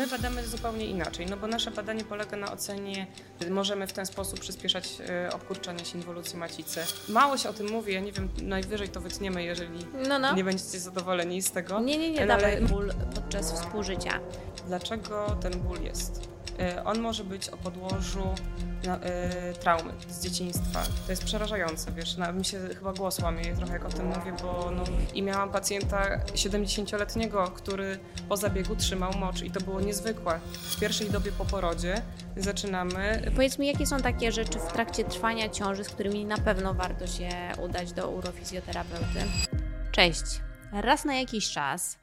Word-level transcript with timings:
my 0.00 0.06
badamy 0.06 0.46
zupełnie 0.46 0.86
inaczej, 0.86 1.26
no 1.26 1.36
bo 1.36 1.46
nasze 1.46 1.70
badanie 1.70 2.04
polega 2.04 2.36
na 2.36 2.52
ocenie, 2.52 3.06
możemy 3.50 3.86
w 3.86 3.92
ten 3.92 4.06
sposób 4.06 4.40
przyspieszać 4.40 4.88
e, 5.08 5.32
obkurczanie 5.32 5.84
się 5.84 5.98
inwolucji 5.98 6.38
macicy. 6.38 6.80
Mało 7.08 7.36
się 7.38 7.48
o 7.48 7.52
tym 7.52 7.70
mówi, 7.70 7.92
ja 7.94 8.00
nie 8.00 8.12
wiem, 8.12 8.28
najwyżej 8.42 8.88
to 8.88 9.00
wytniemy, 9.00 9.42
jeżeli 9.44 9.78
No, 10.08 10.18
no. 10.18 10.34
nie 10.34 10.44
będziecie 10.44 10.78
zadowoleni 10.80 11.42
z 11.42 11.50
tego. 11.50 11.80
Nie, 11.80 11.98
nie, 11.98 12.10
nie, 12.10 12.18
Ale- 12.22 12.26
dawaj 12.26 12.60
ból 12.62 12.92
podczas 13.14 13.52
współżycia. 13.52 14.20
Dlaczego 14.66 15.36
ten 15.42 15.52
ból 15.52 15.80
jest? 15.82 16.28
E, 16.58 16.84
On 16.84 17.00
może 17.00 17.24
być 17.24 17.48
o 17.48 17.56
podłożu 17.56 18.34
na, 18.84 18.96
e, 18.96 19.52
traumy 19.52 19.92
z 20.08 20.22
dzieciństwa. 20.22 20.82
To 21.06 21.12
jest 21.12 21.24
przerażające, 21.24 21.92
wiesz, 21.92 22.16
na, 22.16 22.32
mi 22.32 22.44
się 22.44 22.58
chyba 22.78 22.92
głos 22.92 23.18
łamie 23.18 23.56
trochę 23.56 23.72
jak 23.72 23.84
o 23.84 23.88
tym 23.88 24.06
mówię, 24.06 24.32
bo 24.42 24.70
no, 24.76 24.84
i 25.14 25.22
miałam 25.22 25.50
pacjenta 25.50 26.18
70-letniego, 26.18 27.50
który 27.50 27.98
po 28.28 28.36
zabiegu 28.36 28.76
trzymał 28.76 29.12
mocz 29.18 29.42
i 29.42 29.50
to 29.50 29.60
było 29.60 29.80
niezwykłe. 29.80 30.40
W 30.52 30.80
pierwszej 30.80 31.10
dobie 31.10 31.32
po 31.32 31.44
porodzie 31.44 32.02
zaczynamy 32.36 33.30
Powiedz 33.34 33.58
mi, 33.58 33.66
jakie 33.66 33.86
są 33.86 33.96
takie 33.96 34.32
rzeczy 34.32 34.58
w 34.58 34.72
trakcie 34.72 35.04
trwania 35.04 35.48
ciąży, 35.48 35.84
z 35.84 35.88
którymi 35.88 36.24
na 36.24 36.38
pewno 36.38 36.74
warto 36.74 37.06
się 37.06 37.28
udać 37.62 37.92
do 37.92 38.10
urofizjoterapeuty? 38.10 39.20
Cześć. 39.92 40.40
Raz 40.72 41.04
na 41.04 41.14
jakiś 41.14 41.50
czas 41.50 41.98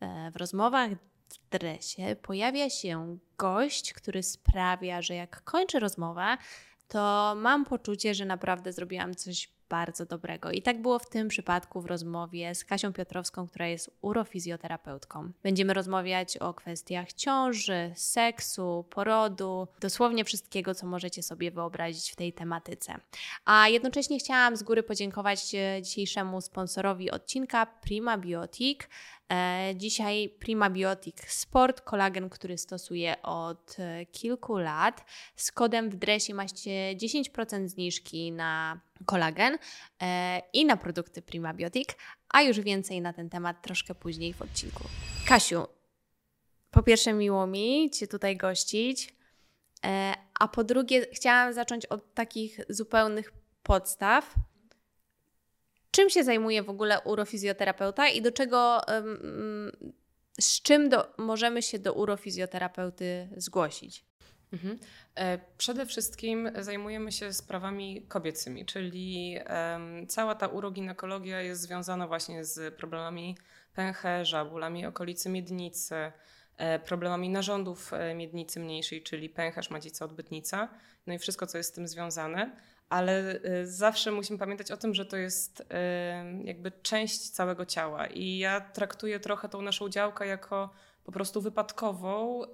e, 0.00 0.30
w 0.30 0.36
rozmowach 0.36 0.90
w 1.52 1.58
dresie 1.58 2.16
pojawia 2.22 2.70
się 2.70 3.18
gość, 3.38 3.92
który 3.92 4.22
sprawia, 4.22 5.02
że 5.02 5.14
jak 5.14 5.44
kończę 5.44 5.80
rozmowę, 5.80 6.36
to 6.88 7.34
mam 7.36 7.64
poczucie, 7.64 8.14
że 8.14 8.24
naprawdę 8.24 8.72
zrobiłam 8.72 9.14
coś 9.14 9.48
bardzo 9.68 10.06
dobrego. 10.06 10.50
I 10.50 10.62
tak 10.62 10.82
było 10.82 10.98
w 10.98 11.08
tym 11.08 11.28
przypadku 11.28 11.80
w 11.80 11.86
rozmowie 11.86 12.54
z 12.54 12.64
Kasią 12.64 12.92
Piotrowską, 12.92 13.48
która 13.48 13.66
jest 13.66 13.90
urofizjoterapeutką. 14.00 15.32
Będziemy 15.42 15.74
rozmawiać 15.74 16.36
o 16.36 16.54
kwestiach 16.54 17.12
ciąży, 17.12 17.92
seksu, 17.94 18.84
porodu, 18.90 19.68
dosłownie 19.80 20.24
wszystkiego, 20.24 20.74
co 20.74 20.86
możecie 20.86 21.22
sobie 21.22 21.50
wyobrazić 21.50 22.10
w 22.10 22.16
tej 22.16 22.32
tematyce. 22.32 22.94
A 23.44 23.68
jednocześnie 23.68 24.18
chciałam 24.18 24.56
z 24.56 24.62
góry 24.62 24.82
podziękować 24.82 25.54
e, 25.54 25.82
dzisiejszemu 25.82 26.40
sponsorowi 26.40 27.10
odcinka 27.10 27.66
Prima 27.66 28.18
Biotic. 28.18 28.80
E, 29.32 29.72
Dzisiaj 29.76 30.28
Prima 30.38 30.70
Biotic 30.70 31.20
Sport, 31.28 31.80
kolagen, 31.80 32.28
który 32.28 32.58
stosuję 32.58 33.22
od 33.22 33.76
e, 33.78 34.06
kilku 34.06 34.58
lat. 34.58 35.04
Z 35.36 35.52
kodem 35.52 35.90
w 35.90 35.96
dresie 35.96 36.34
macie 36.34 36.94
10% 36.96 37.68
zniżki 37.68 38.32
na 38.32 38.80
kolagen 39.06 39.58
e, 40.02 40.42
i 40.52 40.64
na 40.64 40.76
produkty 40.76 41.22
Prima 41.22 41.54
Biotic, 41.54 41.88
a 42.28 42.42
już 42.42 42.60
więcej 42.60 43.00
na 43.00 43.12
ten 43.12 43.30
temat 43.30 43.62
troszkę 43.62 43.94
później 43.94 44.34
w 44.34 44.42
odcinku. 44.42 44.84
Kasiu, 45.26 45.66
po 46.70 46.82
pierwsze 46.82 47.12
miło 47.12 47.46
mi 47.46 47.90
Cię 47.90 48.06
tutaj 48.06 48.36
gościć, 48.36 49.14
a 50.40 50.48
po 50.48 50.64
drugie 50.64 51.06
chciałam 51.12 51.52
zacząć 51.52 51.86
od 51.86 52.14
takich 52.14 52.60
zupełnych 52.68 53.32
podstaw. 53.62 54.34
Czym 55.92 56.10
się 56.10 56.24
zajmuje 56.24 56.62
w 56.62 56.70
ogóle 56.70 57.00
urofizjoterapeuta 57.00 58.08
i 58.08 58.22
do 58.22 58.32
czego, 58.32 58.88
em, 58.88 59.72
z 60.40 60.62
czym 60.62 60.88
do, 60.88 61.14
możemy 61.18 61.62
się 61.62 61.78
do 61.78 61.92
urofizjoterapeuty 61.92 63.28
zgłosić? 63.36 64.04
Mhm. 64.52 64.78
E, 65.14 65.38
Przede 65.58 65.86
wszystkim 65.86 66.50
zajmujemy 66.58 67.12
się 67.12 67.32
sprawami 67.32 68.02
kobiecymi, 68.08 68.66
czyli 68.66 69.36
cała 70.08 70.34
ta 70.34 70.46
uroginekologia 70.46 71.40
jest 71.40 71.62
związana 71.62 72.06
właśnie 72.06 72.44
z 72.44 72.74
problemami 72.74 73.36
pęcherza, 73.74 74.44
bólami 74.44 74.86
okolicy 74.86 75.28
miednicy, 75.28 75.94
e, 76.56 76.78
problemami 76.78 77.28
narządów 77.30 77.92
e, 77.92 78.14
miednicy 78.14 78.60
mniejszej, 78.60 79.02
czyli 79.02 79.28
pęcherz, 79.28 79.70
macica, 79.70 80.04
odbytnica, 80.04 80.68
no 81.06 81.14
i 81.14 81.18
wszystko, 81.18 81.46
co 81.46 81.58
jest 81.58 81.70
z 81.70 81.72
tym 81.72 81.88
związane. 81.88 82.56
Ale 82.92 83.40
e, 83.42 83.66
zawsze 83.66 84.10
musimy 84.10 84.38
pamiętać 84.38 84.70
o 84.70 84.76
tym, 84.76 84.94
że 84.94 85.06
to 85.06 85.16
jest 85.16 85.66
e, 85.70 86.24
jakby 86.44 86.72
część 86.82 87.30
całego 87.30 87.66
ciała. 87.66 88.06
I 88.06 88.38
ja 88.38 88.60
traktuję 88.60 89.20
trochę 89.20 89.48
tą 89.48 89.62
naszą 89.62 89.88
działkę 89.88 90.26
jako 90.26 90.70
po 91.04 91.12
prostu 91.12 91.40
wypadkową 91.40 92.42
e, 92.44 92.48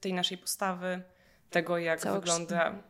tej 0.00 0.12
naszej 0.12 0.38
postawy, 0.38 1.02
tego, 1.50 1.78
jak 1.78 2.00
Całokształt. 2.00 2.40
wygląda 2.40 2.82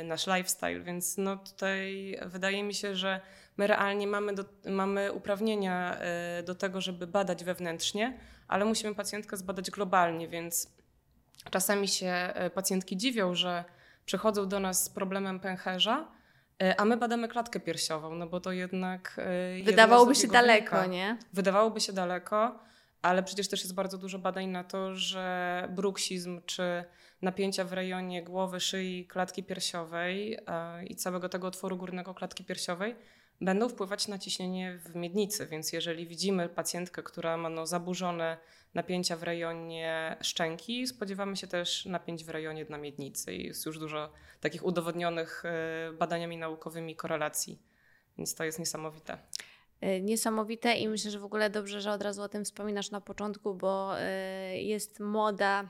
y, 0.00 0.04
nasz 0.04 0.26
lifestyle. 0.26 0.80
Więc 0.80 1.18
no 1.18 1.36
tutaj 1.36 2.18
wydaje 2.26 2.62
mi 2.62 2.74
się, 2.74 2.94
że 2.96 3.20
my 3.56 3.66
realnie 3.66 4.06
mamy, 4.06 4.34
do, 4.34 4.44
mamy 4.66 5.12
uprawnienia 5.12 5.98
y, 6.40 6.42
do 6.42 6.54
tego, 6.54 6.80
żeby 6.80 7.06
badać 7.06 7.44
wewnętrznie, 7.44 8.18
ale 8.48 8.64
musimy 8.64 8.94
pacjentkę 8.94 9.36
zbadać 9.36 9.70
globalnie, 9.70 10.28
więc 10.28 10.70
czasami 11.50 11.88
się 11.88 12.32
y, 12.46 12.50
pacjentki 12.50 12.96
dziwią, 12.96 13.34
że 13.34 13.64
przychodzą 14.04 14.48
do 14.48 14.60
nas 14.60 14.84
z 14.84 14.88
problemem 14.88 15.40
pęcherza, 15.40 16.08
y, 16.08 16.21
a 16.76 16.84
my 16.84 16.96
badamy 16.96 17.28
klatkę 17.28 17.60
piersiową, 17.60 18.14
no 18.14 18.26
bo 18.26 18.40
to 18.40 18.52
jednak... 18.52 19.20
jedno 19.54 19.70
Wydawałoby 19.70 20.14
się 20.14 20.28
daleko, 20.28 20.86
nie? 20.86 21.18
Wydawałoby 21.32 21.80
się 21.80 21.92
daleko, 21.92 22.58
ale 23.02 23.22
przecież 23.22 23.48
też 23.48 23.60
jest 23.60 23.74
bardzo 23.74 23.98
dużo 23.98 24.18
badań 24.18 24.46
na 24.46 24.64
to, 24.64 24.94
że 24.96 25.68
bruksizm 25.70 26.40
czy 26.46 26.84
napięcia 27.22 27.64
w 27.64 27.72
rejonie 27.72 28.22
głowy, 28.22 28.60
szyi, 28.60 29.06
klatki 29.06 29.44
piersiowej 29.44 30.38
e, 30.46 30.84
i 30.84 30.96
całego 30.96 31.28
tego 31.28 31.46
otworu 31.46 31.76
górnego 31.76 32.14
klatki 32.14 32.44
piersiowej 32.44 32.96
będą 33.42 33.68
wpływać 33.68 34.08
na 34.08 34.18
ciśnienie 34.18 34.78
w 34.84 34.94
miednicy. 34.94 35.46
Więc 35.46 35.72
jeżeli 35.72 36.06
widzimy 36.06 36.48
pacjentkę, 36.48 37.02
która 37.02 37.36
ma 37.36 37.48
no, 37.48 37.66
zaburzone 37.66 38.36
napięcia 38.74 39.16
w 39.16 39.22
rejonie 39.22 40.16
szczęki, 40.20 40.86
spodziewamy 40.86 41.36
się 41.36 41.46
też 41.46 41.86
napięć 41.86 42.24
w 42.24 42.28
rejonie 42.28 42.64
dna 42.64 42.78
miednicy. 42.78 43.34
Jest 43.34 43.66
już 43.66 43.78
dużo 43.78 44.12
takich 44.40 44.64
udowodnionych 44.64 45.42
e, 45.44 45.92
badaniami 45.92 46.36
naukowymi 46.36 46.96
korelacji. 46.96 47.58
Więc 48.18 48.34
to 48.34 48.44
jest 48.44 48.58
niesamowite. 48.58 49.18
Y, 49.84 50.00
Niesamowite 50.00 50.74
i 50.74 50.88
myślę, 50.88 51.10
że 51.10 51.18
w 51.18 51.24
ogóle 51.24 51.50
dobrze, 51.50 51.80
że 51.80 51.92
od 51.92 52.02
razu 52.02 52.22
o 52.22 52.28
tym 52.28 52.44
wspominasz 52.44 52.90
na 52.90 53.00
początku, 53.00 53.54
bo 53.54 54.00
y, 54.00 54.02
jest 54.58 55.00
moda 55.00 55.68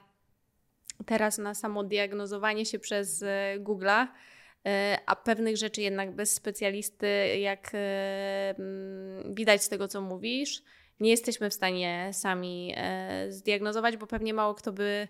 teraz 1.06 1.38
na 1.38 1.54
samodiagnozowanie 1.54 2.66
się 2.66 2.78
przez 2.78 3.22
y, 3.22 3.26
Google'a, 3.58 4.06
y, 4.06 4.08
a 5.06 5.16
pewnych 5.16 5.56
rzeczy 5.56 5.82
jednak 5.82 6.14
bez 6.14 6.34
specjalisty, 6.34 7.38
jak 7.38 7.74
y, 7.74 7.78
mm, 8.58 9.34
widać 9.34 9.62
z 9.62 9.68
tego, 9.68 9.88
co 9.88 10.00
mówisz, 10.00 10.62
nie 11.00 11.10
jesteśmy 11.10 11.50
w 11.50 11.54
stanie 11.54 12.10
sami 12.12 12.74
y, 13.26 13.32
zdiagnozować, 13.32 13.96
bo 13.96 14.06
pewnie 14.06 14.34
mało 14.34 14.54
kto 14.54 14.72
by 14.72 15.08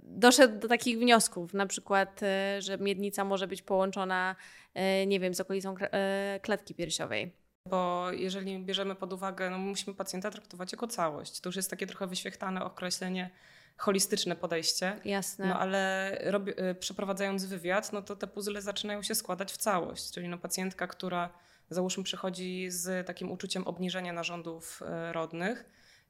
doszedł 0.00 0.58
do 0.58 0.68
takich 0.68 0.98
wniosków, 0.98 1.54
na 1.54 1.66
przykład, 1.66 2.20
że 2.58 2.78
miednica 2.78 3.24
może 3.24 3.46
być 3.46 3.62
połączona, 3.62 4.36
nie 5.06 5.20
wiem, 5.20 5.34
z 5.34 5.40
okolicą 5.40 5.74
klatki 6.42 6.74
piersiowej. 6.74 7.32
Bo 7.68 8.12
jeżeli 8.12 8.58
bierzemy 8.58 8.94
pod 8.94 9.12
uwagę, 9.12 9.50
no 9.50 9.58
musimy 9.58 9.96
pacjenta 9.96 10.30
traktować 10.30 10.72
jako 10.72 10.86
całość. 10.86 11.40
To 11.40 11.48
już 11.48 11.56
jest 11.56 11.70
takie 11.70 11.86
trochę 11.86 12.06
wyświechtane 12.06 12.64
określenie, 12.64 13.30
holistyczne 13.80 14.36
podejście. 14.36 15.00
Jasne. 15.04 15.46
No 15.46 15.58
ale 15.58 16.12
robi, 16.24 16.52
y, 16.70 16.74
przeprowadzając 16.74 17.44
wywiad, 17.44 17.92
no 17.92 18.02
to 18.02 18.16
te 18.16 18.26
puzzle 18.26 18.62
zaczynają 18.62 19.02
się 19.02 19.14
składać 19.14 19.52
w 19.52 19.56
całość. 19.56 20.10
Czyli 20.10 20.28
no 20.28 20.38
pacjentka, 20.38 20.86
która 20.86 21.30
załóżmy 21.70 22.04
przychodzi 22.04 22.66
z 22.70 23.06
takim 23.06 23.30
uczuciem 23.30 23.66
obniżenia 23.66 24.12
narządów 24.12 24.82
y, 24.82 25.12
rodnych 25.12 25.64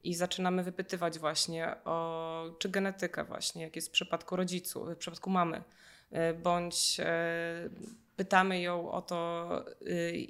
i 0.04 0.14
zaczynamy 0.14 0.62
wypytywać 0.62 1.18
właśnie 1.18 1.76
o 1.84 2.44
czy 2.58 2.68
genetykę 2.68 3.24
właśnie, 3.24 3.62
jak 3.62 3.76
jest 3.76 3.88
w 3.88 3.92
przypadku 3.92 4.36
rodziców, 4.36 4.88
w 4.88 4.96
przypadku 4.96 5.30
mamy, 5.30 5.62
y, 6.12 6.34
bądź 6.34 6.96
pytamy 8.16 8.60
ją 8.60 8.90
o 8.90 9.02
to, 9.02 9.48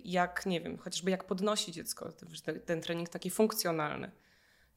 jak, 0.04 0.46
nie 0.46 0.60
wiem, 0.60 0.78
chociażby 0.78 1.10
jak 1.10 1.24
podnosi 1.24 1.72
dziecko, 1.72 2.12
ten 2.66 2.80
trening 2.80 3.08
taki 3.08 3.30
funkcjonalny. 3.30 4.10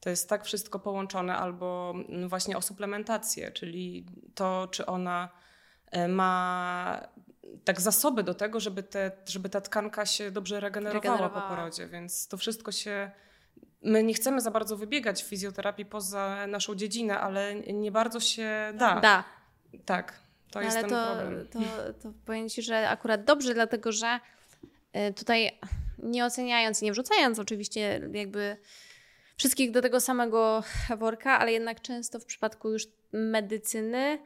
To 0.04 0.10
jest 0.10 0.28
tak 0.28 0.44
wszystko 0.44 0.78
połączone, 0.78 1.36
albo 1.36 1.94
mm, 2.08 2.28
właśnie 2.28 2.56
o 2.56 2.62
suplementację, 2.62 3.52
czyli 3.52 4.06
to, 4.34 4.68
czy 4.70 4.86
ona 4.86 5.28
e, 5.90 6.08
ma 6.08 7.08
tak 7.64 7.80
zasoby 7.80 8.22
do 8.22 8.34
tego, 8.34 8.60
żeby, 8.60 8.82
te, 8.82 9.10
żeby 9.26 9.48
ta 9.48 9.60
tkanka 9.60 10.06
się 10.06 10.30
dobrze 10.30 10.60
regenerowała, 10.60 11.02
Regenerowała. 11.16 11.48
po 11.48 11.56
porodzie. 11.56 11.86
Więc 11.86 12.28
to 12.28 12.36
wszystko 12.36 12.72
się. 12.72 13.10
My 13.82 14.02
nie 14.02 14.14
chcemy 14.14 14.40
za 14.40 14.50
bardzo 14.50 14.76
wybiegać 14.76 15.22
w 15.22 15.26
fizjoterapii 15.26 15.84
poza 15.86 16.46
naszą 16.46 16.74
dziedzinę, 16.74 17.20
ale 17.20 17.54
nie 17.54 17.92
bardzo 17.92 18.20
się 18.20 18.72
da. 18.74 19.00
Da. 19.00 19.24
Tak, 19.84 20.20
to 20.50 20.60
jest 20.60 20.76
Ale 20.76 20.88
ten 20.88 20.98
to, 20.98 21.06
problem. 21.06 21.48
to, 21.48 21.58
to 22.02 22.12
powiem 22.26 22.48
Ci, 22.48 22.62
że 22.62 22.88
akurat 22.88 23.24
dobrze, 23.24 23.54
dlatego 23.54 23.92
że 23.92 24.20
y, 24.96 25.14
tutaj 25.14 25.58
nie 25.98 26.24
oceniając, 26.24 26.82
nie 26.82 26.92
wrzucając 26.92 27.38
oczywiście 27.38 28.00
jakby 28.12 28.56
wszystkich 29.36 29.70
do 29.70 29.82
tego 29.82 30.00
samego 30.00 30.62
worka, 30.98 31.38
ale 31.38 31.52
jednak 31.52 31.80
często 31.80 32.20
w 32.20 32.24
przypadku 32.24 32.70
już 32.70 32.86
medycyny 33.12 34.18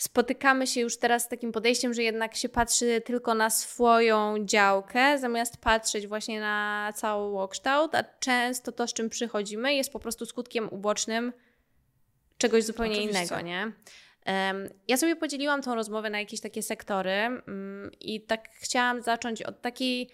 spotykamy 0.00 0.66
się 0.66 0.80
już 0.80 0.98
teraz 0.98 1.24
z 1.24 1.28
takim 1.28 1.52
podejściem, 1.52 1.94
że 1.94 2.02
jednak 2.02 2.36
się 2.36 2.48
patrzy 2.48 3.02
tylko 3.04 3.34
na 3.34 3.50
swoją 3.50 4.44
działkę, 4.44 5.18
zamiast 5.18 5.56
patrzeć 5.56 6.06
właśnie 6.06 6.40
na 6.40 6.92
cały 6.96 7.48
kształt, 7.48 7.94
a 7.94 8.04
często 8.20 8.72
to, 8.72 8.86
z 8.86 8.92
czym 8.92 9.08
przychodzimy, 9.08 9.74
jest 9.74 9.92
po 9.92 10.00
prostu 10.00 10.26
skutkiem 10.26 10.68
ubocznym 10.70 11.32
czegoś 12.38 12.64
zupełnie 12.64 12.92
Oczywiście. 12.92 13.20
innego, 13.20 13.40
nie? 13.40 13.72
Ja 14.88 14.96
sobie 14.96 15.16
podzieliłam 15.16 15.62
tą 15.62 15.74
rozmowę 15.74 16.10
na 16.10 16.20
jakieś 16.20 16.40
takie 16.40 16.62
sektory 16.62 17.10
mm, 17.10 17.90
i 18.00 18.20
tak 18.20 18.48
chciałam 18.52 19.02
zacząć 19.02 19.42
od 19.42 19.60
takiej 19.60 20.10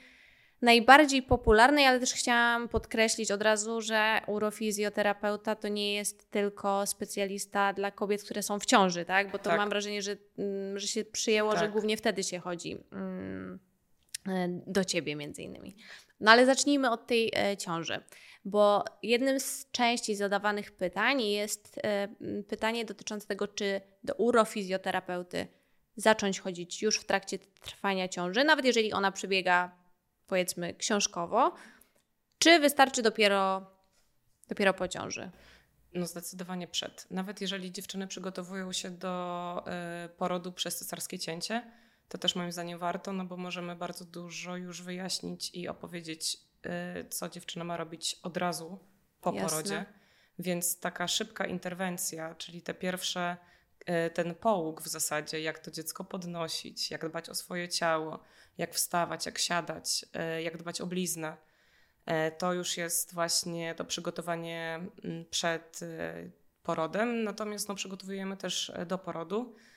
najbardziej 0.63 1.23
popularnej, 1.23 1.87
ale 1.87 2.01
też 2.01 2.13
chciałam 2.13 2.69
podkreślić 2.69 3.31
od 3.31 3.43
razu, 3.43 3.81
że 3.81 4.21
urofizjoterapeuta 4.27 5.57
to 5.57 5.69
nie 5.69 5.95
jest 5.95 6.31
tylko 6.31 6.87
specjalista 6.87 7.73
dla 7.73 7.91
kobiet, 7.91 8.23
które 8.23 8.43
są 8.43 8.61
w 8.61 8.67
ciąży, 8.67 9.05
tak? 9.05 9.31
Bo 9.31 9.39
to 9.39 9.45
Tak. 9.45 9.59
mam 9.59 9.69
wrażenie, 9.69 10.03
że, 10.03 10.17
mm, 10.39 10.79
że 10.79 10.87
się 10.87 11.05
przyjęło, 11.05 11.53
że 11.53 11.61
Tak. 11.61 11.73
głównie 11.73 11.97
wtedy 11.97 12.23
się 12.23 12.39
chodzi 12.39 12.79
mm, 12.93 13.59
e, 14.29 14.49
do 14.67 14.85
ciebie 14.85 15.17
między 15.17 15.43
innymi. 15.43 15.77
No 16.21 16.31
ale 16.31 16.47
zacznijmy 16.47 16.91
od 16.91 17.07
tej 17.07 17.33
e, 17.37 17.57
ciąży, 17.57 18.01
bo 18.45 18.85
jednym 19.03 19.41
z 19.41 19.71
częściej 19.71 20.17
zadawanych 20.17 20.73
pytań 20.73 21.23
jest 21.23 21.81
e, 21.85 22.09
pytanie 22.49 22.85
dotyczące 22.85 23.27
tego, 23.27 23.49
czy 23.49 23.81
do 24.05 24.15
urofizjoterapeuty 24.15 25.47
zacząć 25.97 26.41
chodzić 26.41 26.83
już 26.83 26.99
w 26.99 27.05
trakcie 27.05 27.39
trwania 27.39 28.09
ciąży, 28.09 28.45
nawet 28.45 28.65
jeżeli 28.65 28.93
ona 28.93 29.13
przebiega 29.13 29.86
powiedzmy 30.27 30.75
książkowo, 30.75 31.55
czy 32.39 32.59
wystarczy 32.59 33.03
dopiero, 33.03 33.71
dopiero 34.49 34.75
po 34.75 34.89
ciąży? 34.89 35.31
No 35.95 36.07
zdecydowanie 36.07 36.69
przed. 36.69 37.11
Nawet 37.11 37.41
jeżeli 37.41 37.73
dziewczyny 37.73 38.07
przygotowują 38.07 38.73
się 38.73 38.91
do 38.91 39.65
y, 40.07 40.09
porodu 40.09 40.53
przez 40.53 40.77
cesarskie 40.79 41.19
cięcie, 41.19 41.73
to 42.09 42.19
też 42.19 42.35
moim 42.35 42.53
zdaniem 42.53 42.79
warto, 42.79 43.13
no 43.13 43.25
bo 43.25 43.37
możemy 43.37 43.77
bardzo 43.77 44.05
dużo 44.05 44.57
już 44.57 44.83
wyjaśnić 44.83 45.51
i 45.55 45.69
opowiedzieć, 45.69 46.39
y, 47.01 47.09
co 47.09 47.29
dziewczyna 47.29 47.65
ma 47.65 47.77
robić 47.77 48.21
od 48.23 48.37
razu 48.37 48.79
po 49.21 49.33
Jasne. 49.33 49.49
porodzie. 49.49 49.85
Więc 50.39 50.81
taka 50.81 51.09
szybka 51.09 51.47
interwencja, 51.47 52.35
czyli 52.35 52.63
te 52.63 52.75
pierwsze, 52.75 53.37
ten 54.15 54.35
połóg 54.35 54.83
w 54.83 54.89
zasadzie, 54.89 55.41
jak 55.41 55.59
to 55.59 55.71
dziecko 55.71 56.05
podnosić, 56.05 56.91
jak 56.91 57.09
dbać 57.09 57.29
o 57.29 57.35
swoje 57.35 57.69
ciało, 57.69 58.21
jak 58.59 58.75
wstawać, 58.75 59.27
jak 59.27 59.39
siadać, 59.39 60.05
y, 60.39 60.43
jak 60.43 60.57
dbać 60.57 60.81
o 60.81 60.87
bliznę. 60.87 61.37
E, 62.07 62.31
To 62.31 62.53
już 62.53 62.77
jest 62.77 63.15
właśnie 63.15 63.75
to 63.75 63.85
przygotowanie 63.85 64.81
mm, 65.05 65.25
przed 65.31 65.81
e, 65.83 66.31
porodem, 66.63 67.25
natomiast 67.25 67.69
no, 67.69 67.75
przygotowujemy 67.75 68.37
też 68.37 68.71
e, 68.75 68.87
do 68.87 68.99
porodu 68.99 69.55
e, 69.55 69.76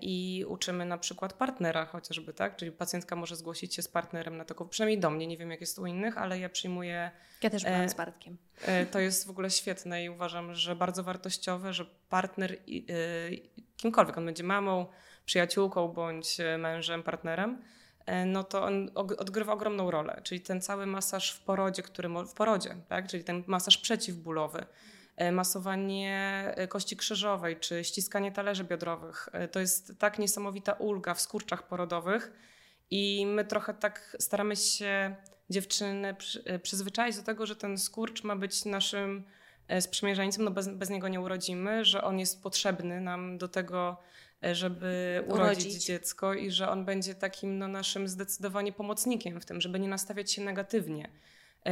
i 0.00 0.44
uczymy 0.48 0.84
na 0.84 0.98
przykład 0.98 1.32
partnera 1.32 1.84
chociażby, 1.86 2.32
tak? 2.32 2.56
Czyli 2.56 2.72
pacjentka 2.72 3.16
może 3.16 3.36
zgłosić 3.36 3.74
się 3.74 3.82
z 3.82 3.88
partnerem 3.88 4.36
na 4.36 4.44
taką, 4.44 4.68
przynajmniej 4.68 5.00
do 5.00 5.10
mnie, 5.10 5.26
nie 5.26 5.36
wiem 5.36 5.50
jak 5.50 5.60
jest 5.60 5.78
u 5.78 5.86
innych, 5.86 6.18
ale 6.18 6.38
ja 6.38 6.48
przyjmuję, 6.48 7.10
Ja 7.42 7.50
też 7.50 7.64
byłam 7.64 7.80
E, 7.80 7.88
z 7.88 7.94
Bartkiem. 7.94 8.36
e, 8.62 8.86
to 8.86 8.98
jest 8.98 9.26
w 9.26 9.30
ogóle 9.30 9.50
świetne 9.50 10.04
i 10.04 10.08
uważam, 10.10 10.54
że 10.54 10.76
bardzo 10.76 11.02
wartościowe, 11.04 11.72
że 11.72 11.84
partner, 12.08 12.58
i- 12.66 12.86
e, 12.90 13.36
kimkolwiek 13.76 14.18
on 14.18 14.26
będzie 14.26 14.44
mamą, 14.44 14.86
przyjaciółką 15.24 15.88
bądź 15.88 16.40
e, 16.40 16.58
mężem, 16.58 17.02
partnerem, 17.02 17.62
e, 18.06 18.24
no 18.26 18.44
to 18.44 18.64
on 18.64 18.90
odgrywa 18.94 19.52
ogromną 19.52 19.90
rolę. 19.90 20.20
Czyli 20.24 20.40
ten 20.40 20.60
cały 20.60 20.86
masaż 20.86 21.32
w 21.32 21.40
porodzie, 21.40 21.82
który 21.82 22.08
w 22.08 22.32
porodzie, 22.34 22.76
tak? 22.88 23.08
czyli 23.08 23.24
ten 23.24 23.44
masaż 23.46 23.78
przeciwbólowy, 23.78 24.58
e, 24.60 24.66
masowanie 25.32 26.44
e, 26.56 26.68
kości 26.68 26.96
krzyżowej 26.96 27.56
czy 27.56 27.84
ściskanie 27.84 28.32
talerzy 28.32 28.64
biodrowych. 28.64 29.28
e, 29.32 29.48
To 29.48 29.60
jest 29.60 29.92
tak 29.98 30.18
niesamowita 30.18 30.72
ulga 30.72 31.14
w 31.14 31.20
skurczach 31.20 31.66
porodowych 31.68 32.32
i 32.90 33.26
my 33.26 33.44
trochę 33.44 33.74
tak 33.74 34.16
staramy 34.20 34.56
się 34.56 35.16
dziewczyny 35.50 36.14
przy, 36.14 36.44
e, 36.44 36.58
przyzwyczaić 36.58 37.16
do 37.16 37.22
tego, 37.22 37.46
że 37.46 37.56
ten 37.56 37.78
skurcz 37.78 38.24
ma 38.24 38.36
być 38.36 38.64
naszym 38.64 39.24
e, 39.68 39.80
sprzymierzeńcem, 39.82 40.44
no 40.44 40.50
bez, 40.50 40.68
bez 40.68 40.90
niego 40.90 41.08
nie 41.08 41.20
urodzimy, 41.20 41.84
że 41.84 42.04
on 42.04 42.18
jest 42.18 42.42
potrzebny 42.42 43.00
nam 43.00 43.38
do 43.38 43.48
tego, 43.48 43.96
e, 44.44 44.54
żeby 44.54 45.22
urodzić, 45.26 45.64
Urodzić. 45.64 45.84
dziecko 45.84 46.34
i 46.34 46.50
że 46.50 46.68
on 46.70 46.84
będzie 46.84 47.14
takim 47.14 47.58
no, 47.58 47.68
naszym 47.68 48.08
zdecydowanie 48.08 48.72
pomocnikiem 48.72 49.40
w 49.40 49.44
tym, 49.44 49.60
żeby 49.60 49.80
nie 49.80 49.88
nastawiać 49.88 50.32
się 50.32 50.42
negatywnie 50.42 51.04
e, 51.04 51.10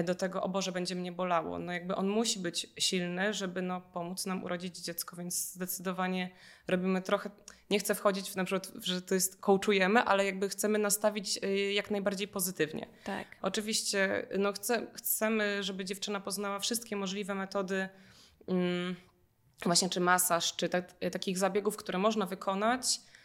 do 0.04 0.14
tego, 0.14 0.42
o 0.42 0.48
Boże, 0.48 0.72
będzie 0.72 0.94
mnie 0.94 1.12
bolało. 1.12 1.58
No 1.58 1.72
jakby 1.72 1.96
on 1.96 2.08
musi 2.08 2.38
być 2.38 2.66
silny, 2.78 3.34
żeby 3.34 3.62
no, 3.62 3.80
pomóc 3.80 4.26
nam 4.26 4.44
urodzić 4.44 4.78
dziecko, 4.78 5.16
więc 5.16 5.52
zdecydowanie 5.52 6.30
robimy 6.68 7.02
trochę, 7.02 7.30
nie 7.70 7.78
chcę 7.78 7.94
wchodzić 7.94 8.30
w 8.30 8.36
na 8.36 8.44
przykład, 8.44 8.72
że 8.84 9.02
to 9.02 9.14
jest 9.14 9.40
coachujemy, 9.40 10.00
ale 10.00 10.24
jakby 10.24 10.48
chcemy 10.48 10.78
nastawić 10.78 11.38
e, 11.42 11.72
jak 11.72 11.90
najbardziej 11.90 12.28
pozytywnie. 12.28 12.86
Tak. 13.04 13.26
Oczywiście 13.42 14.26
no 14.38 14.52
chcę, 14.52 14.86
chcemy, 14.94 15.62
żeby 15.62 15.84
dziewczyna 15.84 16.20
poznała 16.20 16.58
wszystkie 16.58 16.96
możliwe 16.96 17.34
metody, 17.34 17.88
mm, 18.48 18.96
właśnie 19.64 19.88
czy 19.88 20.00
masaż, 20.00 20.56
czy 20.56 20.68
tak, 20.68 20.94
takich 21.12 21.38
zabiegów, 21.38 21.76
które 21.76 21.98
można 21.98 22.26
wykonać, 22.26 22.86
e, 22.96 23.15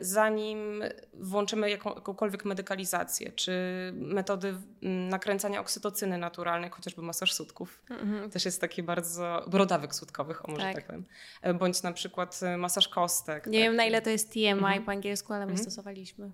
zanim 0.00 0.82
włączymy 1.14 1.70
jaką, 1.70 1.94
jakąkolwiek 1.94 2.44
medykalizację, 2.44 3.32
czy 3.32 3.52
metody 3.94 4.54
mm, 4.82 5.08
nakręcania 5.08 5.60
oksytocyny 5.60 6.18
naturalnej, 6.18 6.70
chociażby 6.70 7.02
masaż 7.02 7.32
sutków. 7.32 7.82
Mhm. 7.90 8.30
Też 8.30 8.44
jest 8.44 8.60
taki 8.60 8.82
bardzo 8.82 9.44
brodawych 9.48 9.94
sutkowych, 9.94 10.48
o 10.48 10.50
może 10.50 10.62
Tak. 10.62 10.74
tak, 10.74 10.86
powiem. 10.86 11.04
E, 11.42 11.54
Bądź 11.54 11.82
na 11.82 11.92
przykład 11.92 12.40
e, 12.42 12.56
masaż 12.56 12.88
kostek. 12.88 13.46
Nie 13.46 13.60
wiem 13.60 13.76
na 13.76 13.84
ile 13.84 14.02
to 14.02 14.10
jest 14.10 14.32
TMI 14.32 14.48
Mhm. 14.48 14.84
po 14.84 14.90
angielsku, 14.90 15.32
ale 15.32 15.46
my 15.46 15.52
Mhm. 15.52 15.70
stosowaliśmy. 15.70 16.30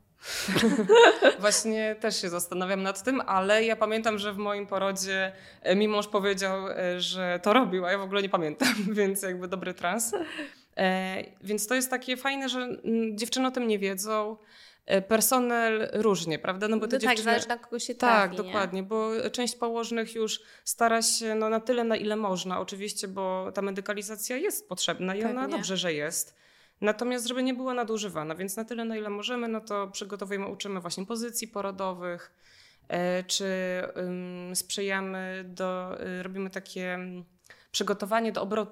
Właśnie 1.41 1.97
też 2.01 2.21
się 2.21 2.29
zastanawiam 2.29 2.83
nad 2.83 3.03
tym, 3.03 3.21
ale 3.21 3.65
ja 3.65 3.77
pamiętam, 3.77 4.19
że 4.19 4.33
w 4.33 4.37
moim 4.37 4.67
porodzie 4.67 5.33
e, 5.63 5.77
mi 5.77 5.89
mąż 5.89 6.09
powiedział, 6.09 6.69
e, 6.69 7.01
że 7.01 7.41
to 7.43 7.53
robił, 7.53 7.87
a 7.87 7.93
ja 7.93 7.99
w 7.99 8.03
ogóle 8.03 8.23
nie 8.23 8.29
pamiętam, 8.29 8.75
więc 8.93 9.23
jakby 9.23 9.49
dobry 9.49 9.75
trans. 9.75 10.15
E, 10.77 11.25
więc 11.43 11.67
to 11.67 11.75
jest 11.75 11.91
takie 11.91 12.17
fajne, 12.17 12.49
że 12.49 12.59
mm, 12.61 13.19
dziewczyny 13.19 13.47
o 13.49 13.51
tym 13.51 13.69
nie 13.69 13.79
wiedzą. 13.79 14.37
E, 14.87 15.03
Personel 15.03 15.89
różnie, 15.93 16.39
prawda? 16.39 16.69
No 16.69 16.77
bo 16.79 16.89
te 16.89 16.97
No 16.97 17.01
tak, 17.01 17.11
dziewczyny... 17.11 17.25
zależy 17.25 17.49
na 17.49 17.59
kogo 17.59 17.79
się 17.79 17.95
Tak, 17.95 18.31
trafi, 18.31 18.31
nie? 18.31 18.49
dokładnie, 18.49 18.83
bo 18.83 19.11
część 19.33 19.57
położnych 19.57 20.15
już 20.15 20.41
stara 20.65 21.03
się 21.03 21.35
no, 21.35 21.49
na 21.49 21.61
tyle, 21.61 21.85
na 21.85 21.97
ile 21.97 22.17
można, 22.17 22.61
oczywiście, 22.61 23.09
bo 23.09 23.53
ta 23.55 23.63
medykalizacja 23.63 24.37
jest 24.37 24.69
potrzebna 24.69 25.15
i 25.15 25.25
ona 25.25 25.41
Pewnie. 25.41 25.57
dobrze, 25.57 25.77
że 25.77 25.93
jest. 25.95 26.37
Natomiast, 26.81 27.27
żeby 27.27 27.43
nie 27.43 27.55
była 27.55 27.75
nadużywana, 27.75 28.35
więc 28.35 28.57
na 28.57 28.65
tyle, 28.65 28.85
na 28.85 28.97
ile 28.97 29.11
możemy, 29.11 29.49
no 29.49 29.61
to 29.61 29.89
przygotowujemy, 29.89 30.47
uczymy 30.47 30.81
właśnie 30.81 31.07
pozycji 31.07 31.49
porodowych, 31.49 32.33
e, 32.89 33.25
czy 33.25 33.47
sprzyjamy 34.55 35.45
do, 35.49 35.99
y, 36.07 36.23
robimy 36.23 36.51
takie 36.51 36.95
mm, 36.95 37.25
przygotowanie 37.73 38.33
do, 38.33 38.43
obro, 38.43 38.67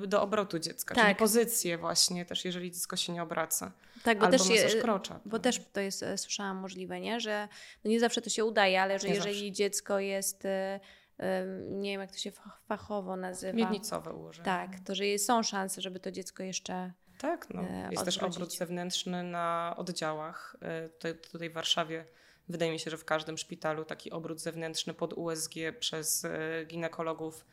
y, 0.00 0.04
y, 0.04 0.06
do 0.06 0.22
obrotu 0.22 0.58
dziecka, 0.58 0.94
czyli 0.94 1.06
Tak. 1.06 1.16
pozycję 1.16 1.78
właśnie 1.78 2.24
też, 2.24 2.44
jeżeli 2.44 2.70
dziecko 2.72 2.96
się 2.96 3.12
nie 3.12 3.22
obraca. 3.22 3.72
Tak, 4.02 4.18
bo 4.18 4.24
Albo 4.26 4.38
też, 4.38 4.48
je, 4.74 4.80
krocza. 4.80 5.20
bo 5.24 5.38
też 5.38 5.60
to 5.72 5.80
jest, 5.80 6.02
e, 6.02 6.18
słyszałam 6.18 6.56
możliwe, 6.56 7.00
nie? 7.00 7.20
że 7.20 7.48
no 7.84 7.90
nie 7.90 8.00
zawsze 8.00 8.22
to 8.22 8.30
się 8.30 8.44
udaje, 8.44 8.82
ale 8.82 8.98
że 8.98 9.08
Nie 9.08 9.14
jeżeli 9.14 9.52
dziecko 9.52 9.98
jest, 9.98 10.44
e, 10.44 10.80
e, 11.18 11.46
nie 11.70 11.90
wiem 11.90 12.00
jak 12.00 12.12
to 12.12 12.18
się 12.18 12.30
fach- 12.30 12.58
fachowo 12.68 13.16
nazywa. 13.16 13.52
Miednicowe 13.58 14.12
ułożenie. 14.12 14.44
Tak, 14.44 14.70
to 14.84 14.94
że 14.94 15.18
są 15.18 15.42
szanse, 15.42 15.80
żeby 15.80 16.00
to 16.00 16.10
dziecko 16.12 16.42
jeszcze 16.42 16.92
Tak, 17.18 17.46
no. 17.54 17.62
jest 17.90 18.04
też 18.04 18.16
odwrócić. 18.16 18.36
obrót 18.36 18.54
zewnętrzny 18.56 19.22
na 19.22 19.74
oddziałach. 19.78 20.56
Tutaj, 20.92 21.14
tutaj 21.32 21.50
w 21.50 21.52
Warszawie 21.52 22.04
wydaje 22.48 22.72
mi 22.72 22.78
się, 22.78 22.90
że 22.90 22.96
w 22.96 23.04
każdym 23.04 23.38
szpitalu 23.38 23.84
taki 23.84 24.10
obrót 24.10 24.40
zewnętrzny 24.40 24.94
pod 24.94 25.12
USG 25.12 25.54
przez 25.80 26.26
ginekologów 26.66 27.44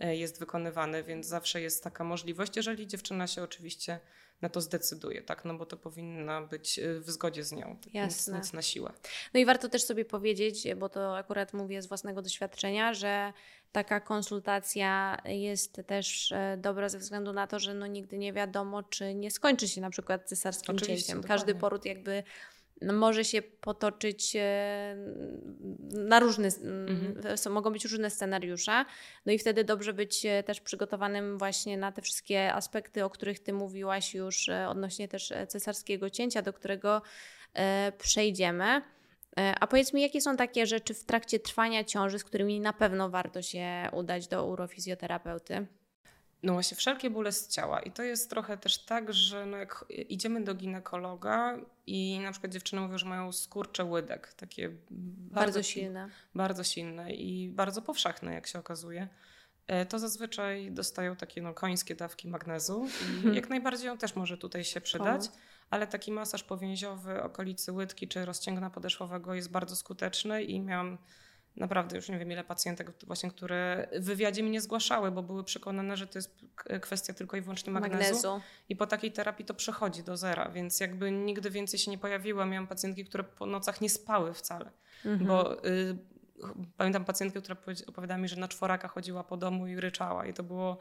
jest 0.00 0.38
wykonywany, 0.38 1.02
więc 1.02 1.26
zawsze 1.26 1.60
jest 1.60 1.84
taka 1.84 2.04
możliwość, 2.04 2.56
jeżeli 2.56 2.86
dziewczyna 2.86 3.26
się 3.26 3.42
oczywiście 3.42 4.00
na 4.40 4.48
to 4.48 4.60
zdecyduje, 4.60 5.22
tak? 5.22 5.44
No 5.44 5.54
bo 5.54 5.66
to 5.66 5.76
powinna 5.76 6.42
być 6.42 6.78
e, 6.78 7.00
w 7.00 7.10
zgodzie 7.10 7.44
z 7.44 7.52
nią. 7.52 7.76
tak? 7.76 7.86
Nic, 7.86 7.94
Jasne. 7.94 8.38
nic 8.38 8.52
na 8.52 8.62
siłę. 8.62 8.92
No 9.34 9.40
i 9.40 9.44
warto 9.44 9.68
też 9.68 9.82
sobie 9.82 10.04
powiedzieć, 10.04 10.68
bo 10.76 10.88
to 10.88 11.16
akurat 11.16 11.52
mówię 11.52 11.82
z 11.82 11.86
własnego 11.86 12.22
doświadczenia, 12.22 12.94
że 12.94 13.32
taka 13.72 14.00
konsultacja 14.00 15.18
jest 15.24 15.80
też 15.86 16.32
e, 16.32 16.56
dobra 16.60 16.88
ze 16.88 16.98
względu 16.98 17.32
na 17.32 17.46
to, 17.46 17.58
że 17.58 17.74
no 17.74 17.86
nigdy 17.86 18.18
nie 18.18 18.32
wiadomo, 18.32 18.82
czy 18.82 19.14
nie 19.14 19.30
skończy 19.30 19.68
się 19.68 19.80
na 19.80 19.90
przykład 19.90 20.28
cesarskim 20.28 20.76
Oczywiście, 20.76 20.96
cięciem. 20.96 21.20
dokładnie. 21.20 21.36
Każdy 21.46 21.54
poród 21.60 21.84
jakby 21.84 22.22
może 22.82 23.24
się 23.24 23.42
potoczyć 23.42 24.36
e, 24.36 24.96
na 25.90 26.20
różne, 26.20 26.48
Mhm. 26.88 27.38
są, 27.38 27.50
mogą 27.50 27.72
być 27.72 27.84
różne 27.84 28.10
scenariusze. 28.10 28.84
No 29.26 29.32
i 29.32 29.38
wtedy 29.38 29.64
dobrze 29.64 29.92
być 29.92 30.26
e, 30.26 30.42
też 30.42 30.60
przygotowanym 30.60 31.38
właśnie 31.38 31.76
na 31.76 31.92
te 31.92 32.02
wszystkie 32.02 32.54
aspekty, 32.54 33.04
o 33.04 33.10
których 33.10 33.38
Ty 33.38 33.52
mówiłaś 33.52 34.14
już 34.14 34.48
e, 34.48 34.68
odnośnie 34.68 35.08
też 35.08 35.32
cesarskiego 35.48 36.10
cięcia, 36.10 36.42
do 36.42 36.52
którego 36.52 37.02
przejdziemy. 37.98 38.82
A 39.60 39.66
powiedz 39.66 39.92
mi, 39.92 40.02
jakie 40.02 40.20
są 40.20 40.36
takie 40.36 40.66
rzeczy 40.66 40.94
w 40.94 41.04
trakcie 41.04 41.38
trwania 41.38 41.84
ciąży, 41.84 42.18
z 42.18 42.24
którymi 42.24 42.60
na 42.60 42.72
pewno 42.72 43.10
warto 43.10 43.42
się 43.42 43.88
udać 43.92 44.28
do 44.28 44.46
urofizjoterapeuty? 44.46 45.66
No 46.42 46.52
właśnie, 46.52 46.76
wszelkie 46.76 47.10
bóle 47.10 47.32
z 47.32 47.48
ciała. 47.48 47.80
I 47.80 47.90
to 47.90 48.02
jest 48.02 48.30
trochę 48.30 48.56
też 48.58 48.78
tak, 48.84 49.12
że 49.12 49.46
no 49.46 49.56
jak 49.56 49.84
idziemy 50.08 50.44
do 50.44 50.54
ginekologa 50.54 51.58
i 51.86 52.20
na 52.22 52.30
przykład 52.32 52.52
dziewczyny 52.52 52.82
mówią, 52.82 52.98
że 52.98 53.06
mają 53.06 53.32
skurcze 53.32 53.84
łydek, 53.84 54.32
takie 54.32 54.70
Bardzo, 55.30 55.62
silne. 55.62 56.08
bardzo 56.34 56.64
silne 56.64 57.12
i 57.14 57.48
bardzo 57.48 57.82
powszechne, 57.82 58.34
jak 58.34 58.46
się 58.46 58.58
okazuje. 58.58 59.08
e, 59.66 59.86
to 59.86 59.98
zazwyczaj 59.98 60.72
dostają 60.72 61.16
takie 61.16 61.42
no, 61.42 61.54
końskie 61.54 61.94
dawki 61.94 62.28
magnezu 62.28 62.86
i 63.24 63.34
jak 63.36 63.48
najbardziej 63.48 63.88
on 63.90 63.98
też 63.98 64.16
może 64.16 64.38
tutaj 64.38 64.64
się 64.64 64.80
przydać, 64.80 65.22
ale 65.70 65.86
taki 65.86 66.12
masaż 66.12 66.42
powięziowy 66.42 67.22
okolicy 67.22 67.72
łydki 67.72 68.08
czy 68.08 68.24
rozciągna 68.24 68.70
podeszwowego 68.70 69.34
jest 69.34 69.50
bardzo 69.50 69.76
skuteczny 69.76 70.42
i 70.44 70.60
miałam 70.60 70.98
naprawdę 71.58 71.96
już 71.96 72.08
nie 72.08 72.18
wiem 72.18 72.32
ile 72.32 72.44
pacjentek 72.44 72.92
właśnie, 73.06 73.30
które 73.30 73.88
w 73.92 74.04
wywiadzie 74.04 74.42
mi 74.42 74.50
nie 74.50 74.60
zgłaszały, 74.60 75.10
bo 75.10 75.22
były 75.22 75.44
przekonane, 75.44 75.96
że 75.96 76.06
to 76.06 76.18
jest 76.18 76.38
kwestia 76.80 77.14
tylko 77.14 77.36
i 77.36 77.40
wyłącznie 77.40 77.72
magnezu. 77.72 77.94
Magnezu. 78.04 78.40
I 78.68 78.76
po 78.76 78.86
takiej 78.86 79.12
terapii 79.12 79.44
to 79.44 79.54
przechodzi 79.54 80.02
do 80.02 80.16
zera, 80.16 80.48
więc 80.48 80.80
jakby 80.80 81.10
nigdy 81.10 81.50
więcej 81.50 81.78
się 81.78 81.90
nie 81.90 81.98
pojawiła. 81.98 82.46
Miałam 82.46 82.66
pacjentki, 82.66 83.04
które 83.04 83.24
po 83.24 83.46
nocach 83.46 83.80
nie 83.80 83.90
spały 83.90 84.34
wcale, 84.34 84.70
Mhm. 85.04 85.26
bo 85.28 85.64
y, 85.66 85.96
pamiętam 86.76 87.04
pacjentkę, 87.04 87.42
która 87.42 87.56
opowiadała 87.86 88.18
mi, 88.18 88.28
że 88.28 88.36
na 88.36 88.48
czworaka 88.48 88.88
chodziła 88.88 89.24
po 89.24 89.36
domu 89.36 89.66
i 89.66 89.76
ryczała 89.76 90.26
i 90.26 90.34
to 90.34 90.42
było, 90.42 90.78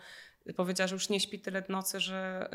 powiedziała, 0.56 0.88
że 0.88 0.96
już 0.96 1.10
nie 1.10 1.20
śpi 1.20 1.40
tyle 1.40 1.64
nocy, 1.70 2.00
że 2.00 2.50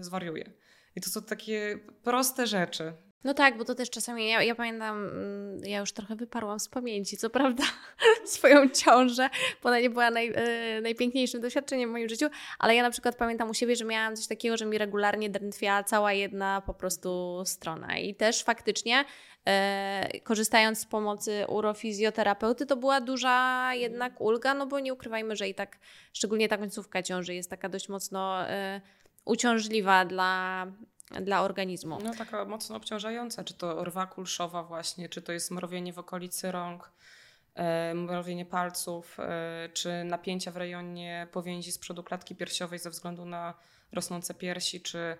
y, 0.00 0.04
zwariuje. 0.04 0.50
I 0.96 1.00
to 1.00 1.10
są 1.10 1.22
takie 1.22 1.78
proste 2.02 2.46
rzeczy. 2.46 2.92
No 3.24 3.34
tak, 3.34 3.58
bo 3.58 3.64
to 3.64 3.74
też 3.74 3.90
czasami, 3.90 4.28
ja, 4.28 4.42
ja 4.42 4.54
pamiętam, 4.54 5.08
mm, 5.08 5.58
ja 5.64 5.78
już 5.78 5.92
trochę 5.92 6.16
wyparłam 6.16 6.60
z 6.60 6.68
pamięci, 6.68 7.16
co 7.16 7.30
prawda, 7.30 7.64
swoją 8.24 8.68
ciążę, 8.68 9.30
bo 9.62 9.68
ona 9.68 9.80
nie 9.80 9.90
była 9.90 10.10
naj, 10.10 10.32
e, 10.34 10.80
najpiękniejszym 10.80 11.40
doświadczeniem 11.40 11.90
w 11.90 11.92
moim 11.92 12.08
życiu, 12.08 12.26
ale 12.58 12.74
ja 12.74 12.82
na 12.82 12.90
przykład 12.90 13.16
pamiętam 13.16 13.50
u 13.50 13.54
siebie, 13.54 13.76
że 13.76 13.84
miałam 13.84 14.16
coś 14.16 14.26
takiego, 14.26 14.56
że 14.56 14.66
mi 14.66 14.78
regularnie 14.78 15.30
drętwiała 15.30 15.84
cała 15.84 16.12
jedna 16.12 16.62
po 16.66 16.74
prostu 16.74 17.42
strona. 17.46 17.98
I 17.98 18.14
też 18.14 18.42
faktycznie 18.42 19.04
e, 19.46 20.20
korzystając 20.24 20.78
z 20.78 20.86
pomocy 20.86 21.44
urofizjoterapeuty, 21.48 22.66
to 22.66 22.76
była 22.76 23.00
duża 23.00 23.70
jednak 23.74 24.20
ulga, 24.20 24.54
no 24.54 24.66
bo 24.66 24.80
nie 24.80 24.94
ukrywajmy, 24.94 25.36
że 25.36 25.48
i 25.48 25.54
tak, 25.54 25.78
szczególnie 26.12 26.48
ta 26.48 26.58
końcówka 26.58 27.02
ciąży 27.02 27.34
jest 27.34 27.50
taka 27.50 27.68
dość 27.68 27.88
mocno 27.88 28.48
e, 28.48 28.80
uciążliwa 29.24 30.04
dla, 30.04 30.66
dla 31.20 31.42
organizmu. 31.42 31.98
No 32.04 32.14
taka 32.14 32.44
mocno 32.44 32.76
obciążająca, 32.76 33.44
czy 33.44 33.54
to 33.54 33.84
rwa 33.84 34.06
kulszowa 34.06 34.62
właśnie, 34.62 35.08
czy 35.08 35.22
to 35.22 35.32
jest 35.32 35.50
mrowienie 35.50 35.92
w 35.92 35.98
okolicy 35.98 36.52
rąk, 36.52 36.92
e, 37.54 37.94
mrowienie 37.94 38.44
palców, 38.44 39.20
e, 39.20 39.68
czy 39.72 40.04
napięcia 40.04 40.50
w 40.50 40.56
rejonie 40.56 41.26
powięzi 41.32 41.72
z 41.72 41.78
przodu 41.78 42.02
klatki 42.02 42.34
piersiowej 42.34 42.78
ze 42.78 42.90
względu 42.90 43.24
na 43.24 43.54
rosnące 43.92 44.34
piersi, 44.34 44.80
czy 44.80 45.16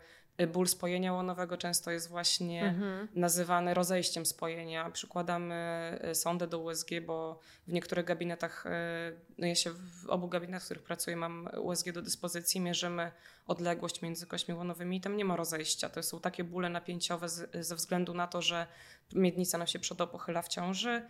ból 0.53 0.69
spojenia 0.69 1.13
łonowego 1.13 1.57
często 1.57 1.91
jest 1.91 2.09
właśnie 2.09 2.65
Mhm. 2.65 3.09
nazywany 3.15 3.75
rozejściem 3.75 4.27
spojenia. 4.27 4.91
Przykładamy 4.91 5.55
e, 6.01 6.15
sondę 6.15 6.47
do 6.47 6.59
USG, 6.59 6.89
bo 7.07 7.41
w 7.69 7.73
niektórych 7.73 8.05
gabinetach, 8.05 8.67
e, 8.67 9.13
no 9.39 9.47
ja 9.47 9.55
się 9.55 9.71
w 9.71 10.07
obu 10.09 10.29
gabinetach, 10.29 10.63
w 10.63 10.65
których 10.65 10.83
pracuję, 10.83 11.17
mam 11.17 11.49
USG 11.63 11.93
do 11.93 12.03
dyspozycji, 12.03 12.61
mierzymy 12.61 13.13
odległość 13.47 14.03
między 14.03 14.27
kośćmi 14.27 14.55
łonowymi 14.55 14.97
i 14.97 15.01
tam 15.01 15.17
nie 15.17 15.25
ma 15.25 15.37
rozejścia. 15.37 15.89
To 15.89 16.03
są 16.03 16.21
takie 16.21 16.45
bóle 16.45 16.69
napięciowe 16.69 17.29
z, 17.29 17.67
ze 17.67 17.77
względu 17.77 18.15
na 18.15 18.27
to, 18.27 18.43
że 18.43 18.67
miednica 19.13 19.59
nam 19.59 19.67
się 19.67 19.79
przedopochyla 19.79 20.43
w 20.43 20.49
ciąży, 20.49 21.03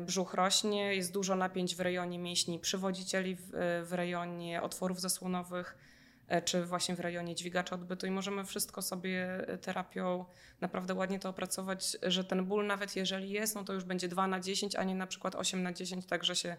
brzuch 0.00 0.34
rośnie, 0.34 0.94
jest 0.94 1.12
dużo 1.12 1.36
napięć 1.36 1.76
w 1.76 1.80
rejonie 1.80 2.18
mięśni 2.18 2.58
przywodzicieli, 2.58 3.36
w, 3.36 3.50
w 3.84 3.92
rejonie 3.92 4.62
otworów 4.62 5.00
zasłonowych, 5.00 5.76
czy 6.44 6.64
właśnie 6.64 6.96
w 6.96 7.00
rejonie 7.00 7.34
dźwigacza 7.34 7.74
odbytu 7.74 8.06
i 8.06 8.10
możemy 8.10 8.44
wszystko 8.44 8.82
sobie 8.82 9.48
e, 9.48 9.58
terapią 9.58 10.24
naprawdę 10.60 10.94
ładnie 10.94 11.18
to 11.18 11.28
opracować, 11.28 11.96
że 12.02 12.24
ten 12.24 12.44
ból 12.44 12.66
nawet 12.66 12.96
jeżeli 12.96 13.30
jest, 13.30 13.54
no 13.54 13.64
to 13.64 13.72
już 13.72 13.84
będzie 13.84 14.08
2 14.08 14.26
na 14.26 14.40
10, 14.40 14.76
a 14.76 14.84
nie 14.84 14.94
na 14.94 15.06
przykład 15.06 15.34
8 15.34 15.62
na 15.62 15.72
10, 15.72 16.06
tak 16.06 16.24
że 16.24 16.36
się 16.36 16.56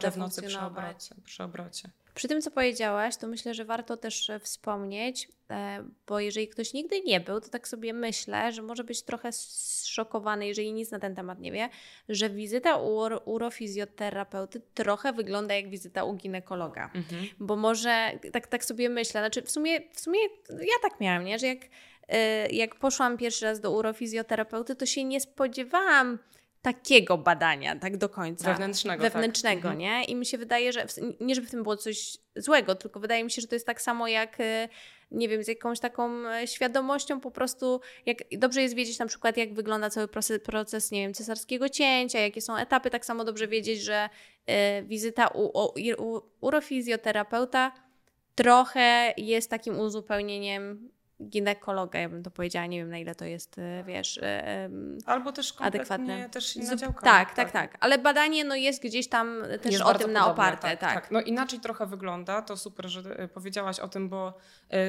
da 0.00 0.10
w 0.10 0.16
nocy 0.16 0.42
przy 0.42 0.60
obrocie. 0.60 1.14
Przy 1.24 1.42
obrocie. 1.42 1.90
Przy 2.14 2.28
tym, 2.28 2.40
co 2.40 2.50
powiedziałaś, 2.50 3.16
to 3.16 3.26
myślę, 3.26 3.54
że 3.54 3.64
warto 3.64 3.96
też 3.96 4.30
e, 4.30 4.38
wspomnieć, 4.38 5.28
e, 5.50 5.84
bo 6.06 6.20
jeżeli 6.20 6.48
ktoś 6.48 6.72
nigdy 6.72 7.00
nie 7.00 7.20
był, 7.20 7.40
to 7.40 7.48
tak 7.48 7.68
sobie 7.68 7.92
myślę, 7.92 8.52
że 8.52 8.62
może 8.62 8.84
być 8.84 9.02
trochę 9.02 9.32
zszokowany, 9.32 10.46
jeżeli 10.46 10.72
nic 10.72 10.90
na 10.90 10.98
ten 10.98 11.14
temat 11.14 11.40
nie 11.40 11.52
wie, 11.52 11.68
że 12.08 12.30
wizyta 12.30 12.76
u 12.76 12.96
uro- 12.96 13.20
urofizjoterapeuty 13.24 14.60
trochę 14.74 15.12
wygląda 15.12 15.54
jak 15.54 15.70
wizyta 15.70 16.04
u 16.04 16.14
ginekologa. 16.14 16.90
Mhm. 16.94 17.26
Bo 17.40 17.56
może, 17.56 18.18
tak, 18.32 18.46
tak 18.46 18.64
sobie 18.64 18.88
myślę, 18.88 19.20
znaczy 19.20 19.42
w 19.42 19.50
sumie, 19.50 19.80
w 19.92 20.00
sumie 20.00 20.20
ja 20.50 20.90
tak 20.90 21.00
miałam, 21.00 21.24
nie? 21.24 21.38
że 21.38 21.46
jak, 21.46 21.58
e, 22.08 22.48
jak 22.48 22.74
poszłam 22.74 23.16
pierwszy 23.16 23.44
raz 23.44 23.60
do 23.60 23.70
urofizjoterapeuty, 23.70 24.74
to 24.74 24.86
się 24.86 25.04
nie 25.04 25.20
spodziewałam 25.20 26.18
takiego 26.62 27.18
badania 27.18 27.76
tak 27.76 27.96
do 27.96 28.08
końca 28.08 28.50
Wewnętrznego. 28.50 29.02
wewnętrznego, 29.02 29.68
tak. 29.68 29.78
nie? 29.78 30.04
I 30.04 30.14
mi 30.14 30.26
się 30.26 30.38
wydaje, 30.38 30.72
że 30.72 30.86
w- 30.86 31.20
nie, 31.20 31.34
żeby 31.34 31.46
w 31.46 31.50
tym 31.50 31.62
było 31.62 31.76
coś 31.76 32.16
złego, 32.36 32.74
tylko 32.74 33.00
wydaje 33.00 33.24
mi 33.24 33.30
się, 33.30 33.42
że 33.42 33.48
to 33.48 33.54
jest 33.54 33.66
tak 33.66 33.82
samo 33.82 34.08
jak, 34.08 34.40
e, 34.40 34.68
nie 35.10 35.28
wiem, 35.28 35.44
z 35.44 35.48
jakąś 35.48 35.80
taką 35.80 36.28
e, 36.28 36.46
świadomością 36.46 37.20
po 37.20 37.30
prostu, 37.30 37.80
jak 38.06 38.18
dobrze 38.38 38.62
jest 38.62 38.74
wiedzieć 38.74 38.98
na 38.98 39.06
przykład, 39.06 39.36
jak 39.36 39.54
wygląda 39.54 39.90
cały 39.90 40.08
proces, 40.08 40.40
proces 40.42 40.90
nie 40.90 41.00
wiem, 41.02 41.14
cesarskiego 41.14 41.68
cięcia, 41.68 42.18
jakie 42.20 42.40
są 42.40 42.56
etapy, 42.56 42.90
tak 42.90 43.04
samo 43.04 43.24
dobrze 43.24 43.48
wiedzieć, 43.48 43.80
że 43.82 44.08
e, 44.46 44.82
wizyta 44.82 45.28
u, 45.28 45.42
u, 45.58 45.72
u 45.98 46.20
urofizjoterapeuta 46.40 47.72
trochę 48.34 49.14
jest 49.16 49.50
takim 49.50 49.78
uzupełnieniem 49.78 50.90
ginekologa, 51.22 51.98
ja 51.98 52.08
bym 52.08 52.22
to 52.22 52.30
powiedziała, 52.30 52.66
nie 52.66 52.78
wiem 52.78 52.90
na 52.90 52.98
ile 52.98 53.14
to 53.14 53.24
jest, 53.24 53.58
e, 53.58 53.84
wiesz, 53.86 54.20
em, 54.22 54.98
Albo 55.06 55.32
też 55.32 55.52
kompletnie 55.52 55.80
adekwatne. 55.80 56.30
też 56.30 56.56
inna 56.56 56.76
działka. 56.76 57.00
tak, 57.06 57.34
tak, 57.34 57.50
tak, 57.50 57.76
ale 57.80 57.98
badanie 57.98 58.44
no 58.44 58.54
jest 58.54 58.82
gdzieś 58.82 59.08
tam 59.08 59.42
też 59.62 59.72
Jest 59.72 59.84
o 59.84 59.94
tym 59.94 60.12
na 60.12 60.20
podobne, 60.20 60.42
oparte, 60.42 60.76
tak. 60.76 61.10
No 61.10 61.20
inaczej 61.20 61.60
trochę 61.60 61.86
wygląda, 61.86 62.42
to 62.42 62.56
super, 62.56 62.88
że 62.88 63.22
y, 63.24 63.28
powiedziałaś 63.28 63.80
o 63.80 63.88
tym, 63.88 64.08
bo 64.08 64.34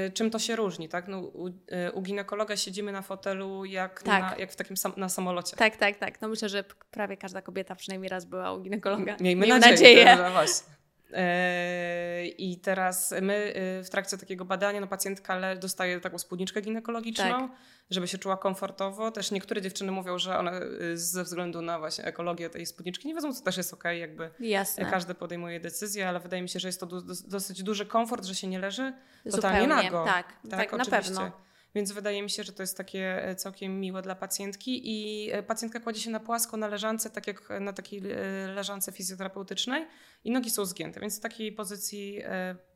y, 0.08 0.12
czym 0.12 0.30
to 0.32 0.40
się 0.40 0.56
różni, 0.56 0.90
tak? 0.90 1.08
No, 1.08 1.20
u, 1.20 1.48
y, 1.48 1.52
u 1.94 2.02
ginekologa 2.02 2.58
siedzimy 2.58 2.92
na 2.92 3.02
fotelu 3.02 3.66
jak, 3.66 4.04
Tak. 4.04 4.24
na, 4.24 4.36
jak 4.38 4.52
w 4.52 4.56
takim 4.56 4.78
sam, 4.78 4.94
na 4.98 5.10
samolocie. 5.10 5.58
Tak, 5.58 5.78
tak, 5.78 5.98
tak. 5.98 6.22
No 6.22 6.28
myślę, 6.28 6.50
że 6.50 6.64
prawie 6.92 7.18
każda 7.18 7.42
kobieta 7.42 7.76
przynajmniej 7.76 8.10
raz 8.10 8.26
była 8.26 8.54
u 8.54 8.62
ginekologa. 8.62 9.16
Miejmy, 9.20 9.46
Miejmy 9.46 9.60
nadzieję. 9.60 10.06
nadzieję. 10.06 10.18
że 10.18 10.32
właśnie. 10.32 10.81
E, 11.14 12.26
I 12.28 12.58
teraz 12.60 13.14
my 13.22 13.54
y, 13.80 13.84
w 13.84 13.90
trakcie 13.90 14.18
takiego 14.18 14.46
badania 14.46 14.82
no, 14.82 14.88
pacjentka 14.88 15.56
dostaje 15.56 16.00
taką 16.00 16.18
spódniczkę 16.20 16.62
ginekologiczną, 16.62 17.26
Tak. 17.50 17.52
żeby 17.90 18.08
się 18.08 18.18
czuła 18.18 18.38
komfortowo. 18.38 19.12
Też 19.12 19.32
niektóre 19.32 19.62
dziewczyny 19.62 19.92
mówią, 19.92 20.18
że 20.18 20.38
one 20.38 20.62
y, 20.62 20.98
ze 20.98 21.24
względu 21.24 21.62
na 21.62 21.80
właśnie 21.80 22.06
ekologię 22.06 22.50
tej 22.50 22.66
spódniczki 22.66 23.08
nie 23.08 23.16
wezmą, 23.16 23.34
co 23.34 23.44
też 23.44 23.58
jest 23.58 23.74
okej, 23.74 24.00
jakby 24.00 24.30
Jasne. 24.40 24.86
każdy 24.86 25.14
podejmuje 25.16 25.60
decyzję, 25.60 26.10
ale 26.10 26.20
wydaje 26.20 26.42
mi 26.42 26.50
się, 26.50 26.60
że 26.60 26.68
jest 26.68 26.80
to 26.80 26.88
dosyć 27.28 27.64
duży 27.64 27.86
komfort, 27.86 28.26
że 28.26 28.36
się 28.36 28.48
nie 28.48 28.60
leży 28.60 28.94
totalnie 29.32 29.62
Zupełnie, 29.62 29.84
nago. 29.84 30.06
tak, 30.06 30.34
tak, 30.50 30.72
na 30.72 30.78
oczywiście. 30.78 30.92
pewno. 30.92 31.32
Więc 31.76 31.92
wydaje 31.92 32.24
mi 32.24 32.30
się, 32.30 32.44
że 32.44 32.52
to 32.52 32.64
jest 32.64 32.78
takie 32.78 33.26
e, 33.28 33.36
całkiem 33.36 33.80
miłe 33.80 34.02
dla 34.02 34.16
pacjentki 34.16 34.82
i 34.84 35.30
e, 35.32 35.44
pacjentka 35.44 35.80
kładzie 35.80 36.02
się 36.02 36.10
na 36.10 36.20
płasko 36.20 36.58
na 36.58 36.68
leżance, 36.68 37.10
tak 37.10 37.28
jak 37.28 37.50
na 37.62 37.74
takiej 37.74 38.00
e, 38.12 38.16
leżance 38.48 38.92
fizjoterapeutycznej 38.92 39.88
i 40.24 40.32
nogi 40.32 40.50
są 40.50 40.66
zgięte, 40.66 41.00
więc 41.00 41.18
w 41.18 41.22
takiej 41.22 41.52
pozycji 41.52 42.22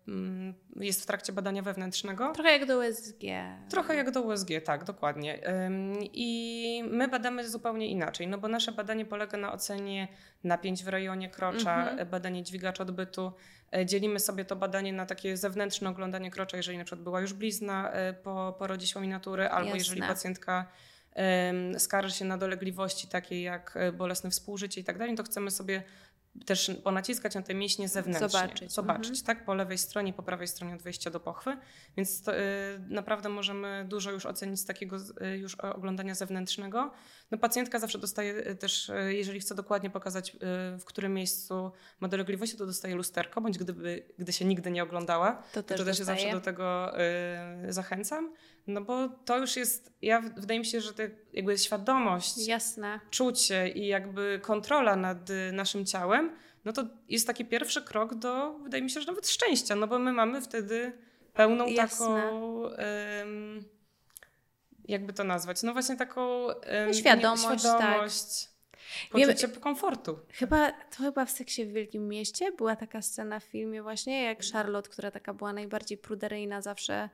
mm, 0.07 0.53
jest 0.75 1.03
w 1.03 1.05
trakcie 1.05 1.33
badania 1.33 1.61
wewnętrznego. 1.61 2.31
Trochę 2.33 2.51
jak 2.51 2.65
do 2.65 2.79
USG. 2.79 3.21
Trochę 3.69 3.95
jak 3.95 4.11
do 4.11 4.21
USG, 4.21 4.47
tak, 4.65 4.83
dokładnie. 4.83 5.39
I 6.13 6.83
my 6.91 7.07
badamy 7.07 7.49
zupełnie 7.49 7.87
inaczej, 7.87 8.27
no 8.27 8.37
bo 8.37 8.47
nasze 8.47 8.71
badanie 8.71 9.05
polega 9.05 9.37
na 9.37 9.53
ocenie 9.53 10.07
napięć 10.43 10.83
w 10.83 10.87
rejonie 10.87 11.29
krocza, 11.29 11.89
Mhm. 11.89 12.09
badanie 12.09 12.43
dźwigacza 12.43 12.83
odbytu. 12.83 13.31
E, 13.71 13.85
Dzielimy 13.85 14.19
sobie 14.19 14.45
to 14.45 14.55
badanie 14.55 14.93
na 14.93 15.05
takie 15.05 15.37
zewnętrzne 15.37 15.89
oglądanie 15.89 16.31
krocza, 16.31 16.57
jeżeli 16.57 16.77
na 16.77 16.83
przykład 16.83 17.03
była 17.03 17.21
już 17.21 17.33
blizna 17.33 17.91
e, 17.91 18.13
po 18.13 18.55
porodzie 18.59 18.87
świminatury, 18.87 19.47
albo 19.47 19.65
Jasne. 19.65 19.77
jeżeli 19.77 20.01
pacjentka 20.01 20.67
skarży 21.77 22.15
się 22.15 22.25
na 22.25 22.37
dolegliwości 22.37 23.07
takie 23.07 23.41
jak 23.41 23.77
e, 23.77 23.91
bolesne 23.91 24.29
współżycie 24.29 24.81
i 24.81 24.83
tak 24.83 24.97
dalej, 24.97 25.15
to 25.15 25.23
chcemy 25.23 25.51
sobie 25.51 25.83
też 26.45 26.71
ponaciskać 26.83 27.35
na 27.35 27.41
te 27.41 27.53
mięśnie 27.53 27.87
zewnętrznie. 27.89 28.29
Zobaczyć. 28.29 28.73
Zobaczyć, 28.73 29.19
Mhm. 29.19 29.25
tak? 29.25 29.45
Po 29.45 29.53
lewej 29.53 29.77
stronie, 29.77 30.13
po 30.13 30.23
prawej 30.23 30.47
stronie 30.47 30.73
od 30.75 30.81
wejścia 30.81 31.09
do 31.09 31.19
pochwy. 31.19 31.57
Więc 31.97 32.21
to, 32.23 32.37
y, 32.37 32.39
naprawdę 32.89 33.29
możemy 33.29 33.85
dużo 33.89 34.11
już 34.11 34.25
ocenić 34.25 34.59
z 34.59 34.65
takiego 34.65 34.97
y, 35.33 35.37
już 35.37 35.55
oglądania 35.55 36.15
zewnętrznego. 36.15 36.91
No, 37.31 37.37
pacjentka 37.37 37.79
zawsze 37.79 37.97
dostaje 37.97 38.47
y, 38.47 38.55
też, 38.55 38.89
y, 38.89 39.13
jeżeli 39.13 39.39
chce 39.39 39.55
dokładnie 39.55 39.89
pokazać, 39.89 40.29
y, 40.35 40.39
w 40.79 40.83
którym 40.85 41.13
miejscu 41.13 41.71
ma 41.99 42.07
dolegliwości, 42.07 42.57
to 42.57 42.65
dostaje 42.65 42.95
lusterko, 42.95 43.41
bądź 43.41 43.57
gdyby, 43.57 44.05
gdy 44.19 44.33
się 44.33 44.45
nigdy 44.45 44.71
nie 44.71 44.83
oglądała, 44.83 45.31
To 45.35 45.63
to 45.63 45.63
też, 45.63 45.77
też 45.85 45.97
dostaję. 45.97 46.19
zawsze 46.19 46.31
do 46.31 46.41
tego 46.41 46.93
y, 47.67 47.73
zachęcam. 47.73 48.33
No 48.67 48.81
bo 48.81 49.09
to 49.09 49.37
już 49.37 49.55
jest, 49.55 49.93
ja 50.01 50.21
wydaje 50.21 50.59
mi 50.59 50.65
się, 50.65 50.81
że 50.81 50.93
to 50.93 51.03
jakby 51.33 51.57
świadomość 51.57 52.47
Jasne. 52.47 52.99
czucie 53.11 53.69
i 53.69 53.87
jakby 53.87 54.39
kontrola 54.43 54.95
nad 54.95 55.29
y, 55.29 55.51
naszym 55.53 55.85
ciałem, 55.85 56.31
no 56.65 56.73
to 56.73 56.83
jest 57.09 57.27
taki 57.27 57.45
pierwszy 57.45 57.81
krok 57.81 58.15
do, 58.15 58.59
wydaje 58.63 58.83
mi 58.83 58.89
się, 58.89 59.01
że 59.01 59.07
nawet 59.07 59.29
szczęścia, 59.29 59.75
no 59.75 59.87
bo 59.87 59.99
my 59.99 60.13
mamy 60.13 60.41
wtedy 60.41 60.97
pełną 61.33 61.67
Jasne. 61.67 62.05
taką, 62.05 62.67
em, 62.69 63.63
jakby 64.87 65.13
to 65.13 65.23
nazwać, 65.23 65.63
no 65.63 65.73
właśnie 65.73 65.95
taką 65.97 66.49
em, 66.49 66.93
Świadomość, 66.93 67.49
nie- 67.49 67.59
świadomość. 67.59 68.49
poczucie 69.11 69.47
Wiem, 69.47 69.61
komfortu. 69.61 70.19
Chyba, 70.29 70.71
to 70.71 70.97
chyba 70.97 71.25
w 71.25 71.31
Seksie 71.31 71.65
w 71.65 71.71
Wielkim 71.73 72.07
Mieście 72.07 72.51
była 72.51 72.75
taka 72.75 73.01
scena 73.01 73.39
w 73.39 73.43
filmie 73.43 73.83
właśnie, 73.83 74.23
jak 74.23 74.43
Charlotte, 74.53 74.89
która 74.89 75.11
taka 75.11 75.33
była 75.33 75.53
najbardziej 75.53 75.97
pruderyjna 75.97 76.61
zawsze, 76.61 77.09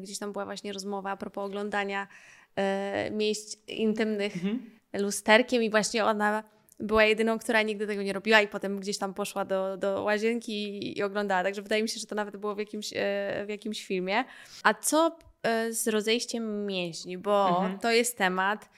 gdzieś 0.00 0.18
tam 0.18 0.32
była 0.32 0.44
właśnie 0.44 0.72
rozmowa 0.72 1.10
a 1.10 1.16
propos 1.16 1.44
oglądania 1.44 2.08
e, 2.56 3.10
miejsc 3.10 3.56
intymnych 3.68 4.34
mhm. 4.36 4.70
lusterkiem 4.92 5.62
i 5.62 5.70
właśnie 5.70 6.04
ona 6.04 6.44
była 6.80 7.04
jedyną, 7.04 7.38
która 7.38 7.62
nigdy 7.62 7.86
tego 7.86 8.02
nie 8.02 8.12
robiła 8.12 8.40
i 8.40 8.48
potem 8.48 8.80
gdzieś 8.80 8.98
tam 8.98 9.14
poszła 9.14 9.44
do, 9.44 9.76
do 9.76 10.02
łazienki 10.02 10.98
i, 10.98 11.02
oglądała. 11.02 11.42
Także 11.42 11.62
wydaje 11.62 11.82
mi 11.82 11.88
się, 11.88 12.00
że 12.00 12.06
to 12.06 12.14
nawet 12.14 12.36
było 12.36 12.54
w 12.54 12.58
jakimś, 12.58 12.92
e, 12.92 13.44
w 13.46 13.48
jakimś 13.48 13.86
filmie. 13.86 14.24
A 14.62 14.74
co 14.74 15.16
e, 15.42 15.72
z 15.72 15.88
rozejściem 15.88 16.66
mięśni? 16.66 17.18
Bo 17.18 17.48
mhm. 17.48 17.78
to 17.78 17.90
jest 17.90 18.18
temat, 18.18 18.68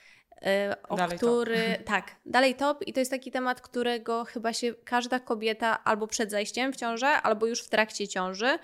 e, 0.42 0.76
o 0.88 0.96
dalej 0.96 1.18
który. 1.18 1.74
Top. 1.76 1.86
Tak, 1.86 2.16
dalej 2.26 2.54
top. 2.54 2.82
I 2.86 2.92
to 2.92 3.00
jest 3.00 3.10
taki 3.10 3.30
temat, 3.30 3.60
którego 3.60 4.24
chyba 4.24 4.52
się 4.52 4.74
każda 4.84 5.20
kobieta 5.20 5.84
albo 5.84 6.06
przed 6.06 6.30
zajściem 6.30 6.72
w 6.72 6.76
ciążę, 6.76 7.06
albo 7.06 7.46
już 7.46 7.62
w 7.62 7.68
trakcie 7.68 8.08
ciąży 8.08 8.58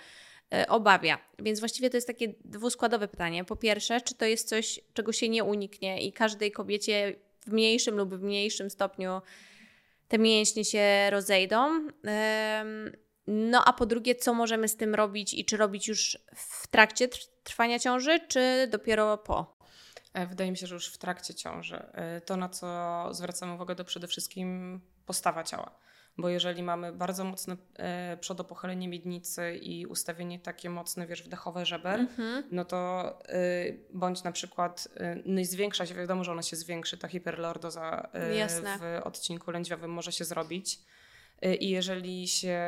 obawia. 0.68 1.18
Więc 1.38 1.60
właściwie 1.60 1.90
to 1.90 1.96
jest 1.96 2.06
takie 2.06 2.34
dwuskładowe 2.44 3.08
pytanie. 3.08 3.44
Po 3.44 3.56
pierwsze, 3.56 4.00
czy 4.00 4.14
to 4.14 4.24
jest 4.24 4.48
coś, 4.48 4.80
czego 4.94 5.12
się 5.12 5.28
nie 5.28 5.44
uniknie 5.44 6.02
i 6.02 6.12
każdej 6.12 6.52
kobiecie 6.52 7.16
w 7.46 7.52
mniejszym 7.52 7.96
lub 7.96 8.14
w 8.14 8.22
mniejszym 8.22 8.70
stopniu 8.70 9.22
te 10.08 10.18
mięśnie 10.18 10.64
się 10.64 11.10
rozejdą. 11.10 11.88
No 13.26 13.64
a 13.64 13.72
po 13.72 13.86
drugie, 13.86 14.14
co 14.14 14.34
możemy 14.34 14.68
z 14.68 14.76
tym 14.76 14.94
robić 14.94 15.34
i 15.34 15.44
czy 15.44 15.56
robić 15.56 15.88
już 15.88 16.18
w 16.34 16.66
trakcie 16.66 17.08
trwania 17.44 17.78
ciąży, 17.78 18.20
czy 18.28 18.68
dopiero 18.70 19.18
po? 19.18 19.56
E, 20.14 20.26
wydaje 20.26 20.50
mi 20.50 20.56
się, 20.56 20.66
że 20.66 20.74
już 20.74 20.88
w 20.88 20.98
trakcie 20.98 21.34
ciąży. 21.34 21.76
E, 21.76 22.20
to, 22.20 22.36
na 22.36 22.48
co 22.48 23.08
zwracamy 23.10 23.54
uwagę, 23.54 23.74
to 23.74 23.84
przede 23.84 24.06
wszystkim 24.06 24.80
postawa 25.06 25.44
ciała 25.44 25.78
bo 26.18 26.28
jeżeli 26.28 26.62
mamy 26.62 26.92
bardzo 26.92 27.24
mocne 27.24 27.56
e, 27.76 28.16
przodopochylenie 28.16 28.88
miednicy 28.88 29.56
i 29.56 29.86
ustawienie 29.86 30.38
takie 30.38 30.70
mocne, 30.70 31.06
wiesz, 31.06 31.22
wdechowe 31.22 31.66
żeber, 31.66 32.00
mm-hmm. 32.00 32.42
no 32.50 32.64
to 32.64 33.12
e, 33.28 33.38
bądź 33.94 34.22
na 34.22 34.32
przykład, 34.32 34.88
e, 34.96 35.16
no 35.24 35.40
i 35.40 35.44
zwiększa 35.44 35.86
się, 35.86 35.94
wiadomo, 35.94 36.24
że 36.24 36.32
ona 36.32 36.42
się 36.42 36.56
zwiększy, 36.56 36.98
ta 36.98 37.08
hiperlordoza 37.08 38.08
e, 38.12 38.48
w 38.78 39.06
odcinku 39.06 39.50
lędźwiowym 39.50 39.90
może 39.90 40.12
się 40.12 40.24
zrobić. 40.24 40.78
I 41.60 41.70
jeżeli 41.70 42.28
się 42.28 42.60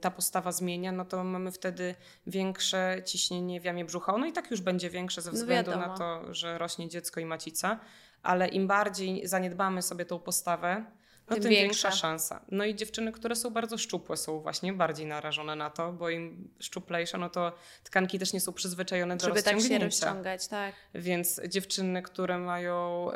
ta 0.00 0.10
postawa 0.10 0.52
zmienia, 0.52 0.92
no 0.92 1.04
to 1.04 1.24
mamy 1.24 1.52
wtedy 1.52 1.94
większe 2.26 3.02
ciśnienie 3.04 3.60
w 3.60 3.64
jamie 3.64 3.84
brzucha. 3.84 4.18
No 4.18 4.26
i 4.26 4.32
tak 4.32 4.50
już 4.50 4.60
będzie 4.60 4.90
większe 4.90 5.22
ze 5.22 5.30
no 5.30 5.36
względu 5.36 5.70
no 5.70 5.76
na 5.76 5.98
to, 5.98 6.34
że 6.34 6.58
rośnie 6.58 6.88
dziecko 6.88 7.20
i 7.20 7.24
macica, 7.24 7.80
ale 8.22 8.48
im 8.48 8.66
bardziej 8.66 9.26
zaniedbamy 9.26 9.82
sobie 9.82 10.04
tą 10.04 10.18
postawę, 10.18 10.84
no 11.30 11.34
tym, 11.34 11.42
tym 11.42 11.50
większa. 11.50 11.88
większa 11.88 11.90
szansa. 11.90 12.40
No 12.50 12.64
i 12.64 12.74
dziewczyny, 12.74 13.12
które 13.12 13.36
są 13.36 13.50
bardzo 13.50 13.78
szczupłe, 13.78 14.16
są 14.16 14.40
właśnie 14.40 14.72
bardziej 14.72 15.06
narażone 15.06 15.56
na 15.56 15.70
to, 15.70 15.92
bo 15.92 16.10
im 16.10 16.50
szczuplejsze, 16.60 17.18
no 17.18 17.30
to 17.30 17.52
tkanki 17.84 18.18
też 18.18 18.32
nie 18.32 18.40
są 18.40 18.52
przyzwyczajone 18.52 19.16
do 19.16 19.26
Żeby 19.26 19.42
tak 19.42 19.60
się 19.60 19.78
rozciągać, 19.78 20.48
tak. 20.48 20.74
Więc 20.94 21.40
dziewczyny, 21.48 22.02
które 22.02 22.38
mają 22.38 23.08
y, 23.10 23.14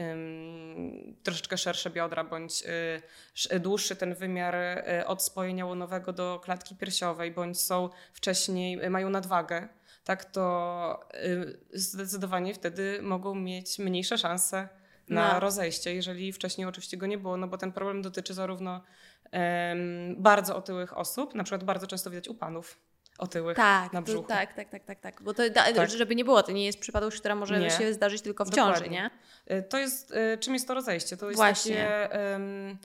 y, 0.00 1.14
troszeczkę 1.22 1.58
szersze 1.58 1.90
biodra, 1.90 2.24
bądź 2.24 2.62
y, 3.52 3.60
dłuższy 3.60 3.96
ten 3.96 4.14
wymiar 4.14 4.54
od 5.06 5.22
spojenia 5.22 5.66
łonowego 5.66 6.12
do 6.12 6.40
klatki 6.44 6.76
piersiowej, 6.76 7.30
bądź 7.30 7.60
są 7.60 7.88
wcześniej, 8.12 8.90
mają 8.90 9.10
nadwagę, 9.10 9.68
tak 10.04 10.24
to 10.24 11.08
zdecydowanie 11.72 12.54
wtedy 12.54 12.98
mogą 13.02 13.34
mieć 13.34 13.78
mniejsze 13.78 14.18
szanse 14.18 14.79
na 15.10 15.32
no. 15.32 15.40
rozejście, 15.40 15.94
jeżeli 15.94 16.32
wcześniej 16.32 16.66
oczywiście 16.66 16.96
go 16.96 17.06
nie 17.06 17.18
było, 17.18 17.36
no 17.36 17.48
bo 17.48 17.58
ten 17.58 17.72
problem 17.72 18.02
dotyczy 18.02 18.34
zarówno 18.34 18.80
um, 19.32 20.16
bardzo 20.18 20.56
otyłych 20.56 20.98
osób, 20.98 21.34
na 21.34 21.44
przykład 21.44 21.64
bardzo 21.64 21.86
często 21.86 22.10
widać 22.10 22.28
u 22.28 22.34
panów 22.34 22.78
otyłych 23.20 23.56
tak, 23.56 23.92
na 23.92 24.02
brzuchu. 24.02 24.28
tak, 24.28 24.54
tak, 24.54 24.68
tak, 24.68 24.84
tak, 24.84 25.00
tak. 25.00 25.22
Bo 25.22 25.34
to, 25.34 25.42
tak. 25.50 25.90
żeby 25.90 26.14
nie 26.14 26.24
było, 26.24 26.42
to 26.42 26.52
nie 26.52 26.66
jest 26.66 26.78
przypadłość, 26.78 27.18
która 27.18 27.34
może 27.34 27.60
nie. 27.60 27.70
się 27.70 27.94
zdarzyć 27.94 28.22
tylko 28.22 28.44
w 28.44 28.50
Dokładnie. 28.50 28.74
ciąży, 28.74 28.90
nie? 28.90 29.10
Y, 29.56 29.62
to 29.62 29.78
jest, 29.78 30.10
y, 30.10 30.38
czym 30.38 30.54
jest 30.54 30.68
to 30.68 30.74
rozejście? 30.74 31.16
To 31.16 31.26
jest 31.26 31.36
Właśnie. 31.36 31.74
takie 31.74 32.18
um, 32.32 32.78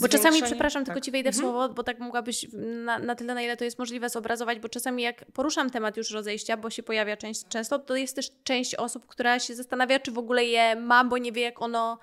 bo 0.00 0.08
czasami, 0.08 0.42
przepraszam, 0.42 0.84
tak. 0.84 0.94
tylko 0.94 1.04
ci 1.04 1.10
wejdę 1.10 1.32
w 1.32 1.34
mhm. 1.34 1.52
słowo, 1.52 1.74
bo 1.74 1.82
tak 1.82 1.98
mogłabyś 1.98 2.46
na, 2.84 2.98
na, 2.98 3.14
tyle, 3.14 3.34
na 3.34 3.42
ile 3.42 3.56
to 3.56 3.64
jest 3.64 3.78
możliwe 3.78 4.08
zobrazować, 4.08 4.58
bo 4.58 4.68
czasami 4.68 5.02
jak 5.02 5.24
poruszam 5.24 5.70
temat 5.70 5.96
już 5.96 6.10
rozejścia, 6.10 6.56
bo 6.56 6.70
się 6.70 6.82
pojawia 6.82 7.16
część, 7.16 7.48
często, 7.48 7.78
to 7.78 7.96
jest 7.96 8.16
też 8.16 8.30
część 8.44 8.74
osób, 8.74 9.06
która 9.06 9.38
się 9.38 9.54
zastanawia, 9.54 9.98
czy 9.98 10.10
w 10.12 10.18
ogóle 10.18 10.44
je 10.44 10.76
ma, 10.76 11.04
bo 11.04 11.18
nie 11.18 11.32
wie, 11.32 11.42
jak 11.42 11.62
ono, 11.62 11.98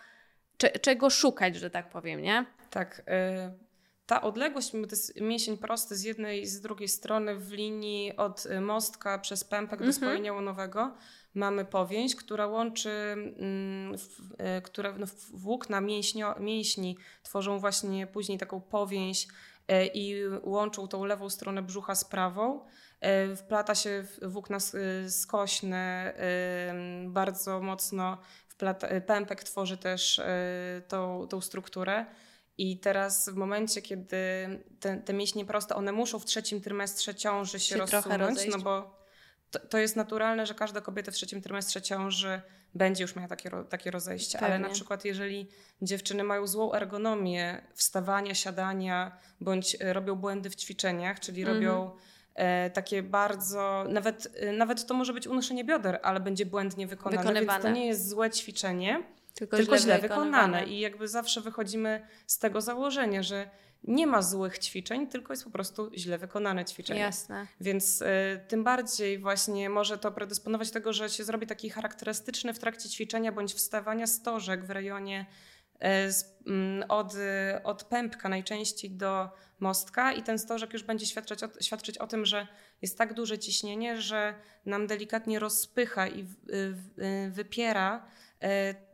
czego 0.82 1.10
szukać, 1.10 1.56
że 1.56 1.70
tak 1.70 1.90
powiem, 1.90 2.22
nie? 2.22 2.46
Tak. 2.70 3.00
Y 3.00 3.72
ta 4.12 4.22
odległość, 4.22 4.72
to 4.72 4.78
jest 4.78 5.22
mięsień 5.22 5.58
prosty 5.58 5.96
z 5.96 6.04
jednej 6.04 6.42
i 6.42 6.48
z 6.48 6.62
drugiej 6.62 6.88
strony 6.88 7.36
w 7.36 7.52
linii 7.52 8.16
od 8.18 8.48
mostka 8.62 9.20
przez 9.20 9.44
pępek 9.44 9.80
do 9.80 9.86
mhm. 9.86 9.94
spojenia 9.94 10.34
łonowego, 10.34 10.96
mamy 11.34 11.66
powięź, 11.66 12.16
która 12.16 12.48
łączy, 12.48 12.90
mm, 12.90 13.96
e, 14.38 14.62
które 14.62 14.94
no, 14.98 15.06
włókna 15.34 15.82
mięśnio, 15.82 16.36
mięśni 16.40 16.98
tworzą 17.24 17.60
właśnie 17.60 18.08
później 18.08 18.38
taką 18.38 18.62
powięź 18.62 19.28
e, 19.68 19.86
i 19.86 20.28
łączą 20.44 20.88
tą 20.88 21.06
lewą 21.06 21.30
stronę 21.30 21.62
brzucha 21.62 21.96
z 21.96 22.06
prawą. 22.06 22.66
E, 23.00 23.36
wplata 23.36 23.76
się 23.76 24.06
włókna 24.22 24.58
skośne, 25.10 26.14
bardzo 27.08 27.62
mocno 27.62 28.18
wplata, 28.48 28.88
pępek 29.02 29.44
tworzy 29.44 29.78
też 29.78 30.22
tą, 30.88 31.28
tą 31.30 31.42
strukturę. 31.42 32.06
I 32.58 32.80
teraz 32.80 33.30
w 33.30 33.36
momencie, 33.36 33.82
kiedy 33.82 34.18
te, 34.80 34.98
te 34.98 35.14
mięśnie 35.14 35.46
proste, 35.46 35.76
one 35.76 35.92
muszą 35.92 36.20
w 36.20 36.26
trzecim 36.26 36.62
trymestrze 36.62 37.16
ciąży 37.16 37.60
się, 37.60 37.76
się 37.76 37.86
rozsunąć, 37.86 38.40
no 38.52 38.60
bo 38.60 39.01
to, 39.52 39.60
to, 39.60 39.78
jest 39.78 39.96
naturalne, 39.96 40.46
że 40.46 40.54
każda 40.54 40.82
kobieta 40.82 41.12
w 41.12 41.16
trzecim 41.16 41.42
trymestrze 41.42 41.82
ciąży 41.82 42.42
będzie 42.76 43.04
już 43.04 43.16
miała 43.16 43.28
takie, 43.28 43.52
takie 43.70 43.92
rozejście. 43.92 44.40
Pewnie. 44.40 44.56
Ale 44.56 44.60
na 44.60 44.70
przykład 44.70 45.06
jeżeli 45.06 45.48
dziewczyny 45.82 46.24
mają 46.24 46.48
złą 46.48 46.74
ergonomię 46.74 47.62
wstawania, 47.74 48.36
siadania, 48.36 49.18
bądź 49.42 49.78
e, 49.80 49.94
robią 49.94 50.16
błędy 50.16 50.50
w 50.50 50.56
ćwiczeniach, 50.56 51.20
czyli 51.20 51.44
-hmm. 51.44 51.54
robią 51.54 51.92
e, 52.36 52.70
takie 52.70 53.04
bardzo, 53.04 53.86
nawet, 53.90 54.28
e, 54.36 54.52
nawet 54.52 54.86
to 54.86 54.94
może 54.94 55.14
być 55.14 55.28
unoszenie 55.28 55.64
bioder, 55.64 56.00
ale 56.04 56.20
będzie 56.20 56.46
błędnie 56.46 56.88
wykonane, 56.88 57.24
Wykonywane. 57.24 57.64
więc 57.64 57.64
to 57.64 57.80
nie 57.80 57.88
jest 57.88 58.10
złe 58.10 58.32
ćwiczenie, 58.32 59.04
tylko, 59.34 59.58
tylko 59.58 59.78
źle, 59.78 59.80
źle 59.80 60.00
wykonane. 60.00 60.26
wykonane. 60.26 60.66
I 60.66 60.80
jakby 60.80 61.08
zawsze 61.08 61.42
wychodzimy 61.42 62.08
z 62.28 62.38
tego 62.38 62.62
założenia, 62.62 63.24
że 63.24 63.50
nie 63.84 64.08
ma 64.08 64.22
złych 64.22 64.60
ćwiczeń, 64.60 65.08
tylko 65.08 65.34
jest 65.34 65.44
po 65.44 65.50
prostu 65.50 65.92
źle 65.94 66.18
wykonane 66.18 66.66
ćwiczenie. 66.66 67.00
Jasne. 67.00 67.48
Więc 67.62 68.02
y, 68.02 68.06
tym 68.48 68.64
bardziej 68.64 69.20
właśnie 69.20 69.70
może 69.70 69.98
to 69.98 70.12
predysponować 70.12 70.72
tego, 70.72 70.94
że 70.94 71.10
się 71.10 71.24
zrobi 71.24 71.48
taki 71.48 71.70
charakterystyczny 71.70 72.54
w 72.54 72.60
trakcie 72.60 72.90
ćwiczenia 72.90 73.32
bądź 73.32 73.54
wstawania 73.54 74.08
stożek 74.08 74.66
w 74.66 74.70
rejonie 74.70 75.26
y, 75.76 76.12
z, 76.12 76.24
y, 76.82 76.88
od, 76.88 77.14
od 77.64 77.84
pępka 77.84 78.30
najczęściej 78.30 78.92
do 78.92 79.30
mostka 79.60 80.12
i 80.12 80.24
ten 80.24 80.40
stożek 80.40 80.74
już 80.74 80.84
będzie 80.84 81.06
świadczyć 81.06 81.44
o, 81.44 81.50
świadczyć 81.62 81.98
o 81.98 82.08
tym, 82.08 82.26
że 82.26 82.48
jest 82.82 82.98
tak 82.98 83.14
duże 83.14 83.40
ciśnienie, 83.40 84.02
że 84.02 84.36
nam 84.66 84.88
delikatnie 84.88 85.40
rozpycha 85.40 86.08
i 86.08 86.22
y, 86.22 87.32
wypiera 87.32 88.06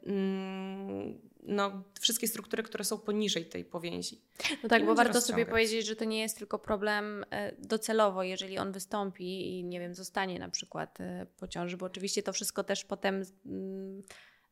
mm, 0.05 1.26
no, 1.47 1.83
wszystkie 1.99 2.27
struktury, 2.27 2.63
które 2.63 2.83
są 2.83 2.97
poniżej 2.97 3.45
tej 3.45 3.65
powięzi. 3.65 4.21
No 4.63 4.69
tak, 4.69 4.85
bo 4.85 4.95
warto 4.95 5.21
sobie 5.21 5.45
powiedzieć, 5.45 5.85
że 5.85 5.95
to 5.95 6.05
nie 6.05 6.19
jest 6.19 6.37
tylko 6.37 6.59
problem 6.59 7.25
e, 7.29 7.55
docelowo, 7.59 8.23
jeżeli 8.23 8.57
on 8.57 8.71
wystąpi 8.71 9.59
i 9.59 9.63
nie 9.63 9.79
wiem, 9.79 9.95
zostanie 9.95 10.39
na 10.39 10.49
przykład 10.49 11.01
e, 11.01 11.25
po 11.37 11.47
ciąży, 11.47 11.77
bo 11.77 11.85
oczywiście 11.85 12.23
to 12.23 12.33
wszystko 12.33 12.63
też 12.63 12.85
potem 12.85 13.23
mm, 13.45 14.03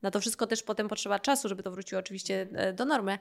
na 0.06 0.12
to 0.12 0.20
wszystko 0.20 0.48
też 0.48 0.64
potem 0.64 0.88
potrzeba 0.88 1.20
czasu, 1.20 1.50
żeby 1.50 1.64
to 1.64 1.72
wróciło 1.72 2.00
oczywiście 2.00 2.48
e, 2.54 2.74
do 2.74 2.86
normy, 2.86 3.18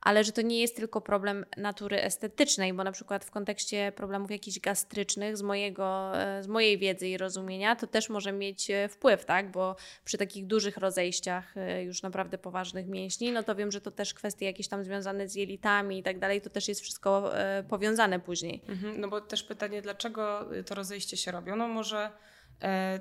ale 0.00 0.24
że 0.24 0.32
to 0.32 0.42
nie 0.42 0.60
jest 0.60 0.76
tylko 0.76 1.00
problem 1.00 1.46
natury 1.56 2.02
estetycznej, 2.02 2.72
bo 2.72 2.84
na 2.84 2.92
przykład 2.92 3.24
w 3.24 3.30
kontekście 3.30 3.92
problemów 3.96 4.30
jakichś 4.30 4.60
gastrycznych, 4.60 5.36
z, 5.36 5.42
mojego, 5.42 6.18
e, 6.18 6.42
z 6.42 6.46
mojej 6.46 6.78
wiedzy 6.78 7.08
i 7.08 7.18
rozumienia, 7.18 7.76
to 7.76 7.86
też 7.86 8.08
może 8.08 8.32
mieć 8.32 8.70
e, 8.70 8.88
wpływ, 8.88 9.24
tak? 9.24 9.50
Bo 9.50 9.76
przy 10.04 10.18
takich 10.18 10.46
dużych 10.46 10.76
rozejściach 10.76 11.54
już 11.84 12.02
naprawdę 12.02 12.38
poważnych 12.38 12.86
mięśni, 12.86 13.32
no 13.32 13.42
to 13.42 13.54
wiem, 13.54 13.72
że 13.72 13.80
to 13.80 13.90
też 13.90 14.14
kwestie 14.14 14.46
jakieś 14.46 14.68
tam 14.68 14.84
związane 14.84 15.28
z 15.28 15.34
jelitami 15.34 15.98
i 15.98 16.02
tak 16.02 16.18
dalej, 16.18 16.40
to 16.40 16.50
też 16.50 16.68
jest 16.68 16.80
wszystko 16.80 17.32
powiązane 17.68 18.20
później. 18.20 18.62
Mhm, 18.68 19.00
no 19.00 19.08
bo 19.08 19.20
też 19.20 19.42
pytanie, 19.42 19.82
dlaczego 19.82 20.48
to 20.66 20.74
rozejście 20.74 21.16
się 21.16 21.30
robi? 21.30 21.52
No 21.56 21.68
może 21.68 22.10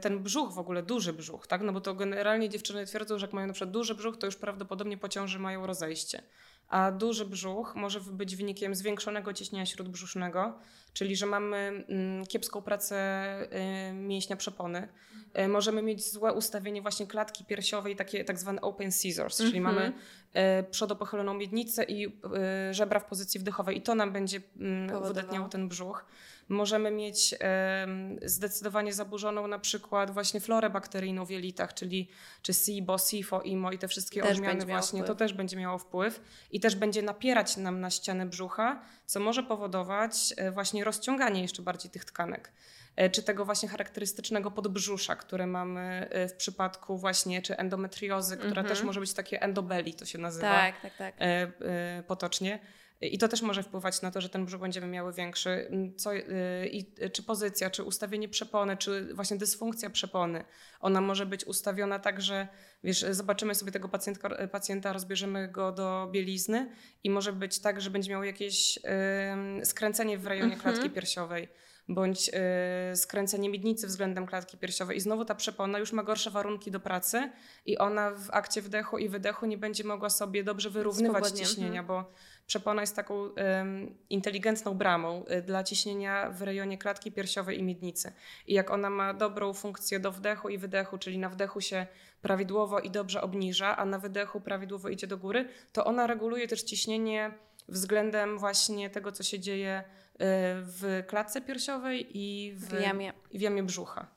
ten 0.02 0.20
brzuch 0.24 0.54
w 0.54 0.60
ogóle, 0.60 0.84
duży 0.84 1.14
brzuch, 1.14 1.48
tak? 1.48 1.62
No 1.62 1.74
bo 1.74 1.82
to 1.82 1.94
generalnie 1.94 2.50
dziewczyny 2.50 2.86
twierdzą, 2.86 3.20
że 3.20 3.26
jak 3.26 3.34
mają 3.34 3.48
na 3.48 3.54
przykład 3.54 3.72
duży 3.72 3.96
brzuch, 3.96 4.18
to 4.18 4.26
już 4.26 4.36
prawdopodobnie 4.36 4.98
po 4.98 5.10
ciąży 5.10 5.40
mają 5.40 5.68
rozejście. 5.68 6.24
a 6.70 6.92
duży 6.92 7.26
brzuch 7.26 7.76
może 7.76 8.02
być 8.02 8.36
wynikiem 8.36 8.76
zwiększonego 8.76 9.34
ciśnienia 9.34 9.66
śródbrzusznego, 9.66 10.60
czyli 10.94 11.16
że 11.16 11.26
mamy 11.26 11.86
mm, 11.88 12.26
kiepską 12.26 12.62
pracę 12.62 12.98
y, 13.90 13.94
mięśnia 13.94 14.36
przepony. 14.36 14.88
Y, 15.40 15.48
możemy 15.48 15.82
mieć 15.82 16.12
złe 16.12 16.34
ustawienie 16.34 16.82
właśnie 16.82 17.08
klatki 17.08 17.46
piersiowej, 17.46 17.96
takie 17.96 18.24
tak 18.24 18.40
zwane 18.40 18.62
open 18.62 18.92
scissors, 18.92 19.38
czyli 19.38 19.58
Mhm. 19.58 19.76
mamy 19.76 19.94
y, 20.60 20.64
przodopochyloną 20.72 21.34
miednicę 21.34 21.84
i 21.84 22.20
żebra 22.72 23.00
w 23.00 23.06
pozycji 23.06 23.40
wdechowej 23.40 23.78
i 23.78 23.82
to 23.82 23.96
nam 23.96 24.12
będzie 24.12 24.42
mm, 24.60 25.04
wydatniało 25.04 25.50
ten 25.50 25.68
brzuch. 25.68 26.06
Możemy 26.54 26.92
mieć 26.92 27.36
zdecydowanie 28.26 28.94
zaburzoną 28.94 29.48
na 29.48 29.60
przykład 29.60 30.12
właśnie 30.12 30.40
florę 30.40 30.70
bakteryjną 30.70 31.26
w 31.26 31.30
jelitach, 31.30 31.74
czyli 31.74 32.10
czy 32.42 32.54
SIBO, 32.54 32.98
SIFO, 32.98 33.42
IMO 33.42 33.72
i 33.72 33.78
te 33.78 33.88
wszystkie 33.88 34.22
Też 34.22 34.38
odmiany 34.38 34.66
właśnie, 34.66 35.00
to 35.00 35.06
wpływ. 35.06 35.18
też 35.20 35.34
będzie 35.34 35.58
miało 35.58 35.78
wpływ 35.78 36.22
i 36.52 36.60
też 36.60 36.76
będzie 36.76 37.02
napierać 37.02 37.58
nam 37.58 37.80
na 37.80 37.90
ścianę 37.90 38.26
brzucha, 38.26 38.82
co 39.06 39.20
może 39.20 39.44
powodować 39.44 40.34
e, 40.38 40.52
właśnie 40.52 40.84
rozciąganie 40.84 41.42
jeszcze 41.42 41.62
bardziej 41.62 41.92
tych 41.92 42.06
tkanek. 42.06 42.52
E, 42.96 43.10
Czy 43.10 43.24
tego 43.24 43.46
właśnie 43.46 43.70
charakterystycznego 43.70 44.52
podbrzusza, 44.52 45.16
które 45.16 45.48
mamy 45.48 46.08
e, 46.12 46.28
w 46.28 46.34
przypadku 46.36 46.98
właśnie, 46.98 47.42
czy 47.42 47.58
endometriozy, 47.58 48.38
która 48.38 48.50
Mhm. 48.62 48.68
też 48.68 48.84
może 48.84 49.00
być 49.00 49.14
takie 49.14 49.42
endobeli, 49.42 49.94
to 49.94 50.06
się 50.06 50.18
nazywa 50.18 50.48
Tak, 50.52 50.82
tak, 50.82 50.98
tak. 50.98 51.16
potocznie. 52.08 52.60
I 53.02 53.18
to 53.18 53.28
też 53.28 53.42
może 53.42 53.64
wpływać 53.64 54.02
na 54.02 54.12
to, 54.12 54.22
że 54.22 54.30
ten 54.30 54.46
brzuch 54.46 54.62
będziemy 54.62 54.88
miały 54.88 55.14
większy. 55.14 55.50
Mm, 55.50 55.96
Co, 55.96 56.14
e, 56.16 56.68
i, 56.68 56.94
czy 57.12 57.24
pozycja, 57.24 57.70
czy 57.70 57.84
ustawienie 57.84 58.30
przepony, 58.30 58.78
czy 58.78 59.14
właśnie 59.14 59.38
dysfunkcja 59.38 59.90
przepony. 59.90 60.44
Ona 60.80 61.02
może 61.02 61.26
być 61.26 61.46
ustawiona 61.46 62.00
tak, 62.00 62.22
że 62.22 62.48
wiesz, 62.84 63.06
zobaczymy 63.12 63.56
sobie 63.56 63.72
tego 63.72 63.90
pacjentka, 63.90 64.48
pacjenta, 64.48 64.94
rozbierzemy 64.94 65.48
go 65.48 65.72
do 65.72 66.10
bielizny 66.12 66.72
i 67.04 67.10
może 67.10 67.34
być 67.34 67.60
tak, 67.60 67.82
że 67.82 67.90
będzie 67.90 68.12
miał 68.12 68.24
jakieś 68.24 68.80
em, 68.84 69.66
skręcenie 69.66 70.18
w 70.18 70.28
rejonie 70.28 70.54
Mhm. 70.54 70.74
klatki 70.74 70.90
piersiowej 70.90 71.48
bądź 71.90 72.30
e, 72.34 72.96
skręcenie 72.96 73.50
miednicy 73.50 73.88
względem 73.88 74.26
klatki 74.26 74.58
piersiowej. 74.58 74.98
I 74.98 75.00
znowu 75.00 75.26
ta 75.26 75.36
przepona 75.36 75.80
już 75.80 75.92
ma 75.92 76.04
gorsze 76.04 76.32
warunki 76.32 76.72
do 76.72 76.80
pracy 76.80 77.32
i 77.66 77.78
ona 77.78 78.12
w 78.12 78.30
akcie 78.32 78.62
wdechu 78.62 78.98
i 78.98 79.10
wydechu 79.10 79.46
nie 79.46 79.58
będzie 79.58 79.84
mogła 79.84 80.10
sobie 80.10 80.44
dobrze 80.44 80.70
wyrównywać 80.70 81.26
Swobodnie, 81.26 81.46
ciśnienia, 81.46 81.82
mhm. 81.82 81.86
bo 81.88 82.12
przepona 82.48 82.82
jest 82.82 82.96
taką 82.96 83.30
inteligentną 84.10 84.74
bramą 84.74 85.26
y, 85.32 85.42
dla 85.42 85.64
ciśnienia 85.64 86.30
w 86.30 86.42
rejonie 86.42 86.78
klatki 86.78 87.12
piersiowej 87.12 87.60
i 87.60 87.64
miednicy. 87.64 88.14
I 88.48 88.54
jak 88.54 88.72
ona 88.72 88.90
ma 88.90 89.14
dobrą 89.14 89.54
funkcję 89.54 90.00
do 90.00 90.12
wdechu 90.12 90.50
i 90.50 90.58
wydechu, 90.58 90.98
czyli 90.98 91.18
na 91.18 91.30
wdechu 91.30 91.62
się 91.62 91.88
prawidłowo 92.22 92.80
i 92.80 92.90
dobrze 92.90 93.22
obniża, 93.22 93.78
a 93.78 93.86
na 93.86 94.00
wydechu 94.00 94.42
prawidłowo 94.42 94.90
idzie 94.90 95.08
do 95.08 95.18
góry, 95.18 95.50
to 95.74 95.86
ona 95.86 96.08
reguluje 96.08 96.48
też 96.48 96.64
ciśnienie 96.64 97.32
względem 97.70 98.40
właśnie 98.40 98.90
tego, 98.90 99.12
co 99.12 99.24
się 99.24 99.40
dzieje 99.40 99.84
y, 99.84 100.16
w 100.62 101.04
klatce 101.08 101.42
piersiowej 101.42 102.18
i 102.18 102.54
w, 102.56 102.68
W 102.68 102.82
jamie. 102.82 103.14
i 103.32 103.40
w 103.40 103.42
jamie 103.42 103.64
brzucha. 103.64 104.08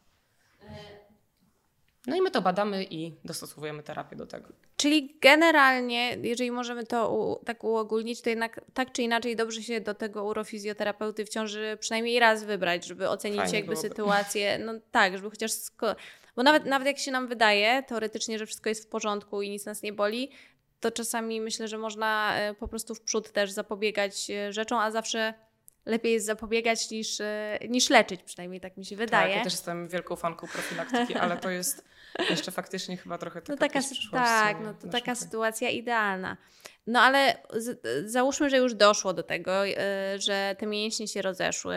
No 2.06 2.16
i 2.16 2.20
my 2.20 2.30
to 2.30 2.42
badamy 2.42 2.84
i 2.84 3.14
dostosowujemy 3.24 3.82
terapię 3.82 4.16
do 4.16 4.26
tego. 4.26 4.48
Czyli 4.76 5.18
generalnie, 5.20 6.16
jeżeli 6.22 6.50
możemy 6.50 6.86
to 6.86 7.14
u, 7.14 7.44
tak 7.44 7.64
uogólnić, 7.64 8.22
to 8.22 8.30
jednak 8.30 8.60
tak 8.74 8.92
czy 8.92 9.02
inaczej 9.02 9.36
dobrze 9.36 9.62
się 9.62 9.80
do 9.80 9.94
tego 9.94 10.24
urofizjoterapeuty 10.24 11.24
w 11.24 11.28
ciąży 11.28 11.76
przynajmniej 11.80 12.20
raz 12.20 12.44
wybrać, 12.44 12.86
żeby 12.86 13.08
ocenić 13.08 13.40
Fajnie 13.40 13.58
jakby 13.58 13.72
byłoby. 13.72 13.88
sytuację. 13.88 14.58
No 14.58 14.72
tak, 14.90 15.16
żeby 15.16 15.30
chociaż. 15.30 15.50
Bo 16.36 16.42
nawet, 16.42 16.64
nawet 16.64 16.86
jak 16.86 16.98
się 16.98 17.10
nam 17.10 17.28
wydaje 17.28 17.82
teoretycznie, 17.82 18.38
że 18.38 18.46
wszystko 18.46 18.68
jest 18.68 18.84
w 18.84 18.88
porządku 18.88 19.42
i 19.42 19.50
nic 19.50 19.66
nas 19.66 19.82
nie 19.82 19.92
boli, 19.92 20.30
to 20.80 20.90
czasami 20.90 21.40
myślę, 21.40 21.68
że 21.68 21.78
można 21.78 22.38
e, 22.38 22.54
po 22.54 22.68
prostu 22.68 22.94
w 22.94 23.00
przód 23.00 23.32
też 23.32 23.50
zapobiegać 23.50 24.30
e, 24.30 24.52
rzeczom, 24.52 24.78
a 24.78 24.90
zawsze 24.90 25.34
lepiej 25.86 26.12
jest 26.12 26.26
zapobiegać 26.26 26.90
niż, 26.90 27.20
e, 27.20 27.58
niż 27.68 27.90
leczyć, 27.90 28.22
przynajmniej 28.22 28.60
tak 28.60 28.76
mi 28.76 28.84
się 28.84 28.96
wydaje. 28.96 29.28
Tak, 29.28 29.36
ja 29.38 29.44
też 29.44 29.52
jestem 29.52 29.88
wielką 29.88 30.16
fanką 30.16 30.46
profilaktyki, 30.48 31.14
ale 31.14 31.36
to 31.36 31.50
jest 31.50 31.84
jeszcze 32.30 32.50
faktycznie 32.50 32.96
chyba 32.96 33.18
trochę 33.18 33.42
taka, 33.42 33.52
No 33.52 33.56
taka, 33.56 33.80
tak, 34.10 34.60
no 34.60 34.72
w 34.72 34.82
to 34.82 34.88
taka 34.88 35.14
sytuacja 35.14 35.70
idealna. 35.70 36.36
No 36.86 37.00
ale 37.00 37.36
z, 37.56 37.86
załóżmy, 38.10 38.50
że 38.50 38.56
już 38.56 38.74
doszło 38.74 39.12
do 39.12 39.22
tego, 39.22 39.66
y, 39.66 39.74
że 40.18 40.56
te 40.58 40.66
mięśnie 40.66 41.08
się 41.08 41.22
rozeszły, 41.22 41.76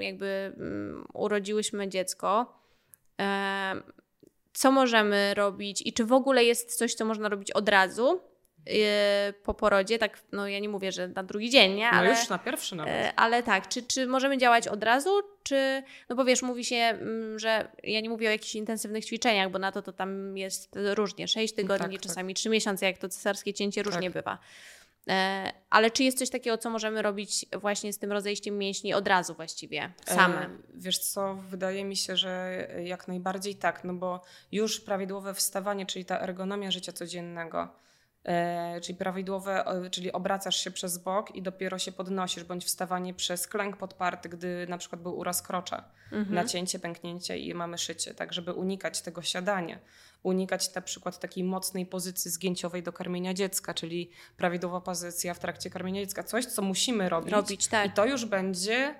jakby 0.00 0.52
mm, 0.56 1.06
urodziłyśmy 1.14 1.88
dziecko. 1.88 2.60
Em, 3.18 3.82
Co 4.52 4.72
możemy 4.72 5.34
robić 5.34 5.82
i 5.86 5.92
czy 5.92 6.04
w 6.04 6.12
ogóle 6.12 6.44
jest 6.44 6.78
coś, 6.78 6.94
co 6.94 7.04
można 7.04 7.28
robić 7.28 7.50
od 7.50 7.68
razu 7.68 8.20
po 9.42 9.54
porodzie? 9.54 9.98
Tak, 9.98 10.18
no 10.32 10.48
ja 10.48 10.58
nie 10.58 10.68
mówię, 10.68 10.92
że 10.92 11.08
na 11.08 11.22
drugi 11.22 11.50
dzień, 11.50 11.74
nie? 11.74 11.90
No 11.90 11.98
Ale, 11.98 12.10
już 12.10 12.28
na 12.28 12.38
pierwszy 12.38 12.76
nawet. 12.76 12.94
E, 12.94 13.14
Ale 13.16 13.42
tak, 13.42 13.68
czy, 13.68 13.82
czy 13.82 14.06
możemy 14.06 14.38
działać 14.38 14.68
od 14.68 14.82
razu, 14.82 15.10
czy, 15.42 15.82
no 16.08 16.16
bo 16.16 16.24
wiesz, 16.24 16.42
mówi 16.42 16.64
się, 16.64 16.76
mm, 16.76 17.38
że 17.38 17.68
ja 17.82 18.00
nie 18.00 18.08
mówię 18.08 18.28
o 18.28 18.30
jakichś 18.30 18.54
intensywnych 18.54 19.04
ćwiczeniach, 19.04 19.50
bo 19.50 19.58
na 19.58 19.72
to 19.72 19.82
to 19.82 19.92
tam 19.92 20.36
jest 20.36 20.68
różnie, 20.74 21.28
6 21.28 21.54
tygodni, 21.54 21.96
tak. 21.96 22.02
czasami 22.02 22.34
3 22.34 22.48
miesiące, 22.48 22.86
jak 22.86 22.98
to 22.98 23.08
cesarskie 23.08 23.54
cięcie 23.54 23.82
różnie 23.82 24.10
Tak. 24.10 24.12
bywa. 24.12 24.38
E, 25.10 25.52
ale 25.70 25.90
czy 25.90 26.04
jest 26.04 26.18
coś 26.18 26.30
takiego, 26.30 26.58
co 26.58 26.70
możemy 26.70 27.02
robić 27.02 27.46
właśnie 27.60 27.92
z 27.92 27.98
tym 27.98 28.12
rozejściem 28.12 28.58
mięśni 28.58 28.94
od 28.94 29.08
razu 29.08 29.34
właściwie, 29.34 29.92
same? 30.06 30.46
E, 30.46 30.50
wiesz 30.74 30.98
co, 30.98 31.34
wydaje 31.34 31.84
mi 31.84 31.96
się, 31.96 32.16
że 32.16 32.66
jak 32.84 33.08
najbardziej 33.08 33.54
tak, 33.54 33.84
no 33.84 33.94
bo 33.94 34.22
już 34.52 34.80
prawidłowe 34.80 35.34
wstawanie, 35.34 35.86
czyli 35.86 36.04
ta 36.04 36.20
ergonomia 36.20 36.70
życia 36.70 36.92
codziennego, 36.92 37.85
czyli 38.82 38.98
prawidłowe, 38.98 39.66
e, 39.66 39.90
czyli 39.90 40.12
obracasz 40.12 40.56
się 40.56 40.70
przez 40.70 40.98
bok 40.98 41.34
i 41.34 41.42
dopiero 41.42 41.78
się 41.78 41.92
podnosisz, 41.92 42.44
bądź 42.44 42.64
wstawanie 42.64 43.14
przez 43.14 43.46
klęk 43.46 43.76
podparty, 43.76 44.28
gdy 44.28 44.66
na 44.68 44.78
przykład 44.78 45.02
był 45.02 45.18
uraz 45.18 45.42
krocza, 45.42 45.84
Mhm. 46.12 46.34
nacięcie, 46.34 46.78
pęknięcie 46.78 47.38
i 47.38 47.54
mamy 47.54 47.78
szycie, 47.78 48.14
tak 48.14 48.32
żeby 48.32 48.52
unikać 48.52 49.02
tego 49.02 49.22
siadania. 49.22 49.78
Unikać 50.22 50.74
na 50.74 50.82
przykład 50.82 51.18
takiej 51.18 51.44
mocnej 51.44 51.86
pozycji 51.86 52.30
zgięciowej 52.30 52.82
do 52.82 52.92
karmienia 52.92 53.34
dziecka, 53.34 53.74
czyli 53.74 54.10
prawidłowa 54.36 54.80
pozycja 54.80 55.34
w 55.34 55.38
trakcie 55.38 55.70
karmienia 55.70 56.00
dziecka. 56.00 56.22
Coś, 56.22 56.46
co 56.46 56.62
musimy 56.62 57.08
robić. 57.08 57.32
Robić, 57.32 57.66
tak. 57.66 57.90
I 57.90 57.90
to 57.90 58.06
już 58.06 58.24
będzie 58.24 58.94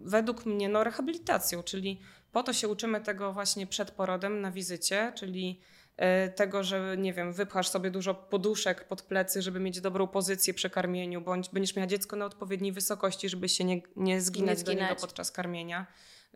według 0.00 0.46
mnie 0.46 0.68
no, 0.68 0.84
rehabilitacją, 0.84 1.62
czyli 1.62 2.00
po 2.32 2.42
to 2.42 2.52
się 2.52 2.68
uczymy 2.68 3.00
tego 3.00 3.32
właśnie 3.32 3.66
przed 3.66 3.90
porodem 3.90 4.40
na 4.40 4.50
wizycie, 4.50 5.12
czyli 5.14 5.60
e, 5.60 5.81
tego, 6.36 6.64
że 6.64 6.96
nie 6.98 7.12
wiem, 7.12 7.32
wypchasz 7.32 7.68
sobie 7.68 7.90
dużo 7.90 8.14
poduszek 8.14 8.84
pod 8.88 9.02
plecy, 9.02 9.42
żeby 9.42 9.60
mieć 9.60 9.80
dobrą 9.80 10.06
pozycję 10.06 10.54
przy 10.54 10.70
karmieniu, 10.70 11.20
bądź 11.20 11.48
będziesz 11.50 11.76
miała 11.76 11.86
dziecko 11.86 12.16
na 12.16 12.24
odpowiedniej 12.24 12.72
wysokości, 12.72 13.28
żeby 13.28 13.48
się 13.48 13.64
nie, 13.64 13.82
nie 13.96 14.20
zginać 14.20 14.62
do 14.62 14.72
niego 14.72 14.84
zginać. 14.84 15.00
podczas 15.00 15.30
karmienia. 15.32 15.86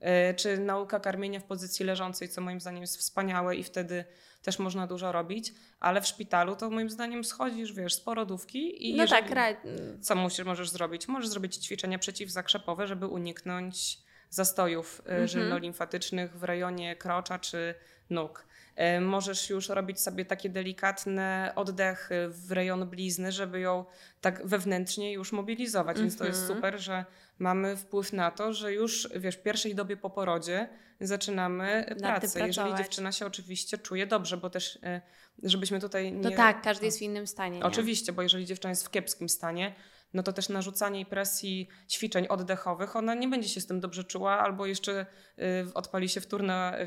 E, 0.00 0.34
Czy 0.34 0.58
nauka 0.58 1.00
karmienia 1.00 1.40
w 1.40 1.44
pozycji 1.44 1.86
leżącej, 1.86 2.28
co 2.28 2.40
moim 2.40 2.60
zdaniem 2.60 2.80
jest 2.80 2.96
wspaniałe 2.98 3.56
i 3.56 3.62
wtedy 3.62 4.04
też 4.42 4.58
można 4.58 4.86
dużo 4.86 5.12
robić, 5.12 5.54
ale 5.80 6.00
w 6.00 6.06
szpitalu 6.06 6.56
to 6.56 6.70
moim 6.70 6.90
zdaniem 6.90 7.24
schodzisz, 7.24 7.72
wiesz, 7.72 7.94
z 7.94 8.00
porodówki 8.00 8.90
i 8.90 8.96
No 8.96 9.02
jeżeli- 9.02 9.22
tak, 9.22 9.30
ra- 9.30 9.56
co 10.00 10.14
musisz, 10.14 10.44
możesz 10.46 10.68
zrobić? 10.70 11.08
Możesz 11.08 11.28
zrobić 11.28 11.56
ćwiczenia 11.56 11.98
przeciwzakrzepowe, 11.98 12.86
żeby 12.86 13.06
uniknąć 13.06 13.98
zastojów 14.30 15.00
Mhm. 15.00 15.22
mhm. 15.22 15.28
żylno-limfatycznych 15.28 16.36
w 16.38 16.44
rejonie 16.44 16.96
krocza 16.96 17.38
czy 17.38 17.74
nóg. 18.10 18.46
E, 18.76 19.00
Możesz 19.00 19.50
już 19.50 19.68
robić 19.68 20.00
sobie 20.00 20.24
takie 20.24 20.48
delikatne 20.48 21.52
oddechy 21.54 22.28
w 22.28 22.52
rejon 22.52 22.88
blizny, 22.88 23.32
żeby 23.32 23.60
ją 23.60 23.84
tak 24.20 24.46
wewnętrznie 24.46 25.12
już 25.12 25.32
mobilizować. 25.32 25.98
Więc 26.00 26.16
to 26.16 26.24
jest 26.24 26.40
Mhm. 26.40 26.56
super, 26.58 26.78
że 26.80 27.04
mamy 27.38 27.76
wpływ 27.76 28.12
na 28.12 28.30
to, 28.30 28.52
że 28.52 28.72
już 28.72 29.08
wiesz, 29.16 29.36
w 29.36 29.42
pierwszej 29.42 29.74
dobie 29.74 29.96
po 29.96 30.10
porodzie 30.10 30.68
zaczynamy 31.00 31.94
pracę. 32.00 32.46
Jeżeli 32.46 32.74
dziewczyna 32.74 33.12
się 33.12 33.26
oczywiście 33.26 33.78
czuje 33.78 34.06
dobrze, 34.06 34.36
bo 34.36 34.50
też 34.50 34.78
e, 34.82 35.00
żebyśmy 35.42 35.80
tutaj 35.80 36.12
nie... 36.12 36.22
to 36.22 36.30
tak, 36.30 36.62
każdy 36.62 36.86
jest 36.86 36.98
w 36.98 37.02
innym 37.02 37.26
stanie. 37.26 37.58
Nie? 37.58 37.64
Oczywiście, 37.64 38.12
bo 38.12 38.22
jeżeli 38.22 38.46
dziewczyna 38.46 38.70
jest 38.70 38.86
w 38.86 38.90
kiepskim 38.90 39.28
stanie, 39.28 39.74
no 40.16 40.22
to 40.22 40.32
też 40.32 40.48
narzucanie 40.48 40.98
jej 40.98 41.06
presji 41.06 41.68
ćwiczeń 41.88 42.26
oddechowych, 42.26 42.96
ona 42.96 43.14
nie 43.14 43.28
będzie 43.28 43.48
się 43.48 43.60
z 43.60 43.66
tym 43.66 43.80
dobrze 43.80 44.04
czuła, 44.04 44.38
albo 44.38 44.66
jeszcze 44.66 45.06
y, 45.38 45.74
odpali 45.74 46.08
się 46.08 46.20
wtórna 46.20 46.78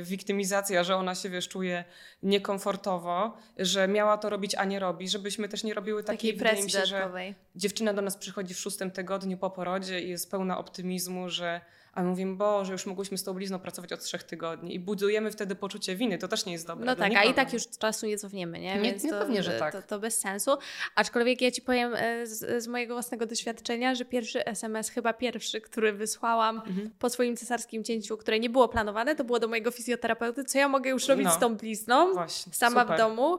y, 0.00 0.02
wiktymizacja, 0.04 0.84
że 0.84 0.96
ona 0.96 1.14
się 1.14 1.30
wiesz, 1.30 1.48
czuje 1.48 1.84
niekomfortowo, 2.22 3.36
że 3.58 3.88
miała 3.88 4.18
to 4.18 4.30
robić, 4.30 4.54
a 4.54 4.64
nie 4.64 4.78
robi, 4.78 5.08
żebyśmy 5.08 5.48
też 5.48 5.64
nie 5.64 5.74
robiły 5.74 6.04
takiej, 6.04 6.34
Takiej 6.34 6.40
presji 6.40 6.70
się, 6.70 6.86
że 6.86 7.34
dziewczyna 7.56 7.94
do 7.94 8.02
nas 8.02 8.16
przychodzi 8.16 8.54
w 8.54 8.58
szóstym 8.58 8.90
tygodniu 8.90 9.38
po 9.38 9.50
porodzie 9.50 10.00
i 10.00 10.08
jest 10.08 10.30
pełna 10.30 10.58
optymizmu, 10.58 11.28
że 11.28 11.60
a 11.98 12.02
my 12.02 12.08
mówimy, 12.08 12.36
Boże, 12.36 12.72
już 12.72 12.86
mogłyśmy 12.86 13.18
z 13.18 13.24
tą 13.24 13.34
blizną 13.34 13.58
pracować 13.58 13.92
od 13.92 14.00
trzech 14.00 14.22
tygodni 14.22 14.74
i 14.74 14.80
budujemy 14.80 15.30
wtedy 15.30 15.54
poczucie 15.54 15.96
winy, 15.96 16.18
to 16.18 16.28
też 16.28 16.46
nie 16.46 16.52
jest 16.52 16.66
dobre. 16.66 16.86
No 16.86 16.96
tak, 16.96 17.04
a 17.04 17.08
i 17.08 17.10
nikogo. 17.10 17.34
tak 17.34 17.52
już 17.52 17.62
czasu 17.78 18.06
nie 18.06 18.18
cofniemy, 18.18 18.60
nie? 18.60 18.74
Nie- 18.76 18.82
Więc 18.82 19.04
nie 19.04 19.10
to, 19.10 19.18
pewnie, 19.18 19.42
że 19.42 19.58
tak. 19.58 19.72
to, 19.72 19.82
to 19.82 19.98
bez 19.98 20.18
sensu. 20.18 20.50
Aczkolwiek 20.94 21.42
ja 21.42 21.50
ci 21.50 21.62
powiem 21.62 21.94
e, 21.96 22.26
z, 22.26 22.62
z 22.64 22.66
mojego 22.68 22.94
własnego 22.94 23.26
doświadczenia, 23.26 23.94
że 23.94 24.04
pierwszy 24.04 24.44
SMS, 24.46 24.88
chyba 24.90 25.12
pierwszy, 25.12 25.60
który 25.60 25.92
wysłałam 25.92 26.56
Mhm. 26.56 26.90
po 26.98 27.10
swoim 27.10 27.36
cesarskim 27.36 27.84
cięciu, 27.84 28.16
które 28.16 28.40
nie 28.40 28.50
było 28.50 28.68
planowane, 28.68 29.16
to 29.16 29.24
było 29.24 29.38
do 29.38 29.48
mojego 29.48 29.70
fizjoterapeuty, 29.70 30.44
co 30.44 30.58
ja 30.58 30.68
mogę 30.68 30.90
już 30.90 31.08
robić 31.08 31.24
No. 31.26 31.32
z 31.32 31.38
tą 31.38 31.56
blizną, 31.56 32.12
Właśnie, 32.12 32.52
sama 32.52 32.80
super. 32.82 32.96
w 32.96 32.98
domu. 32.98 33.38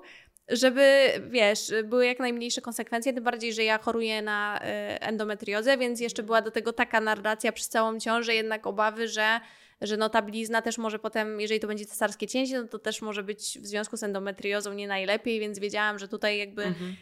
Żeby, 0.50 1.12
wiesz, 1.30 1.74
były 1.84 2.06
jak 2.06 2.20
najmniejsze 2.20 2.62
konsekwencje, 2.62 3.14
tym 3.14 3.24
bardziej, 3.24 3.54
że 3.54 3.64
ja 3.64 3.78
choruję 3.78 4.22
na 4.22 4.60
y, 4.60 4.66
endometriozę, 5.00 5.78
więc 5.78 6.00
jeszcze 6.00 6.24
była 6.24 6.42
do 6.42 6.52
tego 6.52 6.74
taka 6.74 7.02
narracja 7.02 7.52
przez 7.52 7.70
całą 7.70 8.00
ciążę, 8.00 8.36
jednak 8.36 8.68
obawy, 8.68 9.08
że 9.08 9.40
że 9.82 9.98
no 9.98 10.10
ta 10.10 10.22
blizna 10.22 10.62
też 10.62 10.78
może 10.78 11.00
potem, 11.00 11.42
jeżeli 11.42 11.60
to 11.60 11.68
będzie 11.68 11.86
cesarskie 11.86 12.28
cięcie, 12.28 12.62
no 12.62 12.68
to 12.68 12.80
też 12.80 13.02
może 13.02 13.24
być 13.24 13.60
w 13.62 13.66
związku 13.66 13.98
z 13.98 14.04
endometriozą 14.04 14.74
nie 14.74 14.88
najlepiej, 14.88 15.40
więc 15.40 15.60
wiedziałam, 15.60 16.00
że 16.00 16.08
tutaj 16.08 16.38
jakby 16.38 16.64
mhm. 16.64 16.96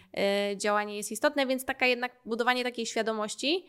y, 0.54 0.58
działanie 0.58 0.98
jest 0.98 1.12
istotne, 1.12 1.46
więc 1.46 1.66
taka 1.66 1.86
jednak 1.86 2.12
budowanie 2.26 2.64
takiej 2.64 2.86
świadomości, 2.86 3.66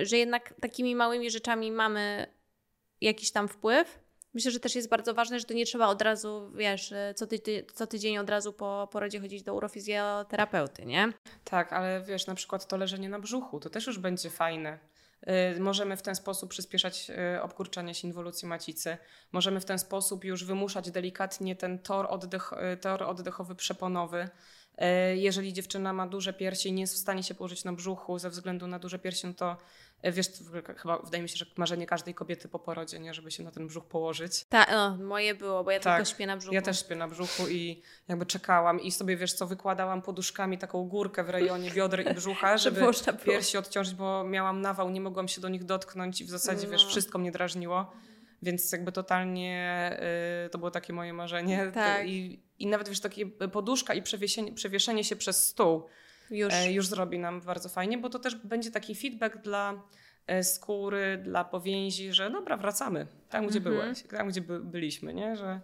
y, 0.00 0.06
że 0.06 0.18
jednak 0.18 0.54
takimi 0.60 0.94
małymi 0.94 1.30
rzeczami 1.30 1.72
mamy 1.72 2.26
jakiś 3.00 3.32
tam 3.32 3.48
wpływ, 3.48 4.01
Myślę, 4.34 4.50
że 4.50 4.60
też 4.60 4.74
jest 4.74 4.88
bardzo 4.88 5.14
ważne, 5.14 5.40
że 5.40 5.44
to 5.44 5.54
nie 5.54 5.66
trzeba 5.66 5.86
od 5.86 6.02
razu, 6.02 6.50
wiesz, 6.54 6.94
co, 7.14 7.26
ty, 7.26 7.66
co 7.74 7.86
tydzień 7.86 8.18
od 8.18 8.30
razu 8.30 8.52
po 8.52 8.88
porodzie 8.92 9.20
chodzić 9.20 9.42
do 9.42 9.54
urofizjoterapeuty, 9.54 10.86
nie? 10.86 11.12
Tak, 11.44 11.72
ale 11.72 12.02
wiesz, 12.02 12.26
na 12.26 12.34
przykład 12.34 12.66
to 12.66 12.76
leżenie 12.76 13.08
na 13.08 13.18
brzuchu, 13.18 13.60
to 13.60 13.70
też 13.70 13.86
już 13.86 13.98
będzie 13.98 14.30
fajne. 14.30 14.78
Y, 15.56 15.60
możemy 15.60 15.96
w 15.96 16.02
ten 16.02 16.14
sposób 16.14 16.50
przyspieszać 16.50 17.10
y, 17.36 17.42
obkurczanie 17.42 17.94
się 17.94 18.08
inwolucji 18.08 18.48
macicy. 18.48 18.96
Możemy 19.32 19.60
w 19.60 19.64
ten 19.64 19.78
sposób 19.78 20.24
już 20.24 20.44
wymuszać 20.44 20.90
delikatnie 20.90 21.56
ten 21.56 21.78
tor, 21.78 22.06
oddech, 22.10 22.50
tor 22.80 23.02
oddechowy 23.02 23.54
przeponowy. 23.54 24.28
Jeżeli 25.14 25.52
dziewczyna 25.52 25.92
ma 25.92 26.06
duże 26.06 26.32
piersi 26.32 26.68
i 26.68 26.72
nie 26.72 26.80
jest 26.80 26.94
w 26.94 26.98
stanie 26.98 27.22
się 27.22 27.34
położyć 27.34 27.64
na 27.64 27.72
brzuchu 27.72 28.18
ze 28.18 28.30
względu 28.30 28.66
na 28.66 28.78
duże 28.78 28.98
piersi, 28.98 29.26
no 29.26 29.34
to 29.34 29.56
Wiesz, 30.04 30.26
chyba 30.76 30.98
wydaje 30.98 31.22
mi 31.22 31.28
się, 31.28 31.36
że 31.36 31.46
marzenie 31.56 31.86
każdej 31.86 32.14
kobiety 32.14 32.48
po 32.48 32.58
porodzie, 32.58 32.98
nie? 32.98 33.14
Żeby 33.14 33.30
się 33.30 33.42
na 33.42 33.50
ten 33.50 33.66
brzuch 33.66 33.84
położyć. 33.84 34.44
Tak, 34.44 34.70
no, 34.70 34.96
moje 34.96 35.34
było, 35.34 35.64
bo 35.64 35.70
ja 35.70 35.80
tak, 35.80 35.96
tylko 35.96 36.14
śpię 36.14 36.26
na 36.26 36.36
brzuchu. 36.36 36.54
Ja 36.54 36.62
też 36.62 36.80
śpię 36.80 36.96
na 36.96 37.08
brzuchu 37.08 37.48
i 37.48 37.82
jakby 38.08 38.26
czekałam 38.26 38.80
i 38.80 38.90
sobie, 38.90 39.16
wiesz 39.16 39.32
co, 39.32 39.46
wykładałam 39.46 40.02
poduszkami 40.02 40.58
taką 40.58 40.84
górkę 40.88 41.24
w 41.24 41.30
rejonie 41.30 41.70
bioder 41.70 42.10
i 42.10 42.14
brzucha, 42.14 42.58
żeby 42.58 42.80
piersi 43.24 43.58
odciążyć, 43.58 43.94
bo 43.94 44.24
miałam 44.24 44.60
nawał, 44.60 44.90
nie 44.90 45.00
mogłam 45.00 45.28
się 45.28 45.40
do 45.40 45.48
nich 45.48 45.64
dotknąć 45.64 46.20
i 46.20 46.24
w 46.24 46.30
zasadzie, 46.30 46.66
no. 46.66 46.72
wiesz, 46.72 46.86
wszystko 46.86 47.18
mnie 47.18 47.32
drażniło. 47.32 47.92
Więc 48.42 48.72
jakby 48.72 48.92
totalnie 48.92 49.90
y, 50.46 50.50
to 50.50 50.58
było 50.58 50.70
takie 50.70 50.92
moje 50.92 51.12
marzenie. 51.12 51.70
Tak. 51.74 52.08
I, 52.08 52.42
I 52.58 52.66
nawet 52.66 52.88
wiesz, 52.88 53.00
takie 53.00 53.26
poduszka 53.26 53.94
i 53.94 54.02
przewieszenie, 54.02 54.52
przewieszenie 54.52 55.04
się 55.04 55.16
przez 55.16 55.46
stół 55.46 55.86
już. 56.32 56.54
E, 56.54 56.72
już 56.72 56.86
zrobi 56.86 57.18
nam 57.18 57.40
bardzo 57.40 57.68
fajnie, 57.68 57.98
bo 57.98 58.08
to 58.08 58.18
też 58.18 58.34
będzie 58.34 58.70
taki 58.70 58.94
feedback 58.94 59.36
dla 59.36 59.82
e, 60.26 60.44
skóry, 60.44 61.20
dla 61.24 61.44
powięzi, 61.44 62.12
że 62.12 62.30
dobra, 62.30 62.56
wracamy 62.56 63.06
tam, 63.28 63.46
gdzie 63.46 63.58
mhm. 63.58 63.76
byłeś, 63.76 64.02
tam, 64.02 64.28
gdzie 64.28 64.40
by, 64.40 64.60
byliśmy, 64.60 65.14
nie? 65.14 65.36
Że 65.36 65.60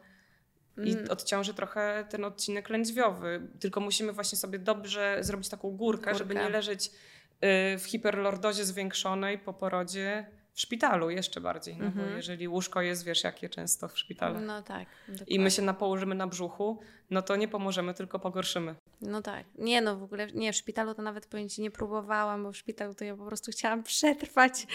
i 0.84 0.92
mm. 0.92 1.10
odciąży 1.10 1.54
trochę 1.54 2.04
ten 2.10 2.24
odcinek 2.24 2.70
lędźwiowy. 2.70 3.48
Tylko 3.60 3.80
musimy 3.80 4.12
właśnie 4.12 4.38
sobie 4.38 4.58
dobrze 4.58 5.18
zrobić 5.20 5.48
taką 5.48 5.70
górkę, 5.70 6.04
górkę. 6.04 6.18
żeby 6.18 6.34
nie 6.34 6.48
leżeć 6.48 6.86
y, 6.86 7.78
w 7.78 7.84
hiperlordozie 7.86 8.64
zwiększonej 8.64 9.38
po 9.38 9.52
porodzie, 9.52 10.26
szpitalu 10.60 11.10
jeszcze 11.10 11.40
bardziej, 11.40 11.76
no 11.76 11.90
bo 11.90 12.00
mhm. 12.00 12.16
jeżeli 12.16 12.48
łóżko 12.48 12.82
jest, 12.82 13.04
wiesz 13.04 13.24
jakie 13.24 13.48
często 13.48 13.88
w 13.88 13.98
szpitalu. 13.98 14.40
No 14.40 14.62
tak. 14.62 14.88
Dokładnie. 15.08 15.36
I 15.36 15.40
my 15.40 15.50
się 15.50 15.62
napołożymy 15.62 16.14
na 16.14 16.26
brzuchu, 16.26 16.80
no 17.10 17.22
to 17.22 17.36
nie 17.36 17.48
pomożemy, 17.48 17.94
tylko 17.94 18.18
pogorszymy. 18.18 18.74
No 19.00 19.22
tak. 19.22 19.46
Nie 19.58 19.80
no, 19.80 19.96
w 19.96 20.02
ogóle 20.02 20.26
nie, 20.26 20.52
w 20.52 20.56
szpitalu 20.56 20.94
to 20.94 21.02
nawet 21.02 21.26
powiem 21.26 21.48
Ci 21.48 21.62
nie 21.62 21.70
próbowałam, 21.70 22.42
bo 22.42 22.52
w 22.52 22.56
szpitalu 22.56 22.94
to 22.94 23.04
ja 23.04 23.16
po 23.16 23.26
prostu 23.26 23.50
chciałam 23.50 23.82
przetrwać 23.92 24.66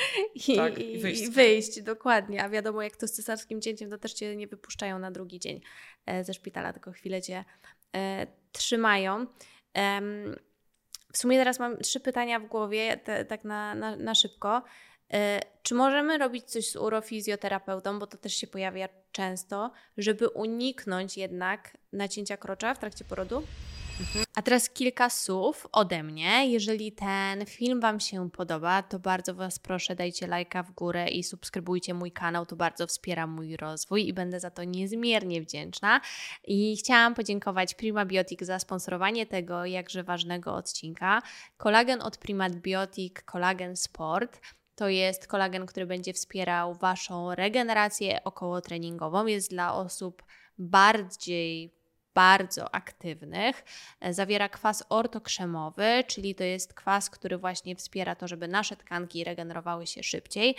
i, 0.47 0.55
tak, 0.55 0.77
i, 0.77 0.97
wyjść. 0.97 1.21
i 1.21 1.29
wyjść. 1.29 1.81
Dokładnie. 1.81 2.43
A 2.43 2.49
wiadomo, 2.49 2.81
jak 2.81 2.97
to 2.97 3.07
z 3.07 3.11
cesarskim 3.11 3.61
cięciem, 3.61 3.89
to 3.89 3.97
też 3.97 4.13
Cię 4.13 4.35
nie 4.35 4.47
wypuszczają 4.47 4.99
na 4.99 5.11
drugi 5.11 5.39
dzień 5.39 5.61
e, 6.05 6.23
ze 6.23 6.33
szpitala, 6.33 6.73
tylko 6.73 6.91
chwilę 6.91 7.21
Cię 7.21 7.45
e, 7.95 8.27
trzymają. 8.51 9.25
w 11.13 11.17
sumie 11.17 11.37
teraz 11.37 11.59
mam 11.59 11.77
trzy 11.77 11.99
pytania 11.99 12.39
w 12.39 12.45
głowie, 12.45 12.97
te, 12.97 13.25
tak 13.25 13.43
na, 13.43 13.75
na, 13.75 13.95
na 13.95 14.15
szybko. 14.15 14.63
E, 15.13 15.39
czy 15.63 15.75
możemy 15.75 16.17
robić 16.17 16.43
coś 16.43 16.69
z 16.69 16.75
urofizjoterapeutą, 16.75 17.99
bo 17.99 18.07
to 18.07 18.17
też 18.17 18.33
się 18.33 18.47
pojawia 18.47 18.89
często, 19.11 19.71
żeby 19.97 20.29
uniknąć 20.29 21.17
jednak 21.17 21.77
nacięcia 21.93 22.37
krocza 22.37 22.73
w 22.73 22.79
trakcie 22.79 23.05
porodu? 23.05 23.43
A 24.35 24.41
teraz 24.41 24.69
kilka 24.69 25.09
słów 25.09 25.67
ode 25.71 26.03
mnie. 26.03 26.51
Jeżeli 26.51 26.91
ten 26.91 27.45
film 27.45 27.79
Wam 27.79 27.99
się 27.99 28.29
podoba, 28.31 28.83
to 28.83 28.99
bardzo 28.99 29.33
Was 29.33 29.59
proszę, 29.59 29.95
dajcie 29.95 30.27
lajka 30.27 30.63
w 30.63 30.71
górę 30.71 31.07
i 31.09 31.23
subskrybujcie 31.23 31.93
mój 31.93 32.11
kanał. 32.11 32.45
To 32.45 32.55
bardzo 32.55 32.87
wspiera 32.87 33.27
mój 33.27 33.57
rozwój 33.57 34.07
i 34.07 34.13
będę 34.13 34.39
za 34.39 34.51
to 34.51 34.63
niezmiernie 34.63 35.41
wdzięczna. 35.41 36.01
I 36.47 36.77
chciałam 36.77 37.15
podziękować 37.15 37.73
Prima 37.73 38.05
Biotic 38.05 38.41
za 38.41 38.59
sponsorowanie 38.59 39.25
tego 39.25 39.65
jakże 39.65 40.03
ważnego 40.03 40.55
odcinka. 40.55 41.21
Kolagen 41.57 42.01
od 42.01 42.17
Prima 42.17 42.49
Biotic, 42.49 43.21
kolagen 43.25 43.75
Sport 43.75 44.39
to 44.75 44.89
jest 44.89 45.27
kolagen, 45.27 45.65
który 45.65 45.85
będzie 45.85 46.13
wspierał 46.13 46.73
Waszą 46.73 47.35
regenerację 47.35 48.23
okołotreningową. 48.23 49.25
Jest 49.25 49.49
dla 49.49 49.73
osób 49.73 50.23
bardziej 50.57 51.73
bardzo 52.13 52.75
aktywnych. 52.75 53.63
Zawiera 54.09 54.49
kwas 54.49 54.83
ortokrzemowy, 54.89 56.03
czyli 56.07 56.35
to 56.35 56.43
jest 56.43 56.73
kwas, 56.73 57.09
który 57.09 57.37
właśnie 57.37 57.75
wspiera 57.75 58.15
to, 58.15 58.27
żeby 58.27 58.47
nasze 58.47 58.75
tkanki 58.75 59.23
regenerowały 59.23 59.87
się 59.87 60.03
szybciej, 60.03 60.55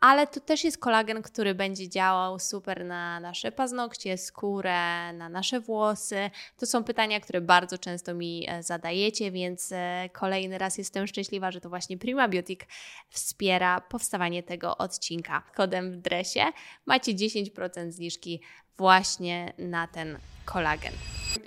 ale 0.00 0.26
to 0.26 0.40
też 0.40 0.64
jest 0.64 0.78
kolagen, 0.78 1.22
który 1.22 1.54
będzie 1.54 1.88
działał 1.88 2.38
super 2.38 2.84
na 2.84 3.20
nasze 3.20 3.52
paznokcie, 3.52 4.18
skórę, 4.18 5.12
na 5.12 5.28
nasze 5.28 5.60
włosy. 5.60 6.30
To 6.56 6.66
są 6.66 6.84
pytania, 6.84 7.20
które 7.20 7.40
bardzo 7.40 7.78
często 7.78 8.14
mi 8.14 8.44
e, 8.48 8.62
zadajecie, 8.62 9.30
więc 9.30 9.72
e, 9.72 10.08
kolejny 10.12 10.58
raz 10.58 10.78
jestem 10.78 11.06
szczęśliwa, 11.06 11.50
że 11.50 11.60
to 11.60 11.68
właśnie 11.68 11.98
Primabiotic 11.98 12.60
wspiera 13.08 13.80
powstawanie 13.80 14.42
tego 14.42 14.76
odcinka. 14.76 15.42
Kodem 15.54 15.92
w 15.92 15.96
dresie 15.96 16.44
macie 16.86 17.14
10% 17.14 17.90
zniżki 17.90 18.42
właśnie 18.76 19.52
na 19.58 19.86
ten 19.86 20.18
kolagen? 20.44 20.92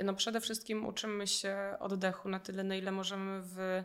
No 0.03 0.13
przede 0.13 0.41
wszystkim 0.41 0.85
uczymy 0.85 1.27
się 1.27 1.57
oddechu 1.79 2.29
na 2.29 2.39
tyle, 2.39 2.63
na 2.63 2.75
ile 2.75 2.91
możemy 2.91 3.41
w 3.43 3.83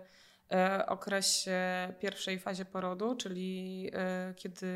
okresie 0.87 1.59
pierwszej 2.01 2.39
fazie 2.39 2.65
porodu, 2.65 3.17
czyli 3.17 3.91
e, 3.93 4.35
kiedy 4.37 4.69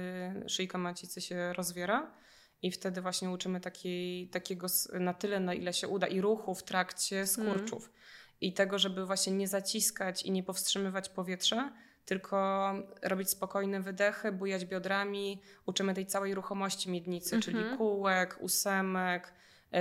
szyjka 0.47 0.79
macicy 0.79 1.21
się 1.21 1.53
rozwiera. 1.53 2.15
I 2.63 2.71
wtedy 2.71 3.01
właśnie 3.01 3.31
uczymy 3.31 3.61
takiej, 3.61 4.29
takiego 4.29 4.67
na 4.93 5.15
tyle, 5.15 5.41
na 5.41 5.55
ile 5.55 5.73
się 5.73 5.89
uda, 5.89 6.07
i 6.07 6.21
ruchu 6.21 6.55
w 6.55 6.63
trakcie 6.63 7.27
skurczów. 7.27 7.85
Mm. 7.85 7.97
I 8.41 8.53
tego, 8.53 8.79
żeby 8.79 9.07
właśnie 9.07 9.33
nie 9.33 9.49
zaciskać 9.49 10.23
i 10.23 10.31
nie 10.31 10.43
powstrzymywać 10.43 11.09
powietrza, 11.09 11.73
tylko 12.05 12.73
robić 13.03 13.31
spokojne 13.31 13.81
wydechy, 13.81 14.33
bujać 14.33 14.65
biodrami. 14.65 15.43
Uczymy 15.67 15.95
tej 15.95 16.07
całej 16.07 16.35
ruchomości 16.35 16.91
miednicy, 16.91 17.35
mm 17.35 17.41
-hmm. 17.41 17.45
czyli 17.45 17.59
mhm. 17.59 17.79
kółek, 17.79 18.39
ósemek, 18.41 19.33
E, 19.33 19.40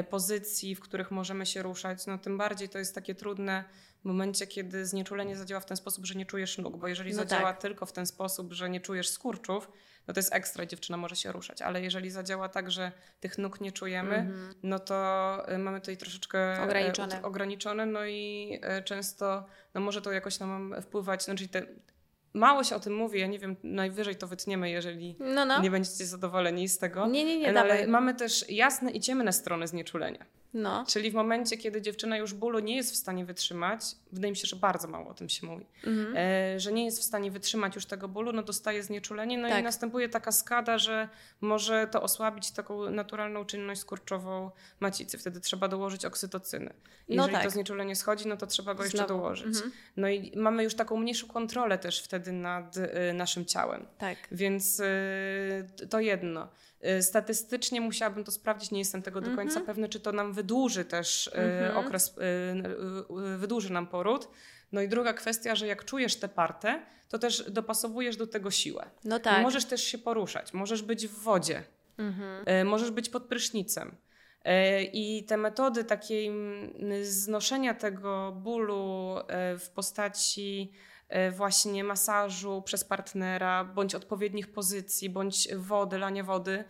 pozycji, 0.10 0.76
w 0.76 0.80
których 0.80 1.12
możemy 1.12 1.46
się 1.46 1.64
ruszać, 1.64 2.06
no 2.06 2.18
tym 2.18 2.38
bardziej 2.38 2.70
to 2.70 2.80
jest 2.80 2.96
takie 2.96 3.16
trudne 3.16 3.64
w 4.02 4.06
momencie, 4.06 4.48
kiedy 4.48 4.86
znieczulenie 4.86 5.36
zadziała 5.36 5.62
w 5.62 5.66
ten 5.66 5.78
sposób, 5.78 6.06
że 6.06 6.16
nie 6.16 6.26
czujesz 6.26 6.58
nóg, 6.58 6.78
bo 6.78 6.88
jeżeli 6.88 7.12
no 7.12 7.16
zadziała 7.16 7.54
tak. 7.54 7.62
tylko 7.62 7.86
w 7.86 7.92
ten 7.92 8.06
sposób, 8.06 8.54
że 8.54 8.70
nie 8.70 8.82
czujesz 8.82 9.10
skurczów, 9.10 9.72
no 10.08 10.14
to 10.14 10.20
jest 10.20 10.34
ekstra, 10.34 10.66
dziewczyna 10.66 10.98
może 10.98 11.16
się 11.16 11.32
ruszać, 11.32 11.62
ale 11.62 11.82
jeżeli 11.82 12.12
zadziała 12.12 12.50
tak, 12.50 12.72
że 12.72 12.92
tych 13.20 13.38
nóg 13.38 13.62
nie 13.62 13.72
czujemy, 13.72 14.16
mm 14.16 14.32
-hmm. 14.32 14.56
no 14.64 14.80
to 14.80 15.48
e, 15.48 15.58
mamy 15.58 15.80
tutaj 15.80 15.98
troszeczkę 15.98 16.58
e, 16.58 16.64
ograniczone, 16.64 17.22
ograniczone 17.22 17.86
no 17.86 18.06
i 18.06 18.62
często 18.86 19.46
no 19.74 19.82
może 19.82 20.02
to 20.02 20.12
jakoś 20.12 20.40
nam 20.40 20.76
wpływać, 20.82 21.24
znaczy 21.24 21.48
te, 21.48 21.66
Mało 22.34 22.64
się 22.64 22.76
o 22.76 22.80
tym 22.80 22.96
mówi, 22.96 23.20
ja 23.20 23.28
nie 23.28 23.40
wiem, 23.40 23.56
najwyżej 23.64 24.16
to 24.16 24.28
wytniemy, 24.28 24.70
jeżeli 24.70 25.16
no, 25.20 25.46
no. 25.46 25.62
nie 25.62 25.72
będziecie 25.72 26.06
zadowoleni 26.06 26.70
z 26.70 26.78
tego. 26.78 27.08
Nie, 27.08 27.26
nie, 27.26 27.40
nie, 27.40 27.52
no, 27.52 27.60
ale 27.60 27.88
mamy 27.88 28.16
też 28.16 28.50
jasne 28.50 28.92
i 28.92 29.00
ciemne 29.00 29.34
strony 29.34 29.68
znieczulenia. 29.68 30.26
No. 30.54 30.86
Czyli 30.88 31.12
w 31.12 31.14
momencie, 31.14 31.58
kiedy 31.58 31.82
dziewczyna 31.82 32.18
już 32.18 32.34
bólu 32.34 32.60
nie 32.60 32.76
jest 32.76 32.92
w 32.92 32.96
stanie 32.96 33.26
wytrzymać, 33.26 33.82
wydaje 34.12 34.32
mi 34.32 34.38
się, 34.38 34.48
że 34.48 34.56
bardzo 34.56 34.88
mało 34.88 35.10
o 35.10 35.14
tym 35.14 35.30
się 35.30 35.48
mówi, 35.48 35.66
mhm. 35.84 36.18
e, 36.18 36.60
że 36.60 36.72
nie 36.72 36.86
jest 36.86 37.00
w 37.00 37.04
stanie 37.04 37.32
wytrzymać 37.32 37.76
już 37.76 37.86
tego 37.86 38.08
bólu, 38.08 38.34
no 38.34 38.44
dostaje 38.44 38.84
znieczulenie, 38.84 39.38
no 39.38 39.50
tak. 39.50 39.60
i 39.60 39.64
następuje 39.64 40.10
taka 40.10 40.32
skada, 40.32 40.78
że 40.78 41.10
może 41.42 41.88
to 41.88 42.02
osłabić 42.02 42.52
taką 42.52 42.90
naturalną 42.90 43.46
czynność 43.46 43.82
skurczową 43.82 44.52
macicy. 44.80 45.18
Wtedy 45.18 45.40
trzeba 45.40 45.68
dołożyć 45.68 46.06
oksytocyny. 46.06 46.74
I 47.08 47.16
no 47.16 47.24
jeżeli 47.24 47.36
tak. 47.36 47.44
to 47.44 47.50
znieczulenie 47.50 47.96
schodzi, 47.96 48.28
no 48.28 48.38
to 48.38 48.48
trzeba 48.48 48.74
go 48.74 48.84
jeszcze 48.84 49.08
dołożyć. 49.08 49.48
Mhm. 49.48 49.72
No 49.98 50.10
i 50.10 50.38
mamy 50.38 50.64
już 50.64 50.76
taką 50.76 50.98
mniejszą 50.98 51.28
kontrolę 51.28 51.78
też 51.78 52.02
wtedy 52.02 52.32
nad 52.32 52.78
y, 52.78 53.14
naszym 53.14 53.46
ciałem. 53.46 53.86
Tak. 53.98 54.18
Więc 54.32 54.80
y, 54.80 55.88
to 55.90 56.00
jedno. 56.00 56.48
Y, 56.98 57.04
statystycznie 57.04 57.82
musiałabym 57.82 58.24
to 58.24 58.32
sprawdzić, 58.32 58.72
nie 58.72 58.80
jestem 58.80 59.02
tego 59.02 59.22
do 59.22 59.36
końca 59.36 59.60
-hmm. 59.60 59.66
pewna, 59.66 59.88
czy 59.88 60.00
to 60.00 60.12
nam 60.12 60.34
wydłuży 60.34 60.86
też 60.86 61.32
-hmm. 61.34 61.78
okres, 61.78 62.16
wydłuży 63.38 63.74
nam 63.74 63.88
poród. 64.00 64.30
No 64.72 64.82
i 64.82 64.88
druga 64.88 65.14
kwestia, 65.14 65.56
że 65.56 65.68
jak 65.68 65.86
czujesz 65.86 66.16
tę 66.16 66.30
partę, 66.30 66.82
to 67.10 67.20
też 67.20 67.52
dopasowujesz 67.52 68.18
do 68.18 68.28
tego 68.28 68.52
siłę. 68.52 68.90
No 69.04 69.20
tak. 69.20 69.42
Możesz 69.44 69.66
też 69.66 69.84
się 69.84 69.98
poruszać, 69.98 70.54
możesz 70.54 70.82
być 70.82 71.08
w 71.08 71.20
wodzie, 71.20 71.64
mm 71.98 72.14
-hmm. 72.14 72.66
możesz 72.66 72.92
być 72.92 73.10
pod 73.10 73.24
prysznicem. 73.24 73.96
E, 74.46 74.84
I 74.84 75.24
te 75.24 75.38
metody 75.38 75.84
takiej 75.84 76.32
znoszenia 77.02 77.74
tego 77.74 78.32
bólu 78.32 79.16
e, 79.28 79.58
w 79.58 79.70
postaci 79.70 80.72
e, 81.10 81.32
właśnie 81.32 81.84
masażu 81.84 82.62
przez 82.66 82.84
partnera, 82.84 83.66
bądź 83.66 83.96
odpowiednich 83.96 84.52
pozycji, 84.52 85.10
bądź 85.10 85.56
wody, 85.56 85.98
lania 85.98 86.24
wody 86.24 86.64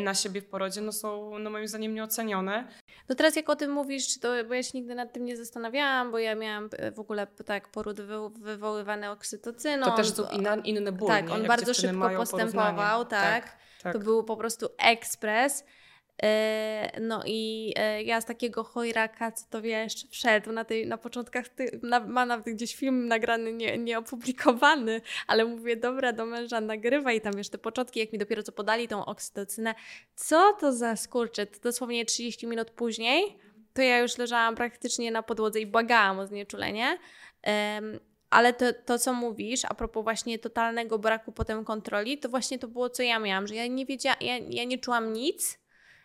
na 0.00 0.14
siebie 0.14 0.40
w 0.40 0.46
porodzie, 0.46 0.80
no 0.80 0.92
są 0.92 1.38
no 1.38 1.50
moim 1.50 1.68
zdaniem 1.68 1.94
nieocenione. 1.94 2.68
No 3.08 3.14
teraz 3.14 3.36
jak 3.36 3.48
o 3.48 3.56
tym 3.56 3.70
mówisz, 3.70 4.20
to 4.20 4.28
bo 4.48 4.54
ja 4.54 4.62
się 4.62 4.70
nigdy 4.74 4.94
nad 4.94 5.12
tym 5.12 5.24
nie 5.24 5.36
zastanawiałam, 5.36 6.10
bo 6.10 6.18
ja 6.18 6.34
miałam 6.34 6.70
w 6.94 7.00
ogóle 7.00 7.26
tak 7.26 7.68
poród 7.68 8.00
wywoływany 8.40 9.10
oksytocyną. 9.10 9.86
To 9.86 9.96
też 9.96 10.10
są 10.10 10.28
inna, 10.28 10.56
inny 10.56 10.92
ból. 10.92 11.08
Tak, 11.08 11.26
nie? 11.26 11.32
on 11.32 11.38
Jak 11.38 11.48
bardzo 11.48 11.74
szybko 11.74 12.10
postępował, 12.10 13.04
tak. 13.04 13.44
tak. 13.44 13.58
tak. 13.82 13.92
To 13.92 13.98
był 13.98 14.24
po 14.24 14.36
prostu 14.36 14.68
ekspres. 14.78 15.64
E, 16.22 17.00
no 17.00 17.22
i 17.26 17.72
e, 17.76 18.02
ja 18.02 18.20
z 18.20 18.24
takiego 18.24 18.64
chojraka, 18.64 19.32
co 19.32 19.46
to 19.50 19.60
jeszcze 19.60 20.08
wszedł 20.08 20.52
na, 20.52 20.64
tej, 20.64 20.86
na 20.86 20.98
początkach, 20.98 21.48
ty, 21.48 21.80
na, 21.82 22.00
ma 22.00 22.26
nawet 22.26 22.54
gdzieś 22.54 22.76
film 22.76 23.08
nagrany, 23.08 23.52
nie, 23.52 23.78
nieopublikowany, 23.78 25.00
ale 25.26 25.44
mówię, 25.44 25.76
dobra, 25.76 26.12
do 26.12 26.26
męża 26.26 26.60
nagrywa 26.60 27.12
i 27.12 27.20
tam 27.20 27.32
wiesz, 27.36 27.48
te 27.48 27.58
początki, 27.58 28.00
jak 28.00 28.12
mi 28.12 28.18
dopiero 28.18 28.42
co 28.42 28.52
podali 28.52 28.88
tą 28.88 29.04
oksytocynę, 29.04 29.74
co 30.14 30.52
to 30.60 30.72
za 30.72 30.96
skurcze, 30.96 31.46
to 31.46 31.60
dosłownie 31.60 32.04
30 32.04 32.46
minut 32.46 32.70
później, 32.70 33.38
to 33.74 33.82
ja 33.82 33.98
już 33.98 34.18
leżałam 34.18 34.54
praktycznie 34.54 35.10
na 35.10 35.22
podłodze 35.22 35.60
i 35.60 35.66
błagałam 35.66 36.18
o 36.18 36.26
znieczulenie. 36.26 36.98
Um, 37.46 38.00
ale 38.30 38.52
to, 38.52 38.66
to, 38.84 38.98
co 38.98 39.12
mówisz, 39.12 39.64
a 39.64 39.74
propos 39.74 40.04
właśnie 40.04 40.38
totalnego 40.38 40.98
braku 40.98 41.32
potem 41.32 41.64
kontroli, 41.64 42.18
to 42.18 42.28
właśnie 42.28 42.58
to 42.58 42.68
było, 42.68 42.90
co 42.90 43.02
ja 43.02 43.18
miałam, 43.18 43.46
że 43.46 43.54
ja 43.54 43.66
nie 43.66 43.86
wiedziałam, 43.86 44.18
ja, 44.20 44.38
ja 44.38 44.64
nie 44.64 44.78
czułam 44.78 45.12
nic, 45.12 45.58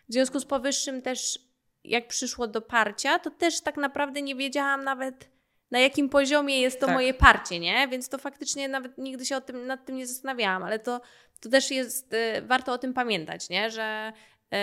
w 0.08 0.12
związku 0.12 0.40
z 0.40 0.44
powyższym 0.44 1.02
też 1.02 1.38
jak 1.84 2.08
przyszło 2.08 2.46
do 2.46 2.62
parcia, 2.62 3.18
to 3.18 3.30
też 3.30 3.60
tak 3.60 3.76
naprawdę 3.76 4.22
nie 4.22 4.34
wiedziałam 4.34 4.84
nawet 4.84 5.34
na 5.70 5.80
jakim 5.80 6.08
poziomie 6.08 6.60
jest 6.60 6.80
to 6.80 6.86
tak. 6.86 6.94
moje 6.94 7.14
parcie, 7.14 7.60
nie? 7.60 7.88
Więc 7.88 8.08
to 8.08 8.18
faktycznie 8.18 8.68
nawet 8.68 8.98
nigdy 8.98 9.26
się 9.26 9.36
o 9.36 9.40
tym, 9.40 9.66
nad 9.66 9.84
tym 9.84 9.96
nie 9.96 10.06
zastanawiałam, 10.06 10.62
ale 10.62 10.78
to, 10.78 11.00
to 11.40 11.48
też 11.48 11.70
jest, 11.70 12.14
y, 12.14 12.42
warto 12.42 12.72
o 12.72 12.78
tym 12.78 12.94
pamiętać, 12.94 13.48
nie? 13.48 13.70
Że 13.70 14.12
y, 14.54 14.56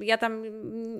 ja 0.00 0.18
tam 0.18 0.42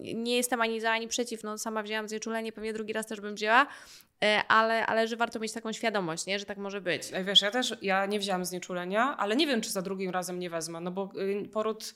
nie 0.03 0.37
jestem 0.37 0.61
ani 0.61 0.81
za, 0.81 0.91
ani 0.91 1.09
przeciw. 1.09 1.45
No, 1.45 1.59
sama 1.59 1.83
wzięłam 1.83 2.09
znieczulenie, 2.09 2.53
pewnie 2.53 2.73
drugi 2.73 2.93
raz 2.93 3.07
też 3.07 3.21
bym 3.21 3.35
wzięła, 3.35 3.63
y, 3.63 4.27
ale, 4.49 4.87
ale 4.87 5.09
że 5.09 5.17
warto 5.17 5.41
mieć 5.41 5.53
taką 5.53 5.73
świadomość, 5.73 6.27
nie? 6.27 6.39
że 6.39 6.45
tak 6.45 6.59
może 6.59 6.81
być. 6.81 7.03
Wiesz, 7.25 7.43
ja 7.43 7.51
też 7.51 7.77
ja 7.83 8.07
nie 8.07 8.19
wzięłam 8.19 8.45
znieczulenia, 8.45 9.17
ale 9.17 9.37
nie 9.37 9.47
wiem, 9.47 9.61
czy 9.61 9.71
za 9.71 9.83
drugim 9.83 10.11
razem 10.11 10.39
nie 10.39 10.51
wezmę, 10.51 10.81
no 10.81 10.91
bo 10.91 11.13
poród 11.53 11.95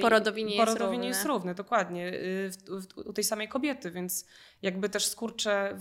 Porodowi 0.00 0.44
nie, 0.44 0.56
porodowi 0.56 0.82
jest, 0.82 0.90
równy. 0.92 1.06
jest 1.06 1.24
równy. 1.24 1.54
dokładnie, 1.54 2.08
y, 2.08 2.50
u 3.04 3.12
tej 3.12 3.24
samej 3.24 3.48
kobiety, 3.48 3.90
więc 3.90 4.26
jakby 4.62 4.88
też 4.88 5.06
skurcze 5.06 5.78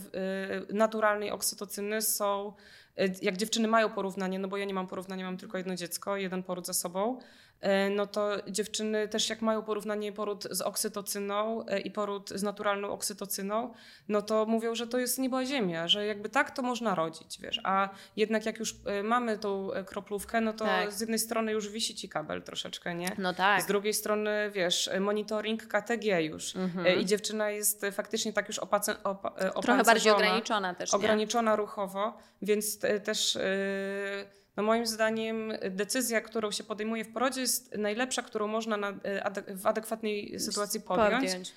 y, 0.69 0.73
naturalnej 0.73 1.31
oksytocyny 1.31 2.01
są, 2.01 2.53
y, 2.99 3.13
jak 3.21 3.37
dziewczyny 3.37 3.67
mają 3.67 3.89
porównanie, 3.89 4.39
no 4.39 4.47
bo 4.47 4.57
ja 4.57 4.65
nie 4.65 4.73
mam 4.73 4.87
porównania, 4.87 5.25
mam 5.25 5.37
tylko 5.37 5.57
jedno 5.57 5.75
dziecko, 5.75 6.17
jeden 6.17 6.43
poród 6.43 6.65
za 6.65 6.73
sobą, 6.73 7.19
E, 7.54 7.54
no 7.95 8.07
to 8.07 8.29
dziewczyny 8.47 9.07
też 9.07 9.29
jak 9.29 9.41
mają 9.41 9.63
porównanie 9.63 10.11
poród 10.11 10.47
z 10.51 10.61
oksytocyną 10.61 11.65
e, 11.65 11.79
i 11.79 11.91
poród 11.91 12.29
z 12.29 12.43
naturalną 12.43 12.89
oksytocyną, 12.89 13.73
no 14.07 14.21
to 14.21 14.45
mówią, 14.45 14.75
że 14.75 14.87
to 14.87 14.99
jest 14.99 15.19
nieba 15.19 15.45
ziemia, 15.45 15.87
że 15.87 16.05
jakby 16.05 16.29
tak 16.29 16.51
to 16.51 16.61
można 16.61 16.95
rodzić, 16.95 17.39
wiesz. 17.41 17.61
A 17.63 17.89
jednak 18.15 18.45
jak 18.45 18.59
już 18.59 18.75
e, 18.85 19.03
mamy 19.03 19.37
tą 19.37 19.69
kroplówkę, 19.85 20.41
no 20.41 20.53
to 20.53 20.65
tak. 20.65 20.91
z 20.91 21.01
jednej 21.01 21.19
strony 21.19 21.51
już 21.51 21.69
wisi 21.69 21.95
ci 21.95 22.09
kabel 22.09 22.43
troszeczkę, 22.43 22.95
nie? 22.95 23.11
No 23.17 23.33
tak. 23.33 23.61
Z 23.61 23.65
drugiej 23.65 23.93
strony, 23.93 24.51
wiesz, 24.53 24.89
monitoring 24.99 25.67
KTG 25.67 26.21
już 26.21 26.55
mhm. 26.55 26.99
i 26.99 27.05
dziewczyna 27.05 27.49
jest 27.49 27.85
faktycznie 27.91 28.33
tak 28.33 28.47
już 28.47 28.59
opacen, 28.59 28.95
op, 29.03 29.39
Trochę 29.61 29.83
bardziej 29.83 30.11
ograniczona 30.11 30.73
też, 30.73 30.93
nie? 30.93 30.97
Ograniczona 30.97 31.55
ruchowo, 31.55 32.17
więc 32.41 32.79
też... 32.79 33.35
Yy, 33.35 34.44
no 34.57 34.63
moim 34.63 34.85
zdaniem 34.85 35.53
decyzja, 35.69 36.21
którą 36.21 36.51
się 36.51 36.63
podejmuje 36.63 37.05
w 37.05 37.13
porodzie 37.13 37.41
jest 37.41 37.77
najlepsza, 37.77 38.21
którą 38.21 38.47
można 38.47 38.77
na, 38.77 38.89
e, 38.89 39.55
w 39.55 39.67
adekwatnej 39.67 40.39
sytuacji 40.39 40.81
podjąć. 40.81 41.25
podjąć. 41.25 41.53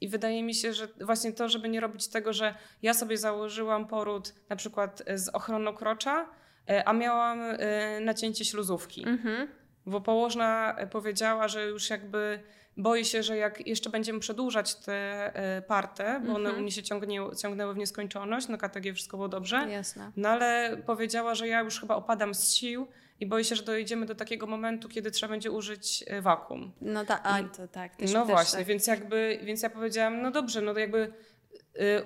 I 0.00 0.08
wydaje 0.08 0.42
mi 0.42 0.54
się, 0.54 0.72
że 0.72 0.88
właśnie 1.00 1.32
to, 1.32 1.48
żeby 1.48 1.68
nie 1.68 1.80
robić 1.80 2.08
tego, 2.08 2.32
że 2.32 2.54
ja 2.82 2.94
sobie 2.94 3.18
założyłam 3.18 3.86
poród 3.86 4.34
na 4.48 4.56
przykład 4.56 5.02
z 5.14 5.28
ochroną 5.28 5.74
krocza, 5.74 6.26
e, 6.68 6.88
a 6.88 6.92
miałam 6.92 7.40
e, 7.40 8.00
nacięcie 8.00 8.44
śluzówki. 8.44 9.04
Mhm. 9.08 9.48
Bo 9.86 10.00
położna 10.00 10.76
powiedziała, 10.90 11.48
że 11.48 11.66
już 11.66 11.90
jakby 11.90 12.42
Boję 12.76 13.04
się, 13.04 13.22
że 13.22 13.36
jak 13.36 13.66
jeszcze 13.66 13.90
będziemy 13.90 14.20
przedłużać 14.20 14.74
te 14.74 14.92
e, 15.34 15.62
parte, 15.62 16.22
bo 16.26 16.34
one 16.34 16.52
u 16.52 16.60
mnie 16.60 16.70
się 16.70 16.82
ciągnie, 16.82 17.20
ciągnęły 17.42 17.74
w 17.74 17.76
nieskończoność, 17.76 18.48
na 18.48 18.56
KTG 18.56 18.94
wszystko 18.94 19.16
było 19.16 19.28
dobrze. 19.28 19.66
Jasne. 19.70 20.12
No 20.16 20.28
ale 20.28 20.76
powiedziała, 20.86 21.34
że 21.34 21.48
ja 21.48 21.60
już 21.60 21.80
chyba 21.80 21.94
opadam 21.94 22.34
z 22.34 22.54
sił 22.54 22.86
i 23.20 23.26
boję 23.26 23.44
się, 23.44 23.56
że 23.56 23.62
dojdziemy 23.62 24.06
do 24.06 24.14
takiego 24.14 24.46
momentu, 24.46 24.88
kiedy 24.88 25.10
trzeba 25.10 25.30
będzie 25.30 25.50
użyć 25.50 26.04
e, 26.06 26.22
wakum. 26.22 26.72
No 26.80 27.04
ta, 27.04 27.22
a, 27.22 27.42
to 27.42 27.68
tak. 27.68 27.96
Też, 27.96 28.12
no 28.12 28.20
też 28.20 28.30
właśnie, 28.30 28.58
tak. 28.58 28.66
więc 28.66 28.86
jakby, 28.86 29.38
więc 29.42 29.62
ja 29.62 29.70
powiedziałam, 29.70 30.22
no 30.22 30.30
dobrze, 30.30 30.60
no 30.60 30.74
to 30.74 30.80
jakby 30.80 31.12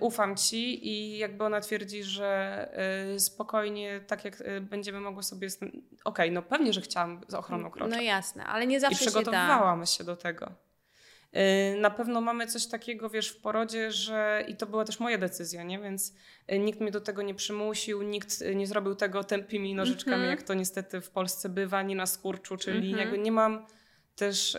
ufam 0.00 0.36
ci 0.36 0.88
i 0.88 1.18
jakby 1.18 1.44
ona 1.44 1.60
twierdzi, 1.60 2.04
że 2.04 2.68
y, 3.14 3.20
spokojnie, 3.20 4.00
tak 4.06 4.24
jak 4.24 4.40
y, 4.40 4.60
będziemy 4.60 5.00
mogły 5.00 5.22
sobie... 5.22 5.48
Okej, 5.48 5.72
okay, 6.04 6.30
no 6.30 6.42
pewnie, 6.42 6.72
że 6.72 6.80
chciałam 6.80 7.20
z 7.28 7.34
ochroną 7.34 7.70
krocza. 7.70 7.96
No 7.96 8.02
jasne, 8.02 8.44
ale 8.44 8.66
nie 8.66 8.80
zawsze 8.80 9.04
I 9.04 9.06
przygotowywałam 9.06 9.86
się, 9.86 9.92
się 9.92 10.04
do 10.04 10.16
tego. 10.16 10.52
Na 11.80 11.90
pewno 11.90 12.20
mamy 12.20 12.46
coś 12.46 12.66
takiego, 12.66 13.10
wiesz, 13.10 13.28
w 13.28 13.40
porodzie, 13.40 13.92
że 13.92 14.44
i 14.48 14.56
to 14.56 14.66
była 14.66 14.84
też 14.84 15.00
moja 15.00 15.18
decyzja, 15.18 15.62
nie? 15.62 15.78
Więc 15.78 16.14
nikt 16.58 16.80
mnie 16.80 16.90
do 16.90 17.00
tego 17.00 17.22
nie 17.22 17.34
przymusił, 17.34 18.02
nikt 18.02 18.44
nie 18.54 18.66
zrobił 18.66 18.94
tego 18.94 19.24
tępimi 19.24 19.74
nożyczkami, 19.74 20.16
mm 20.16 20.26
-hmm. 20.26 20.30
jak 20.30 20.42
to 20.42 20.54
niestety 20.54 21.00
w 21.00 21.10
Polsce 21.10 21.48
bywa, 21.48 21.82
nie 21.82 21.96
na 21.96 22.06
skurczu, 22.06 22.56
czyli 22.56 22.78
mm 22.78 22.92
-hmm. 22.92 22.98
jakby 22.98 23.18
nie 23.18 23.32
mam 23.32 23.66
też 24.16 24.54
y, 24.54 24.58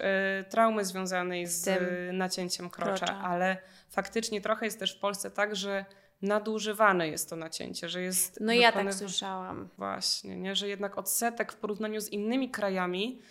traumy 0.50 0.86
związanej 0.86 1.48
z, 1.48 1.64
z 1.64 1.80
nacięciem 2.14 2.70
krocza, 2.70 3.06
krocza, 3.06 3.20
ale 3.20 3.58
faktycznie 3.90 4.42
trochę 4.42 4.66
jest 4.66 4.80
też 4.80 4.98
w 4.98 5.00
Polsce 5.00 5.32
tak, 5.32 5.56
że 5.56 5.86
nadużywane 6.22 7.08
jest 7.08 7.30
to 7.30 7.36
nacięcie, 7.36 7.90
że 7.90 8.02
jest. 8.02 8.38
No 8.42 8.54
ja 8.54 8.72
tak 8.72 8.94
słyszałam. 8.94 9.70
Właśnie, 9.78 10.38
nie? 10.38 10.56
że 10.56 10.68
jednak 10.68 10.98
odsetek 10.98 11.54
w 11.54 11.56
porównaniu 11.56 12.02
z 12.02 12.10
innymi 12.10 12.52
krajami, 12.52 13.22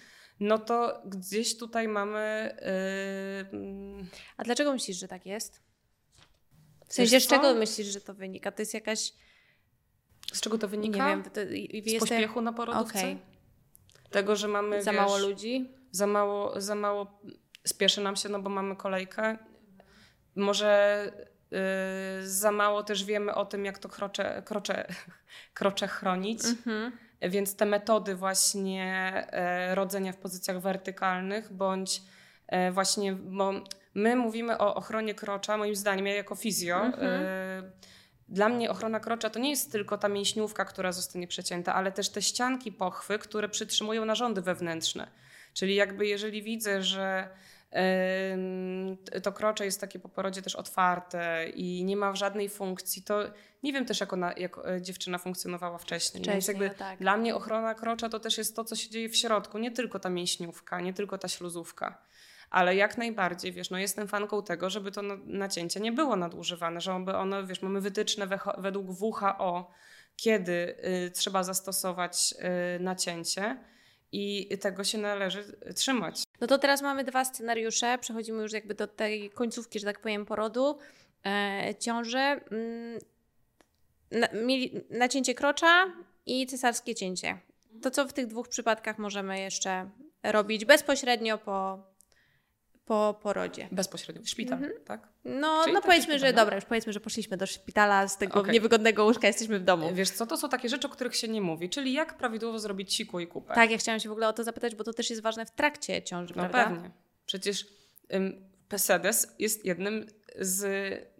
no 0.40 0.58
to 0.58 1.02
gdzieś 1.04 1.58
tutaj 1.58 1.88
mamy. 1.88 2.56
Yy... 3.52 4.06
A 4.36 4.44
dlaczego 4.44 4.72
myślisz, 4.72 4.96
że 4.96 5.08
tak 5.08 5.26
jest? 5.26 5.62
W 6.88 6.94
sensie, 6.94 7.20
z 7.20 7.26
czego 7.26 7.54
myślisz, 7.54 7.86
że 7.86 8.00
to 8.00 8.14
wynika? 8.14 8.52
To 8.52 8.62
jest 8.62 8.74
jakaś. 8.74 9.12
Z 10.32 10.40
czego 10.40 10.58
to 10.58 10.68
wynika? 10.68 10.98
Nie 10.98 11.22
wiem. 11.22 11.22
To, 11.22 11.40
z 11.96 11.98
pośpiechu 11.98 12.40
na 12.40 12.52
porodówce? 12.52 12.98
Okay. 12.98 13.16
Tego, 14.10 14.36
że 14.36 14.48
mamy. 14.48 14.82
Za 14.82 14.92
wiesz, 14.92 15.00
mało 15.00 15.18
ludzi? 15.18 15.70
Za 15.90 16.06
mało, 16.06 16.60
za 16.60 16.74
mało 16.74 17.20
spieszy 17.64 18.00
nam 18.00 18.16
się, 18.16 18.28
no 18.28 18.42
bo 18.42 18.50
mamy 18.50 18.76
kolejkę. 18.76 19.38
Może 20.36 21.02
yy, 21.50 21.58
za 22.22 22.52
mało 22.52 22.82
też 22.82 23.04
wiemy 23.04 23.34
o 23.34 23.46
tym, 23.46 23.64
jak 23.64 23.78
to 23.78 23.88
krocze, 23.88 24.42
krocze, 24.46 24.86
krocze 25.54 25.88
chronić. 25.88 26.44
Mhm. 26.44 26.92
Więc 27.22 27.56
te 27.56 27.66
metody 27.66 28.14
właśnie 28.14 28.84
e, 29.30 29.74
rodzenia 29.74 30.12
w 30.12 30.16
pozycjach 30.16 30.60
wertykalnych, 30.60 31.52
bądź 31.52 32.02
e, 32.48 32.72
właśnie, 32.72 33.12
bo 33.12 33.52
my 33.94 34.16
mówimy 34.16 34.58
o 34.58 34.74
ochronie 34.74 35.14
krocza, 35.14 35.56
moim 35.56 35.76
zdaniem, 35.76 36.06
ja 36.06 36.14
jako 36.14 36.34
fizjo, 36.34 36.76
mhm. 36.76 37.22
E, 37.22 37.62
dla 38.28 38.48
mnie 38.48 38.70
ochrona 38.70 39.00
krocza 39.00 39.30
to 39.30 39.38
nie 39.38 39.50
jest 39.50 39.72
tylko 39.72 39.98
ta 39.98 40.08
mięśniówka, 40.08 40.64
która 40.64 40.92
zostanie 40.92 41.26
przecięta, 41.26 41.74
ale 41.74 41.92
też 41.92 42.08
te 42.08 42.22
ścianki 42.22 42.72
pochwy, 42.72 43.18
które 43.18 43.48
przytrzymują 43.48 44.04
narządy 44.04 44.42
wewnętrzne. 44.42 45.10
Czyli 45.54 45.74
jakby 45.74 46.06
jeżeli 46.06 46.42
widzę, 46.42 46.82
że 46.82 47.28
to 49.22 49.32
krocze 49.32 49.64
jest 49.64 49.80
takie 49.80 49.98
po 49.98 50.08
porodzie 50.08 50.42
też 50.42 50.56
otwarte 50.56 51.48
i 51.54 51.84
nie 51.84 51.96
ma 51.96 52.16
żadnej 52.16 52.48
funkcji, 52.48 53.02
to 53.02 53.22
nie 53.62 53.72
wiem 53.72 53.84
też, 53.84 54.00
jak, 54.00 54.12
ona, 54.12 54.32
jak 54.32 54.58
e, 54.58 54.82
dziewczyna 54.82 55.18
funkcjonowała 55.18 55.78
wcześniej. 55.78 56.22
wcześniej 56.22 56.34
Więc 56.34 56.48
jakby 56.48 56.68
no 56.68 56.74
tak. 56.74 56.98
Dla 56.98 57.16
mnie 57.16 57.34
ochrona 57.34 57.74
krocza 57.74 58.08
to 58.08 58.20
też 58.20 58.38
jest 58.38 58.56
to, 58.56 58.64
co 58.64 58.76
się 58.76 58.90
dzieje 58.90 59.08
w 59.08 59.16
środku, 59.16 59.58
nie 59.58 59.70
tylko 59.70 59.98
ta 59.98 60.08
mięśniówka, 60.08 60.80
nie 60.80 60.94
tylko 60.94 61.18
ta 61.18 61.28
śluzówka. 61.28 62.02
Ale 62.50 62.76
jak 62.76 62.98
najbardziej, 62.98 63.52
wiesz, 63.52 63.70
no 63.70 63.78
jestem 63.78 64.08
fanką 64.08 64.42
tego, 64.42 64.70
żeby 64.70 64.92
to 64.92 65.02
nacięcie 65.24 65.80
nie 65.80 65.92
było 65.92 66.16
nadużywane, 66.16 66.80
żeby 66.80 67.16
ono, 67.16 67.46
wiesz, 67.46 67.62
mamy 67.62 67.80
wytyczne 67.80 68.26
we, 68.26 68.38
według 68.58 68.86
WHO, 69.00 69.70
kiedy 70.16 70.52
y, 71.06 71.10
trzeba 71.10 71.42
zastosować 71.42 72.34
y, 72.76 72.80
nacięcie 72.80 73.56
i 74.12 74.58
tego 74.60 74.84
się 74.84 74.98
należy 74.98 75.58
trzymać. 75.74 76.25
No 76.40 76.46
to 76.46 76.58
teraz 76.58 76.82
mamy 76.82 77.04
dwa 77.04 77.24
scenariusze. 77.24 77.98
Przechodzimy 77.98 78.42
już 78.42 78.52
jakby 78.52 78.74
do 78.74 78.86
tej 78.86 79.30
końcówki, 79.30 79.78
że 79.78 79.86
tak 79.86 80.00
powiem, 80.00 80.26
porodu, 80.26 80.78
e, 81.26 81.74
ciąży. 81.78 82.18
Mm, 82.18 82.98
na, 84.10 84.28
nacięcie 84.90 85.34
krocza 85.34 85.92
i 86.26 86.46
cesarskie 86.46 86.94
cięcie. 86.94 87.38
To 87.82 87.90
co 87.90 88.08
w 88.08 88.12
tych 88.12 88.26
dwóch 88.26 88.48
przypadkach 88.48 88.98
możemy 88.98 89.40
jeszcze 89.40 89.90
robić 90.22 90.64
bezpośrednio 90.64 91.38
po, 91.38 91.78
po 92.86 93.18
porodzie. 93.22 93.68
Bezpośrednio 93.72 94.22
w 94.22 94.28
szpital, 94.28 94.58
Mhm. 94.58 94.84
tak? 94.84 95.08
No, 95.24 95.60
Czyli 95.62 95.74
no 95.74 95.82
powiedzmy, 95.82 96.18
że 96.18 96.26
no. 96.26 96.32
dobra, 96.32 96.56
już 96.56 96.64
powiedzmy, 96.64 96.92
że 96.92 97.00
poszliśmy 97.00 97.36
do 97.36 97.46
szpitala 97.46 98.08
z 98.08 98.18
tego 98.18 98.40
Okej. 98.40 98.52
niewygodnego 98.52 99.04
łóżka, 99.04 99.26
jesteśmy 99.26 99.58
w 99.58 99.64
domu. 99.64 99.90
Wiesz 99.94 100.10
co, 100.10 100.26
to 100.26 100.36
są 100.36 100.48
takie 100.48 100.68
rzeczy, 100.68 100.86
o 100.86 100.90
których 100.90 101.16
się 101.16 101.28
nie 101.28 101.40
mówi, 101.40 101.70
czyli 101.70 101.92
jak 101.92 102.16
prawidłowo 102.16 102.58
zrobić 102.58 102.94
siku 102.94 103.20
i 103.20 103.26
kupę. 103.26 103.54
Tak, 103.54 103.70
ja 103.70 103.78
chciałam 103.78 104.00
się 104.00 104.08
w 104.08 104.12
ogóle 104.12 104.28
o 104.28 104.32
to 104.32 104.44
zapytać, 104.44 104.74
bo 104.74 104.84
to 104.84 104.92
też 104.92 105.10
jest 105.10 105.22
ważne 105.22 105.46
w 105.46 105.50
trakcie 105.50 106.02
ciąży, 106.02 106.34
No 106.36 106.48
prawda? 106.48 106.64
pewnie. 106.74 106.90
Przecież 107.26 107.66
ym, 108.14 108.46
Pesedes 108.68 109.34
jest 109.38 109.64
jednym 109.64 110.06
z, 110.38 110.64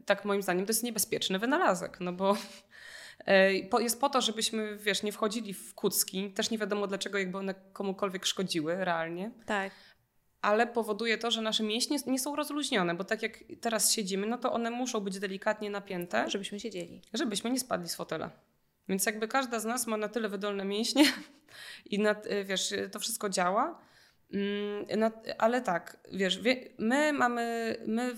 tak 0.07 0.25
moim 0.25 0.43
zdaniem, 0.43 0.67
to 0.67 0.71
jest 0.71 0.83
niebezpieczny 0.83 1.39
wynalazek, 1.39 1.97
no 2.01 2.13
bo 2.13 2.37
jest 3.81 4.01
po 4.01 4.09
to, 4.09 4.21
żebyśmy, 4.21 4.77
wiesz, 4.77 5.03
nie 5.03 5.13
wchodzili 5.13 5.55
w 5.55 5.75
kucki, 5.75 6.31
też 6.33 6.51
nie 6.51 6.59
wiadomo 6.59 6.87
dlaczego, 6.87 7.19
jakby 7.19 7.39
one 7.39 7.55
komukolwiek 7.73 8.27
szkodziły 8.27 8.85
realnie, 8.85 9.31
Tak. 9.47 9.73
Ale 10.47 10.67
powoduje 10.67 11.19
to, 11.19 11.31
że 11.31 11.43
nasze 11.43 11.63
mięśnie 11.63 11.99
nie 12.07 12.19
są 12.19 12.37
rozluźnione, 12.37 12.95
bo 12.95 13.05
tak 13.05 13.23
jak 13.23 13.39
teraz 13.61 13.93
siedzimy, 13.93 14.27
no 14.27 14.39
to 14.39 14.53
one 14.53 14.71
muszą 14.71 15.01
być 15.01 15.19
delikatnie 15.19 15.71
napięte, 15.71 16.31
Żebyśmy 16.31 16.61
siedzieli. 16.61 17.03
żebyśmy 17.15 17.51
nie 17.51 17.61
spadli 17.61 17.89
z 17.89 17.95
fotela. 17.95 18.31
Więc 18.89 19.07
jakby 19.07 19.29
każda 19.29 19.61
z 19.61 19.65
nas 19.65 19.87
ma 19.87 19.97
na 19.97 20.09
tyle 20.09 20.29
wydolne 20.29 20.65
mięśnie 20.65 21.05
i 21.93 21.99
na, 21.99 22.11
y, 22.11 22.45
wiesz, 22.45 22.75
to 22.93 22.99
wszystko 22.99 23.29
działa. 23.29 23.79
Na, 24.97 25.11
ale 25.39 25.63
tak, 25.63 25.97
wiesz, 26.13 26.41
wie, 26.41 26.69
my 26.79 27.13
mamy, 27.13 27.77
my 27.87 28.15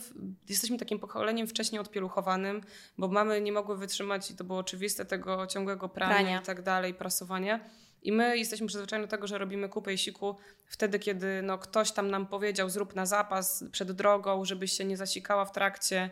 jesteśmy 0.48 0.78
takim 0.78 0.98
pokoleniem 0.98 1.46
wcześniej 1.46 1.80
odpieluchowanym, 1.80 2.60
bo 2.98 3.08
mamy 3.08 3.40
nie 3.40 3.52
mogły 3.52 3.76
wytrzymać 3.76 4.30
i 4.30 4.34
to 4.36 4.44
było 4.44 4.58
oczywiste 4.58 5.04
tego 5.04 5.46
ciągłego 5.46 5.88
prania, 5.88 6.14
Prania. 6.14 6.40
i 6.40 6.44
tak 6.44 6.62
dalej, 6.62 6.94
prasowania. 6.94 7.60
I 8.03 8.12
my 8.12 8.38
jesteśmy 8.38 8.66
przyzwyczajeni 8.66 9.07
do 9.07 9.11
tego, 9.11 9.26
że 9.26 9.38
robimy 9.38 9.68
kupę 9.68 9.92
i 9.92 9.99
siku 9.99 10.36
wtedy, 10.66 10.99
kiedy 10.99 11.42
no, 11.42 11.59
ktoś 11.59 11.92
tam 11.92 12.11
nam 12.11 12.26
powiedział, 12.26 12.70
zrób 12.70 12.94
na 12.94 13.07
zapas 13.07 13.64
przed 13.72 13.92
drogą, 13.92 14.44
żebyś 14.44 14.72
się 14.72 14.84
nie 14.84 14.96
zasikała 14.96 15.44
w 15.44 15.53
trakcie. 15.53 16.11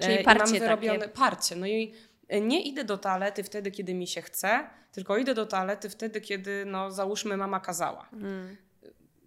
Czyli 0.00 0.14
E, 0.14 0.20
i 0.20 0.24
parcie 0.24 0.40
mam 0.40 0.48
takie. 0.52 0.60
wyrobione 0.60 1.08
parcie. 1.08 1.56
No 1.56 1.66
i 1.66 1.94
e, 2.28 2.40
nie 2.40 2.62
idę 2.62 2.84
do 2.84 2.98
toalety 2.98 3.44
wtedy, 3.44 3.70
kiedy 3.70 3.94
mi 3.94 4.06
się 4.06 4.22
chce, 4.22 4.60
tylko 4.92 5.16
idę 5.16 5.34
do 5.34 5.46
toalety 5.46 5.90
wtedy, 5.90 6.20
kiedy, 6.20 6.64
no 6.66 6.90
załóżmy, 6.90 7.36
mama 7.36 7.60
kazała. 7.60 8.08
Mm. 8.12 8.56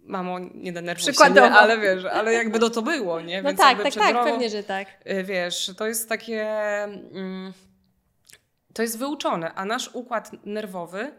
Mamo, 0.06 0.38
nie 0.38 0.72
denerwuj 0.72 1.02
Przykładowo. 1.02 1.46
się, 1.46 1.52
ale 1.52 1.78
wiesz, 1.78 2.04
ale 2.04 2.32
jakby 2.32 2.58
do 2.58 2.70
to 2.70 2.82
było, 2.82 3.20
nie? 3.20 3.36
No 3.42 3.48
Więc 3.48 3.60
tak, 3.60 3.68
jakby 3.68 3.84
tak, 3.84 3.94
tak, 3.94 4.12
drogą, 4.14 4.30
pewnie, 4.30 4.50
że 4.50 4.62
tak. 4.62 4.88
y, 5.10 5.24
Wiesz, 5.24 5.72
to 5.76 5.86
jest 5.86 6.08
takie... 6.08 6.44
Mm, 6.84 7.52
to 8.74 8.82
jest 8.82 8.98
wyuczone, 8.98 9.54
a 9.54 9.64
nasz 9.64 9.90
układ 9.92 10.30
nerwowy 10.46 11.12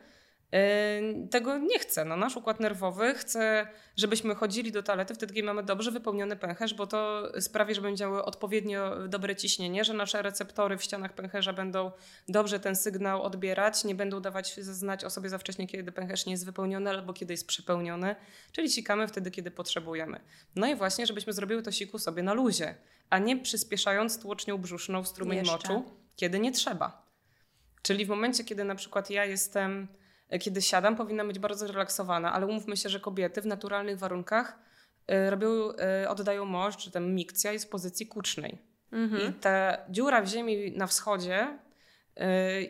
tego 1.32 1.58
nie 1.58 1.80
chce. 1.80 2.06
No, 2.06 2.16
nasz 2.16 2.38
układ 2.38 2.60
nerwowy 2.60 3.14
chce, 3.14 3.68
żebyśmy 3.98 4.36
chodzili 4.36 4.72
do 4.72 4.84
toalety 4.84 5.16
wtedy, 5.16 5.34
kiedy 5.34 5.46
mamy 5.46 5.64
dobrze 5.64 5.92
wypełniony 5.92 6.36
pęcherz, 6.36 6.74
bo 6.74 6.88
to 6.88 7.32
sprawi, 7.42 7.76
że 7.76 7.82
będą 7.82 7.98
działały 7.98 8.26
odpowiednio 8.26 9.08
dobre 9.08 9.36
ciśnienie, 9.36 9.84
że 9.84 9.94
nasze 9.94 10.22
receptory 10.22 10.78
w 10.78 10.84
ścianach 10.84 11.14
pęcherza 11.14 11.54
będą 11.54 11.92
dobrze 12.28 12.60
ten 12.60 12.76
sygnał 12.76 13.24
odbierać, 13.24 13.84
nie 13.84 13.96
będą 13.96 14.20
dawać 14.20 14.54
znać 14.56 15.04
o 15.04 15.10
sobie 15.10 15.30
za 15.30 15.38
wcześnie, 15.38 15.68
kiedy 15.68 15.92
pęcherz 15.92 16.26
nie 16.26 16.32
jest 16.32 16.46
wypełniony 16.46 16.90
albo 16.90 17.14
kiedy 17.14 17.34
jest 17.34 17.48
przepełniony, 17.48 18.16
czyli 18.52 18.70
sikamy 18.70 19.08
wtedy, 19.08 19.32
kiedy 19.32 19.52
potrzebujemy. 19.52 20.20
No 20.56 20.68
i 20.68 20.76
właśnie, 20.76 21.06
żebyśmy 21.06 21.34
zrobiły 21.34 21.62
to 21.62 21.72
siku 21.72 22.00
sobie 22.00 22.24
na 22.24 22.34
luzie, 22.34 22.76
a 23.10 23.20
nie 23.20 23.38
przyspieszając 23.38 24.20
tłocznią 24.20 24.58
brzuszną 24.58 25.04
w 25.04 25.08
strumień 25.08 25.38
Jeszcze. 25.38 25.54
moczu, 25.54 25.84
kiedy 26.16 26.40
nie 26.40 26.52
trzeba. 26.52 27.06
Czyli 27.82 28.06
w 28.06 28.10
momencie, 28.10 28.44
kiedy 28.44 28.64
na 28.64 28.76
przykład 28.76 29.10
ja 29.10 29.26
jestem, 29.26 29.88
kiedy 30.42 30.62
siadam, 30.62 30.96
powinna 30.96 31.26
być 31.26 31.40
bardzo 31.40 31.68
zrelaksowana, 31.68 32.34
ale 32.34 32.46
umówmy 32.46 32.78
się, 32.78 32.90
że 32.90 33.00
kobiety 33.00 33.42
w 33.42 33.46
naturalnych 33.46 33.98
warunkach 34.00 34.60
y, 35.12 35.30
robią, 35.30 35.48
y, 36.04 36.10
oddają 36.10 36.46
moż, 36.46 36.78
czy 36.78 36.92
tam 36.92 37.14
mikcja 37.14 37.52
jest 37.52 37.66
w 37.66 37.70
pozycji 37.70 38.08
kucznej. 38.08 38.58
Mhm. 38.92 39.30
I 39.30 39.34
ta 39.34 39.78
dziura 39.90 40.22
w 40.22 40.28
ziemi 40.28 40.72
na 40.72 40.88
wschodzie 40.88 41.48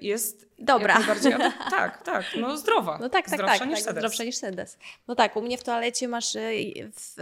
jest 0.02 0.50
Dobra. 0.60 0.96
ado- 0.96 1.52
tak, 1.72 2.04
tak, 2.04 2.26
no 2.40 2.58
zdrowa. 2.58 2.98
No 3.02 3.10
tak, 3.10 3.26
tak, 3.26 3.34
Zdrowsza 3.40 3.60
tak, 3.60 3.68
niż 3.68 3.76
tak 3.80 3.84
sedes. 3.86 4.02
zdrowsza 4.02 4.24
niż 4.24 4.36
sedes. 4.36 4.78
No 5.08 5.16
tak, 5.16 5.36
u 5.36 5.42
mnie 5.42 5.58
w 5.58 5.64
toalecie 5.64 6.08
masz, 6.08 6.34
w, 6.94 7.16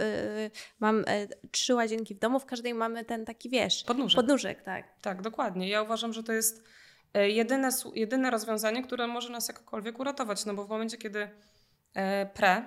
mam 0.80 1.04
trzy 1.50 1.74
łazienki 1.74 2.14
w 2.14 2.18
domu, 2.18 2.40
w 2.40 2.44
każdej 2.46 2.74
mamy 2.74 3.04
ten 3.04 3.24
taki, 3.24 3.50
wiesz, 3.50 3.84
Podnóżek. 3.84 4.16
podnóżek, 4.16 4.62
tak. 4.62 4.84
Tak, 5.02 5.22
dokładnie. 5.22 5.68
Ja 5.68 5.82
uważam, 5.82 6.12
że 6.12 6.22
to 6.22 6.32
jest 6.32 6.58
e, 6.58 6.62
jedyne, 7.14 7.72
su- 7.72 7.94
jedyne 7.94 8.30
rozwiązanie, 8.30 8.82
które 8.82 9.06
może 9.06 9.30
nas 9.30 9.48
jakkolwiek 9.48 10.00
uratować, 10.00 10.44
no 10.44 10.54
bo 10.54 10.64
w 10.64 10.68
momencie, 10.68 10.96
kiedy 10.96 11.28
e, 11.94 12.26
pre 12.26 12.56
e, 12.56 12.66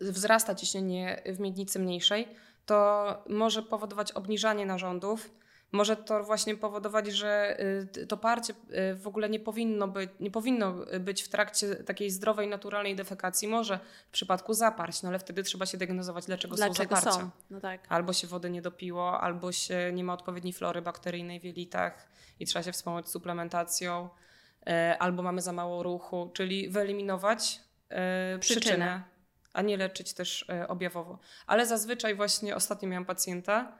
wzrasta 0.00 0.54
ciśnienie 0.54 1.22
w 1.26 1.40
miednicy 1.40 1.78
mniejszej, 1.78 2.28
to 2.66 3.24
może 3.28 3.62
powodować 3.62 4.12
obniżanie 4.12 4.66
narządów, 4.66 5.30
może 5.72 5.96
to 5.96 6.24
właśnie 6.24 6.56
powodować, 6.56 7.06
że 7.06 7.60
y, 7.96 8.06
to 8.06 8.16
parcie 8.16 8.52
y, 8.52 8.94
w 8.94 9.06
ogóle 9.06 9.28
nie 9.28 9.40
powinno, 9.40 9.88
być, 9.88 10.10
nie 10.20 10.30
powinno 10.30 10.74
być 11.00 11.22
w 11.22 11.28
trakcie 11.28 11.76
takiej 11.76 12.10
zdrowej, 12.10 12.48
naturalnej 12.48 12.96
defekacji. 12.96 13.48
Może 13.48 13.80
w 14.08 14.12
przypadku 14.12 14.54
zaparć, 14.54 15.02
no 15.02 15.08
ale 15.08 15.18
wtedy 15.18 15.42
trzeba 15.42 15.66
się 15.66 15.78
diagnozować, 15.78 16.26
dlaczego, 16.26 16.56
są 16.56 16.64
Dlaczego 16.66 16.96
zaparcia. 16.96 17.20
są? 17.20 17.30
No 17.50 17.60
tak. 17.60 17.80
Albo 17.88 18.12
się 18.12 18.26
wody 18.26 18.50
nie 18.50 18.62
dopiło, 18.62 19.20
albo 19.20 19.52
się 19.52 19.90
nie 19.92 20.04
ma 20.04 20.12
odpowiedniej 20.12 20.52
flory 20.52 20.82
bakteryjnej 20.82 21.40
w 21.40 21.44
jelitach 21.44 22.08
i 22.40 22.46
trzeba 22.46 22.62
się 22.62 22.72
wspomóc 22.72 23.08
suplementacją, 23.08 24.08
e, 24.66 24.96
albo 24.98 25.22
mamy 25.22 25.42
za 25.42 25.52
mało 25.52 25.82
ruchu, 25.82 26.30
czyli 26.34 26.68
wyeliminować 26.68 27.60
Przyczynę. 28.40 28.40
przyczynę, 28.40 29.02
a 29.52 29.62
nie 29.62 29.76
leczyć 29.76 30.14
też 30.14 30.46
objawowo. 30.68 31.18
Ale 31.46 31.66
zazwyczaj 31.66 32.14
właśnie 32.14 32.56
ostatnio 32.56 32.88
miałam 32.88 33.04
pacjenta, 33.04 33.72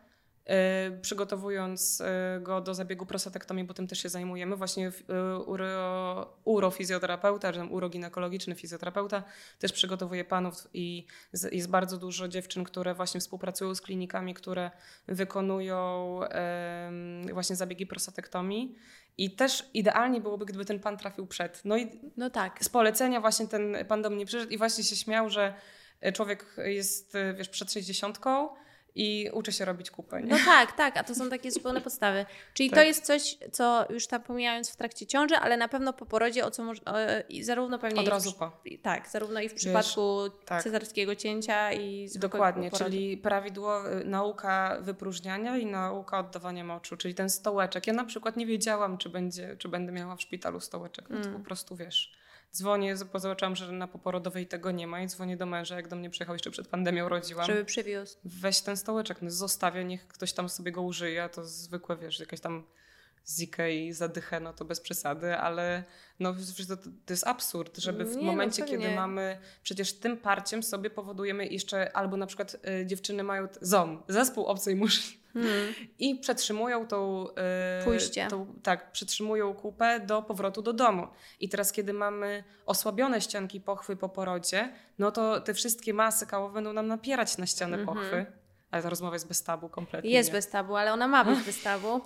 przygotowując 1.03 2.01
e, 2.01 2.41
go 2.43 2.61
do 2.61 2.75
zabiegu 2.75 3.07
prostatektomii, 3.07 3.65
bo 3.65 3.75
tym 3.75 3.87
też 3.87 4.03
się 4.03 4.09
zajmujemy, 4.09 4.57
właśnie 4.57 4.89
e, 5.09 5.39
uro, 5.39 6.39
urofizjoterapeuta, 6.45 7.53
czy 7.53 7.65
uroginekologiczny 7.65 8.55
fizjoterapeuta 8.55 9.23
też 9.59 9.73
przygotowuje 9.73 10.25
panów 10.25 10.69
i 10.75 11.07
jest 11.53 11.71
bardzo 11.71 11.99
dużo 11.99 12.29
dziewczyn, 12.29 12.65
które 12.65 12.95
właśnie 12.95 13.21
współpracują 13.21 13.75
z 13.75 13.81
klinikami, 13.81 14.35
które 14.35 14.71
wykonują 15.09 16.21
właśnie 17.33 17.57
zabiegi 17.57 17.87
prostatektomii 17.87 18.77
i 19.19 19.31
też 19.31 19.71
idealnie 19.75 20.21
byłoby, 20.21 20.47
gdyby 20.47 20.65
ten 20.65 20.81
pan 20.81 20.97
trafił 20.97 21.27
przed. 21.27 21.61
No 21.65 21.77
i 21.77 22.01
No 22.17 22.31
tak. 22.31 22.65
z 22.65 22.69
polecenia 22.69 23.21
właśnie 23.21 23.49
ten 23.49 23.77
pan 23.89 24.03
do 24.03 24.11
mnie 24.11 24.27
przyszedł 24.27 24.53
i 24.53 24.59
właśnie 24.59 24.85
się 24.85 24.97
śmiał, 24.97 25.31
że 25.31 25.55
człowiek 26.15 26.57
jest, 26.65 27.17
wiesz, 27.35 27.49
przed 27.49 27.73
60 27.73 28.19
i 28.95 29.31
uczy 29.33 29.53
się 29.53 29.65
robić 29.65 29.91
kupę. 29.91 30.23
Nie? 30.23 30.29
No 30.29 30.37
tak, 30.47 30.73
tak, 30.73 30.97
a 30.97 31.05
to 31.05 31.15
są 31.15 31.31
takie 31.31 31.51
zupełne 31.51 31.81
podstawy. 31.81 32.27
Czyli 32.55 32.71
to 32.71 32.77
Tak. 32.77 32.87
jest 32.87 33.05
coś, 33.05 33.37
co 33.53 33.87
już 33.91 34.07
tam 34.07 34.23
pomijając 34.23 34.71
w 34.71 34.77
trakcie 34.77 35.07
ciąży, 35.07 35.37
ale 35.37 35.57
na 35.57 35.69
pewno 35.69 35.93
po 35.93 36.07
porodzie, 36.07 36.45
o 36.45 36.51
co 36.51 36.65
moż, 36.65 36.81
i 37.29 37.45
zarówno 37.45 37.79
pewnie 37.79 38.01
Od 38.01 38.09
razu 38.09 38.33
po. 38.33 38.61
i- 38.65 38.79
tak, 38.79 39.09
zarówno 39.09 39.41
i 39.41 39.49
w 39.49 39.55
przypadku 39.55 40.19
tak. 40.45 40.63
cesarskiego 40.63 41.15
cięcia 41.17 41.73
i 41.73 42.09
Dokładnie, 42.19 42.71
czyli 42.71 43.17
prawidłowa 43.17 43.89
nauka 44.05 44.79
wypróżniania 44.81 45.57
i 45.59 45.67
nauka 45.67 46.19
oddawania 46.19 46.65
moczu, 46.65 46.97
czyli 46.97 47.15
ten 47.15 47.31
stołeczek. 47.31 47.87
Ja 47.87 47.93
na 47.93 48.05
przykład 48.05 48.37
nie 48.37 48.47
wiedziałam, 48.47 48.99
czy, 48.99 49.09
będzie, 49.09 49.57
czy 49.57 49.69
będę 49.69 49.93
miała 49.93 50.17
w 50.17 50.23
szpitalu 50.23 50.61
stołeczek. 50.61 51.11
No 51.11 51.17
to 51.21 51.29
Mm. 51.29 51.41
po 51.41 51.45
prostu 51.47 51.77
wiesz. 51.77 52.13
Dzwonię, 52.53 52.95
bo 53.13 53.19
zobaczyłam, 53.19 53.57
że 53.57 53.73
na 53.73 53.89
poporodowej 53.89 54.47
tego 54.47 54.71
nie 54.71 54.87
ma 54.87 55.03
i 55.03 55.07
dzwonię 55.07 55.37
do 55.37 55.47
męża, 55.47 55.77
jak 55.77 55.89
do 55.89 55.97
mnie 55.97 56.11
przyjechał 56.11 56.35
jeszcze 56.35 56.51
przed 56.51 56.69
pandemią, 56.69 57.09
rodziłam. 57.09 57.47
Żeby 57.47 57.65
przywiózł. 57.65 58.17
Weź 58.25 58.61
ten 58.61 58.77
stołeczek, 58.77 59.23
no 59.23 59.31
zostawię, 59.31 59.85
niech 59.85 60.09
ktoś 60.09 60.33
tam 60.33 60.49
sobie 60.49 60.73
go 60.73 60.83
użyje, 60.83 61.25
a 61.25 61.29
to 61.29 61.45
zwykłe, 61.45 61.97
wiesz, 61.97 62.21
jakaś 62.21 62.41
tam 62.41 62.65
zikę 63.29 63.75
i 63.75 63.93
zadychę, 63.93 64.41
no 64.41 64.53
to 64.53 64.65
bez 64.65 64.81
przesady, 64.81 65.37
ale 65.37 65.85
no 66.21 66.33
to, 66.69 66.77
to 66.77 67.13
jest 67.13 67.27
absurd, 67.27 67.79
żeby 67.79 68.05
w 68.05 68.17
Nie, 68.17 68.23
no 68.23 68.31
momencie, 68.33 68.63
pewnie. 68.63 68.79
kiedy 68.79 68.95
mamy, 68.95 69.39
przecież 69.63 69.93
tym 69.93 70.17
parciem 70.17 70.63
sobie 70.63 70.91
powodujemy 70.91 71.47
jeszcze, 71.47 71.97
albo 71.97 72.17
na 72.17 72.27
przykład 72.27 72.57
y, 72.83 72.87
dziewczyny 72.87 73.23
mają 73.23 73.49
ZOM, 73.61 74.03
zespół 74.09 74.45
obcej 74.47 74.77
muszli 74.77 75.21
Hmm. 75.33 75.75
i 75.99 76.15
przetrzymują 76.19 76.87
tą, 76.87 77.27
y, 77.81 77.85
Pójście. 77.85 78.27
tą, 78.31 78.55
tak, 78.63 78.93
przetrzymują 78.93 79.55
kupę 79.55 80.01
do 80.01 80.23
powrotu 80.23 80.63
do 80.63 80.73
domu. 80.73 81.07
I 81.41 81.49
teraz, 81.49 81.73
kiedy 81.73 81.93
mamy 81.93 82.45
osłabione 82.67 83.21
ścianki 83.21 83.61
pochwy 83.61 83.97
po 83.97 84.09
porodzie, 84.09 84.73
no 84.99 85.13
to 85.13 85.41
te 85.41 85.55
wszystkie 85.55 85.95
masy 85.95 86.27
kałowe 86.27 86.55
będą 86.55 86.73
nam 86.73 86.87
napierać 86.87 87.39
na 87.39 87.47
ścianę 87.47 87.77
Mhm. 87.79 87.97
pochwy. 87.99 88.27
Ale 88.71 88.83
ta 88.83 88.91
rozmowa 88.91 89.15
jest 89.17 89.29
bez 89.29 89.43
tabu 89.43 89.69
kompletnie. 89.69 90.11
Jest 90.11 90.29
nie? 90.29 90.33
bez 90.33 90.49
tabu, 90.49 90.77
ale 90.77 90.93
ona 90.93 91.09
ma 91.09 91.25
być 91.25 91.41
bez 91.47 91.63
tabu. 91.63 92.01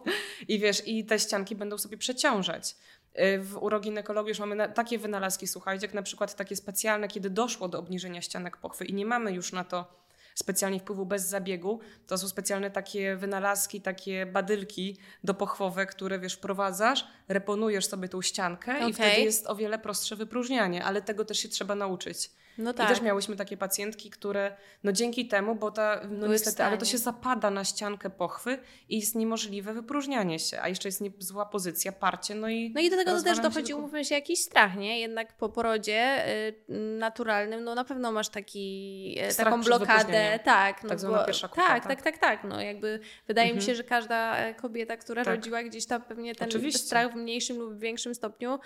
I 0.49 0.59
wiesz, 0.59 0.89
i 0.89 1.05
te 1.05 1.19
ścianki 1.19 1.57
będą 1.57 1.79
sobie 1.79 1.97
przeciążać. 1.97 2.77
Y, 3.19 3.39
W 3.39 3.57
uroginekologii 3.63 4.29
już 4.29 4.39
mamy 4.39 4.69
takie 4.69 4.99
wynalazki, 4.99 5.47
słuchajcie, 5.47 5.87
jak 5.87 5.95
na 5.95 6.03
przykład 6.03 6.35
takie 6.35 6.57
specjalne, 6.57 7.09
kiedy 7.09 7.31
doszło 7.31 7.69
do 7.69 7.79
obniżenia 7.79 8.23
ścianek 8.23 8.57
pochwy 8.57 8.85
i 8.85 8.95
nie 8.95 9.07
mamy 9.07 9.33
już 9.33 9.53
na 9.53 9.65
to 9.65 10.05
specjalnie 10.35 10.81
wpływu 10.81 11.07
bez 11.07 11.29
zabiegu, 11.29 11.81
to 12.07 12.19
są 12.19 12.29
specjalne 12.29 12.71
takie 12.71 13.17
wynalazki, 13.17 13.81
takie 13.81 14.27
badylki 14.27 14.99
dopochwowe, 15.25 15.87
które 15.87 16.19
wiesz, 16.19 16.35
wprowadzasz, 16.35 17.07
reponujesz 17.29 17.87
sobie 17.87 18.09
tą 18.09 18.23
ściankę 18.23 18.73
i 18.73 18.77
Okej. 18.77 18.93
wtedy 18.93 19.21
jest 19.21 19.47
o 19.47 19.57
wiele 19.57 19.79
prostsze 19.79 20.17
wypróżnianie, 20.17 20.85
ale 20.85 21.03
tego 21.03 21.25
też 21.25 21.39
się 21.39 21.49
trzeba 21.49 21.75
nauczyć. 21.75 22.31
No 22.59 22.71
I 22.71 22.75
tak. 22.75 22.89
też 22.89 23.01
miałyśmy 23.01 23.37
takie 23.37 23.57
pacjentki, 23.57 24.11
które 24.11 24.57
no 24.85 24.93
dzięki 24.93 25.29
temu, 25.29 25.55
bo 25.55 25.71
ta, 25.71 26.01
no 26.11 26.19
Były 26.19 26.29
niestety, 26.29 26.65
ale 26.65 26.79
to 26.79 26.85
się 26.85 26.99
zapada 26.99 27.51
na 27.51 27.65
ściankę 27.65 28.11
pochwy 28.11 28.59
i 28.89 29.01
jest 29.01 29.15
niemożliwe 29.15 29.73
wypróżnianie 29.75 30.39
się, 30.39 30.61
a 30.61 30.69
jeszcze 30.69 30.89
jest 30.89 31.01
nie, 31.01 31.11
zła 31.19 31.47
pozycja, 31.47 31.93
parcie, 31.93 32.35
no 32.35 32.49
i 32.49 32.71
No 32.75 32.81
i 32.81 32.91
do 32.91 32.97
tego 32.97 33.23
też 33.23 33.41
dochodzi, 33.41 33.67
tylko- 33.67 33.79
umówmy 33.79 34.05
się, 34.05 34.15
jakiś 34.15 34.41
strach, 34.41 34.77
nie? 34.77 35.01
Jednak 35.01 35.37
po 35.37 35.49
porodzie 35.49 36.29
y, 36.49 36.55
naturalnym, 36.99 37.65
no 37.65 37.75
na 37.75 37.85
pewno 37.85 38.13
masz 38.13 38.29
taki, 38.29 39.17
y, 39.29 39.33
Strach 39.33 39.45
taką 39.49 39.63
blokadę. 39.63 40.39
Tak, 40.45 40.83
no 40.83 40.89
Tak 40.89 41.01
zwana 41.01 41.19
bo, 41.19 41.25
pierwsza 41.25 41.49
tak, 41.49 41.55
kłopota. 41.55 41.89
tak, 41.89 42.03
tak, 42.03 42.19
tak. 42.19 42.45
No 42.45 42.61
jakby 42.61 43.01
wydaje 43.29 43.47
mi 43.49 43.53
Mhm. 43.59 43.67
się, 43.67 43.75
że 43.75 43.85
każda 43.85 44.37
e, 44.37 44.55
kobieta, 44.55 44.97
która 44.97 45.25
Tak. 45.25 45.35
rodziła 45.35 45.63
gdzieś 45.63 45.87
tam 45.87 46.03
pewnie 46.03 46.35
ten 46.35 46.49
Oczywiście. 46.49 46.79
strach 46.79 47.13
w 47.13 47.17
mniejszym 47.17 47.59
lub 47.59 47.79
większym 47.79 48.15
stopniu 48.15 48.59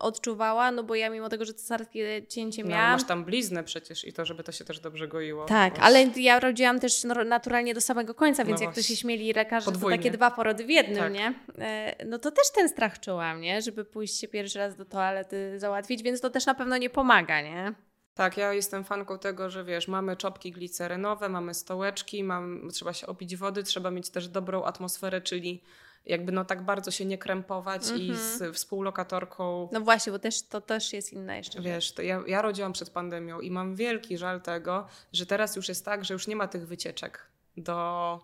odczuwała, 0.00 0.70
no 0.70 0.82
bo 0.82 0.94
ja 0.94 1.10
mimo 1.10 1.28
tego, 1.28 1.44
że 1.44 1.54
cesarskie 1.54 2.26
cięcie 2.28 2.62
no, 2.62 2.70
miałam, 2.70 2.92
masz 2.92 3.04
tam 3.04 3.24
bliznę 3.24 3.64
przecież 3.64 4.04
i 4.04 4.12
to, 4.12 4.24
żeby 4.24 4.44
to 4.44 4.52
się 4.52 4.64
też 4.64 4.80
dobrze 4.80 5.08
goiło. 5.08 5.44
tak, 5.44 5.74
ale 5.80 6.02
ja 6.16 6.40
rodziłam 6.40 6.80
też 6.80 7.04
no, 7.04 7.24
naturalnie 7.24 7.74
do 7.74 7.80
samego 7.80 8.14
końca, 8.14 8.44
więc 8.44 8.60
No 8.60 8.66
jak 8.66 8.74
to 8.74 8.82
się 8.82 8.96
śmieli 8.96 9.32
lekarze, 9.32 9.72
to 9.72 9.88
takie 9.90 10.10
dwa 10.10 10.30
porody 10.30 10.64
w 10.64 10.70
jednym, 10.70 10.98
Tak. 10.98 11.12
nie? 11.12 11.34
E, 11.58 12.04
No 12.06 12.18
to 12.18 12.30
też 12.30 12.50
ten 12.54 12.68
strach 12.68 13.00
czułam, 13.00 13.40
nie? 13.40 13.62
Żeby 13.62 13.84
pójść 13.84 14.20
się 14.20 14.28
pierwszy 14.28 14.58
raz 14.58 14.76
do 14.76 14.84
toalety 14.84 15.58
załatwić, 15.60 16.02
więc 16.02 16.20
to 16.20 16.30
też 16.30 16.46
na 16.46 16.54
pewno 16.54 16.76
nie 16.76 16.90
pomaga, 16.90 17.40
nie? 17.42 17.72
Tak, 18.14 18.36
ja 18.36 18.52
jestem 18.52 18.84
fanką 18.84 19.18
tego, 19.18 19.50
że 19.50 19.64
wiesz, 19.64 19.88
mamy 19.88 20.16
czopki 20.16 20.52
glicerynowe, 20.52 21.28
mamy 21.28 21.54
stołeczki, 21.54 22.24
mam, 22.24 22.68
trzeba 22.72 22.92
się 22.92 23.06
opić 23.06 23.36
wody, 23.36 23.62
trzeba 23.62 23.90
mieć 23.90 24.10
też 24.10 24.28
dobrą 24.28 24.64
atmosferę, 24.64 25.20
czyli 25.20 25.62
jakby 26.06 26.32
no 26.32 26.44
tak 26.44 26.62
bardzo 26.62 26.90
się 26.90 27.04
nie 27.04 27.18
krępować 27.18 27.82
i 27.96 28.10
Mhm. 28.10 28.18
z 28.18 28.56
współlokatorką 28.56 29.68
No 29.72 29.80
właśnie, 29.80 30.12
bo 30.12 30.18
też 30.18 30.42
to 30.42 30.60
też 30.60 30.92
jest 30.92 31.12
inna 31.12 31.36
jeszcze. 31.36 31.60
Wiesz, 31.60 31.92
to 31.92 32.02
ja, 32.02 32.22
ja 32.26 32.42
rodziłam 32.42 32.72
przed 32.72 32.90
pandemią 32.90 33.40
i 33.40 33.50
mam 33.50 33.74
wielki 33.74 34.18
żal 34.18 34.40
tego, 34.40 34.86
że 35.12 35.26
teraz 35.26 35.56
już 35.56 35.68
jest 35.68 35.84
tak, 35.84 36.04
że 36.04 36.14
już 36.14 36.26
nie 36.26 36.36
ma 36.36 36.48
tych 36.48 36.66
wycieczek 36.66 37.26
do 37.56 38.20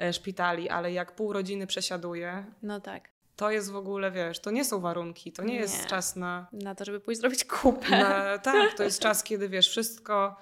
e, 0.00 0.12
szpitali, 0.12 0.68
ale 0.68 0.92
jak 0.92 1.14
pół 1.14 1.32
rodziny 1.32 1.66
przesiaduje, 1.66 2.44
No 2.62 2.80
tak, 2.80 3.08
to 3.36 3.50
jest 3.50 3.70
w 3.70 3.76
ogóle, 3.76 4.10
wiesz, 4.10 4.38
to 4.40 4.50
nie 4.50 4.64
są 4.64 4.80
warunki, 4.80 5.32
to 5.32 5.42
nie, 5.42 5.54
Nie. 5.54 5.60
jest 5.60 5.86
czas 5.86 6.16
na, 6.16 6.46
na 6.52 6.74
to, 6.74 6.84
żeby 6.84 7.00
pójść 7.00 7.20
zrobić 7.20 7.44
kupę. 7.44 7.90
na... 7.90 8.38
Tak, 8.38 8.74
to 8.74 8.82
jest 8.82 9.00
czas, 9.08 9.22
kiedy 9.22 9.48
wiesz, 9.48 9.68
wszystko 9.68 10.36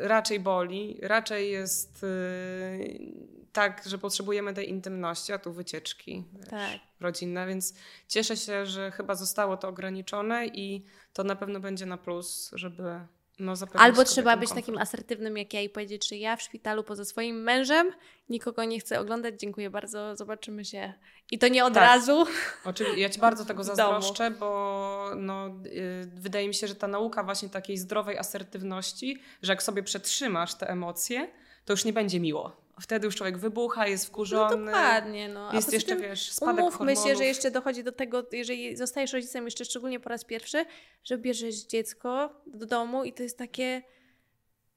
raczej 0.00 0.40
boli, 0.40 0.98
raczej 1.02 1.50
jest 1.50 2.04
e, 2.04 2.08
tak, 3.52 3.82
że 3.86 3.98
potrzebujemy 3.98 4.54
tej 4.54 4.70
intymności, 4.70 5.32
a 5.32 5.38
tu 5.38 5.52
wycieczki 5.52 6.24
wiesz, 6.32 6.48
Tak. 6.48 6.80
rodzinne, 7.00 7.46
więc 7.46 7.74
cieszę 8.08 8.36
się, 8.36 8.66
że 8.66 8.90
chyba 8.90 9.14
zostało 9.14 9.56
to 9.56 9.68
ograniczone 9.68 10.46
i 10.46 10.84
to 11.12 11.24
na 11.24 11.36
pewno 11.36 11.60
będzie 11.60 11.86
na 11.86 11.98
plus, 11.98 12.50
żeby 12.54 13.00
no, 13.38 13.54
Albo 13.74 14.04
trzeba 14.04 14.36
być 14.36 14.48
komfort. 14.48 14.66
takim 14.66 14.78
asertywnym 14.80 15.36
jak 15.36 15.54
ja 15.54 15.60
i 15.60 15.68
powiedzieć, 15.68 16.08
że 16.08 16.16
ja 16.16 16.36
w 16.36 16.42
szpitalu 16.42 16.84
poza 16.84 17.04
swoim 17.04 17.42
mężem 17.42 17.90
nikogo 18.28 18.64
nie 18.64 18.80
chcę 18.80 19.00
oglądać, 19.00 19.34
dziękuję 19.40 19.70
bardzo, 19.70 20.16
zobaczymy 20.16 20.64
się. 20.64 20.92
I 21.30 21.38
to 21.38 21.48
nie 21.48 21.64
od 21.64 21.74
Tak. 21.74 21.82
razu. 21.82 22.26
Oczywiście, 22.64 23.00
ja 23.00 23.10
Ci 23.10 23.20
bardzo 23.20 23.44
tego 23.50 23.64
domu. 23.64 23.76
zazdroszczę, 23.76 24.30
bo 24.30 25.10
no, 25.16 25.46
y, 25.66 26.10
wydaje 26.14 26.48
mi 26.48 26.54
się, 26.54 26.66
że 26.66 26.74
ta 26.74 26.88
nauka 26.88 27.22
właśnie 27.24 27.48
takiej 27.48 27.76
zdrowej 27.76 28.18
asertywności, 28.18 29.18
że 29.42 29.52
jak 29.52 29.62
sobie 29.62 29.82
przetrzymasz 29.82 30.54
te 30.54 30.68
emocje, 30.68 31.28
to 31.64 31.72
już 31.72 31.84
nie 31.84 31.92
będzie 31.92 32.20
miło. 32.20 32.63
Wtedy 32.80 33.06
już 33.06 33.16
człowiek 33.16 33.38
wybucha, 33.38 33.86
jest 33.86 34.04
No 34.04 34.08
wkurzony. 34.08 34.66
dokładnie, 34.66 35.28
no. 35.28 35.50
A 35.50 35.54
Jest 35.54 35.72
jeszcze, 35.72 35.96
wiesz, 35.96 36.32
spadek 36.32 36.64
Umówmy 36.64 36.92
się, 36.92 36.96
hormonów. 36.96 37.18
że 37.18 37.24
jeszcze 37.24 37.50
dochodzi 37.50 37.84
do 37.84 37.92
tego, 37.92 38.26
jeżeli 38.32 38.76
zostajesz 38.76 39.12
rodzicem 39.12 39.44
jeszcze 39.44 39.64
szczególnie 39.64 40.00
po 40.00 40.08
raz 40.08 40.24
pierwszy, 40.24 40.64
że 41.04 41.18
bierzesz 41.18 41.54
dziecko 41.54 42.40
do 42.46 42.66
domu 42.66 43.04
i 43.04 43.12
to 43.12 43.22
jest 43.22 43.38
takie. 43.38 43.82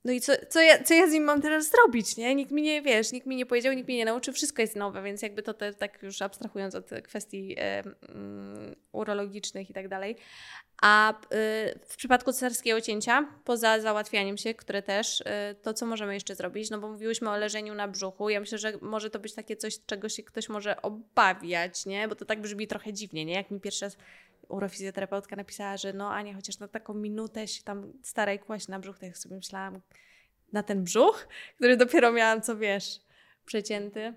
No 0.07 0.13
i 0.13 0.21
co, 0.21 0.33
co, 0.49 0.61
ja, 0.61 0.83
co 0.83 0.93
ja 0.93 1.07
z 1.07 1.11
nim 1.11 1.23
mam 1.23 1.41
teraz 1.41 1.69
zrobić, 1.69 2.17
nie? 2.17 2.35
Nikt 2.35 2.51
mi 2.51 2.61
nie, 2.61 2.81
wiesz, 2.81 3.11
nikt 3.11 3.27
mi 3.27 3.35
nie 3.35 3.45
powiedział, 3.45 3.73
nikt 3.73 3.87
mnie 3.87 3.97
nie 3.97 4.05
nauczył, 4.05 4.33
wszystko 4.33 4.61
jest 4.61 4.75
nowe, 4.75 5.03
więc 5.03 5.21
jakby 5.21 5.43
to 5.43 5.53
te, 5.53 5.73
tak 5.73 6.03
już 6.03 6.21
abstrahując 6.21 6.75
od 6.75 6.89
kwestii 7.03 7.55
e, 7.57 7.83
mm, 8.09 8.75
urologicznych 8.91 9.69
i 9.69 9.73
tak 9.73 9.87
dalej. 9.87 10.15
A 10.81 11.11
y, 11.11 11.15
w 11.85 11.95
przypadku 11.97 12.33
cesarskiego 12.33 12.81
cięcia, 12.81 13.27
poza 13.43 13.79
załatwianiem 13.79 14.37
się, 14.37 14.53
które 14.53 14.81
też, 14.81 15.21
y, 15.21 15.25
to 15.61 15.73
co 15.73 15.85
możemy 15.85 16.13
jeszcze 16.13 16.35
zrobić? 16.35 16.69
No 16.69 16.79
bo 16.79 16.89
mówiłyśmy 16.89 17.29
o 17.29 17.37
leżeniu 17.37 17.75
na 17.75 17.87
brzuchu. 17.87 18.29
Ja 18.29 18.39
myślę, 18.39 18.57
że 18.57 18.73
może 18.81 19.09
to 19.09 19.19
być 19.19 19.33
takie 19.33 19.55
coś, 19.55 19.79
czego 19.85 20.09
się 20.09 20.23
ktoś 20.23 20.49
może 20.49 20.81
obawiać, 20.81 21.85
nie? 21.85 22.07
Bo 22.07 22.15
to 22.15 22.25
tak 22.25 22.41
brzmi 22.41 22.67
trochę 22.67 22.93
dziwnie, 22.93 23.25
nie? 23.25 23.33
Jak 23.33 23.51
mi 23.51 23.59
pierwszy 23.59 23.85
raz 23.85 23.97
urofizjoterapeutka 24.49 25.35
napisała, 25.35 25.77
że 25.77 25.93
no 25.93 26.13
Ania, 26.13 26.33
chociaż 26.33 26.59
na 26.59 26.67
taką 26.67 26.93
minutę 26.93 27.47
się 27.47 27.63
tam 27.63 27.93
staraj 28.03 28.39
kłaść 28.39 28.67
na 28.67 28.79
brzuch, 28.79 28.99
to 28.99 29.05
jak 29.05 29.17
sobie 29.17 29.35
myślałam, 29.35 29.81
na 30.53 30.63
ten 30.63 30.83
brzuch, 30.83 31.27
który 31.55 31.77
dopiero 31.77 32.11
miałam, 32.11 32.41
co 32.41 32.57
wiesz, 32.57 32.99
przecięty. 33.45 34.13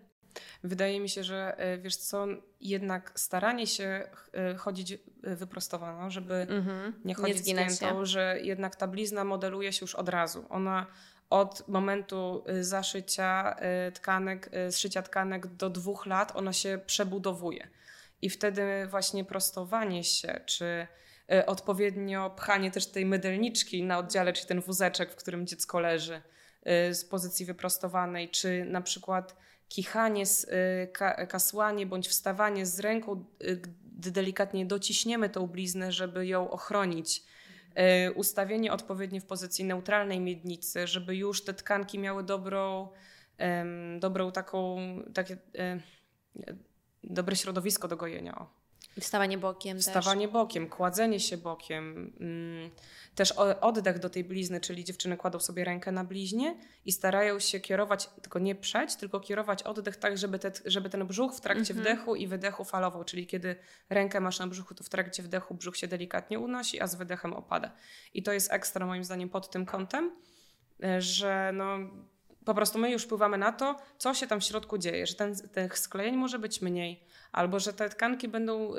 Wydaje 0.64 1.00
mi 1.00 1.08
się, 1.08 1.24
że 1.24 1.56
y, 1.74 1.78
wiesz 1.78 1.96
co, 1.96 2.26
jednak 2.60 3.12
staranie 3.14 3.66
się 3.66 4.08
y, 4.52 4.56
chodzić 4.56 4.98
wyprostowaną, 5.22 6.10
żeby 6.10 6.34
Mhm. 6.34 7.00
nie 7.04 7.14
chodzić 7.14 7.38
zginać 7.38 7.72
zgiętą, 7.72 8.04
że 8.04 8.38
jednak 8.42 8.76
ta 8.76 8.86
blizna 8.86 9.24
modeluje 9.24 9.72
się 9.72 9.78
już 9.84 9.94
od 9.94 10.08
razu. 10.08 10.46
Ona 10.48 10.86
od 11.30 11.68
momentu 11.68 12.44
y, 12.50 12.64
zaszycia 12.64 13.56
tkanek, 13.94 14.50
zszycia 14.70 15.02
tkanek 15.02 15.46
do 15.46 15.70
dwóch 15.70 16.06
lat, 16.06 16.32
ona 16.36 16.52
się 16.52 16.80
przebudowuje. 16.86 17.68
I 18.22 18.30
wtedy 18.30 18.86
właśnie 18.86 19.24
prostowanie 19.24 20.04
się, 20.04 20.40
czy 20.46 20.86
y, 21.32 21.46
odpowiednio 21.46 22.30
pchanie 22.30 22.70
też 22.70 22.86
tej 22.86 23.06
mydelniczki 23.06 23.82
na 23.82 23.98
oddziale, 23.98 24.32
czyli 24.32 24.48
ten 24.48 24.60
wózeczek, 24.60 25.12
w 25.12 25.16
którym 25.16 25.46
dziecko 25.46 25.80
leży 25.80 26.22
y, 26.90 26.94
z 26.94 27.04
pozycji 27.04 27.46
wyprostowanej, 27.46 28.28
czy 28.28 28.64
na 28.64 28.80
przykład 28.80 29.36
kichanie, 29.68 30.24
ka, 30.92 31.26
kasłanie 31.26 31.86
bądź 31.86 32.08
wstawanie 32.08 32.66
z 32.66 32.80
ręką, 32.80 33.24
gdy 33.96 34.10
delikatnie 34.10 34.66
dociśniemy 34.66 35.28
tą 35.28 35.46
bliznę, 35.46 35.92
żeby 35.92 36.26
ją 36.26 36.50
ochronić. 36.50 37.22
Ustawienie 38.14 38.72
odpowiednie 38.72 39.20
w 39.20 39.26
pozycji 39.26 39.64
neutralnej 39.64 40.20
miednicy, 40.20 40.86
żeby 40.86 41.16
już 41.16 41.44
te 41.44 41.54
tkanki 41.54 41.98
miały 41.98 42.22
dobrą, 42.22 42.88
dobrą 44.00 44.32
taką, 44.32 44.78
takie, 45.14 45.36
e, 45.58 45.80
dobre 47.04 47.36
środowisko 47.36 47.88
do 47.88 47.96
gojenia. 47.96 48.38
O. 48.38 48.46
Wstawanie 49.00 49.38
bokiem 49.38 49.76
też. 49.76 49.86
Wstawanie 49.86 50.28
bokiem, 50.28 50.68
kładzenie 50.68 51.20
się 51.20 51.36
bokiem, 51.36 52.12
mm, 52.20 52.70
też 53.14 53.32
oddech 53.60 53.98
do 53.98 54.10
tej 54.10 54.24
blizny, 54.24 54.60
czyli 54.60 54.84
dziewczyny 54.84 55.16
kładą 55.16 55.40
sobie 55.40 55.64
rękę 55.64 55.92
na 55.92 56.04
bliźnie 56.04 56.56
i 56.84 56.92
starają 56.92 57.38
się 57.38 57.60
kierować, 57.60 58.10
tylko 58.22 58.38
nie 58.38 58.54
przeć, 58.54 58.96
tylko 58.96 59.20
kierować 59.20 59.62
oddech 59.62 59.96
tak, 59.96 60.18
żeby, 60.18 60.38
te, 60.38 60.52
żeby 60.64 60.90
ten 60.90 61.06
brzuch 61.06 61.34
w 61.34 61.40
trakcie 61.40 61.74
Mhm. 61.74 61.80
wdechu 61.80 62.14
i 62.14 62.26
wydechu 62.26 62.64
falował, 62.64 63.04
czyli 63.04 63.26
kiedy 63.26 63.56
rękę 63.90 64.20
masz 64.20 64.38
na 64.38 64.46
brzuchu, 64.46 64.74
to 64.74 64.84
w 64.84 64.88
trakcie 64.88 65.22
wdechu 65.22 65.54
brzuch 65.54 65.76
się 65.76 65.88
delikatnie 65.88 66.38
unosi, 66.38 66.80
a 66.80 66.86
z 66.86 66.94
wydechem 66.94 67.32
opada. 67.32 67.72
I 68.14 68.22
to 68.22 68.32
jest 68.32 68.52
ekstra 68.52 68.86
moim 68.86 69.04
zdaniem 69.04 69.28
pod 69.28 69.50
tym 69.50 69.66
kątem, 69.66 70.10
e, 70.82 71.00
że 71.00 71.50
no, 71.54 71.78
po 72.44 72.54
prostu 72.54 72.78
my 72.78 72.90
już 72.90 73.04
wpływamy 73.04 73.38
na 73.38 73.52
to, 73.52 73.76
co 73.98 74.14
się 74.14 74.26
tam 74.26 74.40
w 74.40 74.44
środku 74.44 74.78
dzieje, 74.78 75.06
że 75.06 75.14
ten, 75.14 75.34
tych 75.34 75.78
sklejeń 75.78 76.16
może 76.16 76.38
być 76.38 76.62
mniej, 76.62 77.04
albo 77.32 77.60
że 77.60 77.72
te 77.72 77.88
tkanki 77.88 78.28
będą 78.28 78.74
y, 78.74 78.78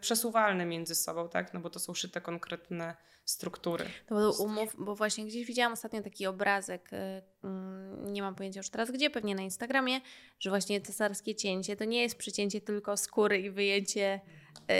przesuwalne 0.00 0.66
między 0.66 0.94
sobą, 0.94 1.28
tak? 1.28 1.54
No 1.54 1.60
bo 1.60 1.70
to 1.70 1.78
są 1.78 1.94
szyte 1.94 2.20
konkretne 2.20 2.96
struktury. 3.24 3.84
No 4.10 4.16
bo 4.16 4.42
umów, 4.42 4.76
bo 4.78 4.94
właśnie 4.94 5.24
gdzieś 5.24 5.46
widziałam 5.46 5.72
ostatnio 5.72 6.02
taki 6.02 6.26
obrazek, 6.26 6.92
y, 6.92 6.96
mm, 7.44 8.12
nie 8.12 8.22
mam 8.22 8.34
pojęcia 8.34 8.60
już 8.60 8.70
teraz 8.70 8.90
gdzie, 8.90 9.10
pewnie 9.10 9.34
na 9.34 9.42
Instagramie, 9.42 10.00
że 10.38 10.50
właśnie 10.50 10.80
cesarskie 10.80 11.34
cięcie 11.34 11.76
to 11.76 11.84
nie 11.84 12.02
jest 12.02 12.18
przycięcie 12.18 12.60
tylko 12.60 12.96
skóry 12.96 13.40
i 13.40 13.50
wyjęcie 13.50 14.20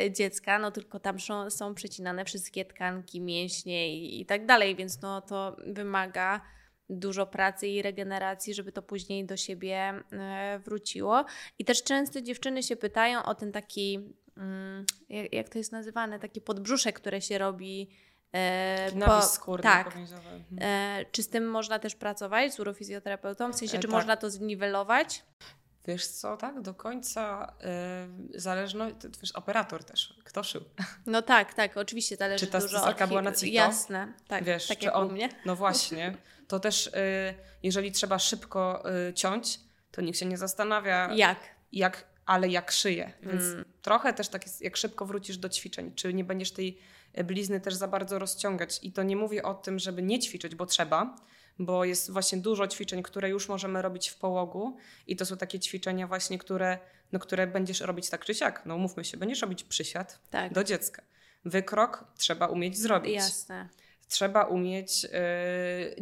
y, 0.06 0.12
dziecka, 0.12 0.58
no 0.58 0.70
tylko 0.70 1.00
tam 1.00 1.20
są, 1.20 1.50
są 1.50 1.74
przecinane 1.74 2.24
wszystkie 2.24 2.64
tkanki, 2.64 3.20
mięśnie 3.20 3.94
i, 3.96 4.20
i 4.20 4.26
tak 4.26 4.46
dalej, 4.46 4.76
więc 4.76 5.02
no 5.02 5.20
to 5.20 5.56
wymaga 5.66 6.40
dużo 6.90 7.26
pracy 7.26 7.68
i 7.68 7.82
regeneracji, 7.82 8.54
żeby 8.54 8.72
to 8.72 8.82
później 8.82 9.24
do 9.26 9.36
siebie 9.36 10.02
y, 10.56 10.58
wróciło. 10.58 11.24
I 11.58 11.64
też 11.64 11.82
często 11.82 12.20
dziewczyny 12.20 12.62
się 12.62 12.76
pytają 12.76 13.22
o 13.22 13.34
ten 13.34 13.52
taki, 13.52 14.14
mm, 14.36 14.84
jak, 15.32 15.48
to 15.48 15.58
jest 15.58 15.72
nazywane, 15.72 16.18
taki 16.18 16.40
podbrzuszek, 16.40 16.96
które 16.96 17.20
się 17.20 17.38
robi 17.38 17.90
e, 18.32 18.92
Nawis 18.94 19.30
skórny 19.30 19.62
tak. 19.62 19.90
powięzowy. 19.92 20.28
Mhm. 20.28 20.58
E, 20.60 21.04
czy 21.12 21.22
z 21.22 21.28
tym 21.28 21.50
można 21.50 21.78
też 21.78 21.94
pracować 21.96 22.54
z 22.54 22.60
urofizjoterapeutą? 22.60 23.52
W 23.52 23.56
sensie, 23.56 23.78
E, 23.78 23.80
czy 23.80 23.88
tak. 23.88 23.96
można 23.96 24.16
to 24.16 24.30
zniwelować? 24.30 25.24
Wiesz 25.86 26.06
co, 26.06 26.36
tak? 26.36 26.60
Do 26.60 26.74
końca 26.74 27.52
y, 28.34 28.40
zależno, 28.40 28.90
to, 28.90 29.08
wiesz, 29.22 29.32
operator 29.32 29.84
też, 29.84 30.18
kto 30.24 30.42
szył. 30.42 30.64
No 31.06 31.22
tak, 31.22 31.54
tak, 31.54 31.76
oczywiście 31.76 32.16
zależy 32.16 32.46
Czy 32.46 32.52
ta 32.52 32.60
dużo 32.60 32.86
od 32.86 33.08
była 33.08 33.22
na 33.22 33.32
CITO? 33.32 33.46
Jasne, 33.52 34.12
tak, 34.28 34.44
Wiesz, 34.44 34.66
tak 34.66 34.82
jak 34.82 34.94
u 34.94 34.98
on- 34.98 35.12
mnie. 35.12 35.28
No 35.44 35.56
właśnie, 35.56 36.14
to 36.48 36.60
też 36.60 36.86
y, 36.86 36.90
jeżeli 37.62 37.92
trzeba 37.92 38.18
szybko 38.18 38.84
y, 39.08 39.14
ciąć, 39.14 39.60
to 39.90 40.00
nikt 40.00 40.18
się 40.18 40.26
nie 40.26 40.38
zastanawia, 40.38 41.14
Jak? 41.14 41.38
jak 41.72 42.04
ale 42.26 42.48
jak 42.48 42.70
szyję. 42.72 43.12
Więc 43.22 43.42
Mm. 43.42 43.64
trochę 43.82 44.12
też 44.12 44.28
tak 44.28 44.46
jest, 44.46 44.62
jak 44.62 44.76
szybko 44.76 45.06
wrócisz 45.06 45.38
do 45.38 45.48
ćwiczeń, 45.48 45.94
czy 45.94 46.14
nie 46.14 46.24
będziesz 46.24 46.52
tej 46.52 46.78
blizny 47.24 47.60
też 47.60 47.74
za 47.74 47.88
bardzo 47.88 48.18
rozciągać. 48.18 48.78
I 48.82 48.92
to 48.92 49.02
nie 49.02 49.16
mówię 49.16 49.42
o 49.42 49.54
tym, 49.54 49.78
żeby 49.78 50.02
nie 50.02 50.18
ćwiczyć, 50.18 50.54
bo 50.54 50.66
trzeba, 50.66 51.16
bo 51.58 51.84
jest 51.84 52.10
właśnie 52.10 52.38
dużo 52.38 52.66
ćwiczeń, 52.68 53.02
które 53.02 53.28
już 53.28 53.48
możemy 53.48 53.82
robić 53.82 54.08
w 54.08 54.16
połogu 54.16 54.76
i 55.06 55.16
to 55.16 55.26
są 55.26 55.36
takie 55.36 55.60
ćwiczenia 55.60 56.06
właśnie, 56.06 56.38
które, 56.38 56.78
no, 57.12 57.18
które 57.18 57.46
będziesz 57.46 57.80
robić 57.80 58.10
tak 58.10 58.24
czy 58.24 58.34
siak. 58.34 58.62
No 58.66 58.76
umówmy 58.76 59.04
się, 59.04 59.16
będziesz 59.16 59.40
robić 59.42 59.64
przysiad 59.64 60.18
Tak. 60.30 60.52
do 60.52 60.64
dziecka. 60.64 61.02
Wykrok 61.44 62.04
trzeba 62.16 62.46
umieć 62.46 62.78
zrobić. 62.78 63.14
Jasne. 63.14 63.68
Trzeba 64.08 64.44
umieć 64.44 65.04
y, 65.04 65.08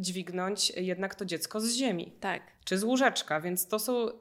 dźwignąć 0.01 0.71
jednak 0.71 1.15
to 1.15 1.25
dziecko 1.25 1.61
z 1.61 1.73
ziemi 1.73 2.13
Tak. 2.21 2.43
czy 2.65 2.79
z 2.79 2.85
łóżeczka, 2.85 3.41
więc 3.41 3.69
to 3.69 3.79
są, 3.79 4.09
y, 4.09 4.13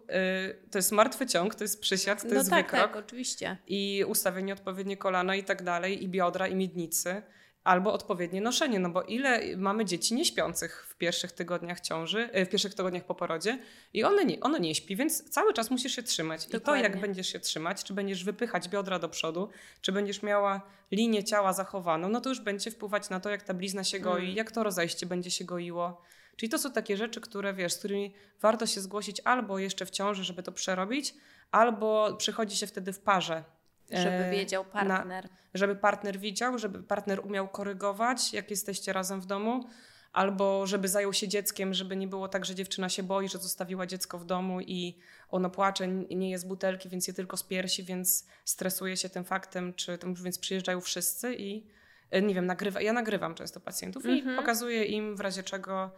to 0.72 0.78
jest 0.78 0.92
martwy 0.92 1.28
ciąg, 1.28 1.56
to 1.56 1.64
jest 1.64 1.82
przysiad, 1.82 2.22
to 2.22 2.28
no 2.28 2.34
jest 2.34 2.50
tak, 2.50 2.66
wykrok 2.66 2.94
tak, 2.94 2.96
oczywiście. 2.96 3.58
i 3.68 4.06
ustawienie 4.08 4.54
odpowiednie 4.54 4.98
kolana 4.98 5.36
i 5.36 5.44
tak 5.44 5.64
dalej, 5.64 6.04
i 6.04 6.10
biodra, 6.10 6.48
i 6.48 6.56
miednicy, 6.56 7.22
albo 7.66 7.94
odpowiednie 7.94 8.42
noszenie, 8.42 8.80
no 8.80 8.90
bo 8.90 9.04
ile 9.04 9.58
mamy 9.58 9.86
dzieci 9.86 10.14
nieśpiących 10.16 10.88
w 10.90 10.96
pierwszych 10.98 11.32
tygodniach 11.32 11.80
ciąży, 11.80 12.30
y, 12.38 12.46
w 12.46 12.50
pierwszych 12.50 12.76
tygodniach 12.76 13.04
po 13.04 13.16
porodzie 13.16 13.60
i 13.94 14.04
one 14.04 14.26
nie, 14.26 14.40
ono 14.40 14.58
nie 14.58 14.76
śpi, 14.76 14.96
więc 14.96 15.30
cały 15.30 15.54
czas 15.54 15.72
musisz 15.72 15.96
się 15.96 16.04
trzymać. 16.04 16.44
I 16.44 16.50
to 16.50 16.60
Dokładnie. 16.60 16.84
jak 16.84 17.00
będziesz 17.00 17.28
się 17.28 17.40
trzymać, 17.40 17.84
czy 17.84 17.94
będziesz 17.94 18.24
wypychać 18.24 18.70
biodra 18.70 19.00
do 19.00 19.10
przodu, 19.10 19.50
czy 19.82 19.92
będziesz 19.92 20.24
miała 20.24 20.62
linię 20.92 21.24
ciała 21.24 21.54
zachowaną, 21.54 22.10
no 22.10 22.22
to 22.22 22.30
już 22.30 22.40
będzie 22.40 22.72
wpływać 22.72 23.10
na 23.10 23.20
to, 23.20 23.30
jak 23.30 23.44
ta 23.44 23.54
blizna 23.54 23.84
się 23.84 24.00
goi, 24.00 24.24
Mm. 24.24 24.36
jak 24.36 24.52
to 24.52 24.64
rozejście 24.64 25.06
będzie 25.06 25.32
się 25.32 25.46
goiło. 25.46 26.02
Czyli 26.36 26.50
to 26.50 26.58
są 26.58 26.72
takie 26.72 26.98
rzeczy, 26.98 27.22
które 27.22 27.54
wiesz, 27.54 27.74
z 27.74 27.78
którymi 27.78 28.14
warto 28.42 28.66
się 28.66 28.82
zgłosić 28.82 29.22
albo 29.24 29.60
jeszcze 29.60 29.86
w 29.86 29.90
ciąży, 29.92 30.24
żeby 30.24 30.44
to 30.44 30.52
przerobić, 30.52 31.14
albo 31.52 32.16
przychodzi 32.18 32.58
się 32.58 32.68
wtedy 32.68 32.94
w 32.94 33.00
parze. 33.00 33.44
Żeby 33.92 34.16
e, 34.16 34.32
wiedział 34.32 34.64
na- 34.64 34.70
partner. 34.72 35.30
żeby 35.54 35.76
partner 35.76 36.20
widział, 36.20 36.58
żeby 36.60 36.84
partner 36.84 37.26
umiał 37.26 37.48
korygować, 37.48 38.34
jak 38.34 38.50
jesteście 38.50 38.94
razem 38.94 39.22
w 39.22 39.26
domu, 39.26 39.66
albo 40.14 40.68
żeby 40.68 40.88
zajął 40.88 41.14
się 41.14 41.28
dzieckiem, 41.28 41.74
żeby 41.74 41.96
nie 41.96 42.08
było 42.08 42.28
tak, 42.28 42.46
że 42.46 42.56
dziewczyna 42.56 42.90
się 42.90 43.04
boi, 43.04 43.30
że 43.30 43.38
zostawiła 43.38 43.86
dziecko 43.88 44.18
w 44.20 44.26
domu 44.26 44.62
i 44.62 44.98
ono 45.30 45.50
płacze, 45.50 45.88
nie 45.88 46.30
jest 46.32 46.48
butelki, 46.48 46.90
więc 46.90 47.08
je 47.08 47.14
tylko 47.14 47.38
z 47.38 47.44
piersi, 47.44 47.84
więc 47.84 48.28
stresuje 48.46 48.98
się 48.98 49.10
tym 49.10 49.24
faktem, 49.26 49.74
czy 49.74 49.98
tym, 49.98 50.14
więc 50.16 50.40
przyjeżdżają 50.40 50.82
wszyscy 50.82 51.36
i 51.36 51.68
e, 52.12 52.22
nie 52.22 52.36
wiem, 52.36 52.46
nagrywa, 52.46 52.82
ja 52.82 52.94
nagrywam 52.94 53.36
często 53.36 53.60
pacjentów 53.60 54.06
Mhm. 54.06 54.34
i 54.34 54.38
pokazuję 54.38 54.84
im 54.86 55.16
w 55.16 55.20
razie 55.20 55.44
czego, 55.44 55.92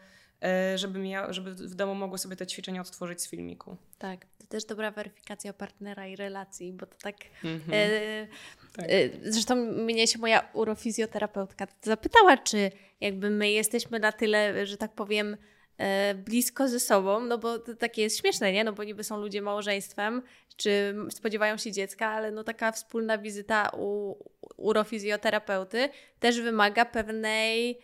e, 0.43 0.77
żeby, 0.77 0.99
mia, 0.99 1.33
żeby 1.33 1.53
w 1.53 1.75
domu 1.75 1.95
mogły 1.95 2.17
sobie 2.17 2.35
te 2.35 2.47
ćwiczenia 2.47 2.81
odtworzyć 2.81 3.21
z 3.21 3.29
filmiku. 3.29 3.77
Tak. 3.97 4.25
To 4.39 4.47
też 4.47 4.65
dobra 4.65 4.91
weryfikacja 4.91 5.53
partnera 5.53 6.07
i 6.07 6.15
relacji, 6.15 6.73
bo 6.73 6.85
to 6.85 6.97
tak. 7.01 7.15
Mhm. 7.43 7.71
E, 7.73 8.27
Tak. 8.77 8.85
e, 8.89 9.31
zresztą 9.31 9.55
mnie 9.55 10.07
się 10.07 10.19
moja 10.19 10.49
urofizjoterapeutka 10.53 11.67
zapytała, 11.81 12.37
czy 12.37 12.71
jakby 13.01 13.29
my 13.29 13.51
jesteśmy 13.51 13.99
na 13.99 14.11
tyle, 14.11 14.65
że 14.65 14.77
tak 14.77 14.93
powiem, 14.93 15.37
e, 15.77 16.15
blisko 16.15 16.67
ze 16.67 16.79
sobą, 16.79 17.19
no 17.19 17.37
bo 17.37 17.59
to 17.59 17.75
takie 17.75 18.01
jest 18.01 18.19
śmieszne, 18.19 18.51
nie? 18.51 18.63
No 18.63 18.73
bo 18.73 18.83
niby 18.83 19.03
są 19.03 19.17
ludzie 19.17 19.41
małżeństwem, 19.41 20.21
czy 20.57 20.95
spodziewają 21.09 21.57
się 21.57 21.71
dziecka, 21.71 22.07
ale 22.07 22.31
no 22.31 22.43
taka 22.43 22.71
wspólna 22.71 23.17
wizyta 23.17 23.69
u 23.77 24.15
urofizjoterapeuty 24.57 25.89
też 26.19 26.41
wymaga 26.41 26.85
pewnej 26.85 27.79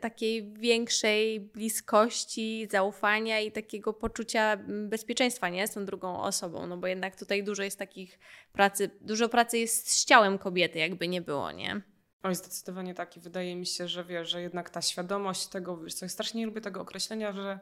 takiej 0.00 0.52
większej 0.52 1.40
bliskości, 1.40 2.68
zaufania 2.70 3.40
i 3.40 3.52
takiego 3.52 3.92
poczucia 3.92 4.52
mm, 4.52 4.88
bezpieczeństwa, 4.88 5.48
nie? 5.48 5.66
Z 5.66 5.74
tą 5.74 5.84
drugą 5.84 6.22
osobą, 6.22 6.66
no 6.66 6.76
bo 6.76 6.86
jednak 6.86 7.16
tutaj 7.16 7.44
dużo 7.44 7.62
jest 7.62 7.78
takich 7.78 8.18
pracy, 8.52 8.90
dużo 9.00 9.28
pracy 9.28 9.58
jest 9.58 9.90
z 9.90 10.04
ciałem 10.04 10.38
kobiety, 10.38 10.78
jakby 10.78 11.08
nie 11.08 11.20
było, 11.20 11.52
nie? 11.52 11.80
Oj, 12.22 12.34
zdecydowanie 12.34 12.94
tak. 12.94 13.16
I 13.16 13.20
wydaje 13.20 13.56
mi 13.56 13.66
się, 13.66 13.88
że 13.88 14.04
wiesz, 14.04 14.30
że 14.30 14.42
jednak 14.42 14.70
ta 14.70 14.82
świadomość 14.82 15.46
tego, 15.46 15.76
wiesz 15.76 15.94
co, 15.94 16.04
ja 16.04 16.08
strasznie 16.08 16.40
nie 16.40 16.46
lubię 16.46 16.60
tego 16.60 16.80
określenia, 16.80 17.32
że 17.32 17.58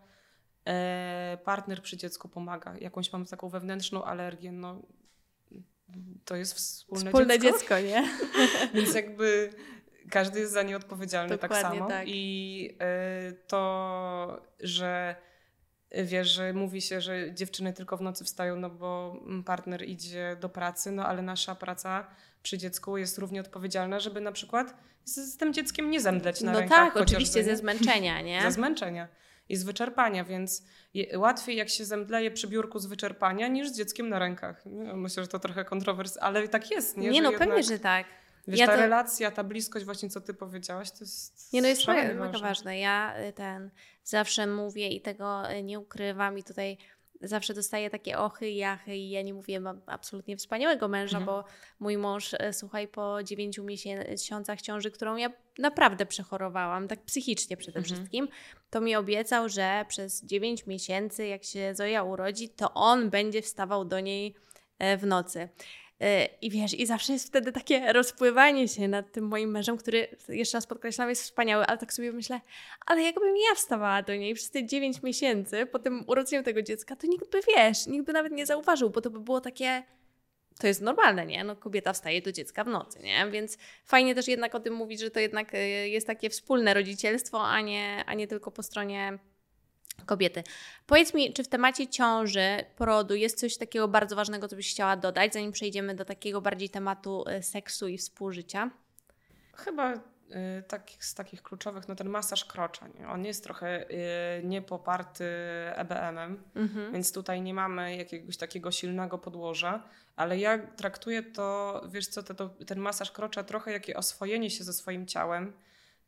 e, 0.64 1.38
partner 1.44 1.82
przy 1.82 1.96
dziecku 1.96 2.28
pomaga. 2.28 2.74
Jakąś 2.80 3.12
mam 3.12 3.26
taką 3.26 3.48
wewnętrzną 3.48 4.04
alergię, 4.04 4.52
no 4.52 4.82
to 6.24 6.36
jest 6.36 6.54
wspólne, 6.54 7.10
Wspólne 7.10 7.38
dziecko. 7.38 7.58
dziecko, 7.58 7.80
nie? 7.80 8.08
Więc 8.74 8.94
jakby 8.94 9.50
każdy 10.10 10.40
jest 10.40 10.52
za 10.52 10.62
nie 10.62 10.76
odpowiedzialny 10.76 11.38
tak 11.38 11.50
Dokładnie 11.50 11.78
samo. 11.78 11.90
tak. 11.90 12.04
I 12.08 12.76
e, 12.80 13.32
to, 13.32 14.42
że 14.60 15.16
wiesz, 16.04 16.28
że 16.28 16.52
mówi 16.52 16.80
się, 16.80 17.00
że 17.00 17.34
dziewczyny 17.34 17.72
tylko 17.72 17.96
w 17.96 18.00
nocy 18.00 18.24
wstają, 18.24 18.56
no 18.56 18.70
bo 18.70 19.16
partner 19.46 19.88
idzie 19.88 20.36
do 20.40 20.48
pracy, 20.48 20.90
no 20.92 21.06
ale 21.06 21.22
nasza 21.22 21.54
praca 21.54 22.06
przy 22.42 22.58
dziecku 22.58 22.96
jest 22.96 23.18
równie 23.18 23.40
odpowiedzialna, 23.40 24.00
żeby 24.00 24.20
na 24.20 24.32
przykład 24.32 24.74
z, 25.04 25.14
z 25.32 25.36
tym 25.36 25.52
dzieckiem 25.52 25.90
nie 25.90 26.00
zemdleć 26.00 26.40
na 26.40 26.52
No 26.52 26.60
rękach. 26.60 26.78
tak, 26.78 26.92
chociażby, 26.92 27.12
oczywiście 27.16 27.44
ze 27.44 27.56
zmęczenia, 27.56 28.20
nie? 28.20 28.42
Ze 28.46 28.50
zmęczenia 28.52 29.08
i 29.48 29.56
z 29.56 29.64
wyczerpania, 29.64 30.24
więc 30.24 30.62
łatwiej 31.16 31.56
jak 31.56 31.68
się 31.68 31.84
zemdleje 31.84 32.30
przy 32.30 32.48
biurku 32.48 32.78
z 32.78 32.86
wyczerpania 32.86 33.48
niż 33.48 33.68
z 33.68 33.76
dzieckiem 33.76 34.08
na 34.08 34.18
rękach. 34.18 34.62
No, 34.66 34.96
Myślę, 34.96 35.22
że 35.22 35.28
to 35.28 35.38
trochę 35.38 35.64
kontrowers, 35.64 36.18
ale 36.20 36.48
tak 36.48 36.70
jest, 36.70 36.96
nie? 36.96 37.08
Nie, 37.08 37.16
że 37.16 37.22
no 37.22 37.30
jednak, 37.30 37.48
pewnie, 37.48 37.62
że 37.62 37.78
tak. 37.78 38.06
Wiesz, 38.48 38.60
Ja 38.60 38.66
ta 38.66 38.72
to- 38.74 38.80
relacja, 38.80 39.30
ta 39.30 39.44
bliskość, 39.44 39.84
właśnie 39.84 40.10
co 40.10 40.20
ty 40.20 40.34
powiedziałaś, 40.34 40.90
to 40.90 40.98
jest. 41.00 41.52
Nie 41.52 41.62
no, 41.62 41.68
jest 41.68 41.88
mega, 41.88 42.14
mega 42.14 42.38
ważne. 42.38 42.78
Ja 42.78 43.14
y, 43.28 43.32
ten 43.32 43.70
zawsze 44.04 44.46
mówię 44.46 44.88
i 44.88 45.00
tego 45.00 45.50
y, 45.52 45.62
nie 45.62 45.78
ukrywam 45.80 46.38
i 46.38 46.42
tutaj 46.44 46.78
zawsze 47.20 47.54
dostaję 47.54 47.90
takie 47.90 48.18
ochy 48.18 48.48
i 48.50 48.56
jachy 48.56 48.96
i 48.96 49.10
ja 49.10 49.22
nie 49.22 49.34
mówię, 49.34 49.60
mam 49.60 49.80
absolutnie 49.86 50.36
wspaniałego 50.36 50.88
męża, 50.88 51.18
Mhm. 51.18 51.26
bo 51.26 51.44
mój 51.78 51.96
mąż, 51.98 52.32
y, 52.32 52.38
słuchaj, 52.52 52.88
po 52.88 53.22
dziewięciu 53.22 53.64
miesiącach 53.64 54.60
ciąży, 54.62 54.90
którą 54.90 55.16
ja 55.16 55.30
naprawdę 55.58 56.06
przechorowałam, 56.06 56.88
tak 56.88 57.02
psychicznie 57.02 57.56
przede 57.56 57.78
Mhm. 57.78 57.94
wszystkim, 57.96 58.28
to 58.70 58.80
mi 58.80 58.96
obiecał, 58.96 59.48
że 59.48 59.84
przez 59.88 60.24
9 60.24 60.66
miesięcy, 60.66 61.26
jak 61.26 61.44
się 61.44 61.74
Zoja 61.74 62.02
urodzi, 62.02 62.48
to 62.48 62.74
on 62.74 63.10
będzie 63.10 63.42
wstawał 63.42 63.84
do 63.84 64.00
niej 64.00 64.34
w 64.98 65.06
nocy. 65.06 65.48
E, 66.00 66.28
I 66.42 66.50
wiesz, 66.50 66.74
i 66.74 66.86
zawsze 66.86 67.12
jest 67.12 67.26
wtedy 67.26 67.52
takie 67.52 67.92
rozpływanie 67.92 68.68
się 68.68 68.88
nad 68.88 69.12
tym 69.12 69.24
moim 69.24 69.50
mężem, 69.50 69.76
który, 69.76 70.08
jeszcze 70.28 70.58
raz 70.58 70.66
podkreślam, 70.66 71.08
jest 71.08 71.22
wspaniały, 71.22 71.66
ale 71.66 71.78
tak 71.78 71.92
sobie 71.92 72.12
myślę, 72.12 72.40
ale 72.86 73.02
jakbym 73.02 73.36
ja 73.36 73.54
wstawała 73.54 74.02
do 74.02 74.16
niej 74.16 74.34
przez 74.34 74.50
te 74.50 74.66
9 74.66 75.02
miesięcy 75.02 75.66
po 75.66 75.78
tym 75.78 76.04
urodzeniu 76.06 76.42
tego 76.42 76.62
dziecka, 76.62 76.96
to 76.96 77.06
nikt 77.06 77.30
by, 77.30 77.40
wiesz, 77.56 77.86
nikt 77.86 78.06
by 78.06 78.12
nawet 78.12 78.32
nie 78.32 78.46
zauważył, 78.46 78.90
bo 78.90 79.00
to 79.00 79.10
by 79.10 79.20
było 79.20 79.40
takie, 79.40 79.82
to 80.58 80.66
jest 80.66 80.82
normalne, 80.82 81.26
nie? 81.26 81.44
No 81.44 81.56
kobieta 81.56 81.92
wstaje 81.92 82.22
do 82.22 82.32
dziecka 82.32 82.64
w 82.64 82.68
nocy, 82.68 82.98
nie? 83.02 83.30
Więc 83.30 83.58
fajnie 83.84 84.14
też 84.14 84.28
jednak 84.28 84.54
o 84.54 84.60
tym 84.60 84.74
mówić, 84.74 85.00
że 85.00 85.10
to 85.10 85.20
jednak 85.20 85.54
y, 85.54 85.88
jest 85.88 86.06
takie 86.06 86.30
wspólne 86.30 86.74
rodzicielstwo, 86.74 87.48
a 87.48 87.60
nie, 87.60 88.04
a 88.06 88.14
nie 88.14 88.26
tylko 88.26 88.50
po 88.50 88.62
stronie 88.62 89.18
kobiety. 90.06 90.42
Powiedz 90.86 91.14
mi, 91.14 91.32
czy 91.32 91.44
w 91.44 91.48
temacie 91.48 91.88
ciąży, 91.88 92.64
porodu 92.76 93.14
jest 93.14 93.40
coś 93.40 93.56
takiego 93.56 93.88
bardzo 93.88 94.16
ważnego, 94.16 94.48
co 94.48 94.56
byś 94.56 94.70
chciała 94.70 94.96
dodać, 94.96 95.32
zanim 95.32 95.52
przejdziemy 95.52 95.94
do 95.94 96.04
takiego 96.04 96.40
bardziej 96.40 96.70
tematu 96.70 97.24
y, 97.38 97.42
seksu 97.42 97.88
i 97.88 97.98
współżycia? 97.98 98.70
Chyba 99.56 99.94
y, 99.94 99.98
tak, 100.68 100.90
z 100.98 101.14
takich 101.14 101.42
kluczowych, 101.42 101.88
no 101.88 101.94
ten 101.94 102.08
masaż 102.08 102.44
krocza, 102.44 102.88
nie? 102.88 103.08
on 103.08 103.24
jest 103.24 103.44
trochę 103.44 103.90
y, 103.90 104.44
niepoparty 104.44 105.24
EBM-em, 105.74 106.42
Mhm. 106.54 106.92
więc 106.92 107.12
tutaj 107.12 107.42
nie 107.42 107.54
mamy 107.54 107.96
jakiegoś 107.96 108.36
takiego 108.36 108.70
silnego 108.72 109.18
podłoża, 109.18 109.82
ale 110.16 110.38
ja 110.38 110.58
traktuję 110.58 111.22
to, 111.22 111.82
wiesz 111.88 112.06
co, 112.06 112.22
to, 112.22 112.34
to, 112.34 112.48
ten 112.66 112.78
masaż 112.78 113.10
krocza 113.10 113.44
trochę 113.44 113.72
jakie 113.72 113.96
oswojenie 113.96 114.50
się 114.50 114.64
ze 114.64 114.72
swoim 114.72 115.06
ciałem, 115.06 115.52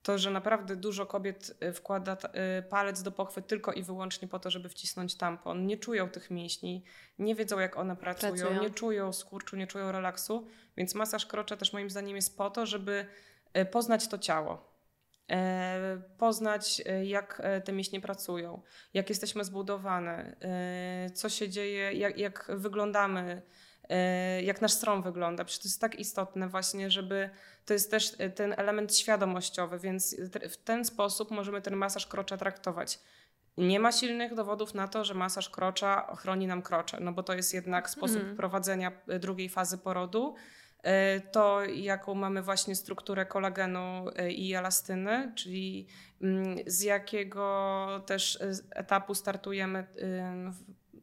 to, 0.02 0.18
że 0.18 0.30
naprawdę 0.30 0.76
dużo 0.76 1.06
kobiet 1.06 1.56
y, 1.62 1.72
wkłada 1.72 2.16
y, 2.58 2.62
palec 2.62 3.02
do 3.02 3.12
pochwy 3.12 3.42
tylko 3.42 3.72
i 3.72 3.82
wyłącznie 3.82 4.28
po 4.28 4.38
to, 4.38 4.50
żeby 4.50 4.68
wcisnąć 4.68 5.14
tampon. 5.14 5.66
Nie 5.66 5.76
czują 5.76 6.08
tych 6.08 6.30
mięśni, 6.30 6.84
nie 7.18 7.34
wiedzą 7.34 7.58
jak 7.58 7.76
one 7.76 7.96
pracują, 7.96 8.32
Pracują. 8.32 8.62
nie 8.62 8.70
czują 8.70 9.12
skurczu, 9.12 9.56
nie 9.56 9.66
czują 9.66 9.92
relaksu, 9.92 10.46
więc 10.76 10.94
masaż 10.94 11.26
krocza 11.26 11.56
też 11.56 11.72
moim 11.72 11.90
zdaniem 11.90 12.16
jest 12.16 12.36
po 12.36 12.50
to, 12.50 12.66
żeby 12.66 13.06
y, 13.56 13.64
poznać 13.64 14.08
to 14.08 14.18
ciało. 14.18 14.78
E, 15.30 16.02
Poznać, 16.18 16.82
jak 17.04 17.40
e, 17.44 17.60
te 17.60 17.72
mięśnie 17.72 18.00
pracują, 18.00 18.62
jak 18.94 19.08
jesteśmy 19.08 19.44
zbudowane, 19.44 20.36
y, 21.06 21.10
co 21.10 21.28
się 21.28 21.48
dzieje, 21.48 21.92
jak, 21.92 22.18
jak 22.18 22.50
wyglądamy, 22.54 23.42
jak 24.42 24.60
nasz 24.60 24.72
stron 24.72 25.02
wygląda. 25.02 25.44
Przecież 25.44 25.62
to 25.62 25.68
jest 25.68 25.80
tak 25.80 25.98
istotne 25.98 26.48
właśnie, 26.48 26.90
żeby 26.90 27.30
to 27.66 27.72
jest 27.72 27.90
też 27.90 28.20
y, 28.20 28.30
ten 28.30 28.54
element 28.56 28.96
świadomościowy, 28.96 29.78
więc 29.78 30.16
w 30.50 30.56
ten 30.56 30.84
sposób 30.84 31.30
możemy 31.30 31.62
ten 31.62 31.76
masaż 31.76 32.06
krocza 32.06 32.36
traktować. 32.36 33.00
Nie 33.56 33.80
ma 33.80 33.92
silnych 33.92 34.34
dowodów 34.34 34.74
na 34.74 34.88
to, 34.88 35.04
że 35.04 35.14
masaż 35.14 35.48
krocza 35.50 36.06
ochroni 36.06 36.46
nam 36.46 36.62
krocze, 36.62 37.00
no 37.00 37.12
bo 37.12 37.22
to 37.22 37.34
jest 37.34 37.54
jednak 37.54 37.90
sposób 37.90 38.16
Mhm. 38.16 38.36
prowadzenia 38.36 38.92
y, 39.12 39.18
drugiej 39.18 39.48
fazy 39.48 39.78
porodu. 39.78 40.34
Y, 40.78 41.20
To, 41.32 41.64
jaką 41.64 42.14
mamy 42.14 42.42
właśnie 42.42 42.74
strukturę 42.76 43.26
kolagenu 43.26 44.08
y, 44.08 44.32
i 44.32 44.54
elastyny, 44.54 45.32
czyli 45.36 45.86
mm, 46.22 46.56
z 46.66 46.82
jakiego 46.82 48.02
też 48.06 48.34
y, 48.36 48.52
etapu 48.74 49.14
startujemy 49.14 49.78
y, 49.78 49.84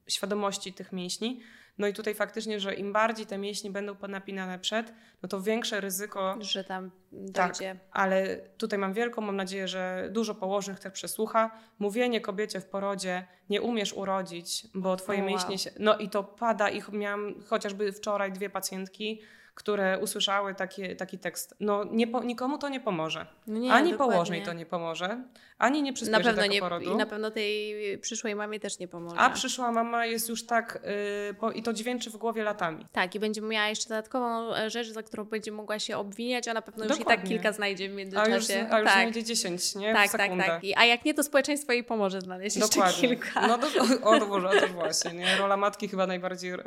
w 0.05 0.11
świadomości 0.11 0.73
tych 0.73 0.91
mięśni, 0.91 1.41
No 1.77 1.87
i 1.87 1.93
tutaj 1.93 2.15
faktycznie, 2.15 2.59
że 2.59 2.73
im 2.73 2.93
bardziej 2.93 3.25
te 3.25 3.37
mięśnie 3.37 3.71
będą 3.71 3.95
napinane 4.07 4.59
przed, 4.59 4.93
no 5.23 5.29
to 5.29 5.41
większe 5.41 5.81
ryzyko. 5.81 6.35
Że 6.39 6.63
tam 6.63 6.91
Tak, 7.33 7.51
dojdzie. 7.51 7.79
ale 7.91 8.37
tutaj 8.57 8.79
mam 8.79 8.93
wielką, 8.93 9.21
mam 9.21 9.35
nadzieję, 9.35 9.67
że 9.67 10.09
dużo 10.11 10.35
położnych 10.35 10.79
też 10.79 10.93
przesłucha. 10.93 11.51
Mówienie 11.79 12.21
kobiecie 12.21 12.59
w 12.59 12.65
porodzie, 12.65 13.27
nie 13.49 13.61
umiesz 13.61 13.93
urodzić, 13.93 14.67
bo 14.73 14.95
twoje 14.95 15.19
O, 15.19 15.21
wow. 15.21 15.29
mięśnie 15.31 15.57
się... 15.57 15.71
No 15.79 15.97
i 15.97 16.09
to 16.09 16.23
pada 16.23 16.69
i 16.69 16.81
ch- 16.81 16.91
miałam 16.91 17.35
chociażby 17.47 17.91
wczoraj 17.91 18.31
dwie 18.31 18.49
pacjentki, 18.49 19.21
które 19.55 19.99
usłyszały 19.99 20.55
taki, 20.55 20.95
taki 20.95 21.17
tekst. 21.19 21.55
No 21.59 21.83
nie 21.91 22.07
po, 22.07 22.23
nikomu 22.23 22.57
to 22.57 22.69
nie 22.69 22.79
pomoże. 22.79 23.25
No 23.47 23.59
nie, 23.59 23.73
ani 23.73 23.91
dokładnie. 23.91 24.13
położnej 24.13 24.43
to 24.43 24.53
nie 24.53 24.65
pomoże, 24.65 25.23
ani 25.57 25.81
nie 25.83 25.91
Na 25.91 25.95
przyspieszy 25.95 26.23
pewno 26.23 26.41
tego 26.41 26.53
nie, 26.53 26.59
porodu. 26.59 26.91
i 26.93 26.95
na 26.95 27.05
pewno 27.05 27.31
tej 27.31 27.75
przyszłej 27.97 28.35
mamie 28.35 28.59
też 28.59 28.79
nie 28.79 28.87
pomoże. 28.87 29.17
A 29.17 29.29
przyszła 29.29 29.71
mama 29.71 30.05
jest 30.05 30.29
już 30.29 30.45
tak, 30.45 30.79
yy, 31.27 31.33
po, 31.33 31.51
i 31.51 31.63
to 31.63 31.73
dźwięczy 31.73 32.09
w 32.11 32.17
głowie 32.17 32.43
latami. 32.43 32.85
Tak, 32.91 33.15
i 33.15 33.19
będzie 33.19 33.41
miała 33.41 33.67
jeszcze 33.67 33.89
dodatkową 33.89 34.55
e, 34.55 34.69
rzecz, 34.69 34.87
za 34.87 35.03
którą 35.03 35.23
będzie 35.23 35.51
mogła 35.51 35.79
się 35.79 35.97
obwiniać, 35.97 36.47
a 36.47 36.53
na 36.53 36.61
pewno 36.61 36.85
już 36.85 36.99
i 36.99 37.05
tak 37.05 37.23
kilka 37.23 37.51
znajdzie 37.51 37.89
w 37.89 37.91
A 37.91 37.95
międzyczasie. 37.95 38.31
już, 38.31 38.49
a 38.49 38.79
już 38.79 38.87
tak. 38.87 38.93
znajdzie 38.93 39.23
10, 39.23 39.75
nie? 39.75 39.93
tak, 39.93 40.11
tak, 40.11 40.31
tak. 40.45 40.63
I, 40.63 40.75
a 40.75 40.85
jak 40.85 41.05
nie, 41.05 41.13
to 41.13 41.23
społeczeństwo 41.23 41.71
jej 41.73 41.83
pomoże 41.83 42.21
znaleźć 42.21 42.55
jeszcze 42.57 42.75
Dokładnie. 42.75 43.09
kilka. 43.09 43.47
No 43.47 43.57
to, 43.57 43.67
o, 44.03 44.19
to 44.19 44.27
może, 44.27 44.49
to 44.61 44.67
właśnie, 44.67 45.13
nie? 45.13 45.37
Rola 45.37 45.57
matki 45.57 45.87
chyba 45.87 46.07
najbardziej 46.07 46.51
e, 46.53 46.59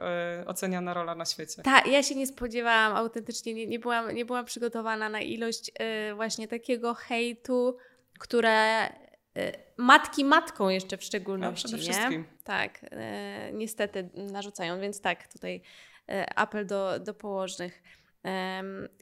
oceniana 0.46 0.94
rola 0.94 1.14
na 1.14 1.24
świecie. 1.24 1.62
Tak, 1.62 1.86
ja 1.86 2.02
się 2.02 2.14
nie 2.14 2.26
spodziewałam, 2.26 2.77
autentycznie 2.78 3.54
nie, 3.54 3.66
nie, 3.66 3.78
byłam, 3.78 4.14
nie 4.14 4.24
byłam 4.24 4.44
przygotowana 4.44 5.08
na 5.08 5.20
ilość 5.20 5.70
y, 6.10 6.14
właśnie 6.14 6.48
takiego 6.48 6.94
hejtu, 6.94 7.76
które 8.18 8.86
y, 8.88 8.90
matki 9.76 10.24
matką 10.24 10.68
jeszcze 10.68 10.96
w 10.96 11.00
A 11.00 11.02
szczególności, 11.04 11.68
przede 11.68 11.82
nie? 11.82 11.82
wszystkim. 11.92 12.24
Tak, 12.44 12.80
y, 12.84 12.88
niestety 13.52 14.08
narzucają, 14.14 14.80
więc 14.80 15.00
tak, 15.00 15.32
tutaj 15.32 15.62
y, 16.10 16.12
apel 16.34 16.66
do, 16.66 16.98
do 16.98 17.14
położnych, 17.14 17.82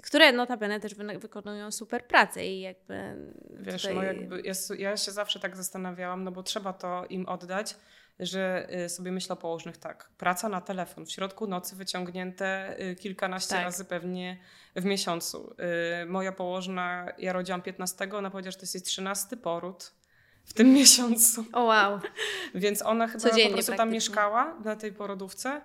które 0.02 0.32
notabene 0.32 0.80
też 0.80 0.94
wy, 0.94 1.18
wykonują 1.18 1.70
super 1.70 2.06
pracę 2.06 2.46
i 2.46 2.60
jakby 2.60 2.94
Wiesz, 3.50 3.82
tutaj... 3.82 3.96
no 3.96 4.02
jakby 4.02 4.40
ja, 4.40 4.50
s- 4.50 4.72
ja 4.78 4.96
się 4.96 5.10
zawsze 5.12 5.40
tak 5.40 5.56
zastanawiałam, 5.56 6.24
no 6.24 6.32
bo 6.32 6.42
trzeba 6.42 6.72
to 6.72 7.04
im 7.08 7.28
oddać, 7.28 7.76
że 8.20 8.68
y, 8.84 8.88
sobie 8.88 9.12
myślę 9.12 9.32
o 9.32 9.36
położnych 9.36 9.76
tak. 9.76 10.10
Praca 10.18 10.48
na 10.48 10.60
telefon 10.60 11.06
w 11.06 11.10
środku 11.10 11.46
nocy 11.46 11.76
wyciągnięte 11.76 12.76
y, 12.80 12.96
kilkanaście 12.96 13.54
Tak. 13.54 13.64
razy 13.64 13.84
pewnie 13.84 14.38
w 14.76 14.84
miesiącu. 14.84 15.54
Y, 16.02 16.06
moja 16.06 16.32
położna, 16.32 17.06
ja 17.18 17.32
rodziłam 17.32 17.62
15, 17.62 18.08
ona 18.12 18.30
powiedziała, 18.30 18.52
że 18.52 18.58
to 18.58 18.62
jest 18.62 18.74
jej 18.74 18.82
13 18.82 19.36
poród 19.36 19.92
w 20.44 20.52
tym 20.52 20.72
miesiącu. 20.78 21.44
O 21.52 21.62
wow, 21.62 22.00
Więc 22.54 22.82
ona 22.82 23.06
chyba 23.06 23.20
Codziennie 23.20 23.46
po 23.46 23.54
prostu 23.54 23.74
tam 23.74 23.90
mieszkała 23.90 24.58
na 24.64 24.76
tej 24.76 24.92
porodówce. 24.92 25.60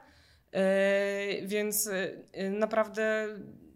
Więc 1.44 1.90
naprawdę 2.50 3.28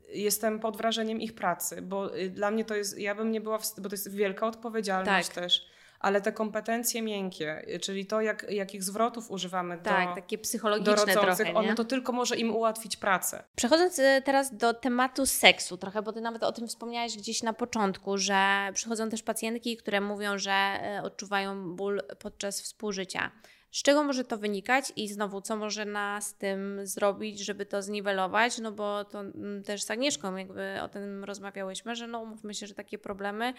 jestem 0.09 0.59
pod 0.59 0.77
wrażeniem 0.77 1.21
ich 1.21 1.35
pracy, 1.35 1.81
bo 1.81 2.09
dla 2.29 2.51
mnie 2.51 2.65
to 2.65 2.75
jest, 2.75 2.99
ja 2.99 3.15
bym 3.15 3.31
nie 3.31 3.41
była, 3.41 3.57
w, 3.57 3.73
bo 3.77 3.89
to 3.89 3.93
jest 3.93 4.15
wielka 4.15 4.47
odpowiedzialność 4.47 5.27
Tak. 5.27 5.35
też, 5.35 5.67
ale 5.99 6.21
te 6.21 6.31
kompetencje 6.31 7.01
miękkie, 7.01 7.65
czyli 7.81 8.05
to, 8.05 8.21
jak, 8.21 8.45
jakich 8.51 8.83
zwrotów 8.83 9.31
używamy 9.31 9.77
tak, 9.77 10.09
do, 10.09 10.15
takie 10.15 10.37
do 10.37 10.43
psychologiczne 10.43 10.95
rodzących, 10.95 11.35
trochę, 11.35 11.53
ono 11.53 11.75
to 11.75 11.85
tylko 11.85 12.11
może 12.11 12.35
im 12.35 12.55
ułatwić 12.55 12.97
pracę. 12.97 13.43
Przechodząc 13.55 13.99
e, 13.99 14.21
teraz 14.25 14.57
do 14.57 14.73
tematu 14.73 15.25
seksu 15.25 15.77
trochę, 15.77 16.01
bo 16.01 16.13
ty 16.13 16.21
nawet 16.21 16.43
o 16.43 16.51
tym 16.51 16.67
wspomniałaś 16.67 17.17
gdzieś 17.17 17.43
na 17.43 17.53
początku, 17.53 18.17
że 18.17 18.69
przychodzą 18.73 19.09
też 19.09 19.23
pacjentki, 19.23 19.77
które 19.77 20.01
mówią, 20.01 20.37
że 20.37 20.51
e, 20.51 21.01
odczuwają 21.03 21.75
ból 21.75 22.01
podczas 22.19 22.61
współżycia. 22.61 23.31
Z 23.71 23.83
czego 23.83 24.03
może 24.03 24.23
to 24.23 24.37
wynikać 24.37 24.93
i 24.95 25.07
znowu, 25.07 25.41
co 25.41 25.55
można 25.55 26.21
z 26.21 26.35
tym 26.35 26.79
zrobić, 26.83 27.39
żeby 27.39 27.65
to 27.65 27.81
zniwelować? 27.81 28.59
No 28.59 28.71
bo 28.71 29.05
to 29.05 29.23
też 29.65 29.83
z 29.83 29.91
Agnieszką 29.91 30.35
jakby 30.35 30.81
o 30.81 30.89
tym 30.89 31.23
rozmawiałyśmy, 31.23 31.95
że 31.95 32.07
no 32.07 32.19
umówmy 32.19 32.53
się, 32.53 32.67
że 32.67 32.73
takie 32.73 32.97
problemy 32.97 33.53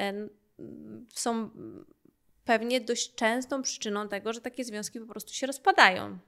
e, 0.00 0.28
są 1.12 1.32
mm, 1.32 1.86
pewnie 2.44 2.80
dość 2.80 3.14
częstą 3.14 3.62
przyczyną 3.62 4.08
tego, 4.08 4.32
że 4.32 4.40
takie 4.40 4.64
związki 4.64 5.00
po 5.00 5.06
prostu 5.06 5.32
się 5.32 5.46
rozpadają. 5.46 6.18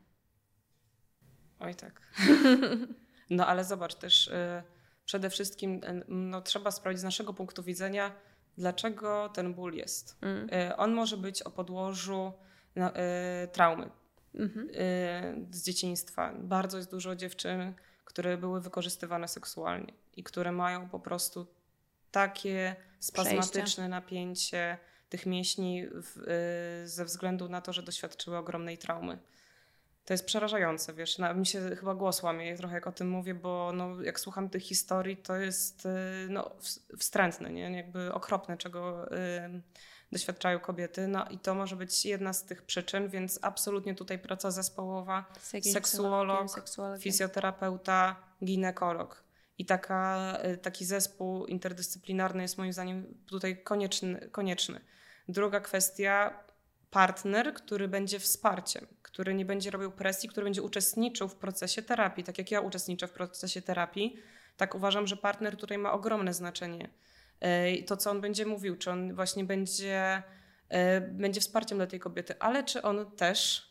Oj 1.60 1.74
tak. 1.74 2.00
No 3.30 3.46
ale 3.46 3.64
zobacz 3.64 3.94
też, 3.94 4.28
y, 4.28 4.62
przede 5.04 5.30
wszystkim 5.30 5.84
y, 5.84 6.04
no, 6.08 6.42
trzeba 6.42 6.70
sprawdzić 6.70 7.00
z 7.00 7.04
naszego 7.04 7.34
punktu 7.34 7.62
widzenia, 7.62 8.12
dlaczego 8.58 9.28
ten 9.28 9.54
ból 9.54 9.74
jest. 9.74 10.18
Mm. 10.20 10.50
Y, 10.70 10.76
On 10.76 10.92
może 10.92 11.16
być 11.16 11.42
o 11.42 11.50
podłożu 11.50 12.32
no, 12.76 12.92
traumy 13.52 13.90
Mhm. 14.34 14.68
y, 14.68 15.46
z 15.50 15.64
dzieciństwa. 15.64 16.34
Bardzo 16.38 16.76
jest 16.76 16.90
dużo 16.90 17.16
dziewczyn, 17.16 17.74
które 18.04 18.38
były 18.38 18.60
wykorzystywane 18.60 19.28
seksualnie 19.28 19.92
i 20.16 20.22
które 20.22 20.52
mają 20.52 20.88
po 20.88 21.00
prostu 21.00 21.46
takie 22.10 22.76
spazmatyczne 22.98 23.88
napięcie 23.88 24.78
tych 25.08 25.26
mięśni 25.26 25.86
w, 25.86 26.16
y, 26.84 26.88
ze 26.88 27.04
względu 27.04 27.48
na 27.48 27.60
to, 27.60 27.72
że 27.72 27.82
doświadczyły 27.82 28.36
ogromnej 28.36 28.78
traumy. 28.78 29.18
To 30.04 30.14
jest 30.14 30.26
przerażające, 30.26 30.94
wiesz, 30.94 31.18
na, 31.18 31.34
mi 31.34 31.46
się 31.46 31.76
chyba 31.76 31.94
głos 31.94 32.22
łamie 32.22 32.56
trochę 32.56 32.74
jak 32.74 32.86
o 32.86 32.92
tym 32.92 33.10
mówię, 33.10 33.34
bo 33.34 33.72
no, 33.74 34.02
jak 34.02 34.20
słucham 34.20 34.48
tych 34.50 34.62
historii, 34.62 35.16
to 35.16 35.36
jest 35.36 35.86
y, 35.86 35.90
no, 36.28 36.50
ws- 36.60 36.96
wstrętne, 36.98 37.52
nie? 37.52 37.76
jakby 37.76 38.12
okropne, 38.14 38.56
czego 38.56 39.12
y, 39.12 39.62
doświadczają 40.12 40.60
kobiety. 40.60 41.08
No 41.08 41.28
i 41.28 41.38
to 41.38 41.54
może 41.54 41.76
być 41.76 42.06
jedna 42.06 42.32
z 42.32 42.44
tych 42.44 42.62
przyczyn, 42.62 43.08
więc 43.08 43.38
absolutnie 43.42 43.94
tutaj 43.94 44.18
praca 44.18 44.50
zespołowa, 44.50 45.24
seksuolog, 45.60 46.50
seksuologiem. 46.50 47.02
fizjoterapeuta, 47.02 48.16
ginekolog. 48.44 49.27
I 49.58 49.66
taka, 49.66 50.38
y, 50.54 50.56
taki 50.56 50.84
zespół 50.84 51.46
interdyscyplinarny 51.46 52.42
jest 52.42 52.58
moim 52.58 52.72
zdaniem 52.72 53.14
tutaj 53.26 53.62
konieczny. 53.62 54.28
konieczny. 54.32 54.80
Druga 55.28 55.60
kwestia, 55.60 56.44
partner, 56.90 57.54
który 57.54 57.88
będzie 57.88 58.18
wsparciem, 58.18 58.86
który 59.02 59.34
nie 59.34 59.44
będzie 59.44 59.70
robił 59.70 59.90
presji, 59.92 60.28
który 60.28 60.44
będzie 60.44 60.62
uczestniczył 60.62 61.28
w 61.28 61.34
procesie 61.36 61.82
terapii. 61.82 62.24
Tak 62.24 62.38
jak 62.38 62.50
ja 62.50 62.60
uczestniczę 62.60 63.06
w 63.06 63.12
procesie 63.12 63.62
terapii, 63.62 64.16
tak 64.56 64.74
uważam, 64.74 65.06
że 65.06 65.16
partner 65.16 65.56
tutaj 65.56 65.78
ma 65.78 65.92
ogromne 65.92 66.34
znaczenie. 66.34 66.88
Y, 67.78 67.82
To, 67.82 67.96
co 67.96 68.10
on 68.10 68.20
będzie 68.20 68.46
mówił, 68.46 68.76
czy 68.76 68.90
on 68.90 69.14
właśnie 69.14 69.44
będzie, 69.44 70.22
y, 70.72 71.00
będzie 71.00 71.40
wsparciem 71.40 71.78
dla 71.78 71.86
tej 71.86 72.00
kobiety, 72.00 72.34
ale 72.38 72.64
czy 72.64 72.82
on 72.82 73.10
też 73.10 73.68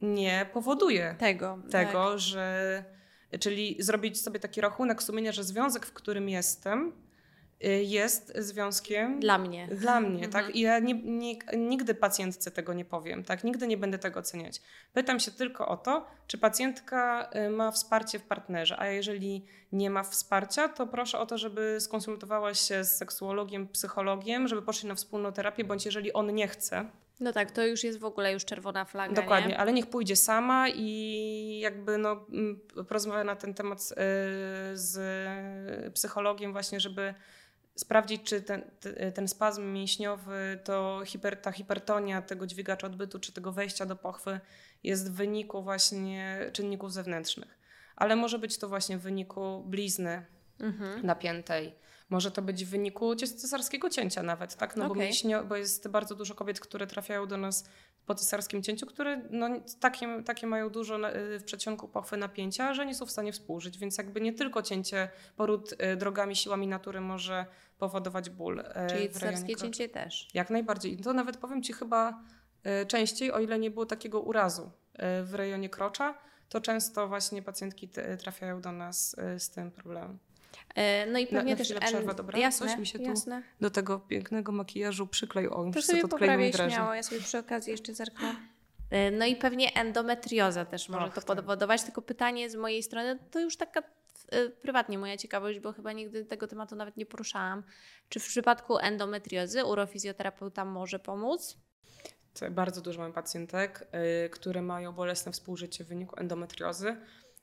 nie 0.00 0.46
powoduje 0.52 1.16
Tego. 1.18 1.58
tego, 1.70 2.18
że 2.18 2.84
czyli 3.40 3.76
zrobić 3.78 4.22
sobie 4.22 4.40
taki 4.40 4.60
rachunek 4.60 5.02
sumienia, 5.02 5.32
że 5.32 5.44
związek, 5.44 5.86
w 5.86 5.92
którym 5.92 6.28
jestem, 6.28 6.92
y, 7.64 7.68
jest 7.84 8.32
związkiem. 8.38 9.20
Dla 9.20 9.38
mnie. 9.38 9.68
dla 9.68 10.00
mnie, 10.00 10.24
Mhm. 10.24 10.32
tak? 10.32 10.56
I 10.56 10.60
ja 10.60 10.78
nie, 10.78 10.94
nie, 10.94 11.34
nigdy 11.56 11.94
pacjentce 11.94 12.50
tego 12.50 12.74
nie 12.74 12.84
powiem, 12.84 13.24
tak? 13.24 13.44
Nigdy 13.44 13.66
nie 13.66 13.76
będę 13.76 13.98
tego 13.98 14.20
oceniać. 14.20 14.60
Pytam 14.92 15.20
się 15.20 15.30
tylko 15.30 15.68
o 15.68 15.76
to, 15.76 16.06
czy 16.26 16.38
pacjentka 16.38 17.30
y, 17.46 17.50
ma 17.50 17.70
wsparcie 17.70 18.18
w 18.18 18.22
partnerze, 18.22 18.78
a 18.80 18.86
jeżeli 18.86 19.44
nie 19.72 19.90
ma 19.90 20.02
wsparcia, 20.02 20.68
to 20.68 20.86
proszę 20.86 21.18
o 21.18 21.26
to, 21.26 21.38
żeby 21.38 21.76
skonsultowała 21.80 22.54
się 22.54 22.84
z 22.84 22.96
seksuologiem, 22.96 23.68
psychologiem, 23.68 24.48
żeby 24.48 24.62
poszli 24.62 24.88
na 24.88 24.94
wspólną 24.94 25.32
terapię, 25.32 25.64
bądź 25.64 25.84
jeżeli 25.86 26.12
on 26.12 26.34
nie 26.34 26.48
chce, 26.48 26.90
No 27.20 27.32
tak, 27.32 27.50
to 27.50 27.66
już 27.66 27.84
jest 27.84 27.98
w 27.98 28.04
ogóle 28.04 28.32
już 28.32 28.44
czerwona 28.44 28.84
flaga. 28.84 29.14
Dokładnie, 29.14 29.48
Nie? 29.48 29.58
ale 29.58 29.72
niech 29.72 29.86
pójdzie 29.86 30.16
sama 30.16 30.68
i 30.68 31.58
jakby 31.62 31.98
no, 31.98 32.26
mm, 32.32 32.60
porozmawia 32.88 33.24
na 33.24 33.36
ten 33.36 33.54
temat 33.54 33.82
z, 33.82 33.92
y, 33.92 33.96
z 34.78 35.94
psychologiem 35.94 36.52
właśnie, 36.52 36.80
żeby 36.80 37.14
sprawdzić, 37.74 38.22
czy 38.22 38.42
ten, 38.42 38.70
ten 39.14 39.28
spazm 39.28 39.72
mięśniowy, 39.72 40.58
to 40.64 41.02
hiper, 41.06 41.36
ta 41.36 41.52
hipertonia 41.52 42.22
tego 42.22 42.46
dźwigacza 42.46 42.86
odbytu, 42.86 43.18
czy 43.18 43.32
tego 43.32 43.52
wejścia 43.52 43.86
do 43.86 43.96
pochwy 43.96 44.40
jest 44.84 45.10
w 45.12 45.14
wyniku 45.14 45.62
właśnie 45.62 46.38
czynników 46.52 46.92
zewnętrznych. 46.92 47.58
Ale 47.96 48.16
może 48.16 48.38
być 48.38 48.58
to 48.58 48.68
właśnie 48.68 48.98
w 48.98 49.02
wyniku 49.02 49.64
blizny 49.66 50.24
Mhm. 50.60 51.06
napiętej. 51.06 51.74
Może 52.10 52.30
to 52.30 52.42
być 52.42 52.64
w 52.64 52.68
wyniku 52.68 53.14
cesarskiego 53.16 53.90
cięcia 53.90 54.22
nawet, 54.22 54.56
tak? 54.56 54.76
No 54.76 54.84
bo, 54.84 54.92
Okej. 54.92 55.02
mięśnio, 55.02 55.44
bo 55.44 55.56
jest 55.56 55.88
bardzo 55.88 56.14
dużo 56.14 56.34
kobiet, 56.34 56.60
które 56.60 56.86
trafiają 56.86 57.26
do 57.26 57.36
nas 57.36 57.64
po 58.06 58.14
cesarskim 58.14 58.62
cięciu, 58.62 58.86
które 58.86 59.22
no, 59.30 59.48
takie, 59.80 60.22
takie 60.22 60.46
mają 60.46 60.70
dużo 60.70 61.16
y, 61.16 61.38
w 61.38 61.44
przedsionku 61.44 61.88
pochwy 61.88 62.16
napięcia, 62.16 62.74
że 62.74 62.86
nie 62.86 62.94
są 62.94 63.06
w 63.06 63.10
stanie 63.10 63.32
współżyć. 63.32 63.78
Więc 63.78 63.98
jakby 63.98 64.20
nie 64.20 64.32
tylko 64.32 64.62
cięcie 64.62 65.08
poród 65.36 65.72
y, 65.72 65.96
drogami, 65.96 66.36
siłami 66.36 66.66
natury 66.66 67.00
może 67.00 67.46
powodować 67.78 68.30
ból. 68.30 68.60
y, 68.60 68.64
Czyli 68.90 69.10
cesarskie 69.10 69.56
cięcie 69.56 69.88
też. 69.88 70.28
Jak 70.34 70.50
najbardziej. 70.50 71.00
I 71.00 71.02
to 71.02 71.12
nawet 71.12 71.36
powiem 71.36 71.62
Ci 71.62 71.72
chyba 71.72 72.22
częściej, 72.88 73.32
o 73.32 73.38
ile 73.38 73.58
nie 73.58 73.70
było 73.70 73.86
takiego 73.86 74.20
urazu 74.20 74.70
w 75.22 75.34
rejonie 75.34 75.68
krocza, 75.68 76.18
to 76.48 76.60
często 76.60 77.08
właśnie 77.08 77.42
pacjentki 77.42 77.88
trafiają 78.18 78.60
do 78.60 78.72
nas 78.72 79.16
z 79.38 79.50
tym 79.50 79.70
problemem. 79.70 80.18
E, 80.74 81.06
No 81.06 81.18
i 81.18 81.26
pewnie 81.26 81.50
na 81.52 81.56
też... 81.58 81.66
chwilę 81.66 81.80
en- 81.80 81.86
przerwę, 81.86 82.14
dobra? 82.14 82.38
Jasne, 82.38 82.66
Coś 82.68 82.78
mi 82.78 82.86
się 82.86 82.98
tu- 82.98 83.04
jasne. 83.04 83.42
Do 83.60 83.70
tego 83.70 83.98
pięknego 83.98 84.52
makijażu 84.52 85.06
przyklej 85.06 85.48
o, 85.48 85.70
To 85.74 85.82
sobie 85.82 86.08
poprawię 86.08 86.52
śmiało, 86.52 86.94
ja 86.94 87.02
sobie 87.02 87.20
przy 87.20 87.38
okazji 87.38 87.70
jeszcze 87.70 87.94
zerknę. 87.94 88.30
Y, 88.92 89.10
No 89.18 89.26
i 89.26 89.36
pewnie 89.36 89.74
endometrioza 89.74 90.64
też 90.64 90.88
może 90.88 91.06
Och, 91.06 91.14
to 91.14 91.20
tak. 91.22 91.36
powodować. 91.36 91.82
Tylko 91.82 92.02
pytanie 92.02 92.50
z 92.50 92.56
mojej 92.56 92.82
strony 92.82 93.18
to 93.30 93.40
już 93.40 93.56
taka 93.56 93.80
y, 94.34 94.50
prywatnie 94.50 94.98
moja 94.98 95.16
ciekawość, 95.16 95.58
bo 95.60 95.72
chyba 95.72 95.92
nigdy 95.92 96.24
tego 96.24 96.46
tematu 96.46 96.76
nawet 96.76 96.96
nie 96.96 97.06
poruszałam. 97.06 97.62
Czy 98.08 98.20
w 98.20 98.26
przypadku 98.26 98.78
endometriozy 98.78 99.64
urofizjoterapeuta 99.64 100.64
może 100.64 100.98
pomóc? 100.98 101.56
Bardzo 102.50 102.80
dużo 102.80 103.00
mam 103.00 103.12
pacjentek, 103.12 103.88
y, 104.26 104.30
które 104.30 104.62
mają 104.62 104.92
bolesne 104.92 105.32
współżycie 105.32 105.84
w 105.84 105.88
wyniku 105.88 106.20
endometriozy. 106.20 106.96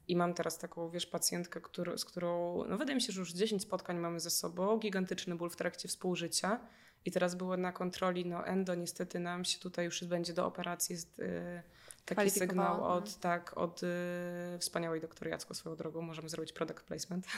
I 0.07 0.15
mam 0.15 0.33
teraz 0.33 0.57
taką, 0.57 0.89
wiesz, 0.89 1.05
pacjentkę, 1.05 1.61
który, 1.61 1.97
z 1.97 2.05
którą, 2.05 2.63
no 2.67 2.77
wydaje 2.77 2.95
mi 2.95 3.01
się, 3.01 3.13
że 3.13 3.19
już 3.19 3.33
10 3.33 3.61
spotkań 3.61 3.97
mamy 3.97 4.19
ze 4.19 4.29
sobą, 4.29 4.77
gigantyczny 4.77 5.35
ból 5.35 5.49
w 5.49 5.55
trakcie 5.55 5.87
współżycia. 5.87 6.59
I 7.05 7.11
teraz 7.11 7.35
było 7.35 7.57
na 7.57 7.71
kontroli, 7.71 8.25
no 8.25 8.45
endo, 8.45 8.75
niestety 8.75 9.19
nam 9.19 9.45
się 9.45 9.59
tutaj 9.59 9.85
już 9.85 10.03
będzie 10.03 10.33
do 10.33 10.45
operacji 10.45 10.93
jest, 10.93 11.19
y, 11.19 11.61
taki 12.05 12.29
sygnał 12.29 12.75
mhm. 12.75 12.91
od, 12.91 13.19
tak, 13.19 13.57
od 13.57 13.83
y, 13.83 13.87
wspaniałej 14.59 15.01
doktor 15.01 15.27
Jacko 15.27 15.53
swoją 15.53 15.75
drogą, 15.75 16.01
możemy 16.01 16.29
zrobić 16.29 16.53
product 16.53 16.83
placement. 16.83 17.27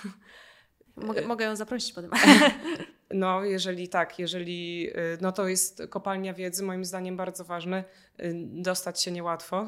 Mogę, 0.96 1.28
mogę 1.28 1.46
ją 1.46 1.56
zaprosić 1.56 1.94
potem. 1.94 2.12
No, 3.14 3.44
jeżeli 3.44 3.88
tak, 3.88 4.20
jeżeli, 4.20 4.90
y, 4.90 5.18
no 5.22 5.32
to 5.32 5.48
jest 5.48 5.82
kopalnia 5.90 6.34
wiedzy, 6.34 6.64
moim 6.64 6.86
zdaniem 6.86 7.18
bardzo 7.18 7.46
ważne. 7.46 7.84
Y, 8.20 8.34
Dostać 8.36 9.02
się 9.02 9.12
niełatwo, 9.12 9.68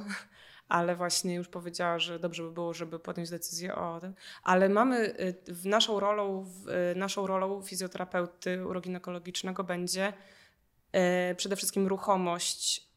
ale 0.72 0.96
właśnie 0.96 1.36
już 1.36 1.48
powiedziała, 1.48 2.00
że 2.00 2.20
dobrze 2.20 2.44
by 2.44 2.52
było, 2.52 2.74
żeby 2.74 3.00
podjąć 3.00 3.30
decyzję 3.30 3.76
o 3.76 4.00
tym. 4.00 4.14
Ale 4.44 4.70
mamy 4.70 4.98
y, 5.20 5.70
naszą 5.70 6.00
rolą, 6.00 6.46
y, 6.92 6.96
naszą 6.96 7.28
rolą 7.28 7.62
fizjoterapeuty 7.62 8.68
uroginekologicznego 8.68 9.64
będzie 9.64 10.14
y, 11.32 11.36
przede 11.36 11.56
wszystkim 11.56 11.88
ruchomość 11.88 12.92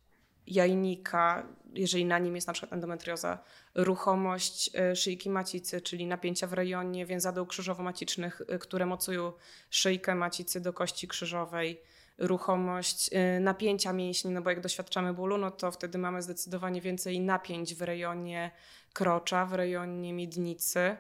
jajnika, 0.47 1.47
jeżeli 1.75 2.05
na 2.05 2.19
nim 2.19 2.35
jest 2.35 2.47
na 2.47 2.53
przykład 2.53 2.73
endometrioza, 2.73 3.39
ruchomość 3.75 4.71
szyjki 4.95 5.31
macicy, 5.31 5.81
czyli 5.81 6.07
napięcia 6.07 6.47
w 6.47 6.53
rejonie 6.53 7.07
więzadeł 7.07 7.47
krzyżowo-macicznych, 7.47 8.43
które 8.61 8.87
mocują 8.87 9.33
szyjkę 9.71 10.15
macicy 10.15 10.61
do 10.61 10.73
kości 10.73 11.09
krzyżowej, 11.09 11.81
ruchomość 12.19 13.11
y, 13.37 13.41
napięcia 13.41 13.93
mięśni, 13.93 14.31
no 14.31 14.43
bo 14.43 14.51
jak 14.51 14.61
doświadczamy 14.61 15.15
bólu, 15.15 15.39
no 15.39 15.51
to 15.51 15.71
wtedy 15.71 15.99
mamy 15.99 16.23
zdecydowanie 16.23 16.81
więcej 16.81 17.21
napięć 17.21 17.75
w 17.75 17.83
rejonie 17.83 18.51
krocza, 18.93 19.47
w 19.47 19.53
rejonie 19.53 20.13
miednicy. 20.13 20.97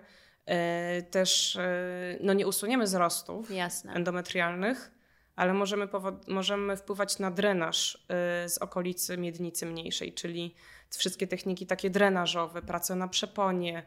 Y, 0.99 1.03
Też 1.03 1.57
y, 1.57 2.19
no 2.21 2.33
nie 2.33 2.47
usuniemy 2.47 2.85
wzrostów, 2.85 3.51
Jasne. 3.51 3.93
endometrialnych, 3.93 4.91
ale 5.37 5.55
możemy, 5.55 5.89
możemy 6.29 6.77
wpływać 6.77 7.19
na 7.19 7.31
drenaż 7.31 8.07
z 8.47 8.59
okolicy 8.59 9.19
miednicy 9.19 9.67
mniejszej, 9.67 10.13
czyli 10.13 10.55
wszystkie 10.91 11.27
techniki 11.27 11.67
takie 11.67 11.91
drenażowe, 11.91 12.63
praca 12.63 12.95
na 12.95 13.09
przeponie, 13.09 13.83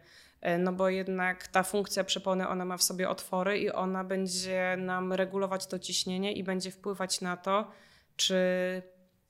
no 0.60 0.74
bo 0.74 0.90
jednak 0.90 1.48
ta 1.48 1.64
funkcja 1.64 2.04
przepony, 2.04 2.48
ona 2.48 2.66
ma 2.66 2.78
w 2.78 2.84
sobie 2.84 3.10
otwory 3.10 3.60
i 3.60 3.72
ona 3.72 4.04
będzie 4.04 4.76
nam 4.80 5.14
regulować 5.14 5.68
to 5.68 5.80
ciśnienie 5.80 6.34
i 6.34 6.44
będzie 6.44 6.72
wpływać 6.72 7.22
na 7.22 7.38
to, 7.38 7.72
czy 8.16 8.36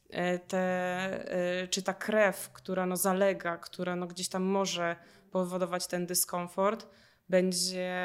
y, 0.05 0.39
te, 0.47 1.63
y, 1.63 1.67
czy 1.67 1.83
ta 1.83 1.93
krew, 1.93 2.49
która 2.53 2.85
no 2.85 2.97
zalega, 2.97 3.57
która 3.57 3.95
no 3.95 4.07
gdzieś 4.07 4.29
tam 4.29 4.43
może 4.43 4.95
powodować 5.31 5.87
ten 5.87 6.05
dyskomfort, 6.05 6.87
będzie, 7.29 7.95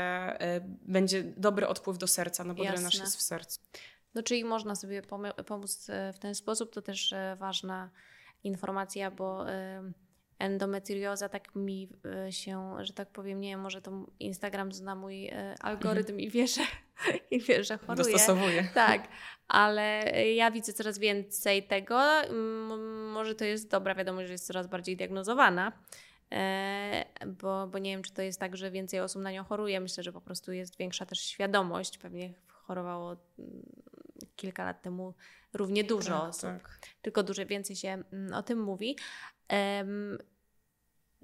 będzie 0.83 1.23
dobry 1.23 1.69
odpływ 1.69 1.99
do 1.99 2.07
serca, 2.07 2.45
no 2.45 2.55
bo 2.55 2.63
Jasne. 2.63 2.77
drenaż 2.77 2.99
jest 2.99 3.17
w 3.17 3.23
sercu. 3.23 3.61
No, 4.15 4.23
czyli 4.23 4.45
można 4.45 4.75
sobie 4.75 5.03
pomóc 5.47 5.91
e, 5.91 6.13
w 6.13 6.19
ten 6.19 6.35
sposób. 6.35 6.73
To 6.73 6.83
też 6.83 7.13
e, 7.13 7.37
ważna 7.39 7.91
informacja, 8.45 9.11
bo 9.11 9.51
e, 9.51 9.83
endometrioza 10.43 11.29
tak 11.29 11.55
mi 11.55 11.89
e, 12.27 12.33
się, 12.33 12.77
że 12.81 12.93
tak 12.93 13.09
powiem, 13.11 13.41
nie 13.41 13.49
wiem, 13.49 13.61
może 13.61 13.83
to 13.83 14.07
Instagram 14.21 14.73
zna 14.73 14.95
mój 14.95 15.29
e, 15.29 15.55
algorytm 15.61 16.19
i 16.21 16.31
wie, 16.31 16.47
że, 16.47 16.61
i 17.31 17.41
wie, 17.41 17.65
że 17.65 17.79
choruję. 17.79 17.97
Dostosowuje. 17.97 18.69
Tak, 18.75 19.09
ale 19.49 20.03
ja 20.35 20.51
widzę 20.51 20.73
coraz 20.73 20.99
więcej 20.99 21.63
tego. 21.63 22.01
Może 23.13 23.35
to 23.35 23.45
jest 23.45 23.71
dobra 23.71 23.95
wiadomość, 23.95 24.27
że 24.27 24.33
jest 24.33 24.47
coraz 24.47 24.67
bardziej 24.67 24.97
diagnozowana. 24.97 25.73
e, 26.33 27.05
Bo, 27.27 27.67
bo 27.67 27.79
nie 27.79 27.91
wiem, 27.91 28.03
czy 28.03 28.13
to 28.13 28.23
jest 28.23 28.41
tak, 28.41 28.57
że 28.57 28.71
więcej 28.71 29.01
osób 29.01 29.23
na 29.23 29.33
nią 29.33 29.45
choruje. 29.45 29.81
Myślę, 29.81 30.03
że 30.03 30.13
po 30.13 30.21
prostu 30.21 30.53
jest 30.53 30.77
większa 30.79 31.07
też 31.07 31.21
świadomość. 31.21 31.99
Pewnie 31.99 32.35
chorowało 32.49 33.17
mm, 33.39 33.63
kilka 34.37 34.65
lat 34.65 34.83
temu 34.83 35.15
równie 35.55 35.85
dużo 35.85 36.21
Tak, 36.21 36.29
osób 36.29 36.43
tak. 36.43 36.79
tylko 37.03 37.23
dużo 37.23 37.47
więcej 37.47 37.77
się 37.77 37.89
mm, 38.13 38.35
o 38.35 38.43
tym 38.43 38.61
mówi. 38.63 38.97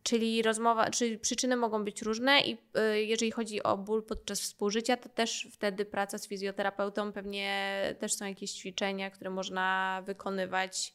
Czyli 0.02 0.42
rozmowa, 0.42 0.90
czy 0.90 1.18
przyczyny 1.18 1.56
mogą 1.56 1.84
być 1.84 2.02
różne 2.02 2.40
i 2.40 2.52
y, 2.52 3.02
jeżeli 3.04 3.30
chodzi 3.30 3.62
o 3.62 3.76
ból 3.76 4.02
podczas 4.02 4.40
współżycia, 4.40 4.96
to 4.96 5.08
też 5.08 5.48
wtedy 5.52 5.84
praca 5.84 6.18
z 6.18 6.28
fizjoterapeutą, 6.28 7.12
pewnie 7.12 7.82
też 7.98 8.14
są 8.14 8.26
jakieś 8.26 8.52
ćwiczenia, 8.52 9.10
które 9.10 9.30
można 9.30 10.02
wykonywać 10.06 10.94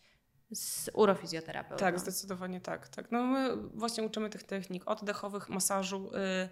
z 0.51 0.89
urofizjoterapeutą. 0.93 1.79
Tak, 1.79 1.99
zdecydowanie 1.99 2.61
tak, 2.61 2.87
tak. 2.87 3.11
No 3.11 3.23
my 3.23 3.57
właśnie 3.57 4.03
uczymy 4.03 4.29
tych 4.29 4.43
technik 4.43 4.83
oddechowych, 4.85 5.49
masażu. 5.49 6.11
y, 6.15 6.49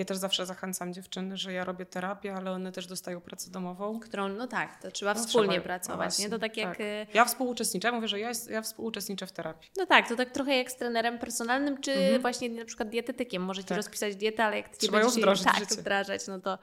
Ja 0.00 0.04
też 0.04 0.16
zawsze 0.16 0.46
zachęcam 0.46 0.94
dziewczyny, 0.94 1.36
że 1.36 1.52
ja 1.52 1.64
robię 1.64 1.86
terapię, 1.86 2.34
ale 2.34 2.50
one 2.52 2.72
też 2.72 2.86
dostają 2.86 3.20
pracę 3.20 3.50
domową. 3.50 4.00
Którą, 4.00 4.28
no 4.28 4.46
tak, 4.46 4.82
to 4.82 4.90
trzeba 4.90 5.14
No, 5.14 5.20
wspólnie 5.20 5.50
trzeba- 5.52 5.64
pracować, 5.64 5.96
właśnie, 6.08 6.24
nie? 6.24 6.30
To 6.30 6.38
tak 6.38 6.56
jak... 6.56 6.68
tak. 6.68 6.80
y, 6.80 7.06
Ja 7.14 7.24
współuczestniczę, 7.24 7.88
ja 7.88 7.92
mówię, 7.94 8.08
że 8.08 8.20
ja, 8.20 8.28
jest, 8.28 8.50
ja 8.50 8.62
współuczestniczę 8.62 9.26
w 9.26 9.32
terapii. 9.32 9.70
No 9.76 9.86
tak, 9.86 10.08
to 10.08 10.16
tak 10.16 10.30
trochę 10.30 10.56
jak 10.56 10.70
z 10.70 10.76
trenerem 10.76 11.18
personalnym, 11.18 11.80
czy 11.80 11.92
Mhm. 11.92 12.22
właśnie 12.22 12.48
na 12.50 12.64
przykład 12.64 12.88
dietetykiem. 12.88 13.42
Możecie 13.42 13.68
Tak. 13.68 13.76
rozpisać 13.76 14.16
dietę, 14.16 14.44
ale 14.44 14.56
jak 14.56 14.68
ty 14.68 14.76
Trzeba 14.78 14.98
ją 14.98 15.04
będziecie 15.04 15.20
wdrożyć 15.20 15.42
w 15.46 15.50
tak, 15.68 15.68
wdrażać, 15.78 16.26
no 16.26 16.40
to, 16.40 16.58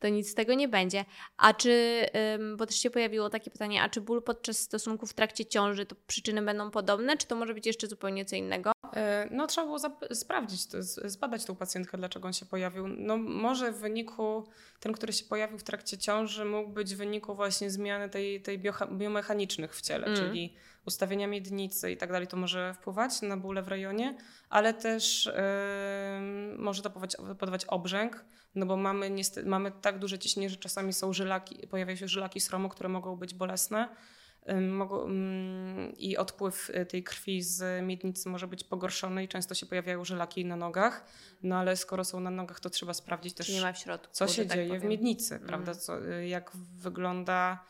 to 0.00 0.08
nic 0.08 0.30
z 0.30 0.34
tego 0.34 0.54
nie 0.54 0.68
będzie. 0.68 1.04
A 1.36 1.54
czy, 1.54 2.06
bo 2.56 2.66
też 2.66 2.76
się 2.76 2.90
pojawiło 2.90 3.30
takie 3.30 3.50
pytanie, 3.50 3.82
a 3.82 3.88
czy 3.88 4.00
ból 4.00 4.22
podczas 4.22 4.58
stosunków 4.58 5.10
w 5.10 5.14
trakcie 5.14 5.46
ciąży, 5.46 5.86
to 5.86 5.96
przyczyny 6.06 6.42
będą 6.42 6.70
podobne, 6.70 7.16
czy 7.16 7.26
to 7.26 7.36
może 7.36 7.54
być 7.54 7.66
jeszcze 7.66 7.86
zupełnie 7.86 8.24
co 8.24 8.36
innego? 8.36 8.72
E, 8.96 9.28
No 9.30 9.46
trzeba 9.46 9.66
było 9.66 9.78
sprawdzić, 10.12 10.66
to, 10.66 10.82
zbadać 10.82 11.44
tą 11.44 11.56
pacjentkę, 11.56 11.98
dlaczego 11.98 12.26
on 12.26 12.32
się 12.32 12.46
pojawił. 12.46 12.88
No 12.88 13.16
może 13.16 13.72
w 13.72 13.78
wyniku, 13.78 14.46
ten, 14.80 14.92
który 14.92 15.12
się 15.12 15.24
pojawił 15.24 15.58
w 15.58 15.62
trakcie 15.62 15.98
ciąży, 15.98 16.44
mógł 16.44 16.70
być 16.70 16.94
w 16.94 16.98
wyniku 16.98 17.34
właśnie 17.34 17.70
zmiany 17.70 18.08
tej, 18.08 18.42
tej 18.42 18.58
biomechanicznych 18.92 19.76
w 19.76 19.80
ciele, 19.80 20.06
Mm. 20.06 20.18
czyli 20.18 20.54
ustawienia 20.86 21.26
miednicy 21.26 21.92
i 21.92 21.96
tak 21.96 22.12
dalej, 22.12 22.28
to 22.28 22.36
może 22.36 22.74
wpływać 22.74 23.22
na 23.22 23.36
bóle 23.36 23.62
w 23.62 23.68
rejonie, 23.68 24.16
ale 24.48 24.74
też 24.74 25.26
em, 25.34 26.58
może 26.62 26.82
to 26.82 26.90
powodować, 26.90 27.16
podawać 27.38 27.64
obrzęk, 27.64 28.24
no 28.54 28.66
bo 28.66 28.76
mamy, 28.76 29.10
niestety, 29.10 29.48
mamy 29.48 29.72
tak 29.82 29.98
duże 29.98 30.18
ciśnienie, 30.18 30.50
że 30.50 30.56
czasami 30.56 30.92
są 30.92 31.12
żylaki, 31.12 31.66
pojawiają 31.66 31.96
się 31.96 32.08
żylaki 32.08 32.40
sromu, 32.40 32.68
które 32.68 32.88
mogą 32.88 33.16
być 33.16 33.34
bolesne. 33.34 33.88
I 35.98 36.16
odpływ 36.16 36.70
y, 36.70 36.86
tej 36.86 37.02
krwi 37.04 37.42
z 37.42 37.84
miednicy 37.84 38.28
może 38.28 38.46
być 38.48 38.64
pogorszony 38.64 39.24
i 39.24 39.28
często 39.28 39.54
się 39.54 39.66
pojawiają 39.66 40.04
żylaki 40.04 40.44
na 40.44 40.56
nogach. 40.56 41.04
No 41.42 41.56
ale 41.56 41.76
skoro 41.76 42.04
są 42.04 42.20
na 42.20 42.30
nogach, 42.30 42.60
to 42.60 42.70
trzeba 42.70 42.94
sprawdzić 42.94 43.34
też, 43.34 43.62
w 43.74 43.78
środku? 43.78 44.08
co 44.12 44.28
się 44.28 44.44
tak 44.46 44.56
dzieje 44.56 44.68
w 44.68 44.76
powiem. 44.76 44.88
miednicy, 44.90 45.34
Mm. 45.34 45.46
prawda? 45.48 45.74
Co, 45.74 46.08
y, 46.12 46.28
jak 46.28 46.50
wygląda 46.56 47.64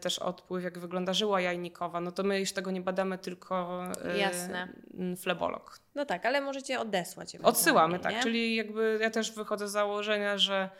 też 0.00 0.18
odpływ, 0.18 0.64
jak 0.64 0.78
wygląda 0.78 1.12
żyła 1.12 1.40
jajnikowa. 1.40 2.00
No 2.00 2.12
to 2.12 2.22
my 2.22 2.40
już 2.40 2.52
tego 2.52 2.70
nie 2.70 2.80
badamy, 2.80 3.18
tylko 3.18 3.84
e, 4.04 4.18
Jasne. 4.18 4.68
flebolog. 5.16 5.78
No 5.94 6.04
tak, 6.04 6.26
ale 6.26 6.40
możecie 6.40 6.80
odesłać. 6.80 7.36
Odsyłamy, 7.36 7.98
tak. 7.98 8.12
nie? 8.12 8.22
Czyli 8.22 8.56
jakby 8.56 8.98
ja 9.02 9.10
też 9.10 9.32
wychodzę 9.32 9.68
z 9.68 9.72
założenia, 9.72 10.38
że 10.38 10.70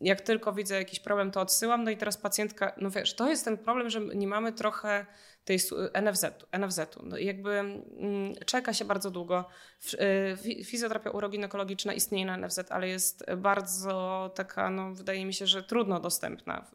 jak 0.00 0.20
tylko 0.20 0.52
widzę 0.52 0.74
jakiś 0.74 1.00
problem, 1.00 1.30
to 1.30 1.40
odsyłam. 1.40 1.84
No 1.84 1.90
i 1.90 1.96
teraz 1.96 2.16
pacjentka, 2.16 2.72
no 2.76 2.90
wiesz, 2.90 3.14
to 3.14 3.28
jest 3.28 3.44
ten 3.44 3.58
problem, 3.58 3.90
że 3.90 4.00
nie 4.00 4.26
mamy 4.26 4.52
trochę 4.52 5.06
tej 5.44 5.58
NFZ-u. 6.02 6.58
NFZ-u. 6.58 7.06
No 7.06 7.18
i 7.18 7.26
jakby 7.26 7.50
mm, 7.50 8.34
czeka 8.46 8.72
się 8.74 8.84
bardzo 8.84 9.10
długo. 9.10 9.44
Fi- 9.82 10.64
Fizjoterapia 10.64 11.10
uroginekologiczna 11.10 11.92
istnieje 11.92 12.26
na 12.26 12.36
NFZ, 12.36 12.58
ale 12.70 12.88
jest 12.88 13.24
bardzo 13.36 14.30
taka, 14.34 14.70
no 14.70 14.94
wydaje 14.94 15.26
mi 15.26 15.34
się, 15.34 15.46
że 15.46 15.62
trudno 15.62 16.00
dostępna. 16.00 16.66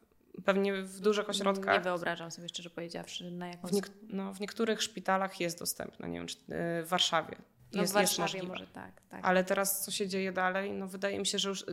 Pewnie 0.44 0.82
w 0.82 1.00
dużych 1.00 1.24
Nie 1.26 1.30
ośrodkach. 1.30 1.82
wyobrażam 1.82 2.30
sobie 2.30 2.48
szczerze 2.48 2.70
powiedziawszy, 2.70 3.30
na 3.30 3.48
jaką 3.48 3.68
W, 3.68 3.72
niek- 3.72 3.90
no, 4.08 4.34
w 4.34 4.40
niektórych 4.40 4.82
szpitalach 4.82 5.40
jest 5.40 5.58
dostępna, 5.58 6.08
nie 6.08 6.18
wiem, 6.18 6.26
czy, 6.26 6.36
y, 6.36 6.84
w 6.84 6.86
Warszawie. 6.88 7.36
no, 7.72 7.82
Jest, 7.82 7.94
w 7.94 7.96
jest 8.00 8.16
Warszawie 8.18 8.22
możliwe. 8.22 8.46
może 8.48 8.66
tak, 8.66 9.02
tak. 9.08 9.20
Ale 9.24 9.44
teraz 9.44 9.84
co 9.84 9.90
się 9.90 10.08
dzieje 10.08 10.32
dalej? 10.32 10.72
No 10.72 10.86
wydaje 10.88 11.18
mi 11.18 11.26
się, 11.26 11.38
że 11.38 11.48
już 11.48 11.64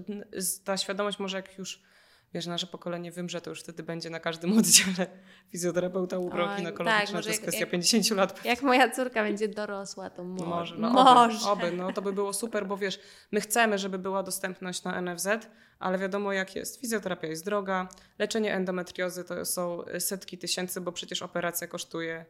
ta 0.64 0.78
świadomość 0.78 1.20
może 1.20 1.38
jak 1.38 1.58
już 1.58 1.82
wiesz, 2.34 2.46
nasze 2.46 2.68
pokolenie 2.68 3.12
wymrze, 3.12 3.42
to 3.42 3.50
już 3.50 3.60
wtedy 3.60 3.84
będzie 3.84 4.10
na 4.10 4.20
każdym 4.20 4.54
oddziale 4.60 5.08
fizjoterapeuta 5.50 6.16
tak, 6.16 6.26
uroginekologiczna. 6.26 7.16
może 7.16 7.24
to 7.24 7.30
jest 7.30 7.42
kwestia 7.42 7.60
jak- 7.60 7.70
50 7.70 8.10
lat. 8.10 8.46
Jak 8.46 8.62
moja 8.62 8.90
córka 8.90 9.24
będzie 9.24 9.48
dorosła, 9.48 10.10
to 10.10 10.24
może. 10.24 10.46
Może, 10.46 10.76
no 10.78 10.90
może. 10.90 11.50
Oby, 11.50 11.68
oby, 11.68 11.78
no 11.78 11.94
to 11.94 12.02
by 12.02 12.14
było 12.14 12.34
super, 12.34 12.68
bo 12.68 12.78
wiesz, 12.78 13.00
my 13.32 13.42
chcemy, 13.42 13.78
żeby 13.78 14.00
była 14.00 14.24
dostępność 14.24 14.84
na 14.84 15.02
NFZ, 15.02 15.28
ale 15.80 15.98
wiadomo 15.98 16.34
jak 16.34 16.56
jest. 16.56 16.82
Fizjoterapia 16.82 17.28
jest 17.28 17.46
droga, 17.46 17.88
leczenie 18.20 18.54
endometriozy 18.56 19.24
to 19.24 19.46
są 19.46 19.84
setki 20.00 20.38
tysięcy, 20.38 20.82
bo 20.82 20.92
przecież 20.92 21.22
operacja 21.22 21.68
kosztuje 21.68 22.26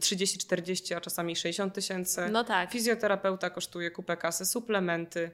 30, 0.00 0.38
40, 0.38 0.94
a 0.94 1.00
czasami 1.00 1.36
60 1.36 1.74
tysięcy. 1.74 2.28
No 2.30 2.44
tak. 2.44 2.70
Fizjoterapeuta 2.70 3.50
kosztuje 3.50 3.90
kupę 3.90 4.16
kasy, 4.16 4.46
suplementy. 4.46 5.30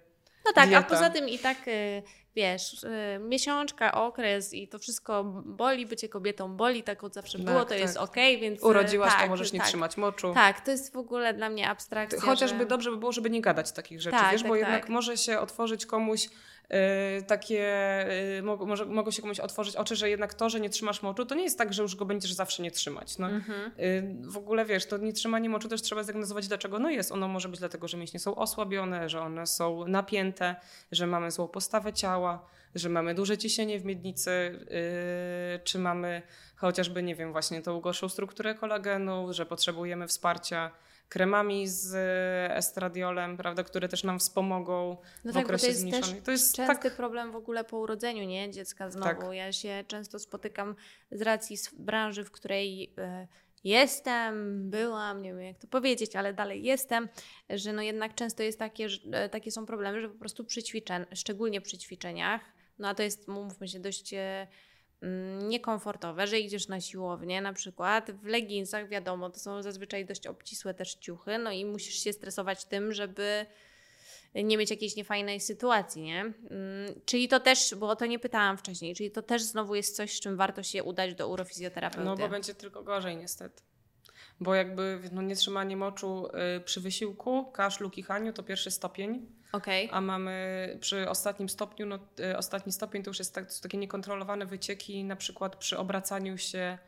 No 0.47 0.53
tak, 0.53 0.68
dieta. 0.68 0.86
a 0.86 0.90
poza 0.90 1.11
tym 1.11 1.28
i 1.28 1.38
tak, 1.38 1.68
y, 1.68 2.03
wiesz, 2.36 2.84
y, 2.84 3.18
miesiączka, 3.20 3.92
okres 3.95 4.55
i 4.55 4.68
to 4.68 4.78
wszystko 4.78 5.24
boli, 5.47 5.86
bycie 5.86 6.09
kobietą 6.09 6.57
boli, 6.57 6.82
tak 6.82 7.05
od 7.05 7.14
zawsze 7.14 7.38
Tak, 7.38 7.47
było, 7.47 7.61
to 7.61 7.68
tak. 7.68 7.78
jest 7.78 7.97
okej, 7.97 8.40
więc... 8.40 8.62
y, 8.62 8.66
Urodziłaś, 8.66 9.12
tak, 9.12 9.22
to 9.22 9.28
możesz 9.28 9.53
nie 9.53 9.59
tak. 9.59 9.68
trzymać 9.68 9.97
moczu. 9.97 10.34
Tak, 10.34 10.61
to 10.61 10.70
jest 10.70 10.92
w 10.92 10.97
ogóle 10.97 11.34
dla 11.34 11.51
mnie 11.51 11.68
abstrakcja, 11.68 12.20
Chociażby 12.20 12.59
że... 12.59 12.66
dobrze 12.66 12.90
by 12.90 12.97
było, 12.97 13.12
żeby 13.12 13.30
nie 13.30 13.40
gadać 13.40 13.72
takich 13.72 14.01
rzeczy, 14.01 14.16
Tak, 14.16 14.32
wiesz, 14.32 14.42
tak, 14.42 14.49
bo 14.49 14.57
jednak 14.57 14.80
tak. 14.82 14.90
może 14.90 15.16
się 15.16 15.38
otworzyć 15.40 15.86
komuś 15.86 16.24
y, 16.26 16.28
takie, 17.27 17.65
y, 18.39 18.43
mo- 18.43 18.57
może, 18.57 18.87
mogą 18.87 19.11
się 19.11 19.23
komuś 19.23 19.41
otworzyć 19.41 19.77
oczy, 19.77 19.97
że 19.97 20.11
jednak 20.11 20.35
to, 20.35 20.51
że 20.51 20.61
nie 20.61 20.71
trzymasz 20.71 21.03
moczu, 21.03 21.27
to 21.27 21.35
nie 21.35 21.43
jest 21.43 21.59
tak, 21.59 21.73
że 21.73 21.83
już 21.83 21.97
go 21.97 22.05
będziesz 22.05 22.33
zawsze 22.33 22.62
nie 22.62 22.71
trzymać. 22.71 23.19
No. 23.19 23.29
Mhm. 23.31 23.71
Y, 23.81 24.15
W 24.31 24.37
ogóle 24.37 24.65
wiesz, 24.65 24.87
to 24.87 24.97
nietrzymanie 24.97 25.49
moczu 25.49 25.69
też 25.69 25.83
trzeba 25.83 26.03
zdiagnozować, 26.03 26.49
dlaczego 26.49 26.79
no 26.79 26.91
jest. 26.91 27.12
Ono 27.12 27.29
może 27.29 27.49
być 27.49 27.61
dlatego, 27.61 27.89
że 27.89 27.97
mięśnie 27.97 28.21
są 28.21 28.35
osłabione, 28.35 29.09
że 29.09 29.21
one 29.21 29.47
są 29.47 29.87
napięte, 29.89 30.57
że 30.93 31.07
mamy 31.07 31.31
złą 31.31 31.49
postawę 31.49 31.93
ciała, 31.93 32.47
że 32.75 32.89
mamy 32.89 33.15
duże 33.15 33.39
ciśnienie 33.39 33.79
w 33.81 33.85
miednicy, 33.85 34.59
czy 35.65 35.79
mamy 35.79 36.23
chociażby, 36.57 37.02
nie 37.02 37.14
wiem, 37.14 37.32
właśnie 37.32 37.62
tą 37.62 37.80
gorszą 37.80 38.09
strukturę 38.09 38.55
kolagenu, 38.55 39.32
że 39.32 39.46
potrzebujemy 39.46 40.09
wsparcia 40.09 40.70
kremami 41.09 41.68
z 41.68 41.94
estradiolem, 42.50 43.36
prawda, 43.36 43.62
które 43.64 43.88
też 43.88 44.05
nam 44.05 44.18
wspomogą 44.18 44.96
No 45.24 45.30
w 45.32 45.34
tak, 45.34 45.44
okresie 45.44 45.62
to 45.62 45.68
jest 45.68 45.80
zmniejszonej. 45.80 46.22
To 46.22 46.30
jest 46.30 46.57
częsty 46.57 46.82
tak, 46.82 46.96
problem 46.96 47.32
w 47.32 47.36
ogóle 47.36 47.64
po 47.64 47.78
urodzeniu, 47.78 48.24
nie? 48.24 48.50
Dziecka 48.50 48.90
znowu. 48.90 49.20
Tak. 49.20 49.32
Ja 49.32 49.52
się 49.52 49.84
często 49.86 50.18
spotykam 50.18 50.74
z 51.11 51.22
racji 51.22 51.57
z 51.57 51.74
branży, 51.74 52.24
w 52.24 52.30
której 52.30 52.94
e, 52.98 53.26
jestem, 53.64 54.62
byłam, 54.70 55.22
nie 55.22 55.34
wiem 55.34 55.42
jak 55.42 55.59
to 55.59 55.66
powiedzieć, 55.66 56.16
ale 56.16 56.34
dalej 56.34 56.62
jestem, 56.62 57.09
że 57.50 57.72
no 57.72 57.82
jednak 57.82 58.14
często 58.14 58.42
jest 58.42 58.59
takie, 58.59 58.88
że, 58.88 59.00
e, 59.12 59.28
takie 59.28 59.50
są 59.50 59.66
problemy, 59.66 60.00
że 60.00 60.09
po 60.09 60.18
prostu 60.18 60.44
przy 60.44 60.62
ćwiczeń, 60.62 61.05
szczególnie 61.14 61.61
przy 61.61 61.78
ćwiczeniach, 61.78 62.40
no 62.78 62.88
a 62.88 62.94
to 62.94 63.02
jest, 63.02 63.28
mówmy 63.28 63.68
się, 63.68 63.80
dość 63.80 64.14
e, 64.14 64.46
niekomfortowe, 65.42 66.26
że 66.26 66.38
idziesz 66.38 66.68
na 66.68 66.80
siłownię 66.80 67.40
na 67.40 67.52
przykład, 67.52 68.11
w 68.11 68.26
leginsach 68.26 68.88
wiadomo, 68.88 69.30
to 69.30 69.38
są 69.38 69.62
zazwyczaj 69.62 70.07
dość 70.07 70.26
obcisłe 70.26 70.74
też 70.74 70.94
ciuchy, 70.94 71.38
no 71.38 71.52
i 71.52 71.64
musisz 71.64 71.94
się 71.94 72.12
stresować 72.12 72.64
tym, 72.64 72.92
żeby 72.92 73.46
nie 74.34 74.57
mieć 74.57 74.70
jakiejś 74.70 74.96
niefajnej 74.96 75.40
sytuacji, 75.40 76.02
nie? 76.02 76.20
Mm, 76.20 76.34
Czyli 77.05 77.28
to 77.28 77.40
też, 77.40 77.74
bo 77.74 77.88
o 77.88 77.96
to 77.96 78.07
nie 78.07 78.18
pytałam 78.18 78.59
wcześniej, 78.59 78.94
czyli 78.94 79.11
to 79.11 79.22
też 79.22 79.42
znowu 79.42 79.74
jest 79.74 79.96
coś, 79.96 80.16
z 80.16 80.20
czym 80.20 80.36
warto 80.36 80.62
się 80.62 80.84
udać 80.84 81.14
do 81.14 81.28
urofizjoterapeuty. 81.28 82.07
no 82.07 82.16
bo 82.16 82.28
będzie 82.28 82.55
tylko 82.55 82.82
gorzej 82.82 83.16
niestety. 83.16 83.62
Bo 84.40 84.55
jakby 84.55 85.00
no, 85.12 85.22
nietrzymanie 85.22 85.76
moczu 85.76 86.26
y, 86.57 86.61
przy 86.61 86.80
wysiłku, 86.80 87.44
kaszlu, 87.52 87.90
kichaniu 87.90 88.32
to 88.32 88.42
pierwszy 88.42 88.70
stopień, 88.70 89.26
Okej, 89.55 89.88
A 89.92 90.00
mamy 90.00 90.78
przy 90.80 91.09
ostatnim 91.09 91.48
stopniu, 91.48 91.86
no, 91.86 91.98
y, 92.20 92.36
ostatni 92.36 92.72
stopień 92.72 93.02
to 93.02 93.11
już 93.11 93.18
jest 93.18 93.34
tak, 93.34 93.52
to 93.52 93.61
takie 93.62 93.78
niekontrolowane 93.78 94.46
wycieki, 94.46 95.05
na 95.05 95.16
przykład 95.16 95.57
przy 95.57 95.78
obracaniu 95.78 96.38
się 96.38 96.78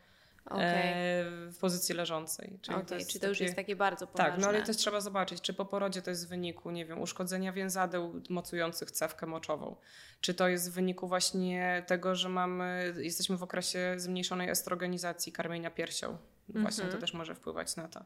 e, 0.51 1.23
w 1.51 1.57
pozycji 1.59 1.95
leżącej. 1.95 2.59
Czyli 2.61 2.77
okej. 2.77 3.05
Czyli 3.05 3.19
to 3.19 3.27
już 3.27 3.39
jest 3.39 3.55
takie 3.55 3.75
bardzo 3.75 4.07
Tak, 4.07 4.15
poważne. 4.15 4.41
no 4.41 4.47
ale 4.47 4.61
też 4.61 4.77
trzeba 4.77 5.01
zobaczyć, 5.01 5.41
czy 5.41 5.53
po 5.53 5.65
porodzie 5.65 6.01
to 6.01 6.09
jest 6.09 6.25
w 6.25 6.29
wyniku, 6.29 6.71
nie 6.71 6.85
wiem, 6.85 7.01
uszkodzenia 7.01 7.51
więzadeł 7.53 8.21
mocujących 8.29 8.91
cewkę 8.91 9.25
moczową. 9.25 9.75
Czy 10.21 10.33
to 10.33 10.47
jest 10.47 10.71
w 10.71 10.73
wyniku 10.73 11.07
właśnie 11.07 11.83
tego, 11.87 12.15
że 12.15 12.29
mamy, 12.29 12.93
jesteśmy 12.97 13.37
w 13.37 13.43
okresie 13.43 13.93
zmniejszonej 13.97 14.49
estrogenizacji 14.49 15.31
karmienia 15.31 15.71
piersią. 15.71 16.17
Właśnie 16.49 16.83
Mhm. 16.83 16.91
to 16.91 17.05
też 17.05 17.13
może 17.13 17.35
wpływać 17.35 17.75
na 17.75 17.87
to. 17.87 18.05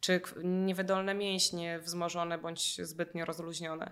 Czy 0.00 0.20
niewydolne 0.44 1.14
mięśnie 1.14 1.78
wzmożone 1.78 2.38
bądź 2.38 2.82
zbytnio 2.86 3.24
rozluźnione. 3.24 3.90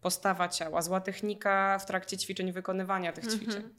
Postawa 0.00 0.48
ciała, 0.48 0.82
zła 0.82 1.00
technika 1.00 1.78
w 1.78 1.86
trakcie 1.86 2.18
ćwiczeń 2.18 2.52
wykonywania 2.52 3.12
tych 3.12 3.24
Mhm. 3.24 3.40
ćwiczeń. 3.42 3.74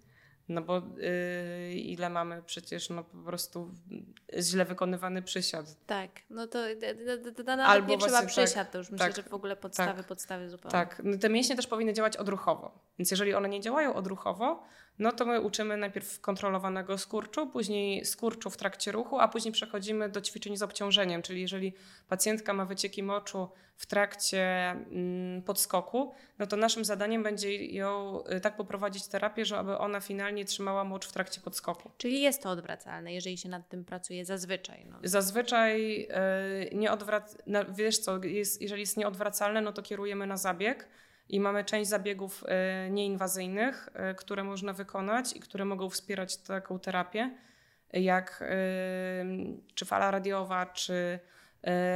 No 0.50 0.62
bo 0.62 0.78
y, 0.78 1.74
ile 1.74 2.10
mamy 2.10 2.44
przecież 2.44 2.90
no 2.90 3.04
po 3.04 3.18
prostu 3.18 3.72
źle 4.40 4.66
wykonywany 4.66 5.22
przysiad. 5.22 5.86
Tak, 5.86 6.10
no 6.30 6.48
to, 6.48 6.60
nawet 7.46 7.66
Albo 7.66 7.88
nie 7.88 7.98
trzeba 7.98 8.20
tak, 8.20 8.28
przysiad, 8.28 8.72
to 8.72 8.78
już 8.78 8.90
myślę, 8.90 9.08
tak, 9.08 9.16
że 9.16 9.24
w 9.24 9.34
ogóle 9.34 9.56
podstawy, 9.56 9.98
tak, 9.98 10.08
podstawy 10.08 10.50
zupełnie. 10.50 10.72
Tak, 10.72 11.02
no 11.04 11.18
te 11.18 11.30
mięśnie 11.30 11.56
też 11.56 11.68
powinny 11.68 11.94
działać 11.94 12.18
odruchowo. 12.18 12.80
Więc 13.00 13.12
jeżeli 13.12 13.34
one 13.34 13.50
nie 13.50 13.62
działają 13.62 13.96
odruchowo, 13.96 14.64
no 15.00 15.12
to 15.12 15.26
my 15.26 15.42
uczymy 15.42 15.78
najpierw 15.78 16.22
kontrolowanego 16.22 16.98
skurczu, 16.98 17.48
później 17.48 18.06
skurczu 18.06 18.50
w 18.50 18.58
trakcie 18.58 18.92
ruchu, 18.92 19.20
a 19.20 19.28
później 19.28 19.52
przechodzimy 19.52 20.10
do 20.10 20.22
ćwiczeń 20.22 20.58
z 20.58 20.62
obciążeniem. 20.62 21.22
Czyli 21.22 21.42
jeżeli 21.42 21.74
pacjentka 22.10 22.54
ma 22.54 22.66
wycieki 22.66 23.04
moczu 23.04 23.50
w 23.76 23.86
trakcie 23.86 24.70
mm, 24.70 25.42
podskoku, 25.42 26.14
no 26.40 26.48
to 26.48 26.58
naszym 26.58 26.86
zadaniem 26.86 27.24
będzie 27.24 27.66
ją 27.66 28.24
y, 28.38 28.42
tak 28.42 28.56
poprowadzić 28.56 29.08
terapię, 29.08 29.46
żeby 29.46 29.78
ona 29.78 30.00
finalnie 30.00 30.46
trzymała 30.46 30.84
mocz 30.84 31.08
w 31.08 31.12
trakcie 31.12 31.42
podskoku. 31.42 31.92
Czyli 31.98 32.22
jest 32.22 32.44
to 32.44 32.50
odwracalne, 32.50 33.14
jeżeli 33.14 33.38
się 33.38 33.50
nad 33.50 33.70
tym 33.70 33.86
pracuje 33.86 34.26
zazwyczaj. 34.26 34.86
No. 34.86 34.98
Zazwyczaj 35.04 36.02
y, 36.02 36.76
nieodwrac... 36.76 37.38
na- 37.48 37.66
wiesz 37.66 37.98
co, 37.98 38.24
jest, 38.24 38.62
jeżeli 38.62 38.82
jest 38.82 38.98
nieodwracalne, 38.98 39.62
no 39.62 39.74
to 39.74 39.82
kierujemy 39.82 40.28
na 40.28 40.38
zabieg 40.38 40.88
i 41.30 41.40
mamy 41.40 41.64
część 41.64 41.90
zabiegów 41.90 42.44
y, 42.88 42.90
nieinwazyjnych, 42.92 43.90
y, 44.12 44.16
które 44.16 44.44
można 44.44 44.74
wykonać 44.74 45.34
i 45.34 45.40
które 45.40 45.66
mogą 45.66 45.90
wspierać 45.90 46.38
taką 46.38 46.80
terapię, 46.80 47.38
jak 47.94 48.42
y, 48.42 48.46
czy 49.76 49.86
fala 49.86 50.12
radiowa, 50.12 50.66
czy 50.66 51.20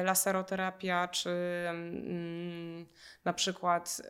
laseroterapia, 0.03 1.07
czy 1.07 1.29
mm, 1.69 2.85
na 3.25 3.33
przykład 3.33 4.01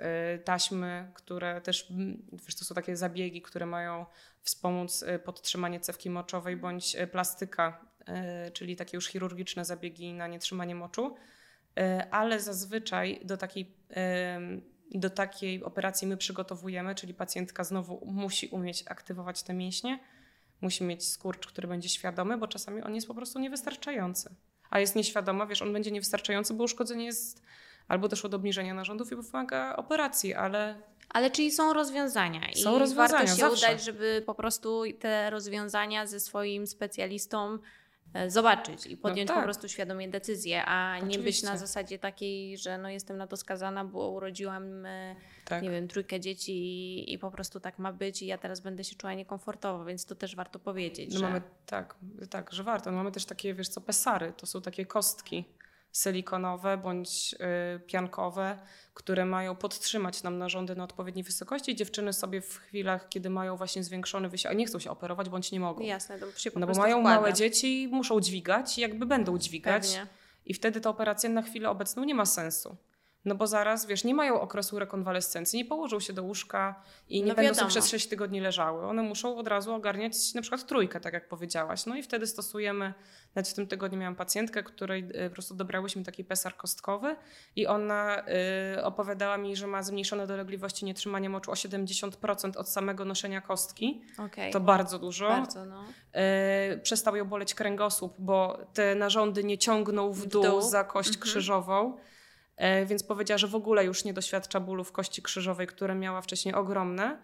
taśmy, 0.44 1.12
które 1.14 1.62
też, 1.62 1.92
mm, 1.92 2.28
wiesz, 2.46 2.56
to 2.56 2.66
są 2.66 2.76
takie 2.76 2.98
zabiegi, 2.98 3.42
które 3.42 3.66
mają 3.66 4.06
wspomóc 4.42 5.06
podtrzymanie 5.24 5.80
cewki 5.80 6.10
moczowej 6.10 6.58
bądź 6.58 6.98
plastyka, 7.12 7.86
czyli 8.54 8.76
takie 8.76 8.98
już 8.98 9.08
chirurgiczne 9.08 9.66
zabiegi 9.66 10.14
na 10.14 10.28
nietrzymanie 10.28 10.76
moczu, 10.76 11.16
ale 12.12 12.40
zazwyczaj 12.40 13.20
do 13.24 13.38
takiej, 13.38 13.76
y, 14.96 15.00
do 15.00 15.10
takiej 15.10 15.64
operacji 15.64 16.08
my 16.08 16.18
przygotowujemy, 16.18 16.96
czyli 16.96 17.14
pacjentka 17.14 17.64
znowu 17.64 18.06
musi 18.06 18.48
umieć 18.48 18.84
aktywować 18.88 19.44
te 19.44 19.54
mięśnie, 19.54 20.00
musi 20.62 20.84
mieć 20.84 21.08
skurcz, 21.08 21.48
który 21.48 21.68
będzie 21.68 21.90
świadomy, 21.90 22.38
bo 22.38 22.48
czasami 22.48 22.82
on 22.82 22.96
jest 22.96 23.08
po 23.08 23.14
prostu 23.14 23.40
niewystarczający. 23.40 24.36
A 24.70 24.80
jest 24.80 24.96
nieświadoma, 24.96 25.46
wiesz, 25.46 25.62
on 25.62 25.74
będzie 25.74 25.92
niewystarczający, 25.92 26.54
bo 26.54 26.64
uszkodzenie 26.64 27.06
jest 27.06 27.42
albo 27.88 28.08
doszło 28.08 28.30
do 28.30 28.38
obniżenia 28.38 28.74
narządów 28.74 29.12
i 29.12 29.16
wymaga 29.16 29.76
operacji, 29.76 30.34
ale 30.34 30.76
Ale 31.10 31.32
czyli 31.32 31.52
są 31.52 31.74
rozwiązania 31.74 32.50
i 32.52 32.56
Są 32.56 32.80
rozwiązania, 32.80 33.08
warto 33.10 33.28
się 33.28 33.36
zawsze. 33.36 33.68
udać, 33.68 33.84
żeby 33.84 34.24
po 34.26 34.36
prostu 34.36 34.84
te 35.00 35.30
rozwiązania 35.30 36.08
ze 36.08 36.20
swoim 36.20 36.68
specjalistą 36.68 37.60
zobaczyć 38.28 38.86
i 38.86 38.98
podjąć 38.98 39.28
tak. 39.28 39.38
po 39.38 39.44
prostu 39.44 39.70
świadomie 39.70 40.10
decyzję, 40.10 40.66
a 40.66 41.00
nie 41.00 41.06
być 41.06 41.16
Oczywiście. 41.16 41.48
na 41.48 41.58
zasadzie 41.58 42.00
takiej, 42.00 42.58
że 42.58 42.78
no 42.78 42.90
jestem 42.90 43.18
na 43.18 43.28
to 43.28 43.38
skazana, 43.38 43.86
bo 43.86 44.10
urodziłam 44.10 44.86
e, 44.86 45.16
tak. 45.46 45.64
nie 45.64 45.70
wiem, 45.70 45.88
trójkę 45.88 46.20
dzieci 46.20 46.52
i, 46.54 47.14
i 47.14 47.20
po 47.20 47.32
prostu 47.32 47.60
tak 47.60 47.80
ma 47.80 47.94
być 47.94 48.22
i 48.22 48.26
ja 48.26 48.38
teraz 48.38 48.60
będę 48.60 48.84
się 48.84 48.96
czuła 48.96 49.14
niekomfortowo, 49.14 49.86
więc 49.86 50.06
to 50.06 50.16
też 50.16 50.36
warto 50.36 50.60
powiedzieć, 50.60 51.14
No 51.14 51.20
że 51.20 51.26
mamy, 51.26 51.42
tak, 51.66 51.96
tak, 52.30 52.54
że 52.54 52.64
warto. 52.64 52.92
No 52.92 52.98
mamy 52.98 53.12
też 53.12 53.26
takie, 53.26 53.54
wiesz 53.54 53.70
co, 53.70 53.82
pesary. 53.82 54.34
To 54.38 54.46
są 54.46 54.62
takie 54.62 54.86
kostki 54.86 55.46
silikonowe 55.94 56.78
bądź 56.78 57.36
y, 57.76 57.80
piankowe, 57.80 58.60
które 58.94 59.26
mają 59.26 59.56
podtrzymać 59.56 60.24
nam 60.24 60.38
narządy 60.38 60.76
na 60.76 60.84
odpowiedniej 60.84 61.24
wysokości. 61.24 61.76
Dziewczyny 61.76 62.14
sobie 62.14 62.42
w 62.42 62.58
chwilach, 62.58 63.10
kiedy 63.10 63.30
mają 63.30 63.58
właśnie 63.58 63.84
zwiększony 63.84 64.30
wysiłek, 64.30 64.56
a 64.56 64.58
nie 64.58 64.66
chcą 64.66 64.80
się 64.80 64.92
operować 64.92 65.30
bądź 65.30 65.52
nie 65.52 65.60
mogą. 65.60 65.84
jasne, 65.84 66.20
to 66.20 66.32
się 66.40 66.52
po 66.52 66.60
No 66.60 66.68
bo 66.68 66.74
mają 66.74 67.00
wkłada. 67.00 67.16
małe 67.20 67.34
dzieci 67.34 67.84
i 67.84 67.88
muszą 67.88 68.20
dźwigać 68.22 68.78
jakby 68.78 69.06
będą 69.06 69.38
dźwigać. 69.38 69.84
Pewnie. 69.88 70.08
I 70.46 70.54
wtedy 70.54 70.82
ta 70.82 70.90
operacja 70.90 71.30
na 71.30 71.42
chwilę 71.42 71.70
obecną 71.70 72.04
nie 72.04 72.16
ma 72.16 72.26
sensu. 72.26 72.76
No 73.26 73.36
bo 73.36 73.48
zaraz, 73.48 73.86
wiesz, 73.86 74.04
nie 74.04 74.14
mają 74.16 74.42
okresu 74.42 74.80
rekonwalescencji, 74.80 75.58
nie 75.60 75.66
położą 75.66 76.00
się 76.00 76.14
do 76.14 76.24
łóżka 76.24 76.82
i 77.10 77.22
nie 77.24 77.28
No 77.30 77.36
będą 77.36 77.54
sobie 77.54 77.68
przez 77.70 77.88
6 77.90 78.08
tygodni 78.08 78.40
leżały. 78.40 78.86
One 78.86 79.04
muszą 79.04 79.38
od 79.38 79.48
razu 79.48 79.74
ogarniać 79.74 80.34
na 80.34 80.42
przykład 80.42 80.66
trójkę, 80.66 81.00
tak 81.00 81.14
jak 81.14 81.28
powiedziałaś. 81.28 81.86
No 81.86 81.96
i 81.96 82.04
wtedy 82.04 82.28
stosujemy, 82.28 82.94
nawet 83.36 83.50
w 83.50 83.54
tym 83.54 83.68
tygodniu 83.68 84.00
miałam 84.00 84.16
pacjentkę, 84.16 84.64
której 84.64 85.10
y, 85.26 85.30
po 85.30 85.34
prostu 85.34 85.56
dobrałyśmy 85.56 86.04
taki 86.04 86.24
pesar 86.24 86.56
kostkowy 86.58 87.16
i 87.56 87.68
ona 87.68 88.24
y, 88.78 88.84
opowiadała 88.84 89.38
mi, 89.38 89.56
że 89.56 89.68
ma 89.68 89.84
zmniejszone 89.84 90.28
dolegliwości 90.28 90.86
nietrzymania 90.86 91.30
moczu 91.30 91.52
o 91.52 91.54
70% 91.54 92.58
od 92.58 92.70
samego 92.70 93.06
noszenia 93.06 93.42
kostki. 93.42 94.02
Okej. 94.18 94.54
To 94.54 94.60
bardzo 94.60 95.00
dużo. 95.00 95.28
Bardzo, 95.30 95.66
no. 95.66 95.84
E, 96.14 96.78
przestał 96.78 97.16
ją 97.16 97.26
boleć 97.26 97.54
kręgosłup, 97.56 98.14
bo 98.20 98.58
te 98.74 98.96
narządy 98.96 99.44
nie 99.44 99.58
ciągną 99.58 100.12
w 100.12 100.20
W 100.20 100.28
dół, 100.28 100.44
dół. 100.44 100.62
za 100.62 100.84
kość 100.84 101.10
Mhm. 101.10 101.24
krzyżową. 101.24 101.98
E, 102.58 102.86
więc 102.86 103.04
powiedziała, 103.04 103.38
że 103.38 103.48
w 103.48 103.56
ogóle 103.56 103.86
już 103.86 104.06
nie 104.06 104.14
doświadcza 104.14 104.60
bólu 104.60 104.84
w 104.84 104.92
kości 104.92 105.22
krzyżowej, 105.22 105.68
które 105.68 105.96
miała 105.96 106.22
wcześniej 106.22 106.56
ogromne. 106.56 107.18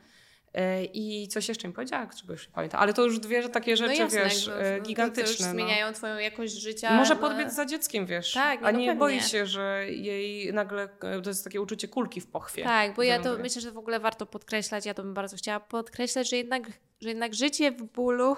E, 0.53 0.85
I 0.85 1.27
coś 1.27 1.49
jeszcze 1.49 1.67
mi 1.67 1.73
powiedziała, 1.73 2.07
czegoś 2.07 2.47
nie 2.47 2.53
pamiętam. 2.53 2.81
Ale 2.81 2.93
to 2.93 3.03
już 3.03 3.19
dwie 3.19 3.49
takie 3.49 3.77
rzeczy, 3.77 3.93
no 3.93 4.03
jasne, 4.03 4.23
wiesz, 4.23 4.47
no, 4.47 4.53
no, 4.53 4.83
gigantyczne. 4.83 5.23
To 5.23 5.43
już 5.43 5.51
zmieniają 5.51 5.87
no. 5.87 5.93
twoją 5.93 6.17
jakość 6.17 6.53
życia. 6.53 6.93
Może 6.93 7.15
podbiec 7.15 7.53
za 7.53 7.65
dzieckiem, 7.65 8.05
wiesz. 8.05 8.33
Tak, 8.33 8.63
a 8.63 8.71
nie 8.71 8.95
boi 8.95 9.21
się, 9.21 9.45
że 9.45 9.85
jej 9.89 10.53
nagle, 10.53 10.89
to 11.23 11.29
jest 11.29 11.43
takie 11.43 11.61
uczucie 11.61 11.87
kulki 11.87 12.21
w 12.21 12.27
pochwie. 12.27 12.63
Tak, 12.63 12.95
bo 12.95 13.03
ja 13.03 13.19
to 13.19 13.29
mówię. 13.29 13.43
myślę, 13.43 13.61
że 13.61 13.71
w 13.71 13.77
ogóle 13.77 13.99
warto 13.99 14.25
podkreślać, 14.25 14.85
ja 14.85 14.93
to 14.93 15.03
bym 15.03 15.13
bardzo 15.13 15.37
chciała 15.37 15.59
podkreślać, 15.59 16.29
że 16.29 16.37
jednak, 16.37 16.63
że 17.01 17.09
jednak 17.09 17.33
życie 17.33 17.71
w 17.71 17.83
bólu 17.83 18.35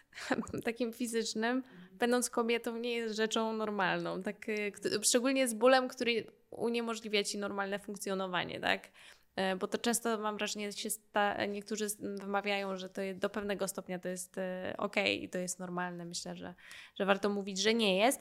takim 0.64 0.92
fizycznym, 0.92 1.62
będąc 1.98 2.30
kobietą, 2.30 2.76
nie 2.76 2.92
jest 2.92 3.16
rzeczą 3.16 3.52
normalną. 3.52 4.22
Tak, 4.22 4.48
y, 4.48 4.72
szczególnie 5.02 5.48
z 5.48 5.54
bólem, 5.54 5.88
który 5.88 6.26
uniemożliwia 6.50 7.24
ci 7.24 7.38
normalne 7.38 7.78
funkcjonowanie, 7.78 8.60
tak? 8.60 8.88
E, 9.36 9.56
bo 9.56 9.66
to 9.66 9.78
często 9.78 10.18
mam 10.18 10.36
wrażenie, 10.36 10.70
że 10.72 11.48
niektórzy 11.48 11.86
wymawiają, 12.00 12.76
że 12.76 12.88
to 12.88 13.02
do 13.14 13.30
pewnego 13.30 13.68
stopnia 13.68 13.98
to 13.98 14.08
jest 14.08 14.38
e, 14.38 14.74
ok 14.78 14.96
i 14.96 15.28
to 15.28 15.38
jest 15.38 15.58
normalne. 15.58 16.04
Myślę, 16.04 16.36
że, 16.36 16.54
że 16.94 17.06
warto 17.06 17.28
mówić, 17.28 17.58
że 17.58 17.74
nie 17.74 17.96
jest. 17.96 18.20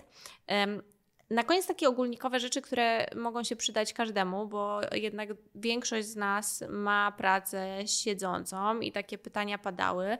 Na 1.29 1.43
koniec 1.43 1.67
takie 1.67 1.89
ogólnikowe 1.89 2.39
rzeczy, 2.39 2.61
które 2.61 3.05
mogą 3.15 3.43
się 3.43 3.55
przydać 3.55 3.93
każdemu, 3.93 4.47
bo 4.47 4.81
jednak 4.91 5.29
większość 5.55 6.07
z 6.07 6.15
nas 6.15 6.63
ma 6.69 7.11
pracę 7.11 7.87
siedzącą 7.87 8.79
i 8.79 8.91
takie 8.91 9.17
pytania 9.17 9.57
padały. 9.57 10.17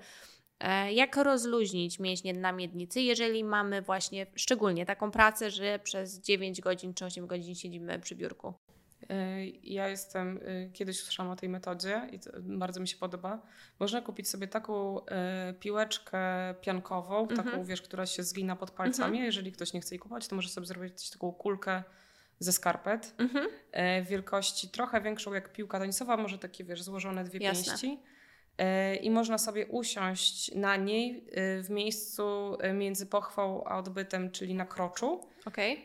E, 0.60 0.94
jak 0.94 1.16
rozluźnić 1.16 2.00
mięśnie 2.00 2.34
na 2.34 2.52
miednicy, 2.52 3.02
jeżeli 3.02 3.44
mamy 3.44 3.82
właśnie 3.82 4.28
szczególnie 4.36 4.86
taką 4.86 5.12
pracę, 5.12 5.52
że 5.52 5.80
przez 5.80 6.20
9 6.20 6.62
godzin 6.62 6.94
czy 6.94 7.06
8 7.06 7.28
godzin 7.28 7.56
siedzimy 7.56 8.00
przy 8.00 8.16
biurku? 8.16 8.54
E, 9.10 9.46
ja 9.46 9.88
jestem, 9.88 10.40
e, 10.46 10.70
kiedyś 10.70 11.02
usłyszałam 11.02 11.32
o 11.32 11.36
tej 11.36 11.50
metodzie 11.50 12.10
i 12.12 12.20
bardzo 12.40 12.80
mi 12.80 12.88
się 12.88 12.98
podoba. 12.98 13.42
Można 13.80 14.02
kupić 14.02 14.30
sobie 14.30 14.48
taką 14.48 15.00
piłeczkę 15.60 16.20
piankową, 16.62 17.22
mhm. 17.22 17.44
taką, 17.44 17.64
wiesz, 17.64 17.82
która 17.82 18.06
się 18.06 18.24
zgina 18.24 18.56
pod 18.56 18.72
palcami. 18.72 19.18
Mhm. 19.18 19.26
Jeżeli 19.26 19.52
ktoś 19.52 19.74
nie 19.74 19.82
chce 19.82 19.96
jej 19.96 20.00
kupować, 20.00 20.28
to 20.28 20.36
może 20.36 20.50
sobie 20.50 20.68
zrobić 20.68 21.10
taką 21.10 21.32
kulkę 21.32 21.84
ze 22.40 22.52
skarpet 22.52 23.16
mhm. 23.18 23.48
wielkości 24.06 24.70
trochę 24.70 25.02
większą 25.02 25.34
jak 25.34 25.54
piłka 25.54 25.80
tenisowa, 25.80 26.18
może 26.18 26.38
takie, 26.38 26.64
wiesz, 26.64 26.84
złożone 26.84 27.24
dwie 27.24 27.40
Jasne. 27.40 27.66
pięści 27.66 28.00
i 29.02 29.12
można 29.12 29.38
sobie 29.38 29.68
usiąść 29.68 30.56
na 30.56 30.76
niej 30.76 31.28
e, 31.32 31.64
w 31.64 31.70
miejscu 31.70 32.58
e, 32.60 32.74
między 32.74 33.06
pochwą 33.06 33.64
a 33.64 33.78
odbytem, 33.78 34.32
czyli 34.32 34.54
na 34.54 34.66
kroczu. 34.66 35.20
Okay. 35.46 35.78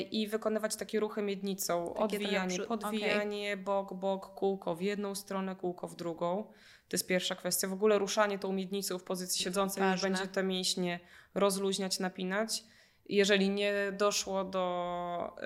I 0.00 0.26
wykonywać 0.26 0.76
takie 0.76 1.00
ruchy 1.00 1.22
miednicą. 1.22 1.88
Takie 1.88 2.04
odwijanie, 2.04 2.58
podwijanie, 2.58 3.52
okay. 3.52 3.64
bok, 3.64 3.94
bok, 3.94 4.34
kółko 4.34 4.74
w 4.74 4.82
jedną 4.82 5.14
stronę, 5.14 5.56
kółko 5.56 5.88
w 5.88 5.96
drugą. 5.96 6.44
To 6.88 6.94
jest 6.96 7.06
pierwsza 7.06 7.34
kwestia. 7.34 7.68
W 7.68 7.72
ogóle 7.72 7.98
ruszanie 7.98 8.38
tą 8.38 8.52
miednicą 8.52 8.98
w 8.98 9.04
pozycji 9.04 9.44
siedzącej 9.44 9.92
już 9.92 10.02
będzie 10.02 10.26
te 10.26 10.42
mięśnie 10.42 11.00
rozluźniać, 11.34 11.98
napinać 11.98 12.64
jeżeli 13.08 13.50
nie 13.50 13.72
doszło 13.92 14.44
do 14.44 15.36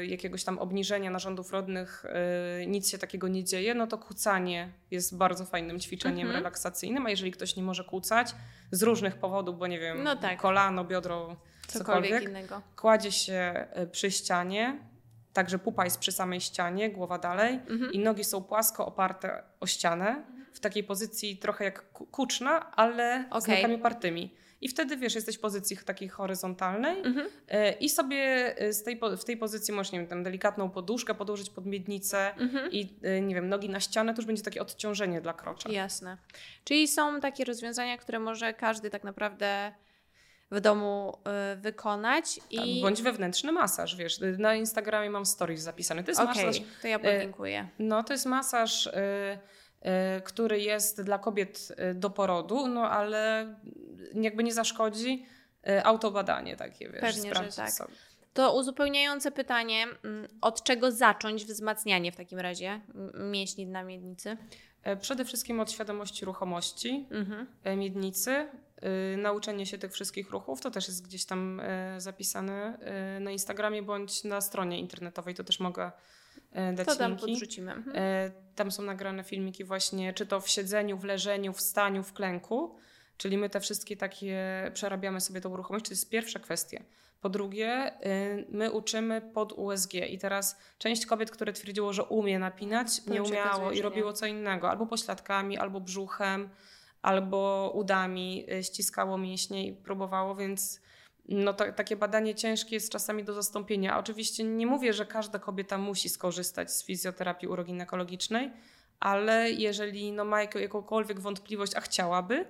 y, 0.00 0.06
jakiegoś 0.06 0.44
tam 0.44 0.58
obniżenia 0.58 1.10
narządów 1.10 1.52
rodnych, 1.52 2.04
y, 2.62 2.66
nic 2.66 2.90
się 2.90 2.98
takiego 2.98 3.28
nie 3.28 3.44
dzieje, 3.44 3.74
no 3.74 3.86
to 3.86 3.98
kucanie 3.98 4.72
jest 4.90 5.16
bardzo 5.16 5.44
fajnym 5.44 5.80
ćwiczeniem 5.80 6.26
mhm. 6.26 6.36
relaksacyjnym, 6.36 7.06
a 7.06 7.10
jeżeli 7.10 7.32
ktoś 7.32 7.56
nie 7.56 7.62
może 7.62 7.84
kucać 7.84 8.34
z 8.70 8.82
różnych 8.82 9.16
powodów, 9.16 9.58
bo 9.58 9.66
nie 9.66 9.80
wiem, 9.80 10.02
no 10.02 10.16
tak. 10.16 10.40
kolano, 10.40 10.84
biodro, 10.84 11.36
cokolwiek, 11.66 12.10
cokolwiek 12.12 12.22
innego. 12.22 12.62
kładzie 12.76 13.12
się 13.12 13.66
y, 13.82 13.86
przy 13.86 14.10
ścianie, 14.10 14.78
także 15.32 15.58
pupa 15.58 15.84
jest 15.84 15.98
przy 15.98 16.12
samej 16.12 16.40
ścianie, 16.40 16.90
głowa 16.90 17.18
dalej 17.18 17.60
mhm. 17.68 17.92
i 17.92 17.98
nogi 17.98 18.24
są 18.24 18.44
płasko 18.44 18.86
oparte 18.86 19.42
o 19.60 19.66
ścianę, 19.66 20.24
w 20.52 20.60
takiej 20.60 20.84
pozycji 20.84 21.36
trochę 21.36 21.64
jak 21.64 21.92
kuczna, 21.92 22.72
ale 22.72 23.24
okay. 23.30 23.40
z 23.40 23.48
nogami 23.48 23.74
opartymi. 23.74 24.34
I 24.60 24.68
wtedy 24.68 24.96
wiesz, 24.96 25.14
jesteś 25.14 25.36
w 25.36 25.40
pozycji 25.40 25.76
takiej 25.76 26.08
horyzontalnej 26.08 26.98
mhm. 26.98 27.28
E, 27.48 27.72
i 27.72 27.88
sobie 27.88 28.54
e, 28.58 28.72
z 28.72 28.82
tej, 28.82 29.00
w 29.18 29.24
tej 29.24 29.36
pozycji 29.36 29.74
możesz, 29.74 29.92
nie 29.92 29.98
wiem, 29.98 30.08
tam 30.08 30.22
delikatną 30.22 30.70
poduszkę 30.70 31.14
podłożyć 31.14 31.50
pod 31.50 31.66
miednicę 31.66 32.34
mhm. 32.34 32.72
i 32.72 32.92
e, 33.02 33.20
nie 33.20 33.34
wiem, 33.34 33.48
nogi 33.48 33.68
na 33.68 33.80
ścianę, 33.80 34.14
to 34.14 34.20
już 34.20 34.26
będzie 34.26 34.42
takie 34.42 34.62
odciążenie 34.62 35.20
dla 35.20 35.32
krocza. 35.32 35.68
Jasne. 35.72 36.16
Czyli 36.64 36.88
są 36.88 37.20
takie 37.20 37.44
rozwiązania, 37.44 37.98
które 37.98 38.18
może 38.18 38.54
każdy 38.54 38.90
tak 38.90 39.04
naprawdę 39.04 39.72
w 40.50 40.60
domu 40.60 41.18
y, 41.52 41.56
wykonać. 41.56 42.40
I... 42.50 42.56
Tak, 42.56 42.66
bądź 42.82 43.02
wewnętrzny 43.02 43.52
masaż, 43.52 43.96
wiesz. 43.96 44.20
Na 44.38 44.54
Instagramie 44.54 45.10
mam 45.10 45.26
stories 45.26 45.60
zapisane. 45.60 46.04
To 46.04 46.10
jest 46.10 46.20
okay, 46.20 46.46
masaż. 46.46 46.62
to 46.82 46.88
ja 46.88 46.98
podziękuję. 46.98 47.68
Y, 47.80 47.82
no, 47.82 48.02
to 48.02 48.12
jest 48.12 48.26
masaż. 48.26 48.86
Y, 48.86 48.92
Y, 49.86 50.20
który 50.20 50.60
jest 50.60 51.02
dla 51.02 51.18
kobiet 51.18 51.72
y, 51.90 51.94
do 51.94 52.10
porodu, 52.10 52.68
no 52.68 52.90
ale 52.90 53.54
jakby 54.14 54.44
nie 54.44 54.54
zaszkodzi 54.54 55.26
y, 55.68 55.84
autobadanie 55.84 56.56
takie, 56.56 56.90
wiesz, 56.90 57.00
Pewnie, 57.00 57.34
że 57.34 57.52
tak. 57.56 57.70
Sobie. 57.70 57.94
To 58.34 58.56
uzupełniające 58.56 59.30
pytanie, 59.30 59.86
mm, 60.04 60.28
od 60.40 60.62
czego 60.62 60.92
zacząć 60.92 61.44
wzmacnianie 61.44 62.12
w 62.12 62.16
takim 62.16 62.38
razie 62.38 62.80
mięśni 63.30 63.66
na 63.66 63.84
miednicy? 63.84 64.36
E, 64.82 64.96
przede 64.96 65.24
wszystkim 65.24 65.60
od 65.60 65.72
świadomości 65.72 66.24
ruchomości 66.24 67.06
mhm. 67.10 67.46
E, 67.64 67.76
miednicy, 67.76 68.48
nauczenie 69.16 69.66
się 69.66 69.78
tych 69.78 69.92
wszystkich 69.92 70.30
ruchów, 70.30 70.60
to 70.60 70.70
też 70.70 70.88
jest 70.88 71.04
gdzieś 71.04 71.24
tam 71.24 71.60
e, 71.60 72.00
zapisane 72.00 72.78
na 73.20 73.30
Instagramie 73.30 73.82
bądź 73.82 74.24
na 74.24 74.40
stronie 74.40 74.80
internetowej, 74.80 75.34
to 75.34 75.44
też 75.44 75.60
mogę 75.60 75.92
E, 76.52 76.72
dać 76.72 76.86
to 76.86 76.96
tam 76.96 77.16
podrzucimy. 77.16 77.72
Mhm. 77.72 77.96
E, 77.96 78.30
tam 78.54 78.70
są 78.70 78.82
nagrane 78.82 79.24
filmiki 79.24 79.64
właśnie, 79.64 80.12
czy 80.12 80.26
to 80.26 80.40
w 80.40 80.48
siedzeniu, 80.48 80.98
w 80.98 81.04
leżeniu, 81.04 81.52
w 81.52 81.60
staniu, 81.60 82.02
w 82.02 82.12
klęku. 82.12 82.76
Czyli 83.16 83.38
my 83.38 83.50
te 83.50 83.60
wszystkie 83.60 83.96
takie 83.96 84.70
przerabiamy 84.74 85.20
sobie 85.20 85.40
tą 85.40 85.50
uruchomość. 85.50 85.84
To 85.84 85.92
jest 85.92 86.10
pierwsza 86.10 86.38
kwestia. 86.38 86.82
Po 87.20 87.28
drugie, 87.28 87.68
e, 87.68 88.44
my 88.48 88.72
uczymy 88.72 89.20
pod 89.20 89.52
USG 89.52 89.94
i 89.94 90.18
teraz 90.18 90.58
część 90.78 91.06
kobiet, 91.06 91.30
które 91.30 91.52
twierdziło, 91.52 91.92
że 91.92 92.04
umie 92.04 92.38
napinać, 92.38 93.04
to 93.04 93.12
nie 93.12 93.22
umiało 93.22 93.72
i 93.72 93.82
robiło 93.82 94.12
co 94.12 94.26
innego, 94.26 94.70
albo 94.70 94.86
pośladkami, 94.86 95.58
albo 95.58 95.80
brzuchem, 95.80 96.50
albo 97.02 97.72
udami 97.74 98.46
ściskało 98.62 99.18
mięśnie 99.18 99.66
i 99.66 99.72
próbowało, 99.72 100.34
więc 100.34 100.80
no 101.28 101.52
to, 101.52 101.72
takie 101.72 101.96
badanie 101.96 102.34
ciężkie 102.34 102.76
jest 102.76 102.92
czasami 102.92 103.24
do 103.24 103.34
zastąpienia. 103.34 103.98
Oczywiście 103.98 104.44
nie 104.44 104.66
mówię, 104.66 104.92
że 104.92 105.06
każda 105.06 105.38
kobieta 105.38 105.78
musi 105.78 106.08
skorzystać 106.08 106.72
z 106.72 106.84
fizjoterapii 106.84 107.48
uroginekologicznej, 107.48 108.50
ale 109.00 109.50
jeżeli 109.50 110.12
no, 110.12 110.24
ma 110.24 110.42
jakąkolwiek 110.42 111.20
wątpliwość, 111.20 111.74
a 111.74 111.80
chciałaby, 111.80 112.46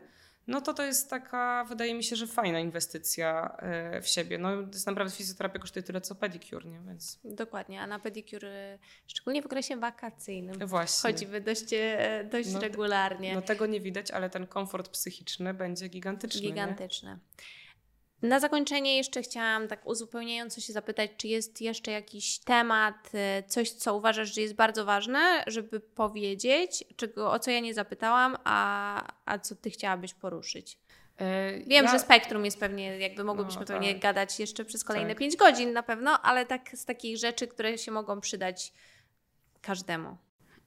no 0.47 0.61
to 0.61 0.75
to 0.75 0.83
jest 0.83 1.11
taka, 1.11 1.65
wydaje 1.65 1.95
mi 1.95 2.05
się, 2.05 2.17
że 2.17 2.27
fajna 2.27 2.61
inwestycja 2.61 3.57
e, 3.59 4.03
w 4.03 4.09
siebie. 4.09 4.39
No, 4.39 4.63
to 4.63 4.73
jest 4.73 4.87
naprawdę 4.87 5.15
fizjoterapia 5.15 5.59
kosztuje 5.59 5.83
tyle 5.83 6.01
co 6.01 6.15
pedicure, 6.15 6.71
nie? 6.71 6.81
Więc... 6.87 7.19
Dokładnie, 7.25 7.81
a 7.81 7.87
na 7.87 7.99
pedicure, 7.99 8.79
szczególnie 9.07 9.43
w 9.43 9.47
okresie 9.47 9.77
wakacyjnym, 9.77 10.67
Właśnie. 10.67 11.13
chodzimy 11.13 11.41
dość, 11.41 11.73
e, 11.73 12.29
dość 12.31 12.53
no, 12.53 12.61
regularnie. 12.61 13.35
No 13.35 13.43
tego 13.43 13.67
nie 13.67 13.81
widać, 13.81 14.11
ale 14.11 14.31
ten 14.31 14.47
komfort 14.47 14.89
psychiczny 14.89 15.55
będzie 15.55 15.89
gigantyczny. 15.89 16.41
Gigantyczny. 16.41 17.11
Nie? 17.11 17.19
Na 18.27 18.41
zakończenie 18.41 18.97
jeszcze 18.97 19.23
chciałam 19.23 19.69
tak 19.69 19.87
uzupełniająco 19.87 20.61
się 20.61 20.73
zapytać, 20.73 21.11
czy 21.17 21.29
jest 21.29 21.61
jeszcze 21.61 21.91
jakiś 21.91 22.39
temat, 22.39 23.11
y, 23.15 23.49
coś, 23.49 23.71
co 23.71 23.97
uważasz, 23.97 24.35
że 24.35 24.41
jest 24.41 24.55
bardzo 24.55 24.85
ważne, 24.85 25.45
żeby 25.47 25.81
powiedzieć, 25.81 26.85
czego, 26.97 27.33
o 27.33 27.39
co 27.39 27.51
ja 27.51 27.61
nie 27.61 27.75
zapytałam, 27.75 28.37
a, 28.45 29.03
a 29.25 29.39
co 29.39 29.57
ty 29.57 29.71
chciałabyś 29.71 30.15
poruszyć? 30.15 30.79
E, 31.19 31.59
Wiem, 31.59 31.85
ja... 31.85 31.93
że 31.93 31.99
spektrum 31.99 32.45
jest 32.45 32.61
pewnie, 32.61 32.99
jakby 32.99 33.25
mogłybyśmy 33.25 33.61
no, 33.61 33.67
pewnie 33.67 33.93
tak. 33.93 34.03
gadać 34.03 34.41
jeszcze 34.41 34.65
przez 34.65 34.85
kolejne 34.85 35.09
tak. 35.09 35.19
5 35.19 35.37
godzin 35.37 35.73
na 35.73 35.83
pewno, 35.83 36.23
ale 36.23 36.47
tak 36.47 36.71
z 36.75 36.85
takich 36.85 37.19
rzeczy, 37.19 37.47
które 37.47 37.79
się 37.79 37.93
mogą 37.93 38.21
przydać 38.21 38.73
każdemu. 39.61 40.17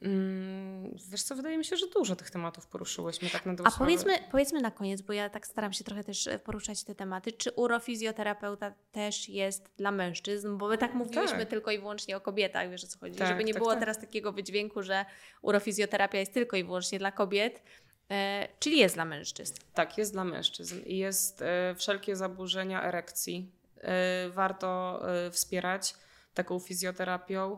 Mm, 0.01 0.97
wiesz 1.11 1.23
co, 1.23 1.35
wydaje 1.35 1.57
mi 1.57 1.65
się, 1.65 1.77
że 1.77 1.87
dużo 1.87 2.15
tych 2.15 2.31
tematów 2.31 2.67
poruszyłyśmy 2.67 3.29
tak 3.29 3.45
na 3.45 3.53
A 3.63 3.71
powiedzmy, 3.71 4.13
powiedzmy 4.31 4.61
na 4.61 4.71
koniec, 4.71 5.01
bo 5.01 5.13
ja 5.13 5.29
tak 5.29 5.47
staram 5.47 5.73
się 5.73 5.83
trochę 5.83 6.03
też 6.03 6.27
e, 6.27 6.39
poruszać 6.39 6.83
te 6.83 6.95
tematy, 6.95 7.31
czy 7.31 7.51
urofizjoterapeuta 7.51 8.73
też 8.91 9.29
jest 9.29 9.69
dla 9.77 9.91
mężczyzn? 9.91 10.57
Bo 10.57 10.67
my 10.67 10.77
tak 10.77 10.93
mówiliśmy 10.93 11.39
tak. 11.39 11.49
tylko 11.49 11.71
i 11.71 11.79
wyłącznie 11.79 12.17
o 12.17 12.21
kobietach, 12.21 12.69
wiesz 12.69 12.83
o 12.83 12.87
co 12.87 12.99
chodzi, 12.99 13.15
tak, 13.15 13.27
żeby 13.27 13.43
nie 13.43 13.53
tak, 13.53 13.61
było 13.61 13.71
tak. 13.71 13.79
teraz 13.79 13.99
takiego 13.99 14.31
wydźwięku, 14.31 14.83
że 14.83 15.05
urofizjoterapia 15.41 16.19
jest 16.19 16.33
tylko 16.33 16.57
i 16.57 16.63
wyłącznie 16.63 16.99
dla 16.99 17.11
kobiet. 17.11 17.63
E, 18.11 18.47
czyli 18.59 18.77
jest 18.77 18.95
dla 18.95 19.05
mężczyzn. 19.05 19.53
Tak, 19.73 19.97
jest 19.97 20.13
dla 20.13 20.23
mężczyzn 20.23 20.81
i 20.85 20.97
jest 20.97 21.41
e, 21.41 21.75
wszelkie 21.75 22.15
zaburzenia 22.15 22.83
erekcji. 22.83 23.51
E, 23.81 24.29
warto 24.29 25.01
e, 25.09 25.31
wspierać 25.31 25.95
taką 26.33 26.59
fizjoterapią. 26.59 27.57